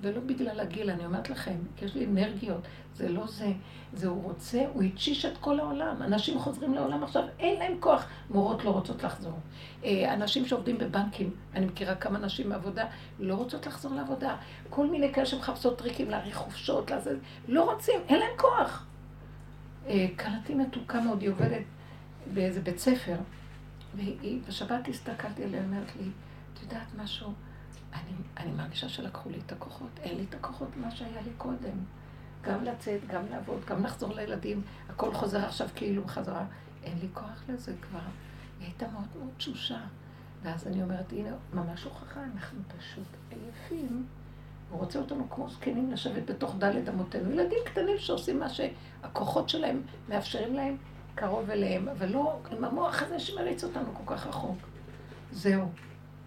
ולא 0.00 0.20
בגלל 0.20 0.60
הגיל, 0.60 0.90
אני 0.90 1.04
אומרת 1.04 1.30
לכם, 1.30 1.56
כי 1.76 1.84
יש 1.84 1.94
לי 1.94 2.06
אנרגיות, 2.06 2.60
זה 2.94 3.08
לא 3.08 3.26
זה, 3.26 3.52
זה 3.92 4.08
הוא 4.08 4.22
רוצה, 4.22 4.64
הוא 4.72 4.82
התשיש 4.82 5.24
את 5.24 5.38
כל 5.38 5.60
העולם. 5.60 6.02
אנשים 6.02 6.38
חוזרים 6.38 6.74
לעולם 6.74 7.04
עכשיו, 7.04 7.24
אין 7.38 7.58
להם 7.58 7.76
כוח. 7.80 8.06
מורות 8.30 8.64
לא 8.64 8.70
רוצות 8.70 9.02
לחזור. 9.02 9.38
אה, 9.84 10.14
אנשים 10.14 10.46
שעובדים 10.46 10.78
בבנקים, 10.78 11.30
אני 11.54 11.66
מכירה 11.66 11.94
כמה 11.94 12.18
נשים 12.18 12.48
מעבודה, 12.48 12.84
לא 13.18 13.34
רוצות 13.34 13.66
לחזור 13.66 13.94
לעבודה. 13.94 14.36
כל 14.70 14.86
מיני 14.86 15.12
כאלה 15.12 15.26
שמחפשות 15.26 15.78
טריקים 15.78 16.10
להאריך 16.10 16.36
חופשות, 16.36 16.90
לזה, 16.90 17.16
לא 17.48 17.72
רוצים, 17.72 18.00
אין 18.08 18.18
להם 18.18 18.36
כוח. 18.36 18.86
אה, 19.86 20.06
מתוקה 20.54 21.00
מאוד, 21.00 21.22
היא 21.22 21.30
עובדת 21.30 21.62
באיזה 22.34 22.60
בית 22.60 22.78
ספר, 22.78 23.16
והיא, 23.96 24.40
בשבת 24.48 24.88
הסתכלתי 24.88 25.44
עליה, 25.44 25.62
אומרת 25.62 25.96
לי, 25.96 26.10
את 26.54 26.62
יודעת 26.62 26.94
משהו? 26.96 27.32
אני, 27.94 28.12
אני 28.36 28.52
מרגישה 28.52 28.88
שלקחו 28.88 29.30
לי 29.30 29.38
את 29.46 29.52
הכוחות, 29.52 29.90
אין 30.02 30.16
לי 30.16 30.24
את 30.28 30.34
הכוחות 30.34 30.68
מה 30.76 30.90
שהיה 30.90 31.22
לי 31.22 31.30
קודם. 31.38 31.78
גם 32.42 32.64
לצאת, 32.64 33.00
גם 33.06 33.22
לעבוד, 33.30 33.64
גם 33.64 33.84
לחזור 33.84 34.14
לילדים, 34.14 34.62
הכל 34.88 35.14
חוזר 35.14 35.44
עכשיו 35.44 35.68
כאילו 35.74 36.02
בחזרה. 36.04 36.44
אין 36.84 36.98
לי 36.98 37.08
כוח 37.14 37.44
לזה 37.48 37.72
כבר. 37.80 37.98
היא 38.60 38.66
הייתה 38.66 38.86
מאוד 38.92 39.06
מאוד 39.18 39.30
תשושה. 39.36 39.80
ואז 40.42 40.66
אני 40.66 40.82
אומרת, 40.82 41.12
הנה, 41.12 41.30
ממש 41.54 41.84
הוכחה, 41.84 42.20
אנחנו 42.34 42.60
פשוט 42.78 43.06
עייפים. 43.30 44.06
הוא 44.70 44.80
רוצה 44.80 44.98
אותנו 44.98 45.30
כמו 45.30 45.48
זקנים 45.48 45.92
לשבת 45.92 46.30
בתוך 46.30 46.54
דלת 46.58 46.88
אמותינו. 46.88 47.30
ילדים 47.30 47.58
קטנים 47.64 47.98
שעושים 47.98 48.38
מה 48.38 48.46
שהכוחות 48.48 49.48
שלהם 49.48 49.82
מאפשרים 50.08 50.54
להם 50.54 50.76
קרוב 51.18 51.50
אליהם, 51.50 51.88
אבל 51.88 52.08
לא 52.08 52.38
עם 52.50 52.64
המוח 52.64 53.02
הזה 53.02 53.18
שמריץ 53.18 53.64
אותנו 53.64 53.94
כל 53.94 54.14
כך 54.14 54.26
רחוק. 54.26 54.58
זהו, 55.32 55.68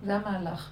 זה 0.03 0.15
המהלך. 0.15 0.71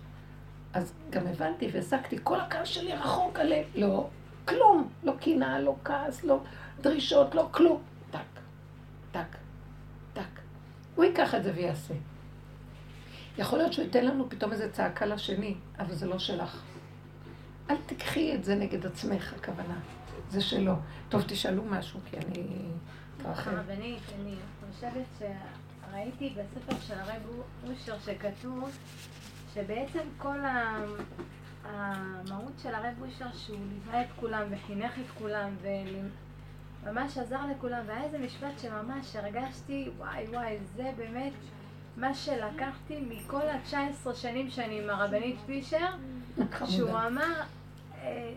אז 0.73 0.93
גם 1.09 1.27
הבנתי 1.27 1.69
והעסקתי, 1.73 2.17
כל 2.23 2.39
הכעס 2.39 2.67
שלי 2.67 2.93
רחוק 2.93 3.39
עליהם. 3.39 3.65
לא, 3.75 4.07
כלום. 4.45 4.89
לא 5.03 5.13
קנאה, 5.21 5.59
לא 5.59 5.75
כעס, 5.85 6.23
לא 6.23 6.39
דרישות, 6.81 7.35
לא 7.35 7.49
כלום. 7.51 7.81
טק, 8.11 8.19
טק, 9.11 9.37
טק. 10.13 10.39
הוא 10.95 11.05
ייקח 11.05 11.35
את 11.35 11.43
זה 11.43 11.51
ויעשה. 11.55 11.93
יכול 13.37 13.57
להיות 13.59 13.73
שהוא 13.73 13.85
ייתן 13.85 14.05
לנו 14.05 14.29
פתאום 14.29 14.51
איזה 14.51 14.71
צעקה 14.71 15.05
לשני, 15.05 15.55
אבל 15.79 15.93
זה 15.95 16.07
לא 16.07 16.19
שלך. 16.19 16.63
אל 17.69 17.75
תקחי 17.85 18.35
את 18.35 18.43
זה 18.43 18.55
נגד 18.55 18.85
עצמך, 18.85 19.33
הכוונה. 19.33 19.79
זה 20.29 20.41
שלו. 20.41 20.73
טוב, 21.09 21.23
תשאלו 21.27 21.63
משהו, 21.65 21.99
כי 22.05 22.17
אני... 22.17 22.43
הרבנית, 23.25 24.03
אני 24.19 24.35
חושבת 24.71 25.05
שראיתי 25.19 26.35
בספר 26.37 26.79
של 26.79 26.99
הרב 26.99 27.21
אושר 27.67 27.99
שכתוב 27.99 28.69
שבעצם 29.53 29.99
כל 30.17 30.37
המהות 31.63 32.53
של 32.63 32.75
הרב 32.75 32.93
אושר 33.01 33.31
שהוא 33.33 33.59
ליווה 33.73 34.01
את 34.01 34.07
כולם 34.19 34.43
וחינך 34.49 34.91
את 34.99 35.17
כולם 35.17 35.55
וממש 36.83 37.17
עזר 37.17 37.45
לכולם 37.51 37.81
והיה 37.85 38.03
איזה 38.03 38.17
משפט 38.19 38.59
שממש 38.61 39.15
הרגשתי 39.15 39.89
וואי 39.97 40.25
וואי 40.27 40.57
זה 40.75 40.91
באמת 40.97 41.33
מה 41.97 42.13
שלקחתי 42.13 43.01
מכל 43.09 43.47
ה-19 43.47 44.13
שנים 44.13 44.49
שאני 44.49 44.83
עם 44.83 44.89
הרבנית 44.89 45.35
פישר 45.45 45.87
שהוא 46.65 46.89
אמר 46.89 47.41
אה, 48.01 48.31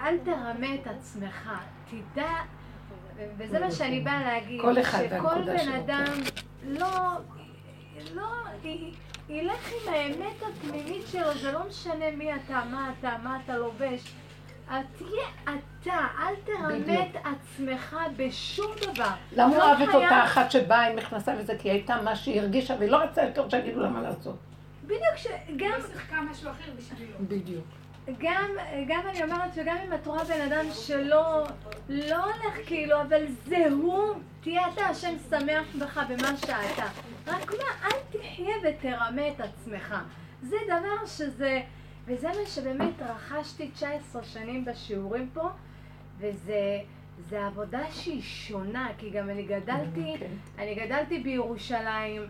אל 0.00 0.18
תרמה 0.24 0.74
את 0.74 0.86
עצמך, 0.86 1.50
תדע 1.90 2.32
וזה 3.38 3.60
מה 3.60 3.70
שאני 3.70 4.00
באה 4.00 4.22
להגיד, 4.22 4.60
שכל 4.82 5.42
בן 5.42 5.72
אדם 5.72 6.12
לא, 6.66 7.18
לא, 8.14 8.26
ילך 9.28 9.72
עם 9.72 9.92
האמת 9.94 10.42
הפנימית 10.42 11.06
שלו, 11.06 11.34
זה 11.34 11.52
לא 11.52 11.60
משנה 11.68 12.10
מי 12.16 12.34
אתה, 12.34 12.62
מה 12.70 12.92
אתה, 12.98 13.10
מה 13.22 13.38
אתה 13.44 13.56
לובש. 13.56 14.12
תהיה 14.66 15.26
אתה, 15.42 16.06
אל 16.18 16.34
תרמה 16.44 17.02
את 17.02 17.16
עצמך 17.24 17.96
בשום 18.16 18.72
דבר. 18.82 19.10
למה 19.32 19.46
הוא 19.46 19.58
לא 19.58 19.68
אוהב 19.68 19.88
את 19.88 19.94
אותה 19.94 20.24
אחת 20.24 20.50
שבאה 20.50 20.86
עם 20.86 20.96
מכנסה 20.96 21.34
וזה? 21.38 21.58
כי 21.58 21.68
היא 21.68 21.72
הייתה 21.72 22.02
מה 22.02 22.16
שהיא 22.16 22.40
הרגישה 22.40 22.74
והיא 22.78 22.90
לא 22.90 22.96
רצתה 22.96 23.22
יותר 23.22 23.48
שיגידו 23.48 23.80
לה 23.80 23.88
מה 23.88 24.02
לעשות. 24.02 24.36
בדיוק, 24.84 25.16
שגם... 25.16 25.32
היא 25.58 25.82
שיחקה 25.92 26.20
משהו 26.20 26.50
אחר 26.50 26.72
בשבילו. 26.76 27.12
בדיוק. 27.20 27.64
גם, 28.18 28.50
גם 28.88 29.02
אני 29.10 29.22
אומרת 29.22 29.54
שגם 29.54 29.76
אם 29.86 29.92
את 29.94 30.06
רואה 30.06 30.24
בן 30.24 30.52
אדם 30.52 30.66
שלא 30.72 31.44
לא 31.88 32.24
הולך 32.24 32.54
כאילו, 32.66 33.02
אבל 33.02 33.24
זה 33.44 33.66
הוא, 33.70 34.14
תהיה 34.40 34.68
אתה 34.74 34.86
השם 34.86 35.14
שמח 35.30 35.76
בך 35.78 36.00
במה 36.08 36.36
שאתה. 36.36 36.86
רק 37.26 37.50
מה, 37.50 37.86
אל 37.88 37.98
תחיה 38.10 38.54
ותרמה 38.62 39.28
את 39.28 39.40
עצמך. 39.40 39.94
זה 40.42 40.56
דבר 40.66 41.06
שזה, 41.06 41.62
וזה 42.06 42.28
מה 42.28 42.46
שבאמת 42.46 43.02
רכשתי 43.02 43.70
19 43.70 44.24
שנים 44.24 44.64
בשיעורים 44.64 45.28
פה, 45.34 45.48
וזה... 46.18 46.80
זה 47.18 47.46
עבודה 47.46 47.80
שהיא 47.92 48.22
שונה, 48.22 48.88
כי 48.98 49.10
גם 49.10 49.30
אני 49.30 49.42
גדלתי, 49.42 50.14
כן. 50.18 50.30
אני 50.58 50.74
גדלתי 50.74 51.18
בירושלים, 51.18 52.22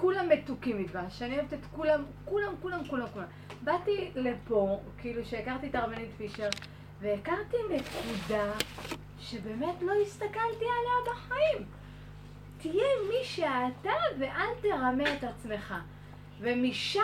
כולם 0.00 0.28
מתוקים 0.28 0.82
מדבש, 0.82 1.22
אני 1.22 1.38
אוהבת 1.38 1.52
את 1.52 1.66
כולם, 1.76 2.04
כולם, 2.24 2.52
כולם, 2.62 2.84
כולם, 2.88 3.06
כולם. 3.12 3.24
באתי 3.64 4.10
לפה, 4.14 4.80
כאילו 4.98 5.24
שהכרתי 5.24 5.66
את 5.66 5.74
הרבנית 5.74 6.10
פישר, 6.16 6.48
והכרתי 7.00 7.56
נקודה 7.70 8.44
שבאמת 9.18 9.82
לא 9.82 9.92
הסתכלתי 10.02 10.64
עליה 10.64 11.12
בחיים. 11.12 11.64
תהיה 12.58 12.84
מי 13.08 13.24
שאתה 13.24 13.90
ואל 14.18 14.48
תרמה 14.62 15.14
את 15.14 15.24
עצמך. 15.24 15.74
ומשם 16.40 17.00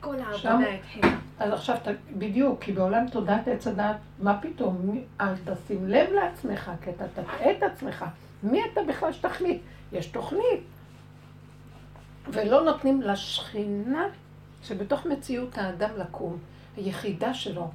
כל 0.00 0.16
העבודה 0.20 0.74
התחילה. 0.74 1.08
אז 1.38 1.52
עכשיו, 1.52 1.76
בדיוק, 2.16 2.62
כי 2.62 2.72
בעולם 2.72 3.08
תודעת 3.08 3.48
עץ 3.48 3.66
הדעת, 3.66 3.96
מה 4.18 4.40
פתאום? 4.42 5.04
אל 5.20 5.34
תשים 5.44 5.88
לב 5.88 6.10
לעצמך, 6.12 6.70
כי 6.84 6.90
אתה 6.90 7.08
תטעה 7.08 7.50
את 7.50 7.62
עצמך. 7.62 8.04
מי 8.42 8.60
אתה 8.72 8.80
בכלל 8.88 9.12
שתחליט? 9.12 9.62
יש 9.92 10.06
תוכנית. 10.06 10.60
ולא 12.32 12.64
נותנים 12.64 13.02
לשכינה 13.02 14.08
שבתוך 14.62 15.06
מציאות 15.06 15.58
האדם 15.58 15.90
לקום, 15.98 16.38
היחידה 16.76 17.34
שלו, 17.34 17.70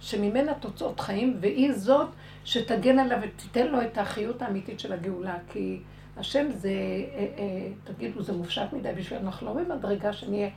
שממנה 0.00 0.54
תוצאות 0.54 1.00
חיים, 1.00 1.36
והיא 1.40 1.72
זאת 1.72 2.08
שתגן 2.44 2.98
עליו 2.98 3.18
ותיתן 3.22 3.66
לו 3.66 3.82
את 3.82 3.98
החיות 3.98 4.42
האמיתית 4.42 4.80
של 4.80 4.92
הגאולה. 4.92 5.36
כי 5.52 5.80
השם 6.16 6.46
זה, 6.50 6.68
אה, 6.68 7.26
אה, 7.38 7.68
תגידו, 7.84 8.22
זה 8.22 8.32
מופשט 8.32 8.72
מדי 8.72 8.92
בשבילנו, 8.96 9.26
אנחנו 9.26 9.46
לא 9.46 9.52
במדרגה 9.52 10.12
שנהיה 10.12 10.48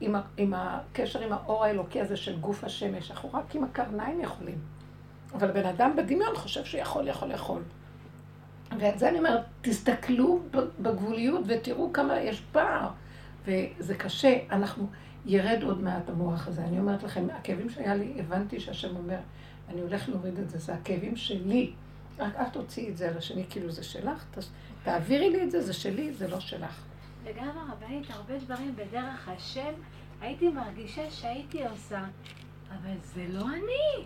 עם, 0.00 0.14
עם 0.36 0.54
הקשר 0.56 1.20
עם 1.20 1.32
האור 1.32 1.64
האלוקי 1.64 2.00
הזה 2.00 2.16
של 2.16 2.38
גוף 2.40 2.64
השמש, 2.64 3.10
אנחנו 3.10 3.30
רק 3.32 3.54
עם 3.54 3.64
הקרניים 3.64 4.20
יכולים. 4.20 4.58
אבל 5.34 5.50
בן 5.50 5.66
אדם 5.66 5.96
בדמיון 5.96 6.36
חושב 6.36 6.64
שיכול, 6.64 7.08
יכול, 7.08 7.30
יכול. 7.30 7.62
ואת 8.78 8.98
זה 8.98 9.08
אני 9.08 9.18
אומרת, 9.18 9.44
תסתכלו 9.62 10.40
בגבוליות 10.80 11.44
ותראו 11.46 11.92
כמה 11.92 12.20
יש 12.20 12.42
פער. 12.52 12.88
וזה 13.44 13.94
קשה, 13.94 14.38
אנחנו, 14.50 14.86
ירד 15.26 15.62
עוד 15.62 15.82
מעט 15.82 16.08
המוח 16.08 16.48
הזה. 16.48 16.64
אני 16.64 16.78
אומרת 16.78 17.02
לכם, 17.02 17.26
הכאבים 17.32 17.70
שהיה 17.70 17.94
לי, 17.94 18.14
הבנתי 18.18 18.60
שהשם 18.60 18.96
אומר, 18.96 19.18
אני 19.68 19.80
הולך 19.80 20.08
להוריד 20.08 20.38
את 20.38 20.50
זה, 20.50 20.58
זה 20.58 20.74
הכאבים 20.74 21.16
שלי. 21.16 21.72
רק 22.18 22.36
אל 22.36 22.48
תוציאי 22.48 22.90
את 22.90 22.96
זה 22.96 23.08
על 23.08 23.18
השני, 23.18 23.44
כאילו 23.50 23.70
זה 23.70 23.82
שלך, 23.82 24.24
תעבירי 24.82 25.30
לי 25.30 25.44
את 25.44 25.50
זה, 25.50 25.60
זה 25.60 25.72
שלי, 25.72 26.14
זה 26.14 26.28
לא 26.28 26.40
שלך. 26.40 26.84
וגם 27.24 27.48
הרבנית, 27.58 28.10
הרבה 28.10 28.38
דברים 28.38 28.76
בדרך 28.76 29.28
השם, 29.28 29.72
הייתי 30.20 30.48
מרגישה 30.48 31.10
שהייתי 31.10 31.66
עושה, 31.66 32.04
אבל 32.70 32.94
זה 33.14 33.24
לא 33.28 33.44
אני. 33.48 34.04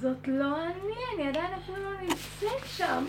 זאת 0.00 0.28
לא 0.28 0.56
אני, 0.64 0.94
אני 1.14 1.28
עדיין 1.28 1.54
אפילו 1.54 1.76
לא 1.78 2.00
נמצאת 2.00 2.66
שם. 2.66 3.04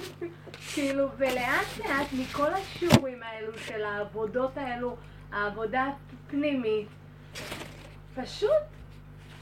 כאילו, 0.73 1.07
ולאט 1.17 1.77
לאט 1.79 2.07
מכל 2.13 2.53
השיעורים 2.53 3.23
האלו 3.23 3.57
של 3.57 3.83
העבודות 3.83 4.57
האלו, 4.57 4.95
העבודה 5.31 5.91
הפנימית, 6.27 6.87
פשוט 8.15 8.51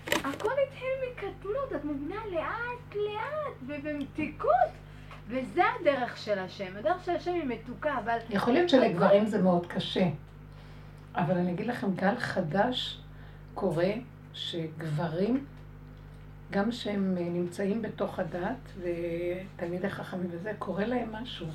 הכל 0.08 0.52
התחיל 0.68 0.89
מקטנות, 1.12 1.74
את 1.76 1.86
מבינה? 1.86 2.16
לאט 2.32 2.96
לאט 2.96 3.54
ובמתיקות. 3.68 4.84
וזה 5.28 5.62
הדרך 5.80 6.18
של 6.18 6.39
השם. 6.39 6.78
הדרך 6.78 7.06
של 7.06 7.12
השם 7.12 7.34
היא 7.34 7.44
מתוקה, 7.46 7.98
אבל... 8.04 8.18
יכול 8.30 8.54
להיות 8.54 8.70
שלגברים 8.70 9.26
זה 9.26 9.41
מאוד 9.41 9.68
קשה. 9.68 10.06
אבל 11.16 11.38
אני 11.38 11.52
אגיד 11.52 11.68
לכם, 11.68 11.96
גל 11.96 12.16
חדש 12.20 13.00
קורה 13.54 13.91
שגברים, 14.34 15.46
גם 16.54 16.72
שהם 16.72 17.16
נמצאים 17.18 17.82
בתוך 17.82 18.20
הדת, 18.20 18.72
ותלמידי 18.78 19.89
חכמים 19.89 20.28
וזה, 20.32 20.51
קורה 20.60 20.86
להם 20.86 21.12
משהו. 21.12 21.47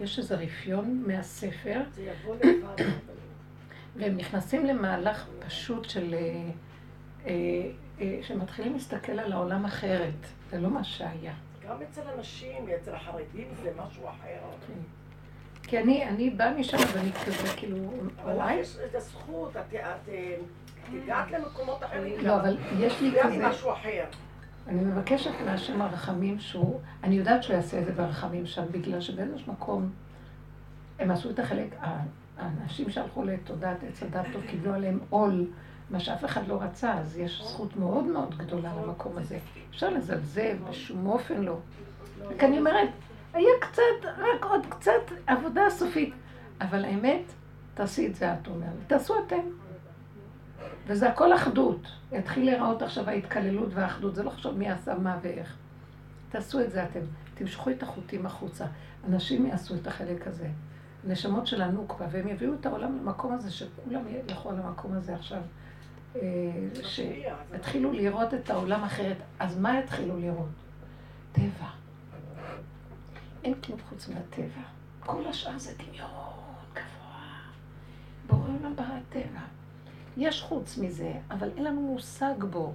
יש 0.00 0.18
איזה 0.18 0.34
רפיון 0.34 1.02
מהספר. 1.06 1.80
זה 1.94 2.02
יבוא 2.02 2.36
לבד. 2.36 2.84
והם 3.96 4.16
נכנסים 4.16 4.66
למהלך 4.66 5.26
פשוט 5.46 5.84
של... 5.84 6.14
אה, 6.14 6.50
אה, 7.26 7.32
אה, 8.00 8.18
שמתחילים 8.22 8.72
להסתכל 8.72 9.18
על 9.18 9.32
העולם 9.32 9.64
אחרת. 9.64 10.26
זה 10.50 10.60
לא 10.60 10.70
מה 10.70 10.84
שהיה. 10.84 11.34
גם 11.68 11.76
אצל 11.82 12.02
אנשים, 12.18 12.68
אצל 12.76 12.94
החרדים 12.94 13.48
זה 13.62 13.72
משהו 13.76 14.08
אחר. 14.08 14.38
כן. 14.66 14.80
כי 15.62 15.78
אני, 15.78 16.08
אני 16.08 16.30
באה 16.30 16.54
משם 16.54 16.76
ואני 16.94 17.12
כזה, 17.12 17.56
כאילו, 17.56 17.76
אולי... 18.24 18.54
יש 18.54 18.76
איזו 18.78 19.00
זכות, 19.00 19.56
את 19.56 19.74
הגעת 20.92 21.30
למקומות 21.30 21.84
אחרים. 21.84 22.26
לא, 22.26 22.36
אבל 22.36 22.56
יש 22.78 23.00
לי 23.00 23.10
כזה... 23.22 23.48
משהו 23.48 23.72
אחר. 23.72 24.04
אני 24.68 24.84
מבקשת 24.84 25.30
מהשם 25.46 25.82
הרחמים 25.82 26.38
שהוא, 26.38 26.80
אני 27.04 27.14
יודעת 27.14 27.42
שהוא 27.42 27.56
יעשה 27.56 27.80
את 27.80 27.86
זה 27.86 27.92
ברחמים 27.92 28.46
שם, 28.46 28.62
בגלל 28.70 29.00
שבאיזשהו 29.00 29.52
מקום 29.52 29.90
הם 30.98 31.10
עשו 31.10 31.30
את 31.30 31.38
החלק, 31.38 31.76
האנשים 32.38 32.90
שהלכו 32.90 33.24
לתודעת 33.24 33.76
עץ 33.88 34.02
הדת 34.02 34.26
לא 34.34 34.40
קיבלו 34.50 34.74
עליהם 34.74 34.98
עול, 35.10 35.46
מה 35.90 36.00
שאף 36.00 36.24
אחד 36.24 36.48
לא 36.48 36.62
רצה, 36.62 36.94
אז 36.94 37.18
יש 37.18 37.42
זכות 37.44 37.76
מאוד 37.76 38.04
מאוד 38.04 38.38
גדולה 38.38 38.72
למקום 38.82 39.18
הזה. 39.18 39.38
אפשר 39.70 39.90
לזלזל, 39.90 40.56
בשום 40.70 41.06
אופן 41.06 41.40
לא. 41.40 41.56
כי 42.38 42.46
אני 42.46 42.58
אומרת, 42.58 42.88
היה 43.32 43.50
קצת, 43.60 44.08
רק 44.18 44.44
עוד 44.44 44.66
קצת 44.68 45.12
עבודה 45.26 45.70
סופית. 45.70 46.14
אבל 46.60 46.84
האמת, 46.84 47.22
תעשי 47.74 48.06
את 48.06 48.14
זה, 48.14 48.34
את 48.34 48.46
אומרת. 48.46 48.70
תעשו 48.86 49.14
אתם. 49.26 49.40
וזה 50.86 51.08
הכל 51.08 51.34
אחדות. 51.34 51.80
יתחיל 52.12 52.44
להיראות 52.44 52.82
עכשיו 52.82 53.08
ההתקללות 53.08 53.68
והאחדות. 53.74 54.14
זה 54.14 54.22
לא 54.22 54.30
חשוב 54.30 54.58
מי 54.58 54.70
עשה 54.70 54.94
מה 54.94 55.18
ואיך. 55.22 55.56
תעשו 56.28 56.60
את 56.60 56.70
זה 56.70 56.84
אתם. 56.84 57.00
תמשכו 57.34 57.70
את 57.70 57.82
החוטים 57.82 58.26
החוצה. 58.26 58.66
אנשים 59.08 59.46
יעשו 59.46 59.74
את 59.74 59.86
החלק 59.86 60.26
הזה. 60.26 60.48
נשמות 61.04 61.46
של 61.46 61.62
הנוקבה, 61.62 62.06
והם 62.10 62.28
יביאו 62.28 62.54
את 62.54 62.66
העולם 62.66 62.96
למקום 62.96 63.32
הזה, 63.32 63.50
שכולם 63.50 64.02
ילכו 64.08 64.52
למקום 64.52 64.92
הזה 64.92 65.14
עכשיו. 65.14 65.40
אה, 66.16 66.20
שיתחילו 66.82 67.92
לראות 67.92 68.34
את 68.34 68.50
העולם 68.50 68.84
אחרת. 68.84 69.16
אז 69.38 69.58
מה 69.58 69.78
יתחילו 69.78 70.18
לראות? 70.18 70.48
טבע. 71.32 71.68
אין 73.44 73.54
כלום 73.54 73.78
חוץ 73.88 74.08
מהטבע. 74.08 74.62
כל 75.00 75.26
השאר 75.26 75.58
זה 75.58 75.72
דמיון 75.74 76.10
גבוה. 76.72 77.40
בורא 78.26 78.58
עולם 78.58 78.76
ברא 78.76 78.98
טבע. 79.08 79.40
יש 80.20 80.42
חוץ 80.42 80.78
מזה, 80.78 81.12
אבל 81.30 81.50
אין 81.56 81.64
לנו 81.64 81.80
מושג 81.80 82.44
בו. 82.50 82.72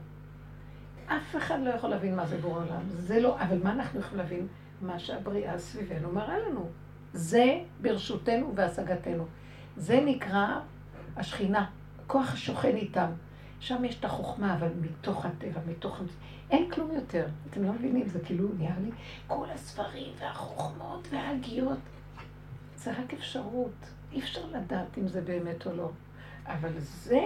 אף 1.08 1.36
אחד 1.36 1.60
לא 1.64 1.70
יכול 1.70 1.90
להבין 1.90 2.16
מה 2.16 2.26
זה 2.26 2.38
בורא 2.38 2.64
עולם. 2.64 2.82
זה 2.90 3.20
לא, 3.20 3.42
אבל 3.42 3.64
מה 3.64 3.72
אנחנו 3.72 4.00
יכולים 4.00 4.18
להבין? 4.18 4.48
מה 4.82 5.00
שהבריאה 5.00 5.60
סביבנו 5.60 6.12
מראה 6.12 6.40
לנו. 6.40 6.70
זה 7.14 7.60
ברשותנו 7.82 8.56
והשגתנו. 8.56 9.26
זה 9.78 10.02
נקרא 10.06 10.60
השכינה, 11.18 11.66
כוח 12.08 12.34
השוכן 12.34 12.76
איתם. 12.76 13.10
שם 13.60 13.86
יש 13.86 14.00
את 14.00 14.06
החוכמה, 14.06 14.54
אבל 14.54 14.70
מתוך 14.82 15.26
הטבע, 15.26 15.60
מתוך... 15.68 16.02
אין 16.52 16.72
כלום 16.72 16.92
יותר. 16.92 17.28
אתם 17.50 17.64
לא 17.64 17.74
מבינים, 17.74 18.08
זה 18.08 18.20
כאילו 18.20 18.50
נראה 18.58 18.80
לי 18.84 18.92
כל 19.28 19.48
הספרים 19.50 20.14
והחוכמות 20.20 21.08
וההגיות. 21.12 21.80
זה 22.76 22.92
רק 22.92 23.14
אפשרות. 23.14 23.90
אי 24.12 24.20
אפשר 24.20 24.46
לדעת 24.46 24.98
אם 24.98 25.08
זה 25.08 25.22
באמת 25.22 25.68
או 25.68 25.76
לא. 25.76 25.90
אבל 26.46 26.80
זה, 26.80 27.26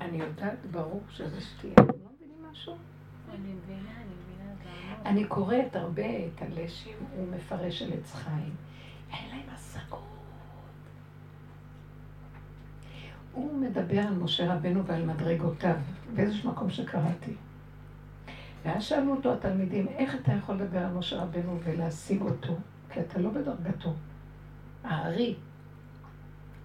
אני 0.00 0.16
יודעת 0.18 0.58
ברור 0.70 1.02
שזה 1.10 1.40
שתייה. 1.40 1.72
אתם 1.74 1.82
לא 1.82 2.10
מבינים 2.16 2.52
משהו? 2.52 2.76
אני 3.30 3.38
מבינה, 3.38 3.90
אני 3.96 4.14
מבינה. 4.22 5.10
אני 5.10 5.24
קוראת 5.24 5.76
הרבה 5.76 6.02
את 6.26 6.42
הלשם, 6.42 6.90
הוא 7.16 7.28
מפרש 7.28 7.78
של 7.78 7.92
עץ 7.92 8.14
חיים. 8.14 8.54
אין 9.12 9.30
להם 9.30 9.54
השגות. 9.54 10.02
הוא 13.32 13.60
מדבר 13.60 13.98
על 13.98 14.14
משה 14.14 14.54
רבנו 14.54 14.84
ועל 14.86 15.04
מדרגותיו, 15.06 15.76
באיזשהו 16.14 16.50
מקום 16.50 16.70
שקראתי. 16.70 17.34
ואז 18.64 18.82
שאלו 18.82 19.14
אותו 19.16 19.32
התלמידים, 19.32 19.88
איך 19.88 20.14
אתה 20.14 20.32
יכול 20.32 20.54
לדבר 20.54 20.78
על 20.78 20.92
משה 20.92 21.22
רבנו 21.22 21.58
ולהשיג 21.64 22.22
אותו? 22.22 22.56
כי 22.92 23.00
אתה 23.00 23.18
לא 23.18 23.30
בדרגתו. 23.30 23.94
הארי, 24.84 25.36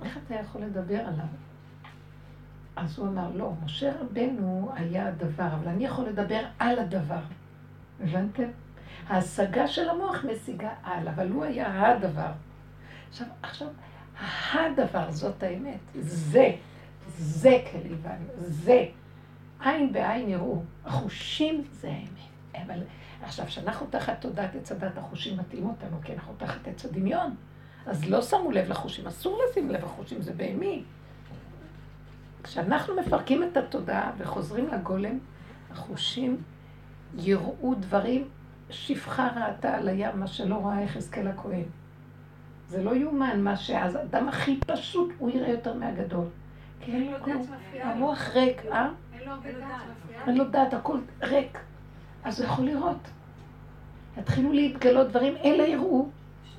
איך 0.03 0.17
אתה 0.17 0.35
יכול 0.35 0.61
לדבר 0.61 0.99
עליו? 0.99 1.25
אז 2.75 2.99
הוא 2.99 3.07
אמר, 3.07 3.29
לא, 3.35 3.51
משה 3.65 3.91
רבנו 4.01 4.71
היה 4.75 5.07
הדבר, 5.07 5.47
אבל 5.53 5.67
אני 5.67 5.85
יכול 5.85 6.05
לדבר 6.05 6.41
על 6.59 6.79
הדבר. 6.79 7.21
הבנתם? 7.99 8.47
ההשגה 9.07 9.67
של 9.67 9.89
המוח 9.89 10.25
משיגה 10.25 10.69
על, 10.83 11.07
אבל 11.07 11.29
הוא 11.29 11.43
היה 11.43 11.91
הדבר. 11.91 12.31
עכשיו, 13.09 13.27
עכשיו, 13.41 13.67
הדבר, 14.53 15.11
זאת 15.11 15.43
האמת. 15.43 15.79
זה, 15.95 16.55
זה 17.17 17.57
כליבן, 17.71 18.17
זה. 18.37 18.85
עין 19.59 19.93
בעין 19.93 20.29
יראו. 20.29 20.63
החושים 20.85 21.63
זה 21.71 21.87
האמת. 21.87 22.65
אבל 22.65 22.79
עכשיו, 23.23 23.45
כשאנחנו 23.45 23.87
תחת 23.89 24.21
תודעת 24.21 24.55
עץ 24.55 24.71
הדת, 24.71 24.97
החושים 24.97 25.37
מתאים 25.37 25.69
אותנו, 25.69 25.97
כי 26.03 26.13
אנחנו 26.13 26.33
תחת 26.37 26.67
עץ 26.67 26.85
הדמיון. 26.85 27.35
אז 27.85 28.09
לא 28.09 28.21
שמו 28.21 28.51
לב 28.51 28.69
לחושים, 28.69 29.07
אסור 29.07 29.41
לשים 29.49 29.69
לב 29.69 29.83
לחושים, 29.83 30.21
זה 30.21 30.33
בהמי. 30.33 30.83
כשאנחנו 32.43 32.95
מפרקים 32.95 33.43
את 33.43 33.57
התודעה 33.57 34.11
וחוזרים 34.17 34.67
לגולם, 34.67 35.19
החושים 35.71 36.37
יראו 37.17 37.75
דברים, 37.79 38.27
שפחה 38.69 39.27
ראתה 39.35 39.75
על 39.75 39.89
הים, 39.89 40.19
מה 40.19 40.27
שלא 40.27 40.65
ראה 40.65 40.81
יחזקאל 40.81 41.27
הכהן. 41.27 41.63
זה 42.67 42.83
לא 42.83 42.95
יאומן 42.95 43.41
מה 43.41 43.57
שאז, 43.57 43.95
אדם 43.95 44.29
הכי 44.29 44.59
פשוט, 44.67 45.11
הוא 45.17 45.29
יראה 45.29 45.49
יותר 45.49 45.73
מהגדול. 45.73 46.25
כי 46.81 46.91
אין 46.91 47.11
לו 47.11 47.17
דעת 47.25 47.45
המוח 47.81 48.29
ריק, 48.33 48.61
אה? 48.71 48.89
אין 49.13 49.29
לו 49.29 49.35
דעת 49.35 50.27
אין 50.27 50.37
לו 50.37 50.43
דעת, 50.45 50.73
הכל 50.73 50.97
ריק. 51.21 51.59
אז 52.23 52.41
הוא 52.41 52.49
יכול 52.49 52.65
לראות. 52.65 53.09
יתחילו 54.17 54.53
להתגלות 54.53 55.07
דברים, 55.07 55.33
אלה 55.43 55.67
יראו. 55.67 56.07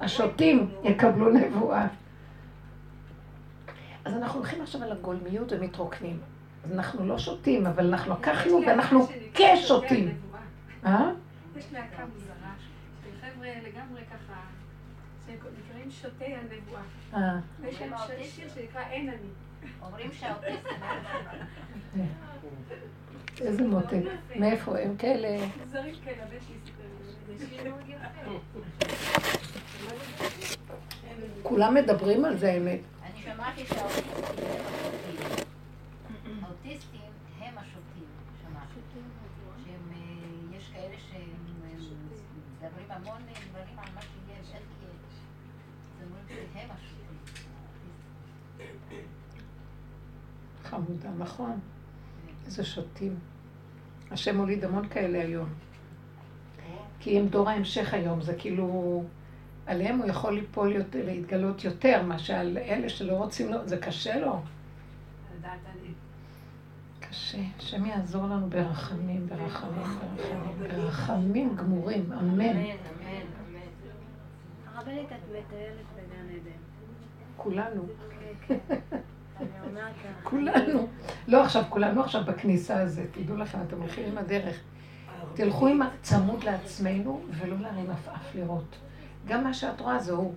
השוטים 0.01 0.71
יקבלו 0.85 1.31
נבואה. 1.33 1.87
אז 4.05 4.15
אנחנו 4.15 4.39
הולכים 4.39 4.63
עכשיו 4.63 4.83
על 4.83 4.93
הגולמיות 4.93 5.53
ומתרוקנים. 5.53 6.21
אז 6.65 6.73
אנחנו 6.73 7.07
לא 7.07 7.19
שותים, 7.19 7.67
אבל 7.67 7.87
אנחנו 7.87 8.13
לקחנו 8.15 8.61
ואנחנו 8.67 9.07
כשותים. 9.35 10.19
אה? 10.87 11.11
יש 11.57 11.65
להקה 11.73 12.05
מוזרה, 12.15 12.55
של 13.05 13.11
חבר'ה 13.21 13.49
לגמרי 13.49 14.01
ככה, 14.07 14.41
שנקראים 15.27 15.91
שותי 15.91 16.25
הנבואה. 16.25 16.83
אה. 17.15 17.39
ויש 17.61 17.81
להם 17.81 17.93
שיר 18.23 18.49
שנקרא 18.55 18.83
אין 18.91 19.09
אני. 19.09 19.29
אומרים 19.83 20.11
שהאוטיסטים... 20.13 20.65
איזה 23.41 23.63
מותק. 23.63 24.03
מאיפה 24.37 24.79
הם 24.79 24.97
כאלה? 24.97 25.47
זרים 25.71 25.95
כאלה, 26.05 26.23
הבן 26.23 26.37
שלי 26.47 26.57
סיפר. 26.65 26.85
כולם 31.43 31.75
מדברים 31.75 32.25
על 32.25 32.37
זה, 32.37 32.53
האמת. 32.53 32.81
שמעתי 33.37 33.67
שהאוטיסטים 36.41 37.01
הם 37.41 37.55
השותים, 37.63 38.09
שמעתי. 38.43 38.81
יש 40.53 40.71
כאלה 40.73 40.97
שמדברים 41.79 42.91
המון 42.91 43.23
דברים 43.51 43.79
על 43.79 43.85
מה 43.95 44.01
שיש, 44.01 44.49
איך 44.55 44.63
יש. 44.83 45.15
אז 46.01 46.07
אומרים 46.07 46.25
שהם 46.53 46.69
השותים. 46.71 47.19
חמודה, 50.65 51.11
נכון. 51.19 51.61
איזה 52.47 52.65
שוטים. 52.65 53.19
השם 54.11 54.39
הוליד 54.39 54.65
המון 54.65 54.89
כאלה 54.89 55.21
היום. 55.21 55.49
כי 57.01 57.19
הם 57.19 57.29
דור 57.29 57.49
ההמשך 57.51 57.95
היום, 57.95 58.23
זה 58.23 58.35
כאילו... 58.35 59.05
עליהם 59.67 59.99
הוא 59.99 60.07
יכול 60.07 60.35
ליפול, 60.35 60.73
יותר, 60.73 61.05
להתגלות 61.05 61.65
יותר 61.65 62.03
מאשר 62.03 62.35
על 62.35 62.59
אלה 62.59 62.89
שלא 62.89 63.13
רוצים, 63.13 63.53
לו, 63.53 63.59
זה 63.69 63.77
קשה 63.77 64.21
לו. 64.21 64.41
קשה. 67.01 67.39
השם 67.59 67.87
יעזור 67.87 68.25
לנו 68.25 68.51
ברחמים, 68.51 69.27
ברחמים, 69.27 69.83
ברחמים, 70.17 70.71
ברחמים 70.71 71.57
גמורים, 71.57 72.13
אמן. 72.13 72.41
אמן, 72.41 72.61
אמן, 72.61 72.77
הרבנית, 74.75 75.07
את 75.07 75.19
מטיילת 75.31 75.87
בגן 75.95 76.29
עדן. 76.29 76.51
כולנו. 77.37 77.83
כן, 78.49 78.57
כן. 78.69 78.77
כולנו. 80.23 80.89
לא 81.29 81.45
עכשיו, 81.45 81.63
כולנו 81.69 82.03
עכשיו 82.03 82.23
בכניסה 82.25 82.81
הזאת. 82.81 83.07
תדעו 83.13 83.37
לכם, 83.37 83.59
אתם 83.69 83.81
הולכים 83.81 84.13
עם 84.13 84.19
הדרך. 84.19 84.61
תלכו 85.35 85.67
עם 85.67 85.83
הצמוד 85.83 86.45
לעצמנו 86.45 87.21
ולא 87.31 87.57
להרים 87.61 87.91
עפעף 87.91 88.35
לראות. 88.35 88.77
גם 89.27 89.45
מה 89.45 89.55
שאת 89.55 89.81
רואה 89.81 89.99
זה 89.99 90.13
הוא. 90.13 90.35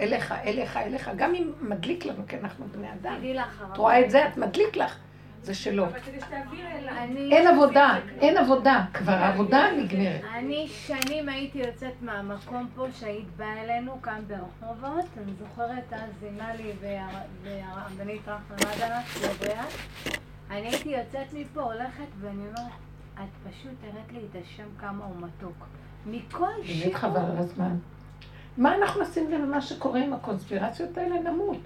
אליך, 0.00 0.32
אליך, 0.32 0.76
אליך. 0.76 1.10
גם 1.16 1.34
אם 1.34 1.52
מדליק 1.60 2.04
לנו, 2.04 2.22
כי 2.28 2.36
אנחנו 2.38 2.66
בני 2.72 2.92
אדם. 2.92 3.16
את 3.72 3.76
רואה 3.76 4.04
את 4.04 4.10
זה, 4.10 4.28
את 4.28 4.36
מדליק 4.36 4.76
לך. 4.76 4.98
זה 5.42 5.54
שלו. 5.54 5.86
אין 7.30 7.46
עבודה, 7.46 7.98
אין 8.20 8.38
עבודה. 8.38 8.84
כבר 8.94 9.12
העבודה 9.12 9.66
נגמרת. 9.78 10.20
אני 10.34 10.68
שנים 10.68 11.28
הייתי 11.28 11.58
יוצאת 11.58 11.92
מהמקום 12.02 12.68
פה 12.74 12.86
שהיית 12.92 13.36
באה 13.36 13.62
אלינו, 13.62 14.02
כאן 14.02 14.20
ברחובות. 14.26 15.04
אני 15.22 15.32
זוכרת 15.38 15.92
אז 15.92 16.10
זימלי 16.20 16.72
והרבנית 17.42 18.28
רחמנה 18.28 18.72
דנס, 18.78 19.24
לבריאת. 19.24 19.72
אני 20.50 20.68
הייתי 20.68 20.88
יוצאת 20.88 21.32
מפה, 21.32 21.62
הולכת, 21.62 22.06
ואני 22.20 22.42
אומרת, 22.42 22.72
את 23.14 23.50
פשוט 23.50 23.74
הראת 23.82 24.12
לי 24.12 24.20
את 24.30 24.36
השם 24.44 24.66
כמה 24.78 25.04
הוא 25.04 25.16
מתוק. 25.16 25.66
מכל 26.06 26.46
שיעור... 26.64 26.80
באמת 26.82 26.94
חבל 26.94 27.20
על 27.20 27.36
הזמן. 27.36 27.76
מה 28.58 28.74
אנחנו 28.74 29.00
עושים 29.00 29.30
לב 29.30 29.40
למה 29.40 29.60
שקורה 29.60 30.00
עם 30.00 30.12
הקונספירציות 30.12 30.98
האלה? 30.98 31.30
נמות. 31.30 31.58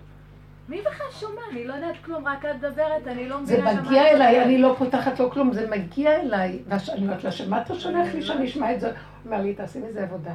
מי 0.68 0.80
בכלל 0.80 1.06
שומע? 1.20 1.40
אני 1.52 1.64
לא 1.66 1.74
יודעת 1.74 1.94
כלום, 2.04 2.28
רק 2.28 2.44
את 2.44 2.54
מדברת, 2.54 3.06
אני 3.06 3.28
לא 3.28 3.40
מבינה 3.40 3.74
זה 3.74 3.80
מגיע 3.82 4.10
אליי, 4.10 4.42
אני 4.42 4.58
לא 4.58 4.74
פותחת 4.78 5.20
לו 5.20 5.30
כלום, 5.30 5.52
זה 5.52 5.70
מגיע 5.70 6.20
אליי. 6.20 6.58
ואני 6.68 7.02
אומרת 7.02 7.24
לה, 7.24 7.32
שמה 7.32 7.62
אתה 7.62 7.74
שולח 7.74 8.14
לי 8.14 8.22
שאני 8.22 8.46
אשמע 8.46 8.74
את 8.74 8.80
זה? 8.80 8.86
הוא 8.86 8.96
אומר 9.24 9.42
לי, 9.42 9.54
תעשי 9.54 9.78
מזה 9.78 10.02
עבודה. 10.02 10.32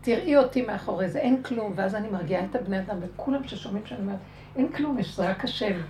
תראי 0.00 0.36
אותי 0.36 0.62
מאחורי 0.62 1.08
זה, 1.08 1.18
אין 1.18 1.42
כלום. 1.42 1.72
ואז 1.76 1.94
אני 1.94 2.08
מרגיעה 2.08 2.44
את 2.44 2.56
הבני 2.56 2.78
אדם, 2.78 2.96
וכולם 3.00 3.44
ששומעים 3.44 3.86
שאני 3.86 4.00
אומרת, 4.00 4.18
אין 4.56 4.68
כלום, 4.68 4.98
יש 4.98 5.20
רק 5.20 5.44
השם. 5.44 5.80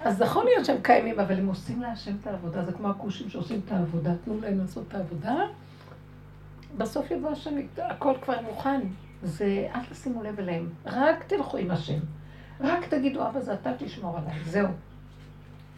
אז 0.00 0.20
יכול 0.20 0.44
להיות 0.44 0.64
שהם 0.64 0.76
קיימים, 0.82 1.20
אבל 1.20 1.38
הם 1.38 1.46
עושים 1.46 1.82
להשם 1.82 2.12
את 2.22 2.26
העבודה, 2.26 2.64
זה 2.64 2.72
כמו 2.72 2.90
הכושים 2.90 3.28
שעושים 3.28 3.60
את 3.66 3.72
העבודה, 3.72 4.10
תנו 4.24 4.40
להם 4.40 4.58
לעשות 4.58 4.84
את 4.88 4.94
העבודה. 4.94 5.34
בסוף 6.78 7.10
יבוא 7.10 7.30
השם, 7.30 7.50
הכל 7.78 8.14
כבר 8.22 8.40
מוכן. 8.40 8.80
זה, 9.24 9.68
אל 9.74 9.80
תשימו 9.90 10.22
לב 10.22 10.38
אליהם, 10.38 10.70
רק 10.86 11.24
תלכו 11.24 11.56
עם 11.56 11.70
השם. 11.70 11.98
רק 12.60 12.84
תגידו, 12.88 13.28
אבא, 13.28 13.40
זה 13.40 13.54
אתה 13.54 13.70
תשמור 13.78 14.18
עליי, 14.18 14.44
זהו. 14.44 14.68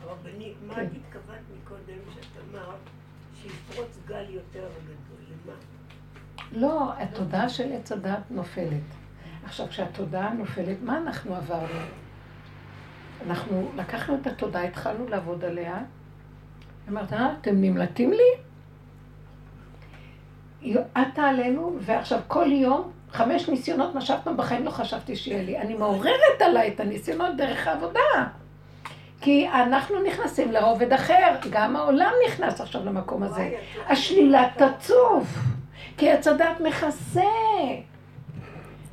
רבני, 0.05 0.53
מה 0.67 0.75
כן. 0.75 0.83
את 0.83 0.91
התכוונת 0.91 1.41
מקודם 1.63 1.99
שאת 2.15 2.43
אמרת 2.51 2.79
שיפרוץ 3.43 3.99
גל 4.07 4.25
יותר 4.31 4.69
גדול? 4.85 5.37
למה? 5.47 5.55
לא, 6.53 6.93
התודעה 6.99 7.49
של 7.49 7.73
עץ 7.73 7.93
הדת 7.93 8.31
נופלת. 8.31 8.83
עכשיו, 9.45 9.69
כשהתודעה 9.69 10.35
נופלת, 10.35 10.77
מה 10.83 10.99
אנחנו 10.99 11.35
עברנו? 11.35 11.81
אנחנו 13.27 13.71
לקחנו 13.77 14.15
את 14.15 14.27
התודעה, 14.27 14.65
התחלנו 14.65 15.09
לעבוד 15.09 15.45
עליה, 15.45 15.79
אמרת, 16.89 17.13
אה, 17.13 17.35
אתם 17.41 17.61
נמלטים 17.61 18.13
לי? 18.13 18.47
עטה 20.95 21.23
עלינו, 21.23 21.79
ועכשיו 21.81 22.21
כל 22.29 22.53
יום 22.53 22.93
חמש 23.17 23.49
ניסיונות, 23.49 23.95
מה 23.95 24.01
שאף 24.01 24.19
פעם 24.25 24.37
בחיים 24.37 24.65
לא 24.65 24.71
חשבתי 24.71 25.17
שיהיה 25.17 25.43
לי. 25.43 25.59
אני 25.59 25.75
מעוררת 25.75 26.41
עליי 26.41 26.69
את 26.75 26.81
הניסיונות 26.81 27.37
דרך 27.37 27.67
העבודה. 27.67 28.01
כי 29.21 29.49
אנחנו 29.49 30.03
נכנסים 30.03 30.53
לרובד 30.53 30.93
אחר, 30.93 31.35
גם 31.51 31.77
העולם 31.77 32.13
נכנס 32.27 32.61
עכשיו 32.61 32.85
למקום 32.85 33.23
הזה. 33.23 33.51
השלילה 33.89 34.49
תצוף, 34.57 35.39
כי 35.97 36.11
עץ 36.11 36.27
הדת 36.27 36.61
מכסה. 36.61 37.23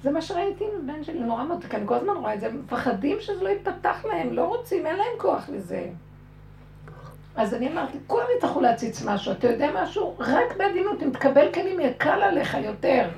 זה 0.04 0.12
מה 0.12 0.22
שראיתי 0.22 0.64
עם 0.64 0.88
בן 0.88 1.04
שלי, 1.04 1.20
נורא 1.20 1.44
מאוד, 1.44 1.64
כי 1.70 1.78
אני 1.78 1.88
כל 1.88 1.96
הזמן 1.96 2.14
רואה 2.18 2.34
את 2.34 2.40
זה, 2.40 2.48
הם 2.48 2.62
מפחדים 2.66 3.18
שזה 3.20 3.44
לא 3.44 3.50
ייפתח 3.50 4.06
להם, 4.06 4.34
לא 4.34 4.46
רוצים, 4.46 4.86
אין 4.86 4.96
להם 4.96 5.18
כוח 5.18 5.50
לזה. 5.50 5.86
אז 7.36 7.54
אני 7.54 7.72
אמרתי, 7.72 7.98
כולם 8.08 8.26
יצטרכו 8.36 8.62
להציץ 8.62 9.06
משהו, 9.06 9.32
אתה 9.32 9.48
יודע 9.48 9.70
משהו? 9.84 10.16
רק 10.20 10.58
בעדינות, 10.58 11.04
אם 11.04 11.10
תקבל 11.10 11.52
כלים 11.54 11.80
יקל 11.80 12.22
עליך 12.22 12.58
יותר. 12.64 13.10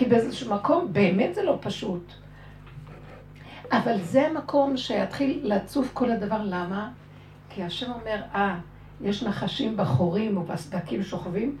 כי 0.00 0.06
באיזשהו 0.06 0.54
מקום 0.54 0.92
באמת 0.92 1.34
זה 1.34 1.42
לא 1.42 1.58
פשוט. 1.60 2.12
אבל 3.72 3.98
זה 3.98 4.26
המקום 4.26 4.76
שיתחיל 4.76 5.40
לצוף 5.42 5.90
כל 5.92 6.10
הדבר. 6.10 6.42
למה? 6.44 6.90
כי 7.50 7.62
השם 7.62 7.92
אומר, 7.92 8.22
אה, 8.34 8.58
יש 9.00 9.22
נחשים 9.22 9.76
בחורים 9.76 10.36
או 10.36 10.42
בסדקים 10.42 11.02
שוכבים, 11.02 11.58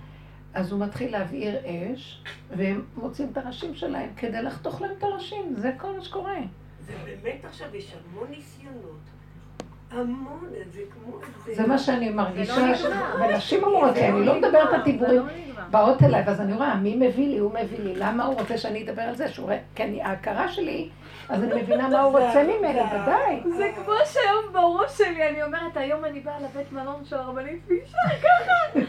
אז 0.54 0.72
הוא 0.72 0.80
מתחיל 0.80 1.12
להבעיר 1.12 1.56
אש, 1.64 2.24
והם 2.56 2.84
מוצאים 2.96 3.28
את 3.32 3.36
הראשים 3.36 3.74
שלהם 3.74 4.10
כדי 4.16 4.42
לחתוך 4.42 4.80
להם 4.80 4.90
את 4.98 5.02
הראשים. 5.02 5.54
זה 5.56 5.72
כל 5.76 5.96
מה 5.96 6.02
שקורה. 6.02 6.36
זה 6.80 6.92
באמת 7.04 7.44
עכשיו, 7.44 7.76
יש 7.76 7.94
המון 7.94 8.30
ניסיונות. 8.30 9.00
המון, 9.90 10.40
זה 10.72 10.80
כמו... 10.90 11.18
זה 11.54 11.66
מה 11.66 11.78
שאני 11.78 12.10
מרגישה, 12.10 12.66
לא 12.88 13.24
ונשים 13.24 13.64
אומרות 13.64 13.94
לי, 13.94 14.08
אני 14.08 14.26
לא 14.26 14.38
מדברת 14.38 14.72
על 14.72 14.82
דיבורים, 14.82 15.22
לא 15.56 15.62
באות 15.70 16.02
אליי, 16.02 16.22
ואז 16.26 16.40
אני 16.40 16.52
רואה, 16.52 16.74
מי 16.74 16.96
מביא 16.96 17.28
לי, 17.28 17.38
הוא 17.38 17.50
מביא 17.50 17.78
לי, 17.78 17.94
למה 17.96 18.24
הוא 18.24 18.40
רוצה 18.40 18.58
שאני 18.58 18.82
אדבר 18.82 19.02
על 19.02 19.16
זה? 19.16 19.26
כי 19.74 20.02
ההכרה 20.02 20.48
שלי 20.48 20.90
אז 21.30 21.42
אני 21.42 21.62
מבינה 21.62 21.88
מה 21.88 22.00
הוא 22.00 22.12
רוצה 22.18 22.42
ממני, 22.42 22.80
ודאי. 22.80 23.40
זה 23.56 23.70
כמו 23.74 23.92
שהיום 24.04 24.52
בראש 24.52 24.98
שלי, 24.98 25.28
אני 25.28 25.42
אומרת, 25.42 25.76
היום 25.76 26.04
אני 26.04 26.20
באה 26.20 26.40
לבית 26.40 26.72
מלון 26.72 27.04
של 27.04 27.16
הרבנית 27.16 27.60
פישר, 27.68 27.98
ככה. 28.22 28.80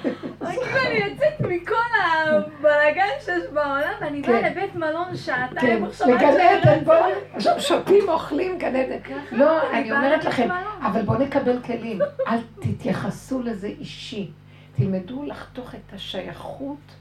כאילו 0.55 0.77
אני 0.87 0.95
יוצאת 0.95 1.41
מכל 1.41 1.75
הבלאגן 2.03 3.09
שיש 3.19 3.43
בעולם, 3.53 3.93
ואני 4.01 4.21
באה 4.21 4.41
כן. 4.41 4.51
לבית 4.51 4.75
מלון 4.75 5.15
שעתיים 5.17 5.79
כן. 5.79 5.83
עכשיו. 5.83 6.07
לגן 6.07 6.33
עדן, 6.39 6.83
בואו, 6.85 7.05
עכשיו 7.33 7.61
שותים, 7.61 8.09
אוכלים 8.09 8.57
גן 8.57 8.75
עדן. 8.75 8.97
לא, 9.31 9.71
אני 9.71 9.91
אומרת 9.91 10.23
לכם, 10.23 10.47
אבל 10.81 11.01
בואו 11.01 11.17
נקבל 11.17 11.61
כלים. 11.61 11.99
אל 12.27 12.37
תתייחסו 12.59 13.41
לזה 13.41 13.67
אישי. 13.67 14.31
תלמדו 14.75 15.23
לחתוך 15.25 15.75
את 15.75 15.93
השייכות 15.93 16.95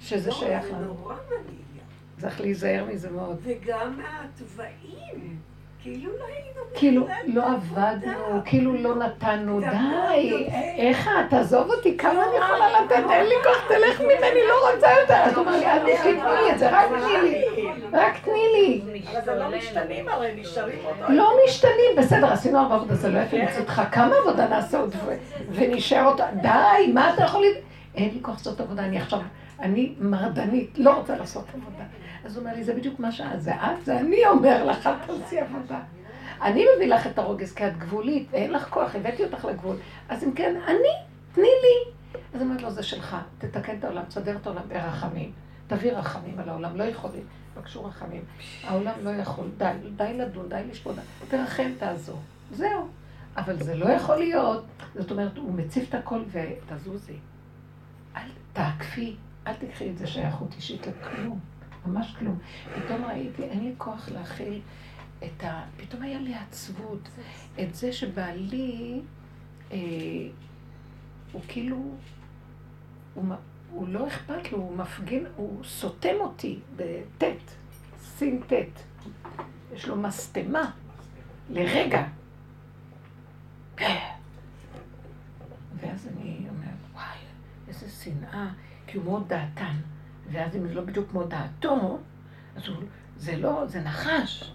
שזה 0.00 0.32
שייך 0.32 0.64
לנו. 0.64 0.72
לא, 0.72 0.78
זה 0.78 0.86
נורא 0.86 1.14
מדהים. 1.26 1.60
צריך 2.18 2.40
להיזהר 2.40 2.84
מזה 2.84 3.10
מאוד. 3.10 3.38
וגם 3.42 3.96
מהתוואים. 3.96 5.49
כאילו 5.82 6.10
לא 6.18 6.24
היינו... 6.24 6.50
כאילו 6.74 7.06
לא 7.26 7.42
עבדנו, 7.46 8.40
כאילו 8.44 8.74
לא 8.74 8.94
נתנו, 8.96 9.60
די, 9.60 10.46
איך 10.76 11.08
את, 11.08 11.30
תעזוב 11.30 11.70
אותי, 11.70 11.96
כמה 11.96 12.12
אני 12.12 12.36
יכולה 12.36 12.80
לתת, 12.80 13.10
אין 13.10 13.26
לי 13.26 13.34
כוח, 13.42 13.68
תלך 13.68 14.00
ממני, 14.00 14.40
לא 14.48 14.72
רוצה 14.72 14.88
יותר. 15.00 15.30
את 15.32 15.36
אומרת 15.36 15.60
לי, 15.60 15.66
אל 15.66 15.78
תתני 15.78 16.12
לי 16.12 16.52
את 16.52 16.58
זה, 16.58 16.70
רק 16.70 16.88
תני 16.88 17.30
לי, 17.30 17.44
רק 17.92 18.18
תני 18.24 18.42
לי. 18.52 18.82
אבל 19.12 19.24
זה 19.24 19.34
לא 19.34 19.56
משתנים, 19.58 20.08
הרי 20.08 20.32
נשארים 20.36 20.78
אותו. 20.84 21.12
לא 21.12 21.32
משתנים, 21.44 21.96
בסדר, 21.98 22.32
עשינו 22.32 22.58
הרבה 22.58 22.74
עבודה, 22.74 22.94
זה 22.94 23.08
לא 23.08 23.18
יפה 23.18 23.36
מצדך, 23.36 23.82
כמה 23.92 24.14
עבודה 24.22 24.48
נעשה 24.48 24.78
עוד 24.78 24.94
ונשאר 25.52 26.04
אותה, 26.06 26.26
די, 26.42 26.92
מה 26.94 27.14
אתה 27.14 27.24
יכול... 27.24 27.44
אין 27.94 28.10
לי 28.14 28.18
כוח 28.22 28.34
לעשות 28.34 28.60
עבודה, 28.60 28.82
אני 28.82 28.98
עכשיו, 28.98 29.20
אני 29.60 29.94
מרדנית, 29.98 30.70
לא 30.78 30.90
רוצה 30.90 31.16
לעשות 31.16 31.44
עבודה. 31.54 31.84
אז 32.24 32.36
הוא 32.36 32.44
אומר 32.44 32.56
לי, 32.56 32.64
זה 32.64 32.74
בדיוק 32.74 33.00
מה 33.00 33.12
שאת, 33.12 33.42
זה 33.42 33.54
את, 33.54 33.84
זה 33.84 34.00
אני 34.00 34.26
אומר 34.26 34.64
לך, 34.64 34.86
אל 34.86 34.94
תעשי 35.06 35.40
עבודה. 35.40 35.80
אני 36.42 36.64
מביא 36.76 36.86
לך 36.86 37.06
את 37.06 37.18
הרוגז, 37.18 37.52
כי 37.54 37.66
את 37.66 37.78
גבולית, 37.78 38.28
ואין 38.30 38.52
לך 38.52 38.68
כוח, 38.68 38.96
הבאתי 38.96 39.24
אותך 39.24 39.44
לגבול. 39.44 39.76
אז 40.08 40.24
אם 40.24 40.32
כן, 40.32 40.56
אני, 40.66 40.88
תני 41.32 41.42
לי. 41.42 41.92
אז 42.34 42.42
אומרת 42.42 42.62
לו, 42.62 42.70
זה 42.70 42.82
שלך, 42.82 43.16
תתקן 43.38 43.78
את 43.78 43.84
העולם, 43.84 44.04
תסדר 44.04 44.36
את 44.36 44.46
העולם 44.46 44.62
ברחמים. 44.68 45.32
תביא 45.66 45.92
רחמים 45.92 46.38
על 46.38 46.48
העולם, 46.48 46.76
לא 46.76 46.84
יכולים. 46.84 47.22
בבקשו 47.56 47.84
רחמים. 47.84 48.22
העולם 48.64 48.94
לא 49.02 49.10
יכול, 49.10 49.48
די, 49.56 49.72
די 49.96 50.12
לדון, 50.14 50.48
די 50.48 50.62
לשפוט, 50.70 50.96
תרחם, 51.28 51.70
תעזור. 51.78 52.18
זהו. 52.52 52.88
אבל 53.36 53.62
זה 53.62 53.74
לא 53.74 53.86
יכול 53.86 54.16
להיות. 54.16 54.64
זאת 54.94 55.10
אומרת, 55.10 55.36
הוא 55.36 55.54
מציף 55.54 55.88
את 55.88 55.94
הכל 55.94 56.22
ותזוזי. 56.30 57.16
אל 58.16 58.28
תעקפי, 58.52 59.16
אל 59.46 59.54
תקחי 59.54 59.90
את 59.90 59.98
זה 59.98 60.06
שייכות 60.06 60.54
אישית 60.56 60.86
לכלום. 60.86 61.38
ממש 61.86 62.14
כלום. 62.18 62.38
פתאום 62.74 63.04
ראיתי, 63.04 63.42
אין 63.42 63.64
לי 63.64 63.74
כוח 63.78 64.08
להכיל 64.08 64.60
את 65.24 65.44
ה... 65.44 65.64
פתאום 65.76 66.02
היה 66.02 66.18
לי 66.18 66.34
עצבות. 66.34 67.08
את 67.60 67.74
זה 67.74 67.92
שבעלי, 67.92 69.00
אה, 69.72 69.78
הוא 71.32 71.42
כאילו, 71.48 71.94
הוא, 73.14 73.24
הוא 73.70 73.88
לא 73.88 74.08
אכפת 74.08 74.52
לו, 74.52 74.58
הוא 74.58 74.76
מפגין, 74.76 75.26
הוא 75.36 75.64
סותם 75.64 76.14
אותי 76.20 76.58
בטית, 76.76 77.56
סין 78.00 78.40
טט. 78.46 78.80
יש 79.72 79.88
לו 79.88 79.96
מסתמה 79.96 80.70
לרגע. 81.50 82.06
ואז 85.80 86.08
אני 86.08 86.46
אומרת, 86.48 86.74
וואי, 86.92 87.18
איזה 87.68 87.88
שנאה, 87.90 88.48
כי 88.86 88.98
הוא 88.98 89.04
מאוד 89.04 89.28
דעתן. 89.28 89.76
ואז 90.32 90.56
אם 90.56 90.68
זה 90.68 90.74
לא 90.74 90.82
בדיוק 90.82 91.10
כמו 91.10 91.24
דעתו, 91.24 91.98
אז 92.56 92.68
הוא, 92.68 92.76
זה 93.16 93.36
לא, 93.36 93.66
זה 93.66 93.80
נחש. 93.80 94.52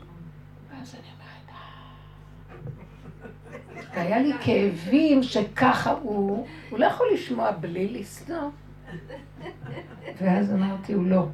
ואז 0.72 0.96
אני 0.96 1.04
אומרת, 1.14 1.50
אה. 3.80 3.96
והיה 3.96 4.20
לי 4.20 4.34
כאבים 4.42 5.24
שככה 5.24 5.92
הוא, 5.92 6.48
הוא 6.70 6.80
לא 6.80 6.86
יכול 6.86 7.08
לשמוע 7.14 7.52
בלי 7.52 7.88
לשנוא. 7.88 8.50
ואז 10.22 10.54
אמרתי, 10.54 10.94
הוא 10.94 11.06
לא. 11.06 11.28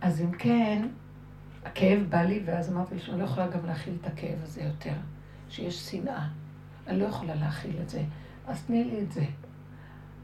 אז 0.00 0.20
אם 0.20 0.32
כן, 0.32 0.88
הכאב 1.64 2.02
בא 2.08 2.22
לי, 2.22 2.42
ואז 2.44 2.72
אמרתי 2.72 2.94
לי 2.94 3.00
שאני 3.00 3.18
לא 3.18 3.24
יכולה 3.24 3.48
גם 3.48 3.66
להכיל 3.66 3.94
את 4.00 4.06
הכאב 4.06 4.38
הזה 4.42 4.62
יותר, 4.62 4.94
שיש 5.48 5.90
שנאה. 5.90 6.26
אני 6.86 7.00
לא 7.00 7.04
יכולה 7.04 7.34
להכיל 7.34 7.76
את 7.82 7.88
זה, 7.88 8.02
אז 8.46 8.62
תני 8.62 8.84
לי 8.84 9.00
את 9.02 9.12
זה. 9.12 9.24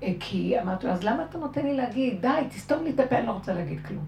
אה, 0.02 0.12
כי 0.20 0.60
אמרתי 0.60 0.86
לו, 0.86 0.92
אז 0.92 1.04
למה 1.04 1.24
אתה 1.30 1.38
נותן 1.38 1.66
לי 1.66 1.76
להגיד, 1.76 2.20
די, 2.20 2.28
תסתום 2.48 2.84
לי 2.84 2.90
את 2.90 3.00
הפה, 3.00 3.18
אני 3.18 3.26
לא 3.26 3.32
רוצה 3.32 3.52
להגיד 3.54 3.86
כלום. 3.86 4.04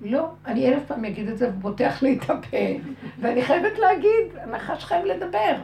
לא, 0.00 0.30
אני 0.46 0.68
אלף 0.68 0.82
פעם 0.86 1.04
אגיד 1.04 1.28
את 1.28 1.38
זה 1.38 1.50
ופותח 1.58 2.02
לי 2.02 2.18
את 2.18 2.30
הפה, 2.30 2.56
ואני 3.20 3.42
חייבת 3.42 3.78
להגיד, 3.78 4.36
הנחש 4.40 4.84
חייב 4.84 5.04
לדבר. 5.04 5.56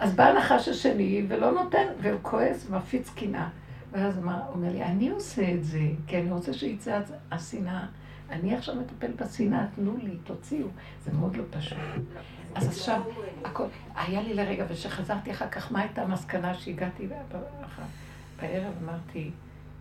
אז 0.00 0.14
בא 0.14 0.24
הנחש 0.24 0.68
השני 0.68 1.24
ולא 1.28 1.50
נותן, 1.50 1.86
והוא 2.00 2.18
כועס 2.22 2.66
ומפיץ 2.70 3.10
קנאה. 3.10 3.48
ואז 3.92 4.16
הוא 4.16 4.32
אומר 4.54 4.72
לי, 4.72 4.82
אני 4.82 5.10
עושה 5.10 5.52
את 5.52 5.64
זה, 5.64 5.80
כי 6.06 6.18
אני 6.18 6.32
רוצה 6.32 6.52
שיצא 6.52 7.00
השנאה. 7.32 7.86
אני 8.32 8.54
עכשיו 8.54 8.74
מטפל 8.74 9.12
בשנאה, 9.12 9.66
תנו 9.74 9.96
לי, 9.96 10.16
תוציאו. 10.24 10.66
זה 11.04 11.12
מאוד 11.12 11.36
לא 11.36 11.44
פשוט. 11.50 11.78
אז 12.54 12.68
עכשיו, 12.68 13.02
הכל, 13.44 13.66
היה 13.94 14.22
לי 14.22 14.34
לרגע, 14.34 14.64
וכשחזרתי 14.68 15.30
אחר 15.30 15.48
כך, 15.48 15.72
מה 15.72 15.80
הייתה 15.80 16.02
המסקנה 16.02 16.54
שהגעתי 16.54 17.06
בערב? 17.06 18.72
אמרתי, 18.82 19.30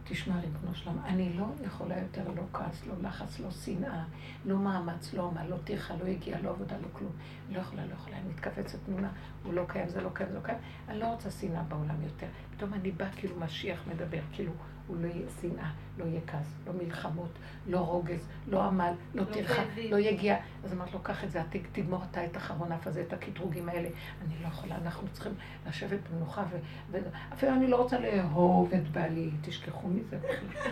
תשמע, 0.03 0.39
ריבונו 0.39 0.75
שלם, 0.75 0.97
אני 1.05 1.33
לא 1.33 1.45
יכולה 1.65 1.99
יותר 1.99 2.21
לא 2.35 2.43
כעס, 2.53 2.85
לא 2.87 2.93
לחץ, 3.01 3.39
לא 3.39 3.51
שנאה, 3.51 4.03
לא 4.45 4.57
מאמץ, 4.57 5.13
לא 5.13 5.31
עמל, 5.31 5.49
לא 5.49 5.57
טרחה, 5.63 5.93
לא 6.03 6.05
הגיעה, 6.05 6.41
לא 6.41 6.49
עבודה, 6.49 6.75
לא 6.77 6.87
כלום. 6.93 7.11
לא 7.49 7.59
יכולה, 7.59 7.85
לא 7.85 7.93
יכולה, 7.93 8.17
אני 8.17 8.29
מתכווצת 8.29 8.77
תמונה, 8.85 9.09
הוא 9.43 9.53
לא 9.53 9.65
קיים, 9.67 9.89
זה 9.89 10.01
לא 10.01 10.09
קיים, 10.13 10.29
זה 10.29 10.35
לא 10.35 10.41
קיים. 10.43 10.57
אני 10.89 10.99
לא 10.99 11.05
רוצה 11.05 11.31
שנאה 11.31 11.63
בעולם 11.63 12.01
יותר. 12.03 12.27
פתאום 12.55 12.73
אני 12.73 12.91
באה 12.91 13.09
כאילו 13.15 13.39
משיח 13.39 13.79
מדבר, 13.87 14.19
כאילו 14.31 14.51
הוא 14.91 14.97
לא 15.01 15.07
יהיה 15.07 15.27
שנאה, 15.41 15.69
לא 15.97 16.05
יהיה 16.05 16.21
כעס, 16.27 16.55
לא 16.67 16.73
מלחמות, 16.73 17.29
לא 17.67 17.77
רוגז, 17.77 18.27
לא 18.47 18.63
עמל, 18.63 18.91
לא, 19.15 19.23
לא 19.23 19.33
טרחה, 19.33 19.61
לא 19.89 19.97
יגיע. 19.97 20.37
אז 20.63 20.73
אמרת 20.73 20.93
לו, 20.93 20.99
קח 21.03 21.23
את 21.23 21.31
זה, 21.31 21.41
תגמור 21.71 22.03
אתה 22.11 22.25
את 22.25 22.35
החרון 22.35 22.71
אף 22.71 22.87
הזה, 22.87 23.03
את 23.07 23.13
הקטרוגים 23.13 23.69
האלה. 23.69 23.89
אני 24.25 24.33
לא 24.41 24.47
יכולה, 24.47 24.75
אנחנו 24.75 25.07
צריכים 25.11 25.33
לשבת 25.67 25.99
במנוחה, 26.09 26.43
ואפילו 26.91 27.51
אני 27.51 27.67
לא 27.67 27.75
רוצה 27.75 27.99
לאהוב 27.99 28.73
את 28.73 28.87
בעלי, 28.87 29.29
תשכחו 29.41 29.87
מזה. 29.87 30.19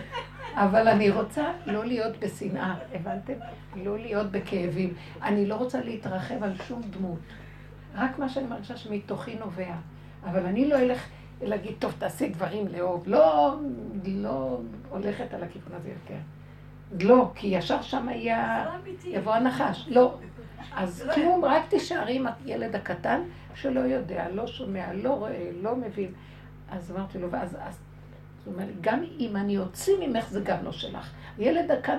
אבל 0.64 0.88
אני 0.88 1.10
רוצה 1.10 1.52
לא 1.66 1.84
להיות 1.84 2.16
בשנאה, 2.16 2.74
הבנתם? 2.94 3.34
לא 3.76 3.98
להיות 3.98 4.30
בכאבים. 4.30 4.94
אני 5.22 5.46
לא 5.46 5.54
רוצה 5.54 5.80
להתרחב 5.80 6.42
על 6.42 6.56
שום 6.68 6.82
דמות. 6.82 7.20
רק 7.94 8.18
מה 8.18 8.28
שאני 8.28 8.46
מרגישה 8.46 8.76
שמתוכי 8.76 9.34
נובע. 9.34 9.74
אבל 10.24 10.46
אני 10.46 10.68
לא 10.68 10.78
אלך... 10.78 11.08
להגיד, 11.42 11.74
טוב, 11.78 11.94
תעשי 11.98 12.28
דברים 12.28 12.68
לאהוב. 12.68 13.04
לא, 13.06 13.54
לא 14.04 14.60
הולכת 14.90 15.34
על 15.34 15.42
הכיוון 15.42 15.72
הזה 15.74 15.88
יותר. 15.88 16.20
לא, 17.00 17.30
כי 17.34 17.46
ישר 17.46 17.82
שם 17.82 18.08
יהיה, 18.08 18.66
יבוא 19.04 19.34
הנחש. 19.34 19.88
לא. 19.88 20.14
אז 20.72 21.04
כלום, 21.14 21.44
רק 21.44 21.62
תישארי 21.68 22.16
עם 22.16 22.26
הילד 22.44 22.74
הקטן 22.74 23.20
שלא 23.54 23.80
יודע, 23.80 24.28
לא 24.28 24.46
שומע, 24.46 24.92
לא 24.92 25.10
רואה, 25.12 25.50
לא 25.62 25.76
מבין. 25.76 26.12
אז 26.70 26.90
אמרתי 26.90 27.18
לו, 27.18 27.30
ואז, 27.30 27.56
אז, 27.60 27.78
זאת 28.38 28.54
אומרת, 28.54 28.80
גם 28.80 29.02
אם 29.18 29.36
אני 29.36 29.58
אוציא 29.58 29.94
ממך, 30.00 30.28
זה 30.28 30.40
גם 30.40 30.64
לא 30.64 30.72
שלך. 30.72 31.12
ילד 31.38 31.70
הקטן, 31.70 31.98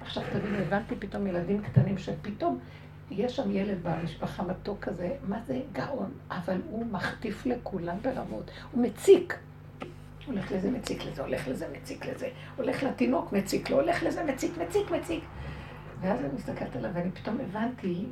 עכשיו 0.00 0.22
תבינו, 0.32 0.58
הבנתי 0.58 0.94
פתאום 0.98 1.26
ילדים 1.26 1.62
קטנים 1.62 1.98
שפתאום 1.98 2.58
יש 3.16 3.36
שם 3.36 3.50
ילד 3.50 3.78
במשפחה 3.82 4.42
מתוק 4.42 4.80
כזה, 4.80 5.10
מה 5.28 5.38
זה 5.46 5.60
גאון, 5.72 6.10
אבל 6.30 6.60
הוא 6.70 6.86
מחטיף 6.86 7.46
לכולם 7.46 7.96
ברמות, 8.02 8.50
הוא 8.72 8.82
מציק. 8.82 9.38
הולך 10.26 10.52
לזה, 10.52 10.70
מציק 10.70 11.04
לזה, 11.04 11.22
הולך 11.22 11.48
לזה, 11.48 11.66
מציק 11.72 12.06
לזה, 12.06 12.28
הולך 12.56 12.82
לתינוק, 12.82 13.32
מציק 13.32 13.70
לו, 13.70 13.80
הולך 13.80 14.02
לזה, 14.02 14.24
מציק, 14.24 14.52
מציק, 14.58 14.90
מציק. 14.90 15.24
ואז 16.00 16.20
אני 16.20 16.28
מסתכלת 16.36 16.76
עליו, 16.76 16.90
ואני 16.94 17.10
פתאום 17.10 17.38
הבנתי 17.40 18.04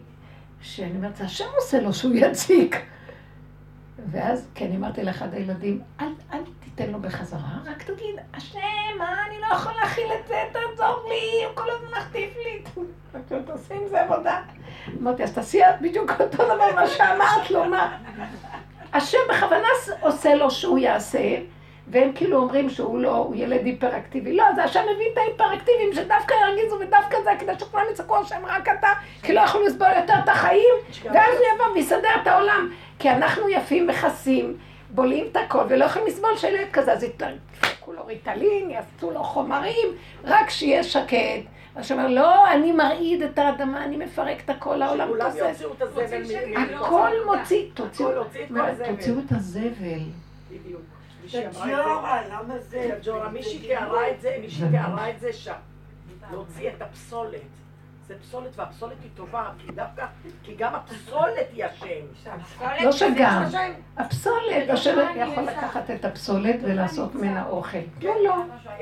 שאני 0.61 0.97
אומרת, 0.97 1.17
זה 1.17 1.25
השם 1.25 1.45
עושה 1.57 1.81
לו 1.81 1.93
שהוא 1.93 2.15
יציק. 2.15 2.77
ואז, 4.11 4.49
כי 4.55 4.65
אני 4.65 4.77
אמרתי 4.77 5.05
לאחד 5.05 5.35
הילדים, 5.35 5.81
אל, 6.01 6.07
אל 6.33 6.41
תיתן 6.61 6.91
לו 6.91 7.01
בחזרה, 7.01 7.59
רק 7.67 7.83
תגיד, 7.83 8.15
השם, 8.35 8.59
מה, 8.99 9.27
אני 9.27 9.41
לא 9.41 9.47
יכול 9.47 9.73
להכיל 9.83 10.07
את 10.21 10.29
זה, 10.29 10.37
תעזור 10.53 11.09
לי, 11.09 11.45
הוא 11.45 11.55
כל 11.55 11.71
הזמן 11.71 11.99
מחטיף 11.99 12.37
לי. 12.37 12.63
תעשי 13.47 13.75
עם 13.75 13.89
זה 13.89 14.03
עבודה. 14.03 14.41
אמרתי, 15.01 15.23
אז 15.23 15.35
תעשי 15.35 15.65
את 15.65 15.81
בדיוק 15.81 16.11
אותו 16.21 16.45
דבר 16.45 16.75
מה 16.75 16.87
שאמרת 16.87 17.51
לו, 17.51 17.65
מה? 17.65 17.99
השם 18.93 19.19
בכוונה 19.31 19.69
עושה 20.01 20.35
לו 20.35 20.51
שהוא 20.51 20.79
יעשה, 20.79 21.37
והם 21.87 22.13
כאילו 22.15 22.39
אומרים 22.39 22.71
שהוא 22.71 22.99
לא, 22.99 23.17
הוא 23.17 23.35
ילד 23.37 23.65
היפראקטיבי. 23.65 24.37
לא, 24.37 24.45
זה 24.55 24.65
השם 24.65 24.81
מביא 24.95 25.07
את 25.13 25.19
ההיפראקטיביים 25.19 25.93
שדווקא 25.93 26.35
ירגיזו 26.35 26.77
ודווקא 26.81 27.17
זה, 27.25 27.31
כדי 27.39 27.53
שכולם 27.59 27.85
יצעקו 27.91 28.17
השם 28.17 28.47
רק 28.47 28.69
אתה, 28.69 28.89
כי 29.23 29.33
לא 29.33 29.41
יכולו 29.41 29.67
לסבול 29.67 29.89
יותר 29.97 30.15
את 30.25 30.29
החיים, 30.29 30.75
ואז 31.05 31.35
הוא 31.35 31.47
יבוא 31.55 31.75
ויסדר 31.75 32.09
את 32.23 32.27
העולם. 32.27 32.71
כי 33.01 33.11
אנחנו 33.11 33.49
יפים 33.49 33.87
מכסים, 33.87 34.57
בולעים 34.91 35.27
את 35.33 35.37
הכל, 35.37 35.63
ולא 35.69 35.85
יכולים 35.85 36.09
לסבול 36.09 36.37
שילד 36.37 36.69
כזה, 36.73 36.93
אז 36.93 37.03
יתפרקו 37.03 37.93
לו 37.93 38.07
ריטלין, 38.07 38.71
יעשו 38.71 39.11
לו 39.11 39.25
חומרים, 39.25 39.89
רק 40.25 40.51
שיהיה 40.51 40.83
שקט. 40.85 41.17
אז 41.77 41.91
הוא 41.91 42.01
אומר, 42.01 42.11
לא, 42.11 42.53
אני 42.53 42.73
מרעיד 42.73 43.23
את 43.23 43.39
האדמה, 43.39 43.85
אני 43.85 43.97
מפרק 43.97 44.41
את 44.45 44.51
הכל, 44.51 44.83
העולם 44.83 45.09
תוסס. 45.21 45.59
שכולם 45.59 45.59
יוציאו 45.59 45.73
את 45.73 45.83
הזבל. 45.83 46.75
הכל 46.75 47.11
מוציא, 47.27 47.67
תוציאו 47.75 48.11
את 49.27 49.33
הזבל. 49.33 50.01
בדיוק. 50.51 50.83
ג'ורה, 51.53 52.23
למה 52.31 52.59
זה? 52.59 52.91
ג'ורה, 53.03 53.29
מישהי 53.29 53.59
תיארה 53.59 54.11
את 54.11 54.21
זה, 54.21 54.37
מישהי 54.41 54.69
תיארה 54.71 55.11
את 55.11 55.21
זה 55.21 55.33
שם. 55.33 55.53
להוציא 56.33 56.69
את 56.69 56.83
הפסולת. 56.83 57.41
זה 58.11 58.19
פסולת, 58.19 58.59
והפסולת 58.59 58.97
היא 59.03 59.11
טובה, 59.15 59.51
כי 59.59 59.73
דווקא, 59.73 60.07
כי 60.43 60.55
גם 60.59 60.75
הפסולת 60.75 61.47
היא 61.53 61.65
השם. 61.65 62.31
לא 62.85 62.93
שגם, 62.93 63.45
הפסולת, 63.97 64.71
השם 64.71 64.99
יכול 65.17 65.43
לקחת 65.45 65.91
את 65.91 66.05
הפסולת 66.05 66.57
ולעשות 66.63 67.15
ממנה 67.15 67.47
אוכל. 67.47 67.79
לא, 68.03 68.15
לא. 68.25 68.35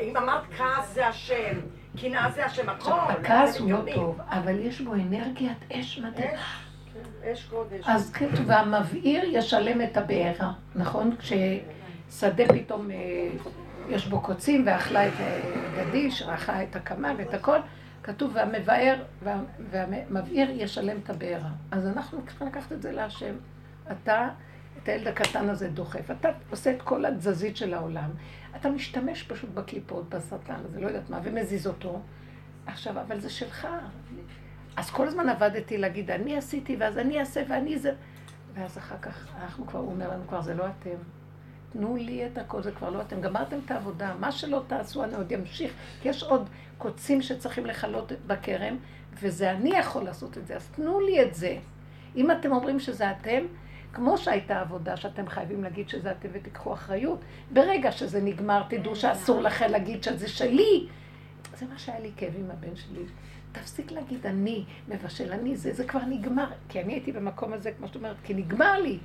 אם 0.03 0.17
אמרת 0.17 0.43
כעס 0.57 0.95
זה 0.95 1.07
השם, 1.07 1.61
קנאה 2.01 2.31
זה 2.31 2.45
השם, 2.45 2.69
הכל. 2.69 2.91
הכעס 3.09 3.59
הוא 3.59 3.71
לא 3.71 3.79
טוב, 3.95 4.21
אבל 4.29 4.59
יש 4.61 4.81
בו 4.81 4.95
אנרגיית 4.95 5.73
אש 5.73 5.99
מדהימה. 5.99 6.33
כן, 6.33 7.33
אש 7.33 7.45
קודש. 7.45 7.81
אז 7.87 8.13
כתוב, 8.13 8.41
והמבעיר 8.47 9.25
ישלם 9.25 9.83
את 9.83 9.97
הבעירה, 9.97 10.53
נכון? 10.75 11.17
כששדה 11.19 12.45
פתאום 12.49 12.91
אה, 12.91 12.97
יש 13.89 14.07
בו 14.07 14.21
קוצים 14.21 14.63
ואכלה 14.67 15.09
את 15.09 15.13
הגדיש, 15.77 16.23
רכה 16.23 16.63
את 16.63 16.77
הקמה 16.77 17.13
ואת 17.19 17.35
הכל. 17.35 17.59
כתוב, 18.09 18.31
והמבאר 18.35 19.05
והמבעיר 19.71 20.51
ישלם 20.51 20.99
את 21.05 21.11
הבעירה. 21.11 21.51
אז 21.71 21.87
אנחנו 21.87 22.27
צריכים 22.27 22.47
לקחת 22.47 22.73
את 22.73 22.83
זה 22.83 22.93
להשם. 22.93 23.35
אתה, 23.93 24.29
את 24.83 24.89
הילד 24.89 25.09
הקטן 25.09 25.49
הזה 25.49 25.69
דוחף. 25.69 26.11
אתה 26.11 26.29
עושה 26.51 26.71
את 26.71 26.83
כל 26.83 27.05
התזזית 27.05 27.57
של 27.57 27.75
העולם. 27.75 28.11
אתה 28.57 28.71
משתמש 28.71 29.23
פשוט 29.23 29.51
בקליפות, 29.51 30.09
בשטן 30.09 30.55
הזה, 30.65 30.81
לא 30.81 30.87
יודעת 30.87 31.11
מה, 31.11 31.21
ומזיז 31.23 31.67
אותו. 31.67 32.01
עכשיו, 32.67 33.01
אבל 33.01 33.21
זה 33.21 33.31
שלך. 33.31 33.69
אז 34.77 34.91
כל 34.91 35.09
הזמן 35.09 35.29
עבדתי 35.29 35.79
להגיד, 35.79 36.11
אני 36.11 36.37
עשיתי, 36.37 36.77
ואז 36.77 36.99
אני 36.99 37.21
אעשה, 37.21 37.43
ואני 37.49 37.79
זה... 37.79 37.93
ואז 38.55 38.79
אחר 38.79 38.99
כך, 39.03 39.29
אנחנו 39.41 39.67
כבר, 39.67 39.81
הוא 39.81 39.91
אומר 39.93 40.11
לנו 40.11 40.29
כבר, 40.29 40.43
זה 40.43 40.55
לא 40.55 40.65
אתם. 40.67 41.18
תנו 41.73 41.97
לי 41.97 42.27
את 42.27 42.39
הכל, 42.39 42.63
זה 42.63 42.73
כבר 42.73 42.91
לא 42.91 43.01
אתם. 43.01 43.21
גמרתם 43.21 43.57
את 43.65 43.71
העבודה, 43.71 44.15
מה 44.21 44.33
שלא 44.33 44.63
תעשו, 44.67 45.05
אני 45.05 45.15
עוד 45.15 45.33
אמשיך. 45.33 45.73
יש 46.05 46.23
עוד 46.23 46.49
קוצים 46.79 47.23
שצריכים 47.23 47.67
לכלות 47.67 48.13
בכרם, 48.27 48.77
וזה 49.21 49.51
אני 49.51 49.71
יכול 49.71 50.05
לעשות 50.05 50.39
את 50.39 50.47
זה, 50.47 50.57
אז 50.57 50.69
תנו 50.69 51.01
לי 51.01 51.23
את 51.23 51.35
זה. 51.35 51.57
אם 52.17 52.31
אתם 52.31 52.53
אומרים 52.53 52.81
שזה 52.81 53.11
אתם, 53.11 53.43
כמו 53.93 54.19
שהייתה 54.19 54.61
עבודה 54.61 54.97
שאתם 54.97 55.29
חייבים 55.29 55.63
להגיד 55.63 55.89
שזה 55.89 56.11
אתם 56.11 56.29
ותיקחו 56.33 56.73
אחריות, 56.73 57.21
ברגע 57.53 57.93
שזה 57.93 58.21
נגמר, 58.23 58.63
תדעו 58.69 58.97
שאסור 58.97 59.41
לכם 59.41 59.71
להגיד 59.71 60.03
שזה 60.03 60.29
שלי. 60.29 60.87
זה 61.59 61.67
מה 61.67 61.79
שהיה 61.79 62.01
לי 62.01 62.11
כאב 62.17 62.33
עם 62.39 62.51
הבן 62.51 62.77
שלי. 62.77 63.03
תפסיק 63.53 63.91
להגיד 63.93 64.27
אני 64.27 64.65
מבשל, 64.89 65.33
אני 65.33 65.57
זה, 65.57 65.73
זה 65.73 65.85
כבר 65.85 66.05
נגמר. 66.09 66.47
כי 66.69 66.81
אני 66.81 66.93
הייתי 66.93 67.13
במקום 67.13 67.53
הזה, 67.53 67.73
כמו 67.73 67.89
שאת 67.89 67.97
אומרת, 67.97 68.17
כי 68.25 68.35
נגמר 68.35 68.81
לי. 68.81 68.99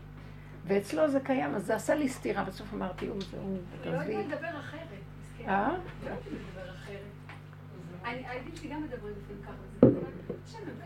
ואצלו 0.68 1.10
זה 1.10 1.20
קיים, 1.20 1.56
אז 1.56 1.66
זה 1.66 1.76
עשה 1.76 1.96
לי 1.96 2.10
סתירה. 2.10 2.44
בסוף 2.44 2.74
אמרתי, 2.74 3.08
הוא 3.08 3.22
זה, 3.32 3.38
הוא, 3.38 3.58
תעזבי. 3.84 4.14
לא 4.14 4.20
יודעת 4.20 4.26
לדבר 4.26 4.60
אחרת. 4.60 4.88
אה? 5.48 5.70
לא 5.70 5.76
יודעת 6.10 6.26
לדבר 6.28 6.76
אחרת. 6.76 7.00
הילדים 8.04 8.56
שלי 8.56 8.70
גם 8.70 8.84
מדברים 8.84 9.14
לפעמים 9.18 9.44
ככה. 9.44 9.88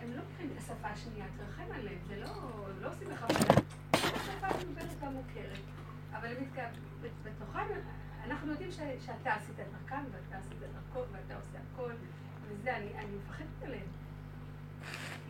הם 0.02 0.12
לא 0.12 0.18
לוקחים 0.18 0.50
את 0.54 0.58
השפה 0.58 0.88
השנייה, 0.88 1.26
תרחם 1.38 1.72
עליהם, 1.72 1.98
זה 2.08 2.16
לא, 2.20 2.30
לא 2.82 2.90
עושים 2.90 3.10
לך 3.12 3.26
בעיה. 3.30 3.62
השפה 3.94 4.48
המדוברת 4.48 5.04
המוכרת. 5.04 5.60
אבל 6.14 6.34
בתוכם 7.24 7.66
אנחנו 8.28 8.52
יודעים 8.52 8.72
שאתה 8.72 9.34
עשית 9.34 9.60
את 9.60 9.66
דרכם, 9.72 10.04
ואתה 10.12 10.38
עשית 10.38 10.52
את 10.52 10.70
דרכו, 10.74 11.06
ואתה 11.12 11.36
עושה 11.36 11.58
הכל, 11.74 11.92
וזה, 12.48 12.76
אני 12.76 13.16
מפחדת 13.24 13.64
עליהם. 13.64 13.88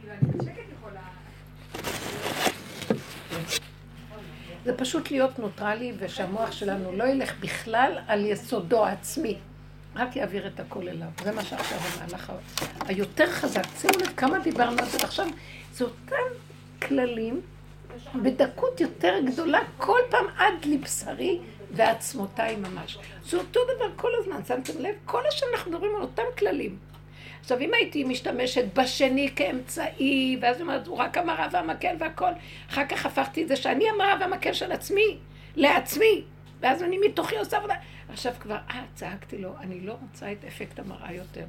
כאילו, 0.01 0.13
אני 0.13 0.31
בשקט 0.31 0.71
יכולה... 0.73 1.09
זה 4.67 4.77
פשוט 4.77 5.11
להיות 5.11 5.39
נוטרלי 5.39 5.93
ושהמוח 5.99 6.51
שלנו 6.51 6.91
לא 6.91 7.03
ילך 7.03 7.33
בכלל 7.39 7.97
על 8.07 8.25
יסודו 8.25 8.85
העצמי. 8.85 9.37
רק 9.95 10.15
יעביר 10.15 10.47
את 10.47 10.59
הכל 10.59 10.89
אליו. 10.89 11.07
זה 11.23 11.31
מה 11.31 11.43
שעכשיו 11.43 11.77
המהלך 11.77 12.31
היותר 12.87 13.31
חזק. 13.31 13.63
שימו 13.77 13.93
לב 13.99 14.13
כמה 14.17 14.39
דיברנו 14.39 14.79
על 14.79 14.85
זה. 14.85 14.97
עכשיו, 14.97 15.27
זה 15.73 15.83
אותם 15.83 16.25
כללים 16.81 17.41
בדקות 18.15 18.81
יותר 18.81 19.13
גדולה, 19.25 19.59
כל 19.77 19.99
פעם 20.09 20.25
עד 20.37 20.65
לבשרי 20.65 21.39
ועצמותיי 21.71 22.55
ממש. 22.55 22.97
זה 23.25 23.37
אותו 23.37 23.59
דבר 23.75 23.89
כל 23.95 24.11
הזמן, 24.19 24.45
שמתם 24.47 24.73
לב? 24.79 24.95
כל 25.05 25.27
השם 25.27 25.45
אנחנו 25.53 25.71
מדברים 25.71 25.95
על 25.95 26.01
אותם 26.01 26.23
כללים. 26.37 26.77
עכשיו, 27.47 27.59
אם 27.59 27.73
הייתי 27.73 28.03
משתמשת 28.03 28.65
בשני 28.73 29.29
כאמצעי, 29.35 30.37
ואז 30.41 30.61
אומרת, 30.61 30.87
הוא 30.87 30.97
רק 30.97 31.17
המראה 31.17 31.47
והמקל 31.51 31.95
והכל, 31.99 32.31
אחר 32.69 32.85
כך 32.85 33.05
הפכתי 33.05 33.43
את 33.43 33.47
זה 33.47 33.55
שאני 33.55 33.89
המראה 33.89 34.13
והמקל 34.19 34.53
של 34.53 34.71
עצמי, 34.71 35.17
לעצמי, 35.55 36.23
ואז 36.59 36.83
אני 36.83 36.97
מתוכי 37.07 37.37
עושה 37.37 37.57
עבודה. 37.57 37.75
עכשיו 38.09 38.33
כבר, 38.39 38.57
אה, 38.69 38.83
צעקתי 38.95 39.37
לו, 39.37 39.53
אני 39.59 39.79
לא 39.79 39.97
רוצה 40.01 40.31
את 40.31 40.45
אפקט 40.47 40.79
המראה 40.79 41.13
יותר. 41.13 41.45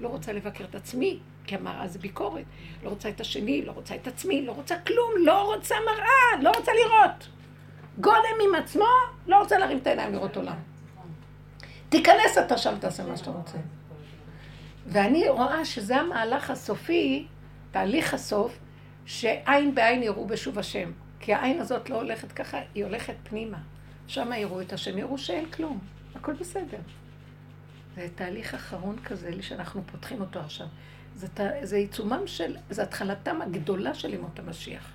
לא 0.00 0.08
רוצה 0.08 0.32
לבקר 0.32 0.64
את 0.64 0.74
עצמי, 0.74 1.18
כי 1.46 1.54
המראה 1.54 1.88
זה 1.88 1.98
ביקורת. 1.98 2.44
לא 2.84 2.88
רוצה 2.88 3.08
את 3.08 3.20
השני, 3.20 3.62
לא 3.62 3.72
רוצה 3.72 3.94
את 3.94 4.06
עצמי, 4.06 4.46
לא 4.46 4.52
רוצה 4.52 4.78
כלום, 4.78 5.10
לא 5.24 5.54
רוצה 5.54 5.74
מראה, 5.86 6.42
לא 6.42 6.50
רוצה 6.56 6.72
לראות. 6.72 7.28
גולם 7.98 8.38
עם 8.48 8.54
עצמו, 8.54 8.86
לא 9.26 9.38
רוצה 9.38 9.58
להרים 9.58 9.78
את 9.78 9.86
העיניים 9.86 10.12
לראות 10.12 10.36
עולם. 10.36 10.56
תיכנס 11.88 12.38
אתה 12.46 12.58
שם, 12.58 12.74
תעשה 12.80 13.02
מה 13.02 13.16
שאתה 13.16 13.30
רוצה. 13.30 13.58
ואני 14.88 15.28
רואה 15.28 15.64
שזה 15.64 15.96
המהלך 15.96 16.50
הסופי, 16.50 17.26
תהליך 17.70 18.14
הסוף, 18.14 18.58
שעין 19.06 19.74
בעין 19.74 20.02
יראו 20.02 20.26
בשוב 20.26 20.58
השם. 20.58 20.90
כי 21.20 21.34
העין 21.34 21.60
הזאת 21.60 21.90
לא 21.90 21.96
הולכת 21.96 22.32
ככה, 22.32 22.58
היא 22.74 22.84
הולכת 22.84 23.14
פנימה. 23.22 23.58
שם 24.06 24.30
יראו 24.36 24.60
את 24.60 24.72
השם, 24.72 24.98
יראו 24.98 25.18
שאין 25.18 25.50
כלום, 25.50 25.78
הכל 26.14 26.32
בסדר. 26.32 26.78
זה 27.96 28.08
תהליך 28.14 28.54
אחרון 28.54 28.98
כזה 29.04 29.30
שאנחנו 29.42 29.82
פותחים 29.86 30.20
אותו 30.20 30.40
עכשיו. 30.40 30.66
זה, 31.62 31.76
עיצומם 31.76 32.22
של, 32.26 32.56
זה 32.70 32.82
התחלתם 32.82 33.42
הגדולה 33.42 33.94
של 33.94 34.14
ימות 34.14 34.38
המשיח. 34.38 34.92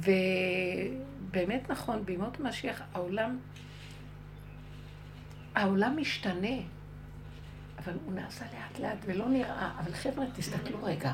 ובאמת 0.00 1.70
נכון, 1.70 2.04
בימות 2.04 2.40
המשיח 2.40 2.82
העולם, 2.92 3.38
העולם 5.54 5.96
משתנה. 5.96 6.56
אבל 7.86 7.96
הוא 8.04 8.14
נעשה 8.14 8.44
לאט 8.44 8.78
לאט 8.80 8.98
ולא 9.06 9.28
נראה. 9.28 9.70
אבל 9.78 9.92
חבר'ה, 9.92 10.24
תסתכלו 10.34 10.78
רגע 10.82 11.12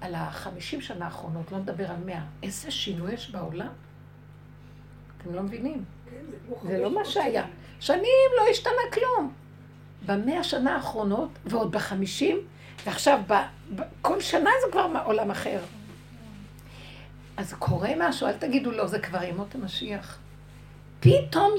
על 0.00 0.14
החמישים 0.14 0.80
שנה 0.80 1.04
האחרונות, 1.04 1.52
לא 1.52 1.58
נדבר 1.58 1.90
על 1.90 1.96
מאה. 2.06 2.24
איזה 2.42 2.70
שינוי 2.70 3.12
יש 3.12 3.30
בעולם? 3.30 3.72
אתם 5.18 5.34
לא 5.34 5.42
מבינים. 5.42 5.84
כן, 6.10 6.16
זה 6.66 6.78
לא 6.78 6.94
מה 6.94 7.04
שהיה. 7.04 7.44
שנים 7.80 8.30
לא 8.36 8.42
השתנה 8.50 8.82
כלום. 8.92 9.32
במאה 10.06 10.44
שנה 10.44 10.74
האחרונות, 10.74 11.30
ועוד 11.44 11.72
בחמישים, 11.72 12.38
ועכשיו 12.84 13.20
ב, 13.26 13.32
ב, 13.74 13.82
כל 14.02 14.20
שנה 14.20 14.50
זה 14.66 14.72
כבר 14.72 15.02
עולם 15.04 15.30
אחר. 15.30 15.60
אז 17.36 17.54
קורה 17.58 17.90
משהו, 17.98 18.26
אל 18.26 18.32
תגידו 18.32 18.70
לא, 18.70 18.86
זה 18.86 18.98
כבר 18.98 19.22
ימות 19.22 19.54
המשיח. 19.54 20.18
פתאום 21.00 21.52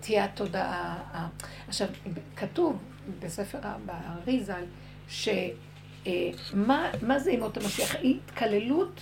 תהיה 0.00 0.24
התודעה. 0.24 1.28
עכשיו, 1.68 1.88
כתוב, 2.36 2.78
בספר 3.18 3.58
באריזל, 3.86 4.62
שמה 5.08 6.90
אה, 7.10 7.18
זה 7.18 7.30
ימות 7.30 7.56
המשיח? 7.56 7.96
התקללות 8.04 9.00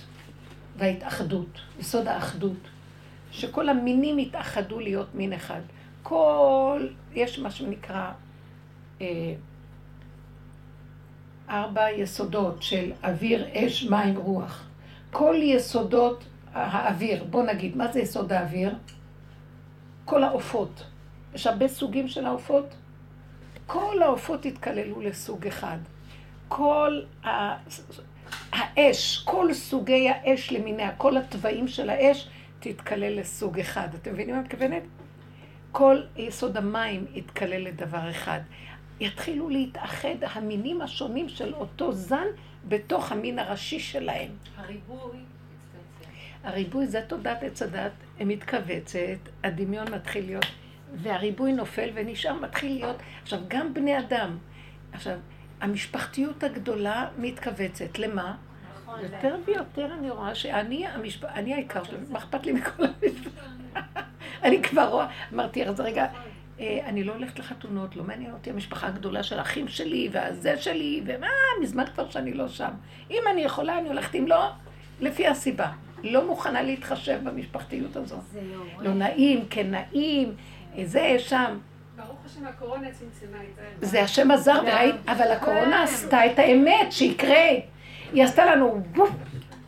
וההתאחדות, 0.77 1.59
יסוד 1.79 2.07
האחדות. 2.07 2.57
שכל 3.31 3.69
המינים 3.69 4.19
יתאחדו 4.19 4.79
להיות 4.79 5.15
מין 5.15 5.33
אחד. 5.33 5.61
כל, 6.03 6.87
יש 7.13 7.39
מה 7.39 7.51
שנקרא 7.51 8.11
אה, 9.01 9.33
ארבע 11.49 11.91
יסודות 11.91 12.63
של 12.63 12.91
אוויר, 13.03 13.47
אש, 13.53 13.83
מים, 13.83 14.17
רוח. 14.17 14.67
כל 15.11 15.35
יסודות 15.39 16.23
האוויר, 16.53 17.23
בוא 17.23 17.43
נגיד, 17.43 17.77
מה 17.77 17.91
זה 17.91 17.99
יסוד 17.99 18.33
האוויר? 18.33 18.75
כל 20.05 20.23
העופות. 20.23 20.83
יש 21.33 21.47
הרבה 21.47 21.67
סוגים 21.67 22.07
של 22.07 22.25
העופות. 22.25 22.75
כל 23.71 24.01
העופות 24.01 24.45
התקללו 24.45 25.01
לסוג 25.01 25.47
אחד. 25.47 25.77
כל 26.47 27.01
ה... 27.25 27.29
האש, 28.51 29.17
כל 29.25 29.53
סוגי 29.53 30.09
האש 30.09 30.51
למיניה, 30.51 30.95
כל 30.95 31.17
התוואים 31.17 31.67
של 31.67 31.89
האש, 31.89 32.29
תתקלל 32.59 33.19
לסוג 33.19 33.59
אחד. 33.59 33.87
אתם 33.93 34.13
מבינים 34.13 34.35
מה 34.35 34.41
את 34.41 34.45
מתכוונת? 34.45 34.83
כל 35.71 36.01
יסוד 36.17 36.57
המים 36.57 37.05
יתקלל 37.13 37.61
לדבר 37.67 38.09
אחד. 38.09 38.39
יתחילו 38.99 39.49
להתאחד 39.49 40.15
המינים 40.21 40.81
השונים 40.81 41.29
של 41.29 41.53
אותו 41.53 41.93
זן 41.93 42.27
בתוך 42.67 43.11
המין 43.11 43.39
הראשי 43.39 43.79
שלהם. 43.79 44.31
הריבוי 44.57 45.17
הריבוי 46.43 46.87
זה 46.87 47.01
תודעת 47.07 47.43
עץ 47.43 47.61
הדת, 47.61 47.91
מתכווצת, 48.19 49.19
הדמיון 49.43 49.91
מתחיל 49.93 50.25
להיות 50.25 50.45
והריבוי 50.93 51.53
נופל 51.53 51.89
ונשאר, 51.93 52.33
מתחיל 52.33 52.73
להיות, 52.73 52.95
עכשיו 53.23 53.39
גם 53.47 53.73
בני 53.73 53.99
אדם, 53.99 54.37
עכשיו, 54.91 55.17
המשפחתיות 55.61 56.43
הגדולה 56.43 57.07
מתכווצת, 57.17 57.99
למה? 57.99 58.35
נכון. 58.81 58.99
יותר 58.99 59.35
ויותר 59.45 59.93
אני 59.99 60.09
רואה 60.09 60.35
שאני 60.35 60.87
המשפ... 60.87 61.25
אני 61.25 61.53
העיקר 61.53 61.83
שלי, 61.83 61.97
מה 62.09 62.19
אכפת 62.19 62.45
לי 62.45 62.51
מכל 62.51 62.83
המשפחה? 62.83 63.41
אני 64.43 64.63
כבר 64.63 64.89
רואה, 64.89 65.07
אמרתי, 65.33 65.65
אז 65.65 65.79
רגע, 65.79 66.07
אה, 66.59 66.79
אני 66.85 67.03
לא 67.03 67.13
הולכת 67.13 67.39
לחתונות, 67.39 67.95
לא 67.95 68.03
מעניין 68.03 68.31
אותי 68.31 68.49
המשפחה 68.49 68.87
הגדולה 68.87 69.23
של 69.23 69.39
האחים 69.39 69.67
שלי 69.67 70.09
והזה 70.11 70.57
שלי, 70.57 71.01
ומה, 71.05 71.27
מזמן 71.61 71.85
כבר 71.95 72.09
שאני 72.09 72.33
לא 72.33 72.47
שם. 72.47 72.71
אם 73.11 73.23
אני 73.31 73.41
יכולה, 73.41 73.79
אני 73.79 73.89
הולכת, 73.89 74.15
אם 74.15 74.27
לא, 74.27 74.49
לפי 74.99 75.27
הסיבה. 75.27 75.71
לא 76.03 76.27
מוכנה 76.27 76.61
להתחשב 76.61 77.19
במשפחתיות 77.23 77.95
הזאת. 77.95 78.19
לא 78.79 78.93
נעים, 78.93 79.45
כן 79.49 79.71
נעים, 79.71 80.35
זה, 80.83 81.15
שם. 81.17 81.57
ברוך 81.95 82.19
השם, 82.25 82.45
הקורונה 82.47 82.87
צמצמה 82.91 83.37
את 83.37 83.55
זה. 83.79 83.87
זה 83.87 84.01
השם 84.01 84.31
עזר, 84.31 84.61
אבל 85.07 85.31
הקורונה 85.31 85.83
עשתה 85.83 86.25
את 86.25 86.39
האמת, 86.39 86.91
שיקרה. 86.91 87.47
היא 88.13 88.23
עשתה 88.23 88.45
לנו 88.45 88.81
וופ, 88.95 89.09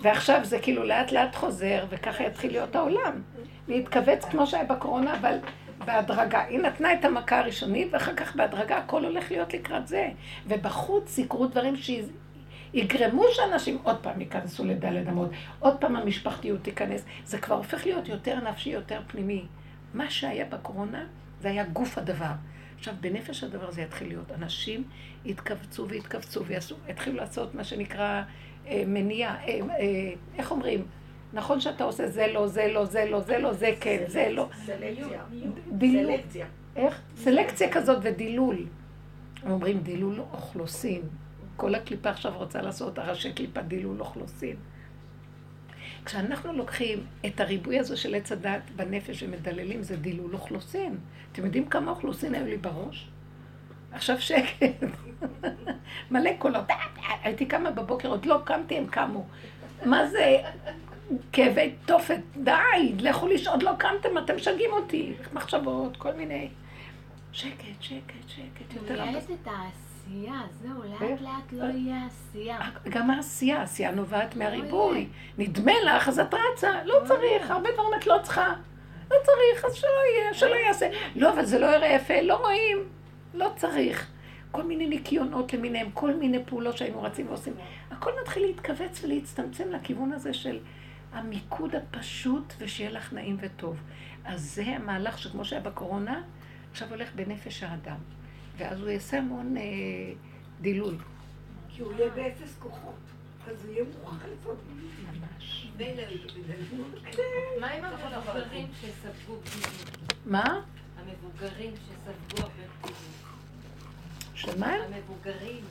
ועכשיו 0.01 0.39
זה 0.43 0.59
כאילו 0.59 0.83
לאט 0.83 1.11
לאט 1.11 1.35
חוזר, 1.35 1.85
וככה 1.89 2.23
יתחיל 2.23 2.51
להיות 2.51 2.75
העולם. 2.75 3.21
להתכווץ 3.67 4.25
כמו 4.25 4.47
שהיה 4.47 4.63
בקורונה, 4.63 5.13
אבל 5.13 5.37
בהדרגה. 5.85 6.43
היא 6.43 6.59
נתנה 6.59 6.93
את 6.93 7.05
המכה 7.05 7.39
הראשונית, 7.39 7.87
ואחר 7.91 8.13
כך 8.13 8.35
בהדרגה 8.35 8.77
הכל 8.77 9.05
הולך 9.05 9.31
להיות 9.31 9.53
לקראת 9.53 9.87
זה. 9.87 10.09
ובחוץ 10.47 11.17
יקרו 11.17 11.47
דברים 11.47 11.75
שיגרמו 11.75 13.23
שאנשים 13.31 13.77
עוד 13.83 13.97
פעם 14.01 14.21
ייכנסו 14.21 14.65
לדלת 14.65 15.07
אמות, 15.07 15.29
עוד 15.59 15.77
פעם 15.77 15.95
המשפחתיות 15.95 16.63
תיכנס. 16.63 17.05
זה 17.25 17.37
כבר 17.37 17.55
הופך 17.55 17.85
להיות 17.85 18.07
יותר 18.07 18.39
נפשי, 18.49 18.69
יותר 18.69 19.01
פנימי. 19.07 19.45
מה 19.93 20.09
שהיה 20.09 20.45
בקורונה, 20.45 21.05
זה 21.41 21.49
היה 21.49 21.65
גוף 21.65 21.97
הדבר. 21.97 22.31
עכשיו, 22.77 22.93
בנפש 23.01 23.43
הדבר 23.43 23.71
זה 23.71 23.81
יתחיל 23.81 24.07
להיות. 24.07 24.31
אנשים 24.31 24.83
יתכווצו 25.25 25.87
ויתכווצו 25.89 26.45
ויתחילו 26.45 27.17
לעשות 27.17 27.55
מה 27.55 27.63
שנקרא 27.63 28.23
אה, 28.67 28.83
מניעה, 28.87 29.35
אה, 29.35 29.59
אה, 29.79 30.13
איך 30.37 30.51
אומרים? 30.51 30.85
נכון 31.33 31.59
שאתה 31.59 31.83
עושה 31.83 32.07
זה 32.07 32.27
לא, 32.33 32.47
זה 32.47 32.67
לא, 32.67 32.85
זה 32.85 33.05
לא, 33.05 33.19
זה 33.19 33.37
לא, 33.37 33.53
זה 33.53 33.71
כן, 33.79 34.03
זה 34.07 34.27
לא. 34.31 34.49
סלקציה. 34.65 35.23
סלקציה. 35.79 36.45
איך? 36.75 37.01
סלקציה 37.15 37.71
כזאת 37.71 37.97
ודילול. 38.01 38.65
אומרים 39.49 39.79
דילול 39.79 40.19
אוכלוסין. 40.19 41.01
כל 41.55 41.75
הקליפה 41.75 42.09
עכשיו 42.09 42.37
רוצה 42.37 42.61
לעשות 42.61 42.99
הראשי 42.99 43.33
קליפה 43.33 43.61
דילול 43.61 43.99
אוכלוסין. 43.99 44.55
כשאנחנו 46.05 46.53
לוקחים 46.53 47.05
את 47.25 47.39
הריבוי 47.39 47.79
הזה 47.79 47.97
של 47.97 48.15
עץ 48.15 48.31
הדת 48.31 48.61
בנפש 48.75 49.23
ומדללים, 49.23 49.83
זה 49.83 49.97
דילול 49.97 50.33
אוכלוסין. 50.33 50.97
אתם 51.31 51.45
יודעים 51.45 51.65
כמה 51.65 51.91
אוכלוסין 51.91 52.35
היו 52.35 52.45
לי 52.45 52.57
בראש? 52.57 53.07
עכשיו 53.91 54.21
שקט. 54.21 54.63
מלא 56.11 56.31
קולות. 56.39 56.65
הייתי 57.23 57.45
קמה 57.45 57.71
בבוקר, 57.71 58.09
עוד 58.09 58.25
לא 58.25 58.39
קמתי, 58.45 58.77
הם 58.77 58.87
קמו. 58.87 59.25
מה 59.85 60.07
זה? 60.07 60.37
כאבי 61.31 61.73
תופת, 61.85 62.19
די, 62.43 62.93
לכו 62.99 63.27
לישון, 63.27 63.53
עוד 63.53 63.63
לא 63.63 63.71
קמתם, 63.77 64.17
אתם 64.17 64.35
משגעים 64.35 64.71
אותי. 64.71 65.13
מחשבות, 65.33 65.97
כל 65.97 66.13
מיני. 66.13 66.49
שקט, 67.31 67.81
שקט, 67.81 68.27
שקט. 68.27 68.73
יותר... 68.73 69.03
העשייה, 70.07 70.41
זהו, 70.61 70.83
לאט 70.83 71.21
לאט 71.21 71.51
לא 71.51 71.63
יהיה 71.63 72.05
עשייה. 72.05 72.59
גם 72.89 73.09
העשייה, 73.09 73.59
העשייה 73.59 73.91
נובעת 73.91 74.35
מהריבוי. 74.35 75.07
נדמה 75.37 75.71
לך, 75.85 76.07
אז 76.07 76.19
את 76.19 76.33
רצה, 76.33 76.83
לא 76.83 76.95
צריך, 77.07 77.51
הרבה 77.51 77.69
דברים 77.73 77.99
את 77.99 78.07
לא 78.07 78.17
צריכה. 78.23 78.53
לא 79.11 79.15
צריך, 79.23 79.65
אז 79.65 79.73
שלא 79.73 79.89
יהיה, 79.89 80.33
שלא 80.33 80.55
יעשה. 80.55 80.89
לא, 81.15 81.33
אבל 81.33 81.45
זה 81.45 81.59
לא 81.59 81.65
יראה 81.65 81.87
יפה, 81.87 82.21
לא 82.21 82.35
רואים, 82.35 82.77
לא 83.33 83.51
צריך. 83.55 84.11
כל 84.51 84.63
מיני 84.63 84.87
ניקיונות 84.87 85.53
למיניהם, 85.53 85.91
כל 85.93 86.13
מיני 86.13 86.45
פעולות 86.45 86.77
שהיינו 86.77 87.03
רצים 87.03 87.27
ועושים. 87.27 87.53
הכל 87.91 88.11
מתחיל 88.21 88.45
להתכווץ 88.45 89.03
ולהצטמצם 89.03 89.71
לכיוון 89.71 90.11
הזה 90.13 90.33
של 90.33 90.59
המיקוד 91.13 91.75
הפשוט 91.75 92.53
ושיהיה 92.57 92.91
לך 92.91 93.13
נעים 93.13 93.37
וטוב. 93.41 93.81
אז 94.25 94.41
זה 94.41 94.63
המהלך 94.63 95.17
שכמו 95.17 95.45
שהיה 95.45 95.61
בקורונה, 95.61 96.21
עכשיו 96.71 96.89
הולך 96.89 97.15
בנפש 97.15 97.63
האדם. 97.63 97.97
ואז 98.61 98.81
הוא 98.81 98.89
יעשה 98.89 99.17
המון 99.17 99.57
אה, 99.57 99.63
דילול. 100.61 100.95
כי 101.69 101.81
הוא 101.81 101.93
יהיה 101.93 102.09
באפס 102.09 102.55
כוחות. 102.59 102.95
אז 103.47 103.65
הוא 103.65 103.73
יהיה 103.73 103.83
מוכרח 103.83 104.23
לעשות 104.29 104.57
ממש. 105.13 105.67
מה 107.59 107.67
עם 107.67 107.85
המבוגרים 107.85 108.67
שספגו 108.81 109.35
בדידות? 109.37 110.17
מה? 110.25 110.61
המבוגרים 110.97 111.73
שספגו 111.75 112.41
הרבה 112.41 112.53
בדידות. 112.81 112.95
שמה 114.33 114.67
הם? 114.67 114.93
המבוגרים 114.93 115.63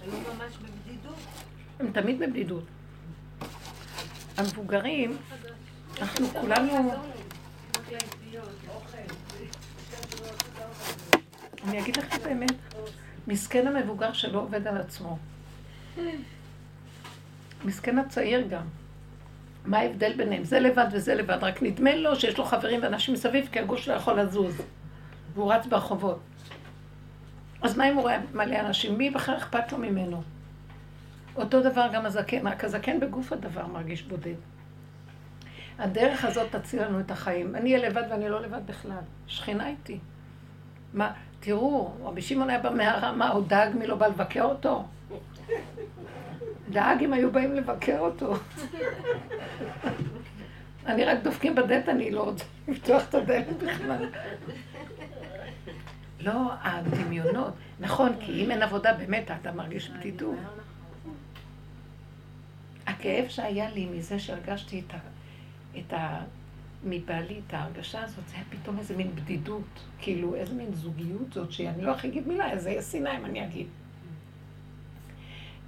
היו 0.00 0.12
ממש 0.12 0.52
בבדידות. 0.56 1.18
הם 1.80 1.92
תמיד 1.92 2.18
בבדידות. 2.18 2.64
המבוגרים, 4.36 5.16
אנחנו 6.00 6.26
כולנו... 6.28 6.92
אני 11.64 11.80
אגיד 11.80 11.96
לך 11.96 12.16
את 12.16 12.26
האמת, 12.26 12.52
מסכן 13.26 13.66
המבוגר 13.66 14.12
שלא 14.12 14.38
עובד 14.38 14.66
על 14.66 14.76
עצמו. 14.76 15.18
מסכן 17.64 17.98
הצעיר 17.98 18.46
גם. 18.48 18.66
מה 19.64 19.78
ההבדל 19.78 20.12
ביניהם? 20.16 20.44
זה 20.44 20.60
לבד 20.60 20.86
וזה 20.92 21.14
לבד, 21.14 21.38
רק 21.44 21.62
נדמה 21.62 21.96
לו 21.96 22.16
שיש 22.16 22.38
לו 22.38 22.44
חברים 22.44 22.82
ואנשים 22.82 23.14
מסביב, 23.14 23.48
כי 23.52 23.58
הגוש 23.58 23.88
לא 23.88 23.94
יכול 23.94 24.20
לזוז. 24.20 24.62
והוא 25.34 25.52
רץ 25.52 25.66
ברחובות. 25.66 26.20
אז 27.62 27.76
מה 27.76 27.88
אם 27.88 27.94
הוא 27.94 28.02
רואה 28.02 28.18
מלא 28.34 28.60
אנשים? 28.60 28.98
מי 28.98 29.10
בכלל 29.10 29.36
אכפת 29.36 29.72
לו 29.72 29.78
ממנו? 29.78 30.22
אותו 31.36 31.62
דבר 31.62 31.86
גם 31.92 32.06
הזקן, 32.06 32.46
רק 32.46 32.64
הזקן 32.64 33.00
בגוף 33.00 33.32
הדבר 33.32 33.66
מרגיש 33.66 34.02
בודד. 34.02 34.34
הדרך 35.78 36.24
הזאת 36.24 36.56
תציל 36.56 36.84
לנו 36.84 37.00
את 37.00 37.10
החיים. 37.10 37.56
אני 37.56 37.74
אהיה 37.74 37.88
לבד 37.88 38.02
ואני 38.10 38.28
לא 38.28 38.42
לבד 38.42 38.66
בכלל. 38.66 39.00
שכינה 39.26 39.68
איתי. 39.68 39.98
מה, 40.94 41.12
תראו, 41.40 41.92
רבי 42.04 42.22
שמעון 42.22 42.50
היה 42.50 42.58
במערה, 42.58 43.12
מה, 43.12 43.28
הוא 43.28 43.46
דאג 43.46 43.74
מי 43.74 43.86
לא 43.86 43.94
בא 43.94 44.06
לבקר 44.06 44.44
אותו? 44.44 44.84
דאג 46.70 47.02
אם 47.02 47.12
היו 47.12 47.32
באים 47.32 47.54
לבקר 47.54 47.98
אותו. 47.98 48.34
אני 50.86 51.04
רק 51.04 51.18
דופקים 51.22 51.54
בדלת, 51.54 51.88
אני 51.88 52.10
לא 52.10 52.22
רוצה 52.22 52.44
לפתוח 52.68 53.02
את 53.08 53.14
הדלת 53.14 53.46
בכלל. 53.62 54.08
לא, 56.20 56.52
הדמיונות. 56.62 57.54
נכון, 57.80 58.12
כי 58.20 58.44
אם 58.44 58.50
אין 58.50 58.62
עבודה, 58.62 58.92
באמת, 58.92 59.30
אתה 59.40 59.52
מרגיש 59.52 59.90
בדידות. 59.90 60.36
הכאב 62.86 63.28
שהיה 63.28 63.70
לי 63.70 63.86
מזה 63.86 64.18
שהרגשתי 64.18 64.82
את 65.78 65.92
ה... 65.92 66.20
מבעלי 66.84 67.40
את 67.46 67.54
ההרגשה 67.54 68.02
הזאת, 68.04 68.28
זה 68.28 68.34
היה 68.34 68.44
פתאום 68.50 68.78
איזה 68.78 68.96
מין 68.96 69.10
בדידות, 69.14 69.80
כאילו 69.98 70.34
איזה 70.34 70.54
מין 70.54 70.74
זוגיות 70.74 71.32
זאת, 71.32 71.52
שאני 71.52 71.82
לא 71.82 71.90
הכי 71.90 72.08
אגיד 72.08 72.28
מילה, 72.28 72.50
איזה 72.50 72.76
סיניים 72.80 73.24
אני 73.24 73.44
אגיד. 73.44 73.66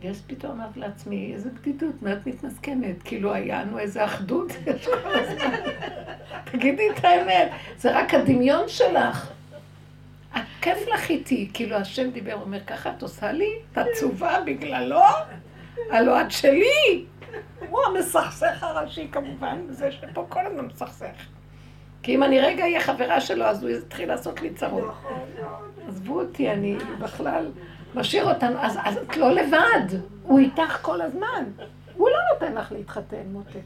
ואז 0.03 0.23
פתאום 0.27 0.53
אמרתי 0.53 0.81
לעצמי, 0.81 1.33
איזה 1.35 1.51
בדידות, 1.51 2.03
מה 2.03 2.13
את 2.13 2.27
מתמסכנת? 2.27 3.03
כאילו 3.05 3.35
היה 3.35 3.63
לנו 3.63 3.79
איזה 3.79 4.05
אחדות 4.05 4.53
יש 4.67 4.87
כל 4.87 5.19
הזמן. 5.19 5.57
תגידי 6.45 6.91
את 6.91 7.05
האמת, 7.05 7.53
זה 7.77 7.99
רק 7.99 8.15
הדמיון 8.15 8.69
שלך. 8.69 9.33
הכיף 10.33 10.89
לך 10.95 11.11
איתי, 11.11 11.51
כאילו 11.55 11.77
השם 11.77 12.11
דיבר, 12.11 12.35
אומר, 12.35 12.61
ככה 12.65 12.91
את 12.91 13.03
עושה 13.03 13.33
לי? 13.33 13.51
את 13.73 13.79
עצובה 13.79 14.37
בגללו? 14.47 15.03
הלא 15.91 16.21
את 16.21 16.31
שלי. 16.31 17.05
הוא 17.71 17.81
המסכסך 17.87 18.63
הראשי 18.63 19.09
כמובן, 19.13 19.59
זה 19.69 19.93
שפה 19.93 20.27
כל 20.29 20.47
הזמן 20.47 20.65
מסכסך. 20.67 21.27
כי 22.03 22.15
אם 22.15 22.23
אני 22.23 22.41
רגע 22.41 22.63
אהיה 22.63 22.81
חברה 22.81 23.21
שלו, 23.21 23.45
אז 23.45 23.63
הוא 23.63 23.71
יתחיל 23.71 24.09
לעשות 24.09 24.43
לי 24.43 24.55
צרות. 24.55 24.95
עזבו 25.89 26.21
אותי, 26.21 26.51
אני 26.51 26.77
בכלל 26.99 27.51
משאיר 27.95 28.33
אותנו, 28.33 28.59
אז, 28.61 28.79
אז 28.85 28.97
את 28.97 29.17
לא 29.17 29.31
לבד, 29.31 29.99
הוא 30.23 30.39
איתך 30.39 30.79
כל 30.83 31.01
הזמן. 31.01 31.45
הוא 31.97 32.09
לא 32.09 32.17
נותן 32.33 32.55
לך 32.55 32.73
להתחתן, 32.73 33.23
מותק. 33.33 33.61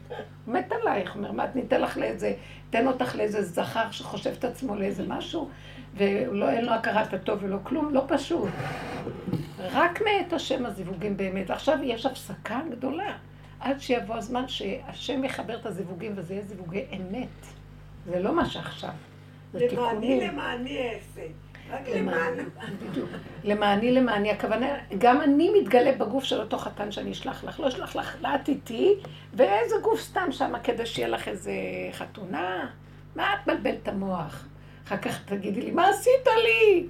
הוא 0.45 0.53
מת 0.53 0.71
עלייך, 0.71 1.15
אומר, 1.15 1.31
מה, 1.31 1.45
ניתן 1.55 1.81
לך 1.81 1.97
לאיזה, 1.97 2.33
תן 2.69 2.87
אותך 2.87 3.15
לאיזה 3.15 3.41
זכר 3.41 3.91
שחושב 3.91 4.29
את 4.39 4.45
עצמו 4.45 4.75
לאיזה 4.75 5.03
משהו, 5.07 5.49
ולא, 5.97 6.49
אין 6.49 6.65
לו 6.65 6.71
הכרת 6.71 7.13
הטוב 7.13 7.39
ולא 7.41 7.57
כלום, 7.63 7.93
לא 7.93 8.03
פשוט. 8.07 8.49
רק 9.59 10.01
מאת 10.01 10.33
השם 10.33 10.65
הזיווגים 10.65 11.17
באמת. 11.17 11.49
עכשיו 11.49 11.77
יש 11.83 12.05
הפסקה 12.05 12.59
גדולה. 12.71 13.13
עד 13.63 13.79
שיבוא 13.79 14.15
הזמן 14.15 14.47
שהשם 14.47 15.23
יחבר 15.23 15.59
את 15.59 15.65
הזיווגים 15.65 16.13
וזה 16.15 16.33
יהיה 16.33 16.45
זיווגי 16.45 16.85
אמת. 16.93 17.45
זה 18.05 18.19
לא 18.19 18.35
מה 18.35 18.45
שעכשיו. 18.45 18.89
זה 19.53 19.59
תיקונים. 19.69 20.19
למעני 20.19 20.27
למעני 20.27 20.89
אעשה. 20.89 21.21
רק 21.69 21.87
למען. 21.89 22.33
בדיוק. 22.89 23.09
למעני 23.43 23.91
למעני. 23.91 24.31
הכוונה, 24.31 24.67
גם 24.97 25.21
אני 25.21 25.49
מתגלה 25.61 25.91
בגוף 25.91 26.23
של 26.23 26.39
אותו 26.39 26.57
חתן 26.57 26.91
שאני 26.91 27.11
אשלח 27.11 27.43
לך. 27.43 27.59
לא 27.59 27.67
אשלח 27.67 27.95
לך, 27.95 28.17
לאט 28.21 28.49
איתי, 28.49 28.95
ואיזה 29.33 29.75
גוף 29.83 30.01
סתם 30.01 30.27
שם 30.31 30.53
כדי 30.63 30.85
שיהיה 30.85 31.07
לך 31.07 31.27
איזה 31.27 31.53
חתונה. 31.91 32.69
מה 33.15 33.33
את 33.33 33.47
מבלבלת 33.47 33.77
את 33.83 33.87
המוח? 33.87 34.45
אחר 34.87 34.97
כך 34.97 35.25
תגידי 35.25 35.61
לי, 35.61 35.71
מה 35.71 35.89
עשית 35.89 36.27
לי? 36.43 36.87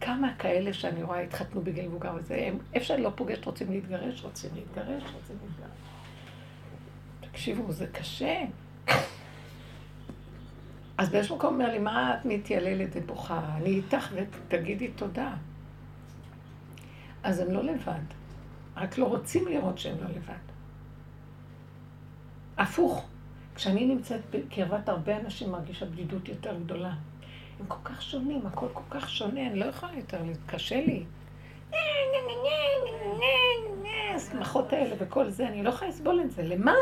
כמה 0.00 0.34
כאלה 0.38 0.72
שאני 0.72 1.02
רואה 1.02 1.20
התחתנו 1.20 1.60
בגיל 1.60 1.88
מבוגר 1.88 2.10
וזה, 2.16 2.48
איפה 2.74 2.86
שאני 2.86 3.02
לא 3.02 3.10
פוגשת 3.14 3.44
רוצים 3.44 3.70
להתגרש, 3.70 4.24
רוצים 4.24 4.50
להתגרש, 4.54 5.02
רוצים 5.02 5.36
להתגרש. 5.42 5.83
תקשיבו, 7.34 7.72
זה 7.72 7.86
קשה. 7.86 8.44
אז 10.98 11.10
באיזשהו 11.10 11.36
מקום 11.36 11.54
אומר 11.54 11.72
לי, 11.72 11.78
מה 11.78 12.14
את 12.14 12.24
מתייללת 12.24 12.88
ובוכה? 12.92 13.40
אני 13.56 13.70
איתך 13.70 14.08
ותגידי 14.14 14.88
תודה. 14.88 15.34
אז 17.22 17.40
הם 17.40 17.50
לא 17.50 17.64
לבד, 17.64 18.02
רק 18.76 18.98
לא 18.98 19.04
רוצים 19.04 19.48
לראות 19.48 19.78
שהם 19.78 19.96
לא 20.02 20.10
לבד. 20.10 20.44
הפוך, 22.58 23.06
כשאני 23.54 23.86
נמצאת 23.86 24.20
בקרבת 24.30 24.88
הרבה 24.88 25.20
אנשים 25.20 25.50
מרגישה 25.50 25.86
בדידות 25.86 26.28
יותר 26.28 26.58
גדולה. 26.64 26.94
הם 27.60 27.66
כל 27.68 27.78
כך 27.84 28.02
שונים, 28.02 28.46
הכל 28.46 28.66
כל 28.72 28.82
כך 28.90 29.10
שונה, 29.10 29.46
אני 29.46 29.58
לא 29.58 29.64
יכולה 29.64 29.92
יותר, 29.96 30.22
קשה 30.46 30.76
לי. 30.76 31.04
השמחות 34.14 34.72
האלה 34.72 34.96
וכל 34.98 35.30
זה, 35.30 35.48
אני 35.48 35.62
לא 35.62 35.68
יכולה 35.68 35.90
לסבול 35.90 36.20
את 36.20 36.30
זה. 36.30 36.42
למה? 36.42 36.72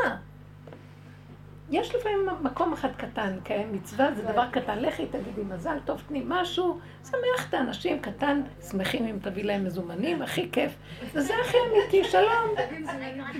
יש 1.71 1.95
לפעמים 1.95 2.27
מקום 2.41 2.73
אחד 2.73 2.95
קטן, 2.95 3.39
קיים 3.43 3.73
מצווה, 3.73 4.13
זה 4.13 4.21
דבר 4.21 4.49
קטן. 4.51 4.79
לכי, 4.79 5.05
תגידי 5.05 5.41
מזל 5.43 5.77
טוב, 5.85 6.01
תני 6.07 6.23
משהו, 6.27 6.79
שמח 7.03 7.49
את 7.49 7.53
האנשים, 7.53 7.99
קטן, 7.99 8.41
שמחים 8.69 9.07
אם 9.07 9.17
תביא 9.21 9.43
להם 9.43 9.65
מזומנים, 9.65 10.21
הכי 10.21 10.51
כיף. 10.51 10.71
וזה 11.13 11.33
הכי 11.41 11.57
אמיתי, 11.71 12.03
שלום. 12.03 12.55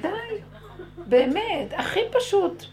די. 0.01 0.07
באמת, 1.07 1.73
הכי 1.73 1.99
פשוט. 2.11 2.63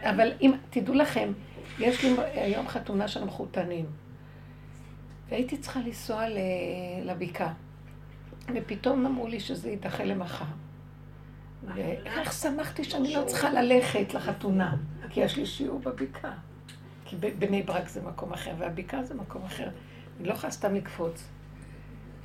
אבל 0.00 0.32
אם, 0.40 0.52
תדעו 0.70 0.94
לכם, 0.94 1.32
יש 1.78 2.04
לי 2.04 2.14
היום 2.34 2.68
חתונה 2.68 3.08
של 3.08 3.22
המחותנים, 3.22 3.86
והייתי 5.28 5.56
צריכה 5.56 5.80
לנסוע 5.80 6.24
לבקעה, 7.04 7.52
ופתאום 8.54 9.06
אמרו 9.06 9.26
לי 9.26 9.40
שזה 9.40 9.70
יידחה 9.70 10.04
למחר. 10.04 10.44
ואיך 11.74 12.32
שמחתי 12.32 12.84
שאני 12.84 13.14
לא 13.14 13.24
צריכה 13.26 13.50
ללכת 13.50 14.14
לחתונה, 14.14 14.76
כי 15.10 15.20
יש 15.20 15.36
לי 15.36 15.46
שיעור 15.46 15.78
בבקעה. 15.78 16.34
כי 17.04 17.16
בני 17.16 17.62
ברק 17.62 17.88
זה 17.88 18.02
מקום 18.02 18.32
אחר, 18.32 18.52
והבקעה 18.58 19.04
זה 19.04 19.14
מקום 19.14 19.44
אחר. 19.44 19.68
אני 20.20 20.28
לא 20.28 20.32
יכולה 20.32 20.52
סתם 20.52 20.74
לקפוץ. 20.74 21.24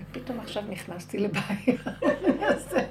ופתאום 0.02 0.40
עכשיו 0.40 0.64
נכנסתי 0.70 1.18
לבעיה. 1.18 1.78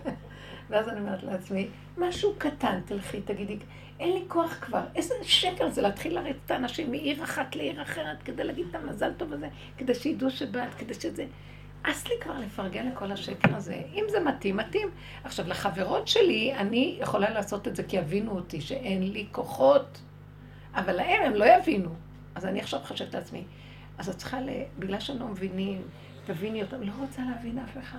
ואז 0.70 0.88
אני 0.88 1.00
אומרת 1.00 1.22
לעצמי, 1.22 1.68
משהו 1.98 2.34
קטן, 2.38 2.80
תלכי, 2.84 3.20
תגידי, 3.20 3.56
אין 4.00 4.12
לי 4.12 4.24
כוח 4.28 4.58
כבר. 4.60 4.82
איזה 4.94 5.14
שקר 5.22 5.70
זה 5.70 5.82
להתחיל 5.82 6.14
לרדת 6.14 6.36
את 6.46 6.50
האנשים 6.50 6.90
מעיר 6.90 7.24
אחת 7.24 7.56
לעיר 7.56 7.82
אחרת 7.82 8.22
כדי 8.22 8.44
להגיד 8.44 8.66
את 8.70 8.74
המזל 8.74 9.12
טוב 9.16 9.32
הזה, 9.32 9.48
כדי 9.78 9.94
שידעו 9.94 10.30
שבאת, 10.30 10.74
כדי 10.74 10.94
שזה... 10.94 11.24
אס 11.82 12.08
לי 12.08 12.14
כבר 12.20 12.38
לפרגן 12.38 12.88
לכל 12.88 13.12
השקר 13.12 13.56
הזה. 13.56 13.82
אם 13.94 14.04
זה 14.08 14.20
מתאים, 14.20 14.56
מתאים. 14.56 14.88
עכשיו, 15.24 15.48
לחברות 15.48 16.08
שלי, 16.08 16.54
אני 16.54 16.98
יכולה 17.00 17.30
לעשות 17.30 17.68
את 17.68 17.76
זה 17.76 17.82
כי 17.82 17.96
יבינו 17.96 18.32
אותי 18.32 18.60
שאין 18.60 19.12
לי 19.12 19.26
כוחות, 19.32 20.00
אבל 20.74 20.92
להם 20.92 21.22
הם 21.22 21.34
לא 21.34 21.44
יבינו. 21.44 21.90
אז 22.34 22.46
אני 22.46 22.60
עכשיו 22.60 22.80
חושבת 22.80 23.14
לעצמי, 23.14 23.44
אז 23.98 24.08
את 24.08 24.16
צריכה, 24.16 24.40
ל... 24.40 24.48
בגלל 24.78 25.00
שהם 25.00 25.18
לא 25.18 25.28
מבינים, 25.28 25.82
תביני 26.26 26.62
אותם, 26.62 26.82
לא 26.82 26.92
רוצה 27.00 27.22
להבין 27.30 27.58
אף 27.58 27.78
אחד. 27.78 27.98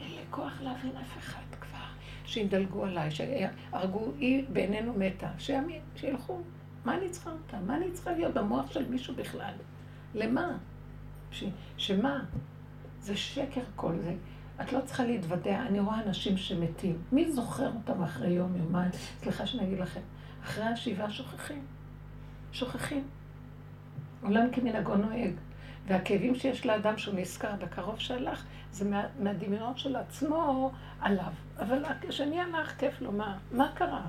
אין 0.00 0.10
לי 0.10 0.22
כוח 0.30 0.52
להבין 0.62 0.96
אף 0.96 1.18
אחד 1.18 1.42
כבר. 1.60 1.84
שידלגו 2.24 2.84
עליי, 2.84 3.10
שהרגו, 3.10 4.12
היא 4.18 4.44
בעינינו 4.48 4.92
מתה, 4.92 5.28
שיאמין, 5.38 5.80
שילכו. 5.96 6.40
מה 6.84 6.96
אני 6.96 7.10
צריכה 7.10 7.30
אותה? 7.30 7.56
מה 7.66 7.76
אני 7.76 7.90
צריכה 7.92 8.12
להיות 8.12 8.34
במוח 8.34 8.72
של 8.72 8.88
מישהו 8.88 9.14
בכלל? 9.14 9.52
למה? 10.14 10.56
ש... 11.30 11.44
שמה? 11.76 12.24
זה 13.00 13.16
שקר 13.16 13.60
כל 13.76 13.92
זה. 14.04 14.14
את 14.60 14.72
לא 14.72 14.80
צריכה 14.84 15.04
להתוודע. 15.04 15.62
אני 15.62 15.80
רואה 15.80 16.02
אנשים 16.02 16.36
שמתים. 16.36 16.98
מי 17.12 17.32
זוכר 17.32 17.70
אותם 17.74 18.02
אחרי 18.02 18.28
יום, 18.28 18.56
יומיים? 18.56 18.90
סליחה 18.92 19.46
שאני 19.46 19.64
אגיד 19.64 19.78
לכם. 19.78 20.00
אחרי 20.44 20.64
השבעה 20.64 21.10
שוכחים. 21.10 21.64
שוכחים. 22.52 23.04
עולם 24.22 24.50
כמנהגו 24.52 24.96
נוהג. 24.96 25.32
והכאבים 25.86 26.34
שיש 26.34 26.66
לאדם 26.66 26.98
שהוא 26.98 27.14
נזכר 27.14 27.52
בקרוב 27.58 27.98
שהלך, 27.98 28.44
זה 28.72 28.90
מה, 28.90 29.02
מהדמיונות 29.18 29.78
של 29.78 29.96
עצמו 29.96 30.72
עליו. 31.00 31.32
אבל 31.58 31.84
כשאני 32.08 32.40
הלך, 32.40 32.78
כיף 32.78 33.00
לו, 33.00 33.12
מה, 33.12 33.38
מה 33.52 33.72
קרה? 33.74 34.06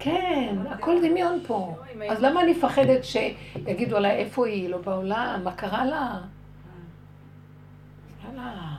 כן, 0.00 0.56
הכל 0.70 0.96
דמיון 1.08 1.40
פה. 1.46 1.76
אז 2.10 2.22
למה 2.22 2.42
אני 2.42 2.52
מפחדת 2.52 3.04
שיגידו 3.04 3.96
עליי 3.96 4.16
איפה 4.16 4.46
היא, 4.46 4.68
לא 4.68 4.78
בעולם, 4.78 5.40
מה 5.44 5.52
קרה 5.52 5.84
לה? 5.84 6.20
יאללה, 8.24 8.76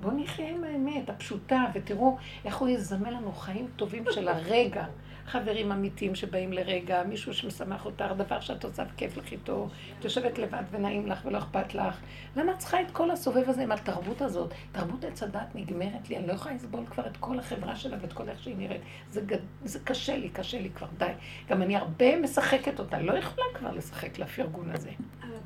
בואו 0.00 0.12
נחיה 0.16 0.48
עם 0.50 0.64
האמת 0.64 1.10
הפשוטה, 1.10 1.64
ותראו 1.74 2.16
איך 2.44 2.56
הוא 2.56 2.68
יזמן 2.68 3.12
לנו 3.12 3.32
חיים 3.32 3.68
טובים 3.76 4.04
של 4.10 4.28
הרגע. 4.28 4.84
חברים 5.28 5.72
אמיתיים 5.72 6.14
שבאים 6.14 6.52
לרגע, 6.52 7.02
מישהו 7.02 7.34
שמשמח 7.34 7.86
אותך, 7.86 8.04
דבר 8.16 8.40
שאת 8.40 8.64
עושה 8.64 8.84
וכיף 8.94 9.16
לך 9.16 9.32
איתו, 9.32 9.68
את 9.98 10.04
יושבת 10.04 10.38
לבד 10.38 10.62
ונעים 10.70 11.06
לך 11.06 11.24
ולא 11.24 11.38
אכפת 11.38 11.74
לך. 11.74 12.00
למה 12.36 12.52
את 12.52 12.58
צריכה 12.58 12.80
את 12.80 12.90
כל 12.90 13.10
הסובב 13.10 13.44
הזה 13.48 13.62
עם 13.62 13.72
התרבות 13.72 14.22
הזאת? 14.22 14.54
תרבות 14.72 15.04
עץ 15.04 15.22
הדת 15.22 15.54
נגמרת 15.54 16.08
לי, 16.08 16.16
אני 16.16 16.26
לא 16.26 16.32
יכולה 16.32 16.54
לסבול 16.54 16.86
כבר 16.86 17.06
את 17.06 17.16
כל 17.16 17.38
החברה 17.38 17.76
שלה 17.76 17.96
ואת 18.00 18.12
כל 18.12 18.28
איך 18.28 18.42
שהיא 18.42 18.56
נראית. 18.56 18.82
זה, 19.10 19.20
זה 19.64 19.78
קשה 19.84 20.16
לי, 20.16 20.28
קשה 20.28 20.60
לי 20.60 20.70
כבר, 20.70 20.86
די. 20.98 21.12
גם 21.48 21.62
אני 21.62 21.76
הרבה 21.76 22.20
משחקת 22.20 22.80
אותה, 22.80 22.98
לא 22.98 23.12
יכולה 23.12 23.46
כבר 23.54 23.72
לשחק 23.72 24.18
לפרגון 24.18 24.70
הזה. 24.70 24.90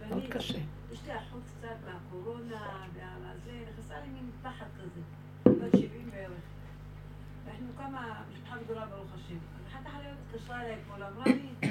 מאוד 0.09 0.27
קשה. 0.31 0.59
יש 0.93 1.01
לי 1.07 1.13
אחות 1.19 1.43
קצת 1.59 1.69
מהקורונה, 1.87 2.87
והזה, 2.95 3.51
נכנסה 3.73 3.95
לי 3.95 4.09
מין 4.09 4.31
פחד 4.43 4.67
כזה, 4.77 5.01
בת 5.67 5.79
70 5.79 6.11
בערך. 6.11 6.33
אנחנו 7.47 7.67
כמה, 7.77 8.23
משפחה 8.33 8.57
גדולה 8.65 8.87
ברוך. 8.87 9.12
התקשרה 10.35 10.61
אליי 10.61 10.77
אתמול, 10.83 11.03
אמרה 11.03 11.25
לי, 11.25 11.69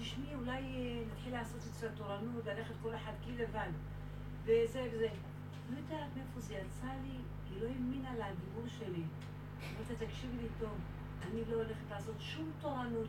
תשמעי, 0.00 0.34
אולי 0.34 0.52
אה, 0.52 1.02
נתחיל 1.12 1.32
לעשות 1.32 1.60
אצל 1.70 1.86
התורנות, 1.86 2.46
ללכת 2.46 2.74
כל 2.82 2.94
אחד 2.94 3.12
כי 3.24 3.32
לבד, 3.32 3.70
וזה 4.44 4.88
וזה. 4.92 5.08
לא 5.70 5.76
יודעת 5.76 6.08
מאיפה 6.16 6.40
זה 6.40 6.54
יצא 6.54 6.86
לי, 7.02 7.16
היא 7.50 7.62
לא 7.62 7.68
האמינה 7.68 8.10
לדיבור 8.12 8.64
שלי. 8.78 9.02
אמרתי, 9.60 10.06
תקשיבי 10.06 10.36
לי 10.42 10.48
טוב, 10.60 10.78
אני 11.22 11.40
לא 11.50 11.56
הולכת 11.56 11.90
לעשות 11.90 12.14
שום 12.18 12.50
תורנות. 12.60 13.08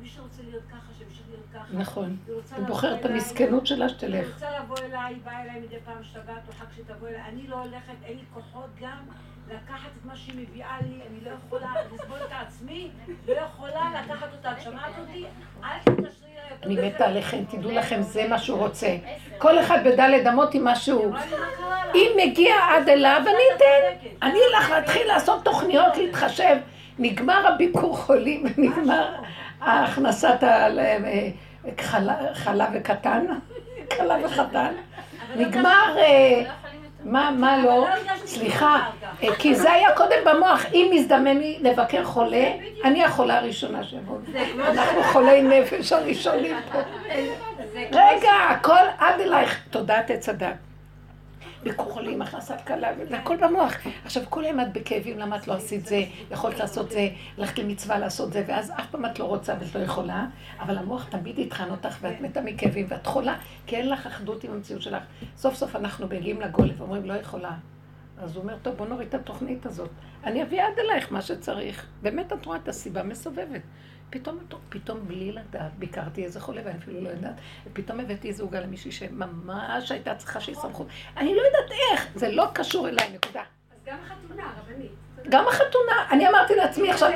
מי 0.00 0.08
שרוצה 0.08 0.42
להיות 0.42 0.64
ככה, 0.70 0.92
שימשיך 0.98 1.26
להיות 1.30 1.46
ככה. 1.54 1.76
נכון. 1.78 2.16
היא 2.56 2.66
בוחרת 2.66 3.00
את 3.00 3.04
המסכנות 3.04 3.66
שלה 3.66 3.88
שתלך. 3.88 4.26
היא 4.26 4.34
רוצה 4.34 4.58
לבוא 4.58 4.78
אליי, 4.78 5.14
באה 5.14 5.42
אליי 5.42 5.60
מדי 5.60 5.80
פעם 5.84 6.02
שבת 6.02 6.48
או 6.48 6.52
חג 6.52 6.66
שתבוא 6.76 7.08
אליי. 7.08 7.22
אני 7.22 7.46
לא 7.46 7.62
הולכת, 7.62 7.94
אין 8.04 8.16
לי 8.16 8.24
כוחות 8.34 8.70
גם 8.80 9.04
לקחת 9.52 9.88
את 10.00 10.04
מה 10.04 10.16
שהיא 10.16 10.34
מביאה 10.36 10.76
לי, 10.82 10.94
אני 11.10 11.24
לא 11.24 11.30
יכולה 11.30 11.68
לסבול 11.94 12.18
את 12.26 12.32
עצמי, 12.46 12.90
לא 13.28 13.34
יכולה 13.34 14.02
לקחת 14.04 14.28
אותה. 14.32 14.52
את 14.52 14.62
שומעת 14.62 14.92
אותי? 14.98 15.24
אל 15.64 15.78
תתקשרי 15.84 16.32
אני 16.62 16.88
מתה 16.88 17.06
עליכם, 17.06 17.44
תדעו 17.50 17.70
לכם, 17.70 18.02
זה 18.02 18.28
מה 18.28 18.38
שהוא 18.38 18.58
רוצה. 18.58 18.96
כל 19.38 19.60
אחד 19.60 19.78
בדלת 19.84 20.26
אמות 20.26 20.54
עם 20.54 20.64
משהו. 20.64 21.12
אם 21.94 22.10
מגיע 22.16 22.54
עד 22.70 22.88
אליו, 22.88 23.22
אני 23.24 23.56
אתן. 23.56 24.06
אני 24.22 24.38
אלך 24.54 24.70
להתחיל 24.70 25.06
לעשות 25.06 25.44
תוכניות, 25.44 25.96
להתחשב. 25.96 26.56
נגמר 26.98 27.46
הביקור 27.46 27.96
חולים, 27.96 28.44
נגמר 28.58 29.14
הכנסת 29.60 30.44
חלב 32.34 32.68
וקטן, 32.74 33.26
חלב 33.98 34.24
וחתן. 34.24 34.72
נגמר... 35.36 35.96
מה, 37.04 37.30
מה 37.38 37.62
לא? 37.62 37.86
סליחה, 38.26 38.78
אה, 39.22 39.34
כי 39.38 39.54
זה 39.54 39.72
היה 39.72 39.96
קודם 39.96 40.16
במוח. 40.24 40.66
אם 40.72 40.90
מזדמן 40.94 41.38
לי 41.38 41.58
לבקר 41.60 42.04
חולה, 42.04 42.50
אני 42.84 43.04
החולה 43.04 43.38
הראשונה 43.38 43.84
שיבוא. 43.84 44.18
אנחנו 44.58 45.02
חולי 45.02 45.42
נפש 45.42 45.92
הראשונים 45.92 46.56
פה. 46.72 46.78
רגע, 47.92 48.32
הכל 48.50 48.84
עד 48.98 49.20
אלייך. 49.20 49.60
תודעת 49.70 50.10
עץ 50.10 50.28
הדת. 50.28 50.71
ביקור 51.62 51.92
חולים, 51.92 52.22
הכנסת 52.22 52.60
קלה, 52.64 52.88
זה 53.08 53.18
הכל 53.18 53.36
במוח. 53.36 53.74
עכשיו, 54.04 54.22
כל 54.28 54.44
היום 54.44 54.60
את 54.60 54.72
בכאבים, 54.72 55.18
למה 55.18 55.36
את 55.36 55.48
לא 55.48 55.52
עשית 55.52 55.86
זה, 55.86 56.02
יכולת 56.30 56.58
לעשות 56.58 56.90
זה, 56.90 57.08
ללכת 57.38 57.58
למצווה 57.58 57.98
לעשות 57.98 58.32
זה, 58.32 58.44
ואז 58.46 58.70
אף 58.70 58.86
פעם 58.90 59.06
את 59.06 59.18
לא 59.18 59.24
רוצה 59.24 59.54
ואת 59.60 59.74
לא 59.74 59.80
יכולה, 59.80 60.26
אבל 60.60 60.78
המוח 60.78 61.08
תמיד 61.08 61.38
יטחן 61.38 61.70
אותך 61.70 61.96
ואת 62.00 62.20
מתה 62.20 62.40
מכאבים 62.40 62.86
ואת 62.88 63.06
חולה, 63.06 63.38
כי 63.66 63.76
אין 63.76 63.88
לך 63.88 64.06
אחדות 64.06 64.44
עם 64.44 64.52
המציאות 64.52 64.82
שלך. 64.82 65.02
סוף 65.36 65.54
סוף 65.54 65.76
אנחנו 65.76 66.06
מגיעים 66.06 66.40
לגולם 66.40 66.74
ואומרים, 66.78 67.04
לא 67.04 67.14
יכולה. 67.14 67.52
אז 68.18 68.36
הוא 68.36 68.42
אומר, 68.42 68.56
טוב, 68.62 68.74
בוא 68.74 68.86
נוריד 68.86 69.08
את 69.08 69.14
התוכנית 69.14 69.66
הזאת. 69.66 69.90
אני 70.24 70.42
אביא 70.42 70.62
עד 70.62 70.78
אלייך 70.78 71.12
מה 71.12 71.22
שצריך. 71.22 71.86
באמת 72.02 72.32
את 72.32 72.46
רואה 72.46 72.58
את 72.58 72.68
הסיבה 72.68 73.02
מסובבת. 73.02 73.60
פתאום, 74.12 74.38
פתאום 74.68 74.98
בלי 75.06 75.32
לדעת, 75.32 75.72
ביקרתי 75.78 76.24
איזה 76.24 76.40
חולה 76.40 76.60
ואני 76.64 76.78
אפילו 76.78 77.00
לא 77.00 77.08
יודעת, 77.08 77.34
ופתאום 77.66 78.00
הבאתי 78.00 78.28
איזה 78.28 78.42
עוגה 78.42 78.60
למישהי 78.60 78.92
שממש 78.92 79.92
הייתה 79.92 80.14
צריכה 80.14 80.40
שיסמכו. 80.40 80.84
אני 81.16 81.34
לא 81.34 81.40
יודעת 81.40 81.78
איך, 81.92 82.08
זה 82.14 82.32
לא 82.32 82.46
קשור 82.52 82.88
אליי, 82.88 83.08
נקודה. 83.14 83.40
אז 83.40 83.78
גם 83.86 83.96
החתונה, 84.06 84.42
רבנית. 84.60 84.90
גם 85.28 85.48
החתונה, 85.48 86.06
אני 86.10 86.28
אמרתי 86.28 86.54
לעצמי 86.54 86.90
עכשיו... 86.90 87.10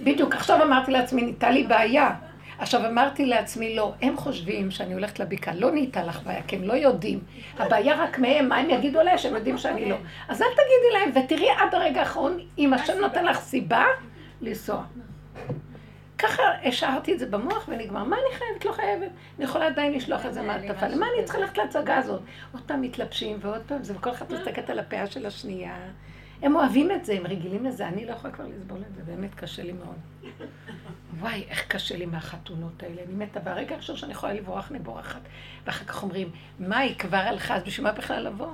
בדיוק, 0.00 0.34
עכשיו 0.34 0.62
אמרתי 0.62 0.92
לעצמי, 0.92 1.22
ניתה 1.22 1.50
לי 1.50 1.62
בעיה. 1.62 2.10
עכשיו 2.58 2.86
אמרתי 2.86 3.26
לעצמי, 3.26 3.76
לא, 3.76 3.92
הם 4.02 4.16
חושבים 4.16 4.70
שאני 4.70 4.94
הולכת 4.94 5.18
לבקעה, 5.18 5.54
לא 5.54 5.70
נהייתה 5.70 6.04
לך 6.04 6.22
בעיה, 6.22 6.42
כי 6.42 6.56
הם 6.56 6.62
לא 6.62 6.72
יודעים. 6.72 7.20
הבעיה 7.58 8.04
רק 8.04 8.18
מהם, 8.18 8.48
מה 8.48 8.56
הם 8.56 8.70
יגידו 8.70 9.00
עליהם, 9.00 9.18
שהם 9.18 9.34
יודעים 9.34 9.58
שאני 9.58 9.88
לא. 9.88 9.96
אז 10.28 10.42
אל 10.42 10.46
תגידי 10.46 10.92
להם, 10.92 11.24
ותראי 11.24 11.50
עד 11.50 11.74
הרגע 11.74 12.00
האחרון, 12.00 12.38
אם 12.58 12.74
השם 12.74 12.98
נותן 13.00 13.24
לך 13.24 13.40
סיבה, 13.40 13.84
לנסוע. 14.42 14.84
ככה 16.18 16.42
השארתי 16.64 17.14
את 17.14 17.18
זה 17.18 17.26
במוח 17.26 17.68
ונגמר. 17.68 18.04
מה 18.04 18.16
אני 18.16 18.38
חייבת? 18.38 18.64
לא 18.64 18.72
חייבת. 18.72 19.10
אני 19.36 19.44
יכולה 19.44 19.66
עדיין 19.66 19.92
לשלוח 19.92 20.26
את 20.26 20.34
זה 20.34 20.42
מעטפה. 20.42 20.88
למה 20.88 21.06
אני 21.06 21.24
צריכה 21.24 21.38
ללכת 21.38 21.58
להצגה 21.58 21.96
הזאת? 21.96 22.20
עוד 22.52 22.62
פעם 22.66 22.82
מתלבשים 22.82 23.38
ועוד 23.40 23.62
פעם 23.66 23.84
זה, 23.84 23.96
וכל 23.96 24.10
אחת 24.10 24.30
מסתכלת 24.30 24.70
על 24.70 24.78
הפאה 24.78 25.06
של 25.06 25.26
השנייה. 25.26 25.76
הם 26.42 26.56
אוהבים 26.56 26.90
את 26.90 27.04
זה, 27.04 27.12
הם 27.12 27.26
רגילים 27.26 27.64
לזה. 27.64 27.88
אני 27.88 28.06
לא 28.06 28.12
יכולה 28.12 28.32
כבר 28.32 28.44
לסבול 28.46 28.78
את 28.88 28.94
זה, 28.94 29.02
באמת 29.02 29.34
קשה 29.34 29.62
לי 29.62 29.72
מאוד. 29.72 29.96
וואי, 31.18 31.44
איך 31.48 31.68
קשה 31.68 31.96
לי 31.96 32.06
מהחתונות 32.06 32.82
האלה. 32.82 33.02
אני 33.06 33.14
מתה, 33.14 33.40
והרגע 33.44 33.74
הראשון 33.74 33.96
שאני 33.96 34.12
יכולה 34.12 34.32
לברוח, 34.32 34.70
אני 34.70 34.78
בורחת. 34.78 35.20
ואחר 35.66 35.84
כך 35.84 36.02
אומרים, 36.02 36.30
מה, 36.58 36.78
היא 36.78 36.98
כבר 36.98 37.16
הלכה, 37.16 37.54
אז 37.54 37.62
בשביל 37.62 37.86
מה 37.86 37.92
בכלל 37.92 38.26
לבוא? 38.26 38.52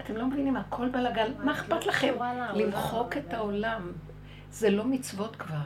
אתם 0.00 0.16
לא 0.16 0.26
מבינים, 0.26 0.56
הכל 0.56 0.88
בלאגן. 0.88 1.32
מה 1.44 1.52
אכפת 1.52 1.86
לכם? 1.86 2.14
למחוק 2.54 3.16
את 3.16 3.34
העולם. 3.34 3.92
זה 4.52 4.70
לא 4.70 4.84
מצוות 4.84 5.36
כבר. 5.36 5.56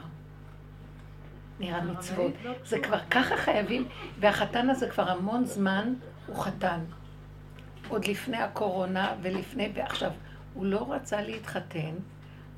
נראה 1.59 1.81
מצוות. 1.81 2.33
לא 2.43 2.51
זה 2.65 2.79
כבר 2.79 2.99
ככה 3.11 3.37
חייבים, 3.37 3.87
והחתן 4.19 4.69
הזה 4.69 4.89
כבר 4.89 5.09
המון 5.09 5.45
זמן 5.45 5.93
הוא 6.27 6.35
חתן. 6.35 6.79
עוד 7.87 8.05
לפני 8.07 8.37
הקורונה 8.37 9.15
ולפני, 9.21 9.71
ועכשיו, 9.73 10.11
הוא 10.53 10.65
לא 10.65 10.93
רצה 10.93 11.21
להתחתן 11.21 11.95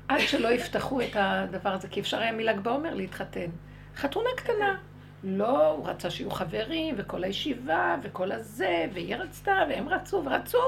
עד 0.08 0.20
שלא 0.20 0.48
יפתחו 0.48 1.00
את 1.00 1.10
הדבר 1.14 1.70
הזה, 1.70 1.88
כי 1.88 2.00
אפשר 2.00 2.18
היה 2.18 2.32
מל"ג 2.32 2.60
בעומר 2.60 2.94
להתחתן. 2.94 3.50
חתונה 3.96 4.28
קטנה. 4.36 4.78
לא, 5.24 5.70
הוא 5.70 5.88
רצה 5.88 6.10
שיהיו 6.10 6.30
חברים, 6.30 6.94
וכל 6.98 7.24
הישיבה, 7.24 7.96
וכל 8.02 8.32
הזה, 8.32 8.86
והיא 8.92 9.16
רצתה, 9.16 9.52
והם 9.68 9.88
רצו 9.88 10.22
ורצו. 10.24 10.58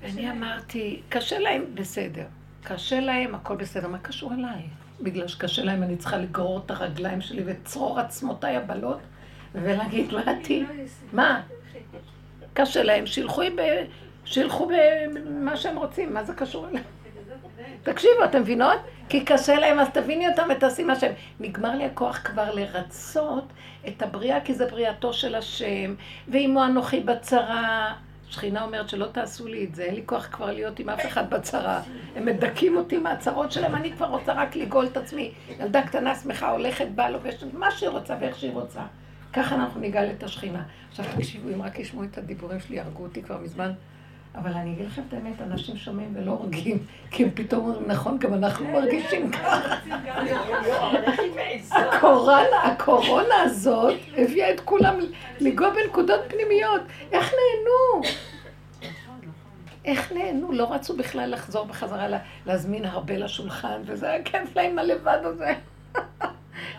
ואני 0.00 0.30
אמרתי, 0.30 1.02
קשה 1.08 1.38
להם, 1.38 1.64
בסדר. 1.74 2.26
קשה 2.64 3.00
להם, 3.00 3.34
הכל 3.34 3.56
בסדר. 3.56 3.88
מה 3.88 3.98
קשור 3.98 4.32
אליי? 4.32 4.62
בגלל 5.00 5.28
שקשה 5.28 5.64
להם, 5.64 5.82
אני 5.82 5.96
צריכה 5.96 6.16
לגרור 6.16 6.62
את 6.66 6.70
הרגליים 6.70 7.20
שלי 7.20 7.42
וצרור 7.46 8.00
עצמותיי 8.00 8.56
הבלות 8.56 8.98
ולהגיד, 9.54 10.12
מה 10.12 10.20
עתיד? 10.20 10.66
מה? 11.12 11.42
קשה 12.54 12.82
להם, 12.82 13.06
שילכו, 13.06 13.42
ב... 13.56 13.60
שילכו 14.24 14.68
במה 14.68 15.56
שהם 15.56 15.76
רוצים, 15.76 16.14
מה 16.14 16.24
זה 16.24 16.34
קשור 16.34 16.68
אליהם? 16.68 16.84
תקשיבו, 17.82 18.24
אתם 18.24 18.40
מבינות? 18.40 18.78
כי 19.08 19.24
קשה 19.24 19.54
להם, 19.54 19.78
אז 19.78 19.88
תביני 19.92 20.28
אותם 20.28 20.48
ותעשי 20.50 20.84
מה 20.84 20.96
שהם. 20.96 21.12
נגמר 21.40 21.74
לי 21.74 21.84
הכוח 21.84 22.18
כבר 22.24 22.54
לרצות 22.54 23.44
את 23.88 24.02
הבריאה, 24.02 24.40
כי 24.40 24.54
זה 24.54 24.66
בריאתו 24.66 25.12
של 25.12 25.34
השם, 25.34 25.94
ועמו 26.28 26.64
אנוכי 26.64 27.00
בצרה. 27.00 27.94
שכינה 28.30 28.62
אומרת 28.62 28.88
שלא 28.88 29.06
תעשו 29.06 29.48
לי 29.48 29.64
את 29.64 29.74
זה, 29.74 29.82
אין 29.82 29.94
לי 29.94 30.02
כוח 30.06 30.28
כבר 30.32 30.52
להיות 30.52 30.78
עם 30.78 30.88
אף 30.88 31.06
אחד 31.06 31.30
בצרה. 31.30 31.82
הם 32.16 32.26
מדכאים 32.26 32.76
אותי 32.76 32.98
מהצרות 32.98 33.52
שלהם, 33.52 33.74
אני 33.74 33.92
כבר 33.92 34.06
רוצה 34.06 34.32
רק 34.32 34.56
לגאול 34.56 34.86
את 34.86 34.96
עצמי. 34.96 35.32
ילדה 35.60 35.82
קטנה 35.82 36.14
שמחה 36.14 36.50
הולכת, 36.50 36.86
באה 36.94 37.10
לובשת 37.10 37.54
מה 37.54 37.70
שהיא 37.70 37.88
רוצה 37.88 38.16
ואיך 38.20 38.38
שהיא 38.38 38.52
רוצה. 38.52 38.80
ככה 39.32 39.54
אנחנו 39.54 39.80
נגאל 39.80 40.10
את 40.18 40.22
השכינה. 40.22 40.62
עכשיו 40.88 41.04
תקשיבו, 41.16 41.48
אם 41.54 41.62
רק 41.62 41.78
ישמעו 41.78 42.04
את 42.04 42.18
הדיבורים 42.18 42.60
שלי, 42.60 42.80
הרגו 42.80 43.02
אותי 43.02 43.22
כבר 43.22 43.38
מזמן. 43.38 43.72
אבל 44.34 44.52
אני 44.52 44.72
אגיד 44.72 44.86
לכם 44.86 45.02
את 45.08 45.12
האמת, 45.12 45.40
אנשים 45.40 45.76
שומעים 45.76 46.12
ולא 46.16 46.30
הורגים, 46.30 46.78
כי 47.10 47.24
הם 47.24 47.30
פתאום 47.34 47.64
אומרים, 47.64 47.86
נכון, 47.86 48.18
גם 48.18 48.34
אנחנו 48.34 48.68
מרגישים 48.68 49.30
ככה. 49.30 49.76
הקורונה 52.64 53.42
הזאת 53.42 53.94
הביאה 54.16 54.54
את 54.54 54.60
כולם 54.60 54.94
לגוע 55.40 55.70
בנקודות 55.70 56.20
פנימיות. 56.28 56.80
איך 57.12 57.32
נהנו? 57.32 58.08
איך 59.84 60.12
נהנו? 60.12 60.52
לא 60.52 60.72
רצו 60.72 60.96
בכלל 60.96 61.30
לחזור 61.30 61.66
בחזרה, 61.66 62.06
להזמין 62.46 62.84
הרבה 62.84 63.18
לשולחן, 63.18 63.82
וזה 63.84 64.10
היה 64.10 64.22
כיף 64.22 64.56
להם 64.56 64.78
הלבד 64.78 65.18
הזה. 65.22 65.52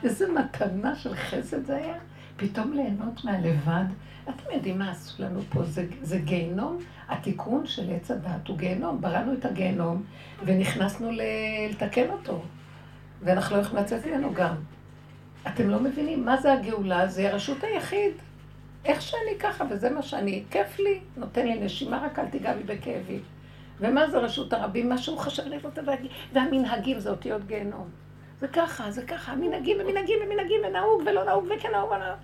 איזה 0.03 0.27
מתנה 0.31 0.95
של 0.95 1.15
חסד 1.15 1.65
זה 1.65 1.75
היה. 1.75 1.95
פתאום 2.37 2.73
ליהנות 2.73 3.25
מהלבד. 3.25 3.83
אתם 4.23 4.53
יודעים 4.53 4.79
מה 4.79 4.91
עשו 4.91 5.23
לנו 5.23 5.41
פה? 5.49 5.63
זה, 5.63 5.85
זה 6.01 6.17
גיהנום. 6.17 6.77
התיקון 7.11 7.65
של 7.65 7.93
עץ 7.93 8.11
הדת 8.11 8.47
הוא 8.47 8.57
גיהנום. 8.57 9.01
בראנו 9.01 9.33
את 9.33 9.45
הגיהנום 9.45 10.03
ונכנסנו. 10.45 11.11
לתקן 11.69 12.09
אותו. 12.09 12.41
ואנחנו 13.21 13.55
לא 13.55 13.61
יכולים 13.61 13.83
לצאת 13.83 14.05
ממנו 14.05 14.33
גם. 14.33 14.55
אתם 15.47 15.69
לא 15.69 15.79
מבינים 15.79 16.25
מה 16.25 16.37
זה 16.37 16.53
הגאולה? 16.53 17.07
זה 17.07 17.29
הרשות 17.29 17.63
היחיד. 17.63 18.11
איך 18.85 19.01
שאני 19.01 19.39
ככה, 19.39 19.63
וזה 19.69 19.89
מה 19.89 20.01
שאני, 20.01 20.43
כיף 20.51 20.79
לי, 20.79 20.99
נותן 21.17 21.47
לי 21.47 21.59
נשימה, 21.59 22.05
רק 22.05 22.19
אל 22.19 22.25
תיגע 22.25 22.53
בי 22.53 22.63
בכאבי. 22.63 23.19
ומה 23.79 24.09
זה 24.09 24.17
רשות 24.17 24.53
הרבים? 24.53 24.89
מה 24.89 24.97
שהוא 24.97 25.17
חשב 25.17 25.43
לי 25.47 25.57
והמנהגים 26.33 26.99
זה 26.99 27.09
אותיות 27.09 27.47
גיהנום. 27.47 27.89
זה 28.39 28.47
ככה, 28.47 28.91
זה 28.91 29.05
ככה, 29.05 29.35
מנהגים 29.35 29.77
ומנהגים 29.79 30.19
ומנהגים, 30.25 30.61
ונהוג 30.67 31.01
ולא 31.05 31.23
נהוג 31.23 31.45
וכן 31.45 31.71
נהוג 31.71 31.91
ונהוג. 31.91 32.17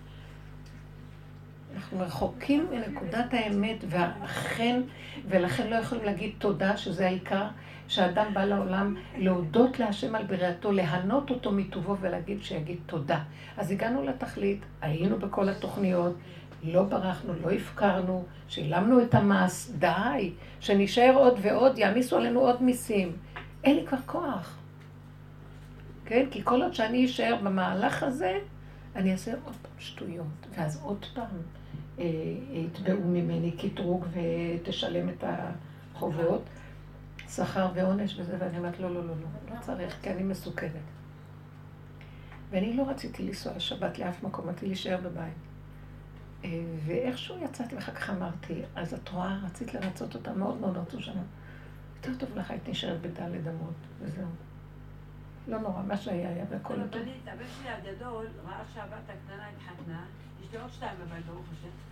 אנחנו 1.75 1.99
רחוקים 1.99 2.67
מנקודת 2.71 3.33
האמת 3.33 3.77
והחן, 3.89 4.81
ולכן 5.27 5.67
לא 5.67 5.75
יכולים 5.75 6.05
להגיד 6.05 6.31
תודה, 6.37 6.77
שזה 6.77 7.05
העיקר, 7.05 7.47
שאדם 7.87 8.33
בא 8.33 8.45
לעולם 8.45 8.95
להודות 9.17 9.79
להשם 9.79 10.15
על 10.15 10.23
בריאתו, 10.23 10.71
להנות 10.71 11.29
אותו 11.29 11.51
מטובו 11.51 11.97
ולהגיד 12.01 12.43
שיגיד 12.43 12.77
תודה. 12.85 13.19
אז 13.57 13.71
הגענו 13.71 14.03
לתכלית, 14.03 14.61
היינו 14.81 15.19
בכל 15.19 15.49
התוכניות, 15.49 16.15
לא 16.63 16.83
ברחנו, 16.83 17.33
לא 17.43 17.51
הפקרנו, 17.51 18.25
שילמנו 18.47 19.01
את 19.01 19.15
המס, 19.15 19.71
די, 19.79 20.31
שנשאר 20.59 21.13
עוד 21.15 21.39
ועוד, 21.41 21.77
יעמיסו 21.77 22.17
עלינו 22.17 22.39
עוד 22.39 22.63
מיסים. 22.63 23.11
אין 23.63 23.75
לי 23.75 23.85
כבר 23.87 23.97
כוח. 24.05 24.57
כן? 26.05 26.25
כי 26.31 26.41
כל 26.43 26.61
עוד 26.61 26.73
שאני 26.73 27.05
אשאר 27.05 27.35
במהלך 27.43 28.03
הזה, 28.03 28.39
אני 28.95 29.11
אעשה 29.11 29.31
עוד 29.31 29.55
פעם 29.61 29.71
שטויות, 29.79 30.47
ואז 30.55 30.81
עוד 30.83 31.05
פעם 31.13 31.41
יתבעו 32.51 33.03
ממני 33.03 33.51
קטרוג 33.51 34.05
ותשלם 34.11 35.09
את 35.09 35.23
החובות, 35.93 36.41
שכר 37.29 37.71
ועונש 37.75 38.19
וזה, 38.19 38.35
ואני 38.39 38.57
אומרת, 38.57 38.79
לא, 38.79 38.93
לא, 38.93 39.05
לא, 39.07 39.13
לא, 39.15 39.55
לא 39.55 39.61
צריך, 39.61 39.97
כי 40.01 40.09
אני 40.09 40.23
מסוכנת. 40.23 40.71
ואני 42.49 42.77
לא 42.77 42.89
רציתי 42.89 43.23
לנסוע 43.23 43.55
לשבת 43.55 43.99
לאף 43.99 44.23
מקום, 44.23 44.49
רציתי 44.49 44.65
להישאר 44.65 44.97
בבית. 45.03 45.33
אה, 46.43 46.49
ואיכשהו 46.85 47.43
יצאתי, 47.43 47.75
ואחר 47.75 47.91
כך 47.91 48.09
אמרתי, 48.09 48.61
אז 48.75 48.93
את 48.93 49.09
רואה, 49.09 49.39
רצית 49.45 49.73
לרצות 49.73 50.15
אותה, 50.15 50.33
מאוד 50.33 50.57
מאוד 50.57 50.77
רצו 50.77 51.01
שנה. 51.01 51.21
יותר 51.95 52.25
טוב 52.25 52.37
לך 52.37 52.51
היית 52.51 52.69
נשארת 52.69 53.01
בדלת 53.01 53.47
אמות, 53.47 53.73
וזהו. 53.99 54.27
לא 55.47 55.59
נורא, 55.59 55.81
מה 55.81 55.97
שהיה 55.97 56.29
היה 56.29 56.45
והכל 56.49 56.73
טוב. 56.73 57.01
הבן 57.27 57.45
שלי 57.57 57.69
הגדול 57.69 58.27
ראה 58.45 58.63
שהבת 58.73 59.09
הקטנה 59.09 59.47
התחתנה, 59.49 60.05
יש 60.43 60.51
לי 60.51 60.61
עוד 60.61 60.71
שתיים 60.71 60.97
בבית, 61.05 61.25
ברוך 61.25 61.45
השם. 61.51 61.86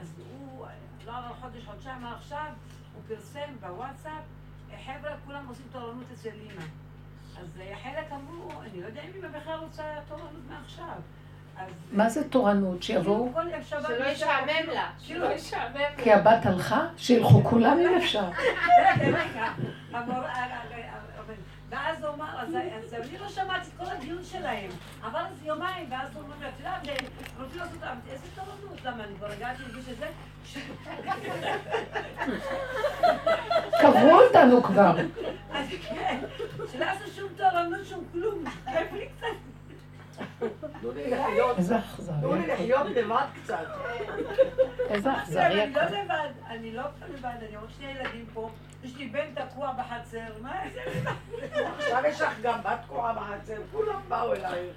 אז 0.00 0.14
הוא, 0.18 0.66
לא 1.06 1.12
עבר 1.18 1.34
חודש, 1.40 1.64
חודשיים 1.64 2.04
עכשיו, 2.04 2.46
הוא 2.94 3.02
פרסם 3.08 3.56
בוואטסאפ, 3.60 4.22
חבר'ה, 4.86 5.10
כולם 5.24 5.46
עושים 5.48 5.66
תורנות 5.72 6.04
אצל 6.12 6.28
אימא. 6.28 6.62
אז 7.40 7.46
חלק 7.82 8.12
אמרו, 8.12 8.50
אני 8.62 8.80
לא 8.80 8.86
יודע 8.86 9.00
אם 9.02 9.10
אימא 9.14 9.38
בכלל 9.38 9.58
רוצה 9.58 9.82
תורנות 10.08 10.30
מעכשיו. 10.48 10.96
מה 11.92 12.08
זה 12.08 12.28
תורנות? 12.28 12.82
שיבואו? 12.82 13.32
שלא 13.62 14.04
ישעמם 14.04 14.66
לה. 14.74 14.90
שלא 14.98 15.26
ישעמם 15.26 15.74
לה. 15.74 16.02
כי 16.02 16.12
הבת 16.12 16.46
הלכה? 16.46 16.86
שילכו 16.96 17.44
כולם 17.44 17.78
אם 17.78 17.96
אפשר. 17.96 18.28
ואז 21.68 22.04
הוא 22.04 22.14
אמר, 22.14 22.40
אז 22.40 22.54
אני 22.94 23.18
לא 23.18 23.28
שמעתי 23.28 23.68
את 23.68 23.72
כל 23.78 23.92
הדיון 23.96 24.24
שלהם. 24.24 24.70
אבל 25.02 25.22
זה 25.42 25.48
יומיים, 25.48 25.86
ואז 25.90 26.08
הוא 26.14 26.22
אומר, 26.22 26.48
את 26.48 26.58
יודעת, 26.58 26.82
רוצים 27.38 27.58
לעשות 27.58 27.78
איזה 28.10 28.26
תורנות? 28.34 28.84
למה, 28.84 29.04
אני 29.04 29.14
כבר 29.16 29.26
הגעתי 29.26 29.62
להגיש 29.62 29.88
את 29.88 29.96
זה? 29.98 30.06
קברו 33.80 34.20
אותנו 34.20 34.62
כבר. 34.62 34.96
אז 35.52 35.66
כן, 35.88 36.20
שלא 36.72 36.84
יעשו 36.84 37.10
שום 37.16 37.28
תורנות, 37.36 37.86
שום 37.86 38.04
כלום. 38.12 38.44
כיף 38.64 38.92
לי 38.92 39.08
קצת. 39.16 39.26
איזה. 41.58 41.76
תנו 42.20 42.34
לי 42.34 42.46
לחיות 42.46 42.86
לבד 42.86 43.26
קצת. 43.42 43.66
איזה 44.88 45.16
אכזרי. 45.16 45.62
אני 45.64 45.72
לא 45.72 45.82
לבד, 45.82 46.28
אני 46.46 46.72
לא 46.72 46.82
לבד, 47.14 47.34
אני 47.48 47.56
עוד 47.56 47.70
שני 47.78 47.90
ילדים 47.90 48.26
פה. 48.34 48.50
יש 48.86 48.96
לי 48.96 49.06
בן 49.08 49.34
תקוע 49.34 49.72
בחצר, 49.72 50.42
מה 50.42 50.62
זה? 50.72 50.84
עכשיו 51.78 52.02
יש 52.06 52.20
לך 52.20 52.40
גם 52.42 52.60
בת 52.62 52.78
תקועה 52.82 53.14
בחצר, 53.14 53.62
כולם 53.72 54.00
באו 54.08 54.32
אלייך. 54.32 54.76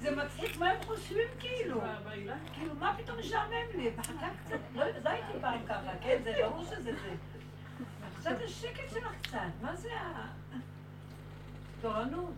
זה 0.00 0.16
מצחיק, 0.16 0.56
מה 0.56 0.70
הם 0.70 0.82
חושבים 0.86 1.28
כאילו? 1.38 1.80
כאילו, 2.52 2.74
מה 2.74 2.96
פתאום 2.98 3.18
משעמם 3.18 3.52
לי? 3.74 3.90
מחכה 3.96 4.26
קצת, 4.44 4.56
לא 4.74 4.84
יודעת, 4.84 5.06
הייתי 5.06 5.40
פעם 5.40 5.58
ככה, 5.68 5.90
כן? 6.00 6.18
זה 6.24 6.32
ברור 6.42 6.64
שזה 6.64 6.82
זה. 6.82 7.14
קצת 8.18 8.36
השקט 8.44 8.90
שלך 8.90 9.12
קצת, 9.22 9.38
מה 9.62 9.76
זה 9.76 9.92
ה... 9.92 10.26
תורנות. 11.80 12.34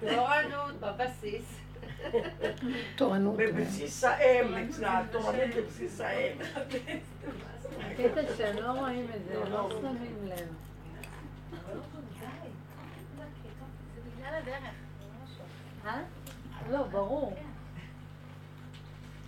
תורנות 0.00 0.74
בבסיס. 0.80 1.61
תורנות. 2.96 3.36
בבסיס 3.36 4.04
האם, 4.04 4.54
אצלה, 4.54 5.02
תורנות 5.10 5.54
בבסיס 5.56 6.00
האם. 6.00 6.36
הקטע 7.80 8.20
שהם 8.36 8.56
לא 8.56 8.72
רואים 8.72 9.06
את 9.16 9.24
זה, 9.24 9.50
לא 9.50 9.70
שמים 9.70 10.16
לב. 10.24 10.48
לא, 16.70 16.82
ברור. 16.82 17.34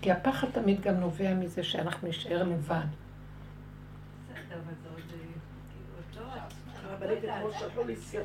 כי 0.01 0.13
הפחד 0.13 0.51
תמיד 0.51 0.81
גם 0.81 0.95
נובע 0.95 1.35
מזה 1.35 1.63
שאנחנו 1.63 2.09
נשאר 2.09 2.43
לבד. 2.43 2.87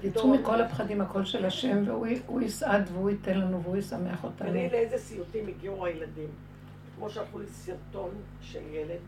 יצאו 0.04 0.34
מכל 0.34 0.62
הפחדים 0.62 1.02
הכל 1.02 1.26
של 1.26 1.46
השם, 1.46 1.84
והוא 1.86 2.42
יסעד 2.42 2.90
והוא 2.94 3.10
ייתן 3.10 3.38
לנו 3.38 3.64
והוא 3.64 3.78
ישמח 3.78 4.24
אותנו. 4.24 4.50
תראי 4.50 4.70
לאיזה 4.70 4.98
סיוטים 4.98 5.48
הגיעו 5.48 5.86
הילדים. 5.86 6.30
כמו 6.96 7.10
שלחו 7.10 7.40
לי 7.40 7.46
סרטון 7.48 8.10
של 8.42 8.62
ילד, 8.72 9.00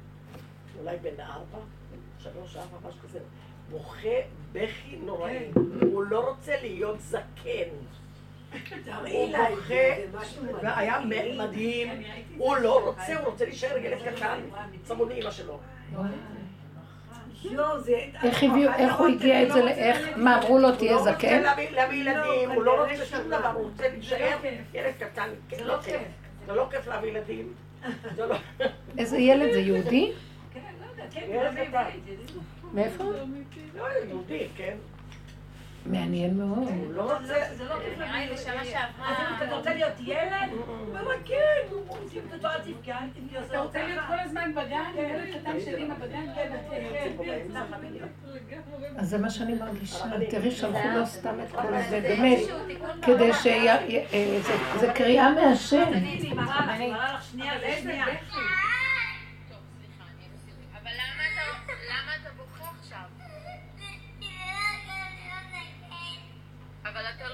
אולי 0.79 0.97
בן 0.97 1.19
ארבע, 1.19 1.57
שלוש, 2.19 2.57
ארבע, 2.57 2.87
משהו 2.87 2.99
כזה, 3.03 3.19
בוכה 3.71 4.17
בכי 4.53 4.97
נוראי. 5.05 5.51
הוא 5.81 6.03
לא 6.03 6.29
רוצה 6.29 6.53
להיות 6.61 6.99
זקן. 7.01 7.69
הוא 9.11 9.29
בוכה, 9.51 9.73
והיה 10.61 10.99
מדהים, 11.37 12.03
הוא 12.37 12.55
לא 12.55 12.85
רוצה, 12.85 13.19
הוא 13.19 13.25
רוצה 13.31 13.45
להישאר 13.45 13.77
ילד 13.77 13.97
קטן, 14.15 14.39
צמוד 14.83 15.09
לאמא 15.09 15.31
שלו. 15.31 15.59
איך 18.23 18.43
הביאו, 18.43 18.71
איך 18.77 18.95
הוא 18.95 19.07
הגיע 19.07 19.43
את 19.43 19.51
זה, 19.53 19.67
איך, 19.67 20.17
מה 20.17 20.37
אמרו 20.37 20.59
לו 20.59 20.75
תהיה 20.75 20.97
זקן? 20.97 21.35
הוא 21.35 21.43
לא 21.43 21.49
רוצה 21.49 21.71
להביא 21.71 22.01
ילדים, 22.01 22.51
הוא 22.51 22.63
לא 22.63 22.81
רוצה 22.81 23.05
שום 23.05 23.27
דבר, 23.27 23.51
הוא 23.53 23.63
רוצה 23.63 23.87
להישאר 23.89 24.37
ילד 24.73 24.93
קטן. 24.99 25.29
זה 25.57 25.65
לא 25.65 25.77
כיף. 25.83 26.01
זה 26.45 26.53
לא 26.53 26.67
כיף 26.71 26.87
להביא 26.87 27.09
ילדים. 27.09 27.53
איזה 28.97 29.17
ילד 29.17 29.53
זה 29.53 29.59
יהודי? 29.59 30.11
כן, 30.53 30.59
לא 30.81 30.91
יודעת, 30.91 31.13
כן, 31.13 31.21
מאיפה? 32.73 33.03
לא, 33.77 33.85
יהודי, 34.09 34.47
כן. 34.55 34.75
מעניין 35.85 36.37
מאוד. 36.37 36.67
הוא 36.67 36.93
לא 36.93 37.01
רוצה... 37.01 37.33
זה 37.57 37.63
לא 37.65 37.75
כיף 37.75 37.99
להביא 37.99 38.19
ילד. 38.21 38.37
אתה 39.43 39.55
רוצה 39.55 39.73
להיות 39.73 39.93
ילד? 39.99 40.49
הוא 40.51 40.99
אומר, 40.99 41.11
כן, 41.25 41.35
הוא 41.69 41.81
רוצה 41.87 41.99
להיות 42.15 42.61
תבכה, 42.63 42.99
אל 42.99 43.07
תבכה, 43.13 43.45
אתה 43.45 43.59
רוצה 43.59 43.83
להיות 43.83 44.05
כל 44.07 44.19
הזמן 44.19 44.51
בגן? 44.55 44.91
ילד 44.95 45.41
קטן 45.41 45.59
של 45.65 45.75
אימא 45.75 45.95
בגן? 45.95 46.25
אז 48.97 49.09
זה 49.09 49.17
מה 49.17 49.29
שאני 49.29 49.53
מרגישה. 49.53 50.05
תראי, 50.29 50.51
שלחו 50.51 50.87
לו 50.95 51.05
סתם 51.05 51.39
את 51.43 51.51
כל 51.51 51.81
זה, 51.89 51.99
באמת, 52.01 52.39
כדי 53.01 53.33
ש... 53.33 53.47
זה 54.79 54.91
קריאה 54.95 55.31
מהשם. 55.31 55.93
אני 55.93 56.33
מראה 56.35 57.13
לך 57.13 57.23
שנייה 57.23 57.53
ושנייה. 57.57 58.03
אבל 58.03 58.13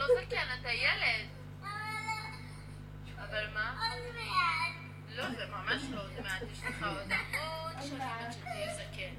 לא 0.08 0.22
זקן, 0.22 0.48
אתה 0.62 0.70
ילד. 0.72 1.28
אבל 3.18 3.48
מה? 3.54 3.84
לא, 5.16 5.30
זה 5.30 5.46
ממש 5.46 5.82
לא 5.92 6.02
עוד 6.02 6.12
מעט, 6.24 6.42
יש 6.52 6.64
לך 6.64 6.84
עוד 6.84 7.12
המון 7.12 7.82
שנים 7.82 8.02
עד 8.02 8.32
שתהיה 8.32 8.74
זקן. 8.74 9.14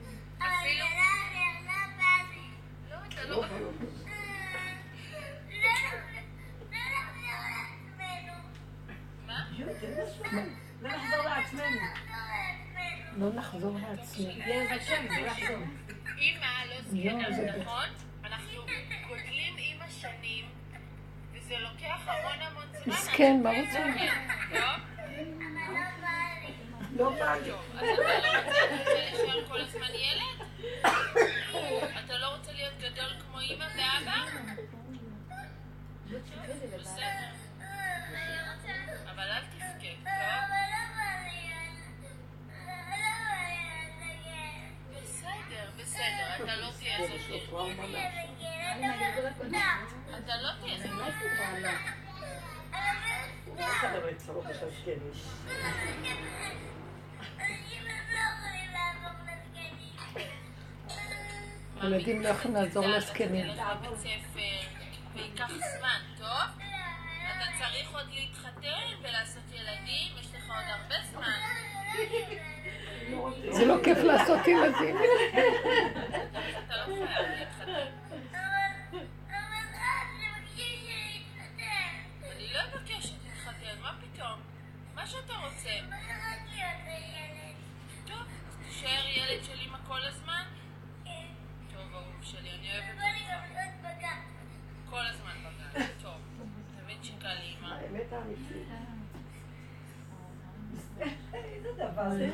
לא 10.82 10.90
נחזור 10.90 11.24
לעצמנו. 11.24 11.80
לא 13.16 13.32
נחזור 13.32 13.78
לעצמנו. 13.78 14.30
אימא 16.18 16.46
לא 16.68 16.82
זקנה, 16.82 17.56
נכון? 17.56 17.88
אנחנו 18.24 18.62
גודלים 19.08 19.54
עם 19.58 19.82
השנים, 19.82 20.44
וזה 21.48 21.58
לוקח 21.58 22.00
המון 22.06 22.40
המון 22.40 22.64
זמן. 22.84 22.92
מסכן, 22.94 23.40
מה 23.42 23.50
רוצה? 23.50 23.84
לא? 24.52 24.60
לא 26.96 27.10
בא 27.10 27.34
לי. 27.34 27.50
אז 27.50 27.88
אתה 27.98 28.02
לא 28.22 28.38
רוצה 28.38 28.94
להישאר 28.94 29.48
כל 29.48 29.60
הזמן 29.60 29.86
ילד? 29.94 30.48
אתה 32.04 32.18
לא 32.18 32.36
רוצה 32.36 32.52
להיות 32.52 32.74
גדול 32.78 33.10
כמו 33.20 33.40
אימא 33.40 33.64
ואבא? 33.64 34.24
בסדר. 36.78 37.28
אבל 39.14 39.22
אל 39.22 39.42
תבכה, 39.42 39.88
טוב? 40.04 40.77
לא 46.48 46.66
לא. 51.62 51.68
ילדים 61.82 62.22
לא 62.22 62.28
יכולים 62.28 62.54
לעזור 62.54 62.86
לזקנים. 62.86 63.46
לבית 63.46 63.96
ספר, 63.96 64.40
וייקח 65.14 65.48
זמן, 65.48 66.00
טוב? 66.18 66.62
אתה 67.36 67.44
צריך 67.58 67.92
עוד 67.92 68.06
להתחתן 68.10 69.02
ולעשות 69.02 69.42
ילדים, 69.52 70.16
יש 70.20 70.26
לך 70.34 70.50
עוד 70.50 70.64
הרבה 70.68 70.94
זמן. 71.10 71.38
זה 73.50 73.66
לא 73.66 73.76
כיף 73.84 73.98
לעשות 73.98 74.46
ילדים. 74.46 74.96
לא 74.96 75.02
לא 89.26 89.82
כל 94.90 95.06
הזמן? 95.06 95.32
בגן, 95.74 95.86
טוב. 96.02 96.14
שקל. 97.02 97.36
האמת 97.62 98.12
האמיתית. 98.12 98.97
איזה 101.34 101.68
דבר 101.76 102.10
זה? 102.10 102.30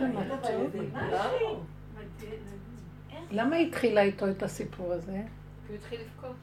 למה? 3.30 3.56
היא 3.56 3.68
התחילה 3.68 4.02
איתו 4.02 4.30
את 4.30 4.42
הסיפור 4.42 4.92
הזה? 4.92 5.22
הוא 5.68 5.76
התחיל 5.76 6.00
לבכות. 6.00 6.36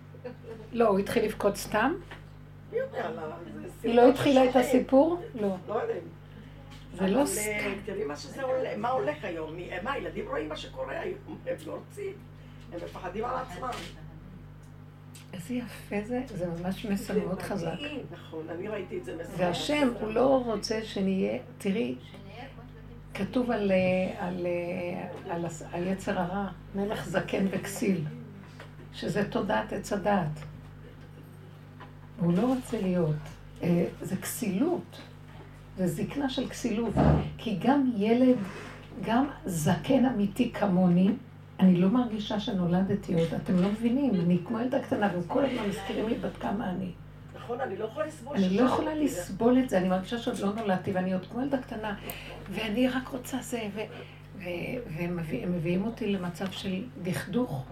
לא, 0.72 0.88
הוא 0.88 1.00
התחיל 1.00 1.26
לבכות 1.26 1.56
סתם? 1.58 1.94
היא 2.72 2.82
לא 3.96 4.10
התחילה 4.10 4.50
את. 4.50 4.56
הסיפור? 4.56 5.22
לא. 5.36 5.56
לא. 5.68 5.82
זה 6.94 7.08
לא 7.08 7.26
סתם. 7.26 7.42
אה, 7.42 7.74
תראי 7.86 8.04
מה 8.06 8.16
שזה 8.16 8.44
עולה, 8.44 8.78
מה 8.78 8.90
הולך 8.90 9.18
היום. 9.24 9.56
מי- 9.56 9.70
מה, 9.84 9.92
הילדים 9.92 10.28
רואים 10.28 10.50
מה 10.50 10.56
שקורה 10.56 11.00
היום, 11.00 11.18
הם 11.48 11.56
לא 11.66 11.74
רוצים. 11.90 12.14
הם 12.74 12.80
מפחדים 12.86 13.26
על 13.26 13.36
עצמם. 13.36 13.70
איזה 15.34 15.54
יפה 15.54 15.96
זה, 16.06 16.22
זה 16.28 16.46
ממש 16.48 16.86
מסר 16.86 17.20
מאוד 17.20 17.42
חזק. 17.42 17.74
נכון, 18.12 18.46
אני 18.50 18.68
ראיתי 18.68 18.98
את 18.98 19.06
זה 19.06 19.16
מסר. 19.16 19.34
והשם, 19.38 19.90
הוא 20.00 20.12
לא 20.12 20.44
רוצה 20.46 20.80
שנהיה, 20.84 21.38
תראי, 21.58 21.96
כתוב 23.14 23.52
על, 23.52 23.72
אה, 23.72 24.28
על, 24.28 24.46
אה, 24.46 25.48
על 25.72 25.84
היצר 25.84 26.20
הרע, 26.20 26.48
מלך 26.76 27.06
זקן 27.06 27.46
וכסיל, 27.52 28.04
שזה 28.94 29.30
תודעת 29.30 29.74
עץ 29.74 29.94
הדעת. 29.94 30.40
הוא 32.20 32.34
לא 32.34 32.42
רוצה 32.42 32.82
להיות, 32.82 33.16
אה, 33.64 33.86
זה 34.02 34.16
כסילות, 34.16 35.02
זה 35.78 35.88
זקנה 35.88 36.30
של 36.30 36.50
כסילות, 36.50 36.94
כי 37.38 37.58
גם 37.62 37.92
ילד, 37.98 38.38
גם 39.02 39.28
זקן 39.46 40.06
אמיתי 40.06 40.52
כמוני, 40.52 41.10
אני 41.62 41.76
לא 41.76 41.90
מרגישה 41.90 42.40
שנולדתי 42.40 43.14
עוד, 43.14 43.28
אתם 43.44 43.56
לא 43.56 43.70
מבינים, 43.72 44.16
אני 44.16 44.38
כמו 44.48 44.60
ילדה 44.60 44.80
קטנה, 44.80 45.10
והם 45.14 45.22
כל 45.28 45.46
הזמן 45.46 45.70
מזכירים 45.70 46.10
לי 46.10 46.16
בת 46.16 46.38
כמה 46.40 46.70
אני. 46.70 46.92
נכון, 47.36 47.62
אני 47.62 47.78
לא 47.78 47.86
יכולה 47.86 48.06
לסבול 48.06 48.36
אני 48.38 48.50
לא 48.58 48.62
יכולה. 48.64 48.96
לסבול 48.96 49.60
את 49.60 49.70
זה, 49.70 49.78
אני 49.78 49.90
מרגישה 49.90 50.18
שעוד 50.18 50.40
לא 50.40 50.54
נולדתי, 50.56 50.92
ואני 50.92 51.14
עוד 51.14 51.26
כמו 51.32 51.42
ילדה 51.42 51.58
קטנה, 51.58 51.96
ואני 52.52 52.88
רק 52.88 53.08
רוצה 53.08 53.38
זה, 53.42 53.62
והם 54.38 55.18
מביא- 55.18 55.44
הם 55.44 55.52
מביאים 55.54 55.86
אותי 55.86 56.08
למצב 56.14 56.52
של 56.52 56.82
דכדוך. 57.04 57.66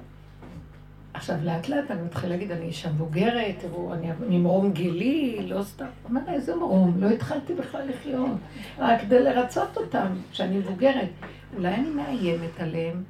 עכשיו, 1.14 1.36
לאט 1.44 1.70
לאט 1.70 1.92
אני 1.92 2.02
מתחילה 2.02 2.36
להגיד, 2.36 2.52
אני 2.52 2.66
אישה 2.66 2.90
מבוגרת, 2.92 3.56
תראו, 3.62 3.94
אני 3.94 4.08
ממרום 4.30 4.72
גילי, 4.72 5.40
לא 5.48 5.64
סתם. 5.64 5.86
אומר, 6.06 6.22
איזה 6.28 6.56
מרום? 6.56 6.98
לא 7.02 7.10
התחלתי 7.10 7.54
בכלל 7.54 7.90
לחיות, 7.90 8.32
רק 8.80 9.02
כדי 9.02 9.24
לרצות 9.24 9.78
אותם, 9.78 10.08
שאני 10.32 10.58
מבוגרת. 10.58 11.10
אולי 11.58 11.76
אני 11.76 11.90
מאיימת 11.90 12.60
עליהם. 12.60 13.04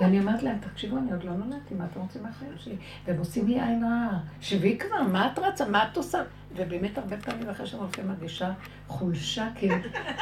ואני 0.00 0.20
אומרת 0.20 0.42
להם, 0.42 0.58
תקשיבו, 0.58 0.96
אני 0.98 1.12
עוד 1.12 1.24
לא 1.24 1.32
נולדתי, 1.32 1.74
מה 1.74 1.84
אתם 1.92 2.00
רוצים 2.00 2.22
מהחיים 2.22 2.52
שלי? 2.56 2.76
והם 3.06 3.18
עושים 3.18 3.46
לי 3.46 3.60
עין 3.60 3.84
רעה. 3.84 4.18
שבי 4.40 4.78
כבר, 4.78 5.02
מה 5.02 5.32
את 5.32 5.38
רצה? 5.38 5.68
מה 5.68 5.88
את 5.92 5.96
עושה? 5.96 6.22
ובאמת 6.56 6.98
הרבה 6.98 7.16
פעמים 7.16 7.48
אחרי 7.48 7.66
שהם 7.66 7.80
הולכים 7.80 8.08
מרגישה 8.08 8.52
חולשה, 8.86 9.48
כי 9.54 9.68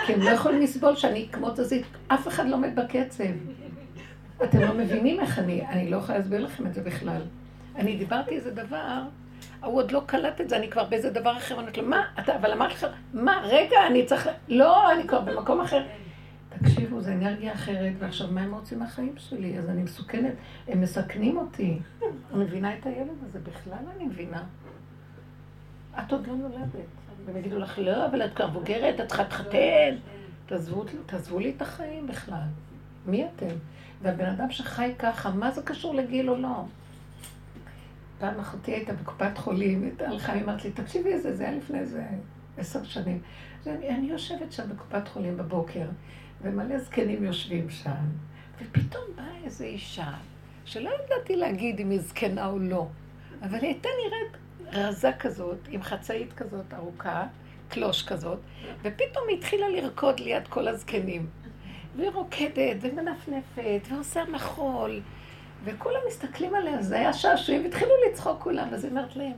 הם, 0.09 0.21
לא 0.21 0.31
יכולים 0.31 0.61
לסבול 0.61 0.97
שאני 0.97 1.29
כמו 1.33 1.51
תזית, 1.51 1.87
אף 2.09 2.29
אחד 2.29 2.47
לא 2.47 2.59
מת 2.59 2.75
בקצב. 2.75 3.25
אתם 4.45 4.61
לא 4.61 4.75
מבינים 4.75 5.21
איך 5.21 5.39
אני, 5.39 5.67
אני 5.67 5.91
לא 5.91 5.97
יכולה 5.97 6.19
להסביר 6.19 6.45
לכם 6.45 6.67
את 6.67 6.75
זה 6.75 6.83
בכלל. 6.83 7.23
אני 7.77 7.97
דיברתי 7.97 8.35
איזה 8.35 8.51
דבר, 8.51 9.03
הוא 9.65 9.77
עוד 9.77 9.93
לא 9.93 10.03
קלט 10.07 10.41
את 10.41 10.49
זה, 10.49 10.57
אני 10.57 10.71
כבר 10.71 10.85
באיזה 10.85 11.11
דבר 11.11 11.37
אחר, 11.37 11.55
אני 11.55 11.61
אומרת 11.61 11.79
לו, 11.79 11.85
מה, 11.85 12.03
אתה, 12.19 12.37
אבל 12.37 12.53
אמרתי 12.53 12.75
לך, 12.75 12.87
מה, 13.15 13.41
רגע, 13.45 13.77
אני 13.87 14.07
צריך, 14.07 14.29
לא, 14.49 14.93
אני 14.93 15.09
כבר 15.09 15.21
במקום 15.21 15.61
אחר. 15.61 15.83
תקשיבו, 16.65 17.01
זה 17.01 17.13
אנרגיה 17.13 17.53
אחרת, 17.53 17.93
ועכשיו 17.99 18.29
מה 18.31 18.41
הם 18.41 18.55
רוצים 18.55 18.79
מהחיים 18.79 19.15
שלי? 19.17 19.59
אז 19.59 19.71
אני 19.71 19.83
מסוכנת, 19.83 20.33
הם 20.69 20.81
מסכנים 20.81 21.37
אותי. 21.37 21.79
אני 22.03 22.45
מבינה 22.45 22.79
את 22.79 22.87
הילד 22.87 23.17
הזה, 23.27 23.39
בכלל 23.39 23.79
אני 23.97 24.05
מבינה. 24.05 24.43
את 25.99 26.13
עוד 26.13 26.27
לא 26.27 26.35
נולדת. 26.35 26.87
והם 27.25 27.37
יגידו 27.37 27.59
לך, 27.59 27.79
לא, 27.79 28.07
אבל 28.07 28.25
את 28.25 28.35
כבר 28.35 28.47
בוגרת, 28.47 29.01
את 29.01 29.13
להתחתן. 29.19 29.97
תעזבו, 30.47 30.85
תעזבו 31.07 31.39
לי 31.39 31.53
את 31.57 31.63
החיים 31.63 32.07
בכלל. 32.07 32.47
מי 33.07 33.27
אתם? 33.27 33.55
והבן 34.03 34.27
אדם 34.27 34.51
שחי 34.51 34.93
ככה, 34.99 35.31
מה 35.31 35.51
זה 35.51 35.63
קשור 35.63 35.95
לגיל 35.95 36.31
או 36.31 36.37
לא? 36.37 36.65
פעם 38.19 38.41
אחותי 38.41 38.73
הייתה 38.73 38.93
בקופת 38.93 39.39
חולים, 39.39 39.83
הייתה 39.83 40.09
הלכה, 40.09 40.33
היא 40.33 40.43
אמרת 40.43 40.65
לי, 40.65 40.71
תקשיבי 40.71 41.13
איזה, 41.13 41.37
זה 41.37 41.49
היה 41.49 41.57
לפני 41.57 41.79
איזה 41.79 42.05
עשר 42.59 42.85
שנים. 42.85 43.21
ואני, 43.65 43.89
אני 43.89 44.07
יושבת 44.07 44.53
שם 44.53 44.63
בקופת 44.71 45.09
חולים 45.09 45.37
בבוקר, 45.37 45.87
ומלא 46.45 46.79
זקנים 46.79 47.25
יושבים 47.25 47.71
שם, 47.71 47.91
ופתאום 48.61 49.05
באה 49.17 49.45
איזו 49.45 49.65
אישה, 49.65 50.13
שלא 50.65 50.91
ידעתי 51.05 51.37
להגיד 51.37 51.81
אם 51.81 51.91
היא 51.91 52.01
זקנה 52.01 52.47
או 52.47 52.59
לא, 52.59 52.87
אבל 53.43 53.59
היא 53.59 53.67
הייתה 53.69 53.89
נראית 54.05 54.37
רזה 54.73 55.11
כזאת, 55.19 55.59
עם 55.69 55.83
חצאית 55.83 56.33
כזאת 56.33 56.75
ארוכה, 56.75 57.27
קלוש 57.69 58.03
כזאת, 58.03 58.39
ופתאום 58.83 59.25
היא 59.29 59.39
התחילה 59.39 59.69
לרקוד 59.69 60.21
ליד 60.21 60.49
כל 60.49 60.69
הזקנים. 60.69 61.27
והיא 61.97 62.11
רוקדת 62.11 62.77
ומנפנפת 62.81 63.81
ועושה 63.91 64.25
מחול, 64.33 65.01
וכולם 65.65 66.01
מסתכלים 66.09 66.55
עליה, 66.55 66.83
זה 66.83 66.97
היה 66.97 67.13
שעשועים, 67.13 67.65
והתחילו 67.65 67.91
לצחוק 68.11 68.43
כולם, 68.43 68.69
אז 68.75 68.85
היא 68.85 68.91
אומרת 68.91 69.17
להם, 69.17 69.33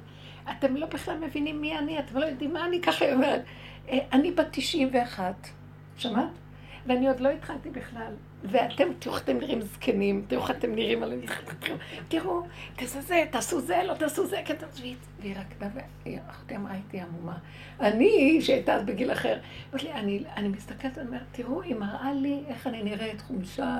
אתם 0.50 0.76
לא 0.76 0.86
בכלל 0.86 1.18
מבינים 1.18 1.60
מי 1.60 1.78
אני, 1.78 1.98
אתם 1.98 2.18
לא 2.18 2.26
יודעים 2.26 2.52
מה 2.52 2.64
אני, 2.66 2.80
ככה 2.80 3.04
היא 3.04 3.14
אומרת. 3.14 3.42
"אה, 3.88 3.98
אני 4.12 4.32
בת 4.32 4.46
91, 4.50 5.48
שמעת? 5.96 6.28
ואני 6.86 7.08
עוד 7.08 7.20
לא 7.20 7.28
התחלתי 7.28 7.70
בכלל. 7.70 8.12
ואתם, 8.44 8.88
תראו 8.98 9.14
איך 9.14 9.24
אתם 9.24 9.38
נראים 9.38 9.60
זקנים, 9.60 10.24
תראו 10.28 10.42
איך 10.42 10.50
אתם 10.50 10.74
נראים 10.74 11.02
עליהם, 11.02 11.20
תראו, 12.08 12.42
תעשו 12.76 13.00
זה, 13.00 13.24
תעשו 13.30 13.60
זה, 13.60 13.82
לא 13.84 13.94
תעשו 13.94 14.26
זה, 14.26 14.42
כן, 14.44 14.54
תעשו 14.54 14.82
והיא 15.20 15.34
רקדה, 15.36 15.66
ואחותי 16.06 16.56
אמרה, 16.56 16.72
הייתי 16.72 17.00
עמומה. 17.00 17.38
אני, 17.80 18.38
שהייתה 18.40 18.74
אז 18.74 18.82
בגיל 18.82 19.12
אחר, 19.12 19.38
אמרת 19.70 19.82
לי, 19.82 19.92
אני, 19.92 20.22
אני 20.36 20.48
מסתכלת, 20.48 20.98
אני 20.98 21.06
אומרת, 21.06 21.22
תראו, 21.32 21.62
היא 21.62 21.74
מראה 21.74 22.12
לי 22.12 22.42
איך 22.48 22.66
אני 22.66 22.82
נראית 22.82 23.20
חומשה, 23.20 23.78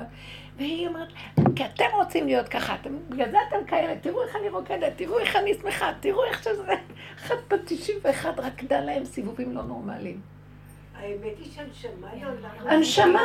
והיא 0.57 0.89
אומרת, 0.89 1.09
כי 1.57 1.65
אתם 1.65 1.85
רוצים 1.95 2.27
להיות 2.27 2.49
ככה, 2.49 2.75
אתם, 2.75 2.91
בגלל 3.09 3.31
זה 3.31 3.39
אתם 3.49 3.67
כאלה, 3.67 3.95
תראו 4.01 4.23
איך 4.23 4.37
אני 4.37 4.49
רוקדת, 4.49 4.93
תראו 4.97 5.19
איך 5.19 5.37
אני 5.37 5.55
שמחה, 5.63 5.93
תראו 6.01 6.25
איך 6.25 6.45
שזה, 6.45 6.75
אחת 7.17 7.37
בת 7.49 7.61
91 7.65 8.39
רקדה 8.39 8.81
להם 8.81 9.05
סיבובים 9.05 9.53
לא 9.53 9.63
נורמליים. 9.63 10.36
האמת 11.01 11.39
היא 11.39 11.53
שהנשמה 11.53 12.11
היא 12.13 12.25
עולם. 12.27 12.73
הנשמה! 12.75 13.21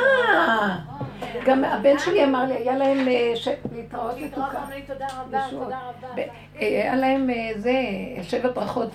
גם 1.46 1.64
הבן 1.64 2.00
שלי 2.00 2.24
אמר 2.26 2.46
לי, 2.46 2.54
היה 2.54 2.78
להם 2.78 3.08
אה, 3.08 3.34
להתראות 3.72 4.18
מתוקה. 4.18 4.66
תודה 4.88 5.08
רבה, 5.22 5.48
תודה 5.50 5.80
רבה. 5.80 6.08
אה, 6.18 6.28
היה 6.60 6.96
להם 6.96 7.30
אה, 7.30 7.52
זה, 7.56 7.74
שבע 8.22 8.52
ברכות, 8.52 8.92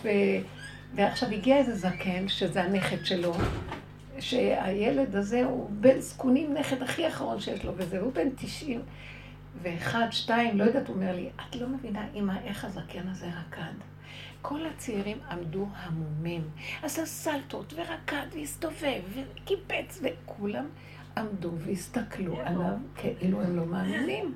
ועכשיו 0.94 1.28
הגיע 1.28 1.56
איזה 1.56 1.74
זקן, 1.74 2.28
שזה 2.28 2.62
הנכד 2.62 3.04
שלו, 3.04 3.32
שהילד 4.18 5.16
הזה 5.16 5.44
הוא 5.44 5.70
בן 5.70 6.00
זקונים, 6.00 6.54
נכד 6.54 6.82
הכי 6.82 7.08
אחרון 7.08 7.40
שיש 7.40 7.64
לו, 7.64 7.72
וזה, 7.76 8.00
הוא 8.00 8.12
בן 8.12 8.28
תשעים 8.36 8.82
ואחד, 9.62 10.06
שתיים, 10.10 10.58
לא 10.58 10.64
יודעת, 10.64 10.88
הוא 10.88 10.96
אומר 10.96 11.14
לי, 11.14 11.28
את 11.36 11.56
לא 11.56 11.68
מבינה, 11.68 12.04
אמא, 12.14 12.32
איך 12.44 12.64
הזקן 12.64 13.08
הזה 13.08 13.26
רקד. 13.26 13.72
כל 14.48 14.66
הצעירים 14.66 15.18
עמדו 15.30 15.68
המומים. 15.76 16.50
עשה 16.82 17.06
סלטות 17.06 17.74
ורקד 17.76 18.26
והסתובב 18.32 19.02
וקיפץ, 19.14 20.02
וכולם 20.02 20.66
עמדו 21.16 21.50
והסתכלו 21.58 22.40
עליו 22.40 22.76
כאילו 22.96 23.42
הם 23.42 23.56
לא 23.56 23.66
מאמינים. 23.66 24.34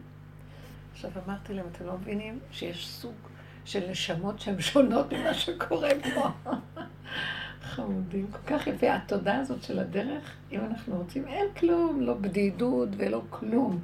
עכשיו 0.93 1.11
אמרתי 1.27 1.55
להם, 1.55 1.67
אתם 1.73 1.87
לא 1.87 1.99
מבינים 1.99 2.39
שיש 2.51 2.89
סוג 2.89 3.15
של 3.65 3.91
נשמות 3.91 4.41
שהן 4.41 4.61
שונות 4.61 5.13
ממה 5.13 5.35
שקורה 5.35 5.91
פה. 6.15 6.29
חמודים, 7.71 8.27
כל 8.31 8.57
כך 8.57 8.67
יפה. 8.67 8.95
התודה 8.95 9.39
הזאת 9.39 9.63
של 9.63 9.79
הדרך, 9.79 10.37
אם 10.53 10.61
אנחנו 10.61 10.97
רוצים, 10.97 11.29
אין 11.29 11.47
כלום, 11.59 12.01
לא 12.01 12.15
בדידות 12.15 12.89
ולא 12.97 13.23
כלום. 13.31 13.81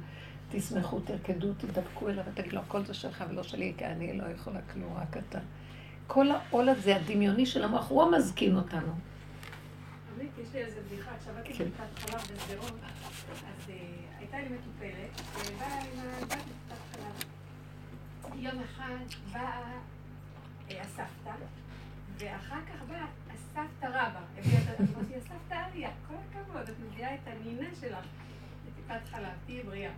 תשמחו, 0.51 0.99
תרקדו, 0.99 1.53
תדבקו 1.53 2.09
אליו 2.09 2.23
ותגידו 2.31 2.57
הכל 2.57 2.85
זה 2.85 2.93
שלך 2.93 3.23
ולא 3.29 3.43
שלי, 3.43 3.73
כי 3.77 3.85
אני 3.85 4.17
לא 4.17 4.23
יכולה 4.23 4.59
כלום, 4.73 4.93
רק 4.95 5.17
אתה. 5.17 5.39
כל 6.07 6.31
העול 6.31 6.69
הזה, 6.69 6.95
הדמיוני 6.95 7.45
של 7.45 7.63
המוח, 7.63 7.89
הוא 7.89 8.03
המזקין 8.03 8.55
אותנו. 8.55 8.93
יש 10.41 10.53
לי 10.53 10.59
איזה 10.59 10.81
בדיחה, 10.81 11.11
כשעבדתי 11.21 11.53
כן. 11.53 11.63
בבדיקת 11.63 11.99
חלב 11.99 12.21
בשדרות, 12.21 12.73
אז 13.31 13.69
אה, 13.69 13.75
הייתה 14.19 14.37
לי 14.37 14.45
מטופלת, 14.49 15.21
ובאה 15.33 15.81
עם 15.81 15.99
הבת 15.99 16.31
בבדיקת 16.31 16.81
חלב. 16.91 17.29
יום 18.35 18.63
אחד 18.63 19.05
באה 19.33 19.71
אה, 20.71 20.81
הסבתא, 20.81 21.31
ואחר 22.17 22.59
כך 22.65 22.81
באה 22.89 23.05
הסבתא 23.33 23.85
רבא. 23.85 24.21
אמרתי, 24.79 25.15
הסבתא 25.15 25.53
אריה, 25.53 25.89
כל 26.07 26.13
הכבוד, 26.29 26.69
את 26.69 26.75
מביאה 26.85 27.15
את 27.15 27.19
הנינה 27.25 27.69
שלך 27.81 28.05
לטיפת 28.67 29.09
חלב, 29.11 29.33
תהיי 29.45 29.63
בריאה. 29.63 29.91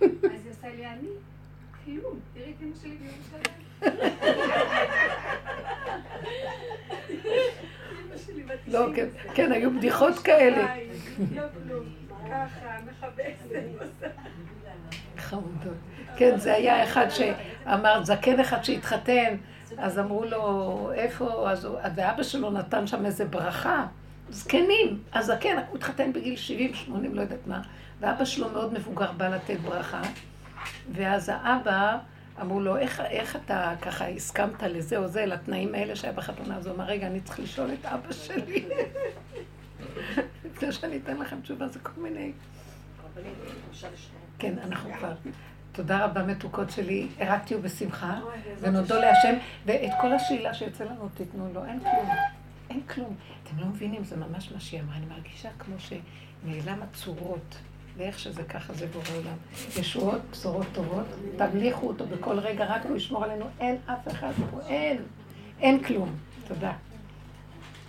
אז 0.00 0.44
היא 0.44 0.50
עושה 0.50 0.68
לי, 0.68 0.86
אני 0.86 1.08
כלום, 1.88 2.20
תראי 2.34 2.50
את 2.50 2.62
אמא 2.62 2.76
שלי 2.82 2.96
בירושלים. 2.96 3.58
לא, 8.66 8.86
כן, 8.96 9.06
כן, 9.34 9.52
היו 9.52 9.70
בדיחות 9.70 10.18
כאלה. 10.18 10.74
לא. 11.34 11.42
חמודות. 15.16 15.74
כן, 16.16 16.38
זה 16.38 16.54
היה 16.54 16.84
אחד 16.84 17.06
שאמר, 17.08 18.04
זקן 18.04 18.40
אחד 18.40 18.64
שהתחתן, 18.64 19.36
אז 19.78 19.98
אמרו 19.98 20.24
לו, 20.24 20.92
איפה, 20.94 21.50
אז 21.50 21.68
ואבא 21.94 22.22
שלו 22.22 22.50
נתן 22.50 22.86
שם 22.86 23.06
איזה 23.06 23.24
ברכה. 23.24 23.86
זקנים, 24.30 25.02
הזקן, 25.14 25.56
הוא 25.68 25.76
התחתן 25.76 26.12
בגיל 26.12 26.34
70-80, 26.88 26.90
לא 27.12 27.20
יודעת 27.20 27.46
מה, 27.46 27.60
ואבא 28.00 28.24
שלו 28.24 28.48
מאוד 28.48 28.74
מבוגר, 28.74 29.12
בא 29.12 29.28
לתת 29.28 29.56
ברכה, 29.60 30.02
ואז 30.92 31.28
האבא, 31.28 31.98
אמרו 32.40 32.60
לו, 32.60 32.76
איך, 32.76 33.00
איך 33.00 33.36
אתה 33.36 33.74
ככה 33.82 34.08
הסכמת 34.08 34.62
לזה 34.62 34.96
או 34.96 35.08
זה, 35.08 35.26
לתנאים 35.26 35.74
האלה 35.74 35.96
שהיה 35.96 36.12
בחתונה? 36.12 36.56
אז 36.56 36.66
הוא 36.66 36.74
אמר, 36.74 36.84
רגע, 36.84 37.06
אני 37.06 37.20
צריך 37.20 37.40
לשאול 37.40 37.70
את 37.72 37.86
אבא 37.86 38.12
שלי. 38.12 38.64
לפני 40.44 40.72
שאני 40.72 40.96
אתן 40.96 41.16
לכם 41.16 41.40
תשובה, 41.40 41.68
זה 41.68 41.78
כל 41.78 42.00
מיני... 42.00 42.32
כן, 44.38 44.54
אנחנו 44.58 44.90
כבר. 44.98 45.14
תודה 45.72 46.04
רבה, 46.04 46.22
מתוקות 46.22 46.70
שלי. 46.70 47.08
רק 47.18 47.44
תהיו 47.44 47.62
בשמחה, 47.62 48.20
ונודו 48.60 48.94
להשם, 48.94 49.34
ואת 49.66 49.90
כל 50.00 50.12
השאלה 50.12 50.54
שיוצא 50.54 50.84
לנו 50.84 51.08
תיתנו 51.14 51.52
לו, 51.54 51.64
אין 51.64 51.80
כלום. 51.80 52.08
אין 52.70 52.80
כלום. 52.82 53.16
אתם 53.42 53.58
לא 53.58 53.66
מבינים, 53.66 54.04
זה 54.04 54.16
ממש 54.16 54.52
מה 54.52 54.60
שהיא 54.60 54.80
אמרה. 54.80 54.96
אני 54.96 55.06
מרגישה 55.06 55.48
כמו 55.58 55.74
שנעלם 55.78 56.82
הצורות. 56.82 57.58
ואיך 57.98 58.18
שזה 58.18 58.42
ככה 58.42 58.74
זה 58.74 58.86
בורא 58.86 59.04
עולם. 59.16 59.36
ישועות, 59.78 60.20
בשורות 60.30 60.66
טובות, 60.72 61.06
תמליכו 61.36 61.88
אותו 61.88 62.06
בכל 62.06 62.38
רגע, 62.38 62.64
רק 62.64 62.86
הוא 62.88 62.96
ישמור 62.96 63.24
עלינו, 63.24 63.44
אין 63.60 63.76
אף 63.86 64.08
אחד 64.08 64.32
פה, 64.50 64.60
אין, 64.68 65.02
אין 65.60 65.84
כלום. 65.84 66.16
תודה. 66.48 66.72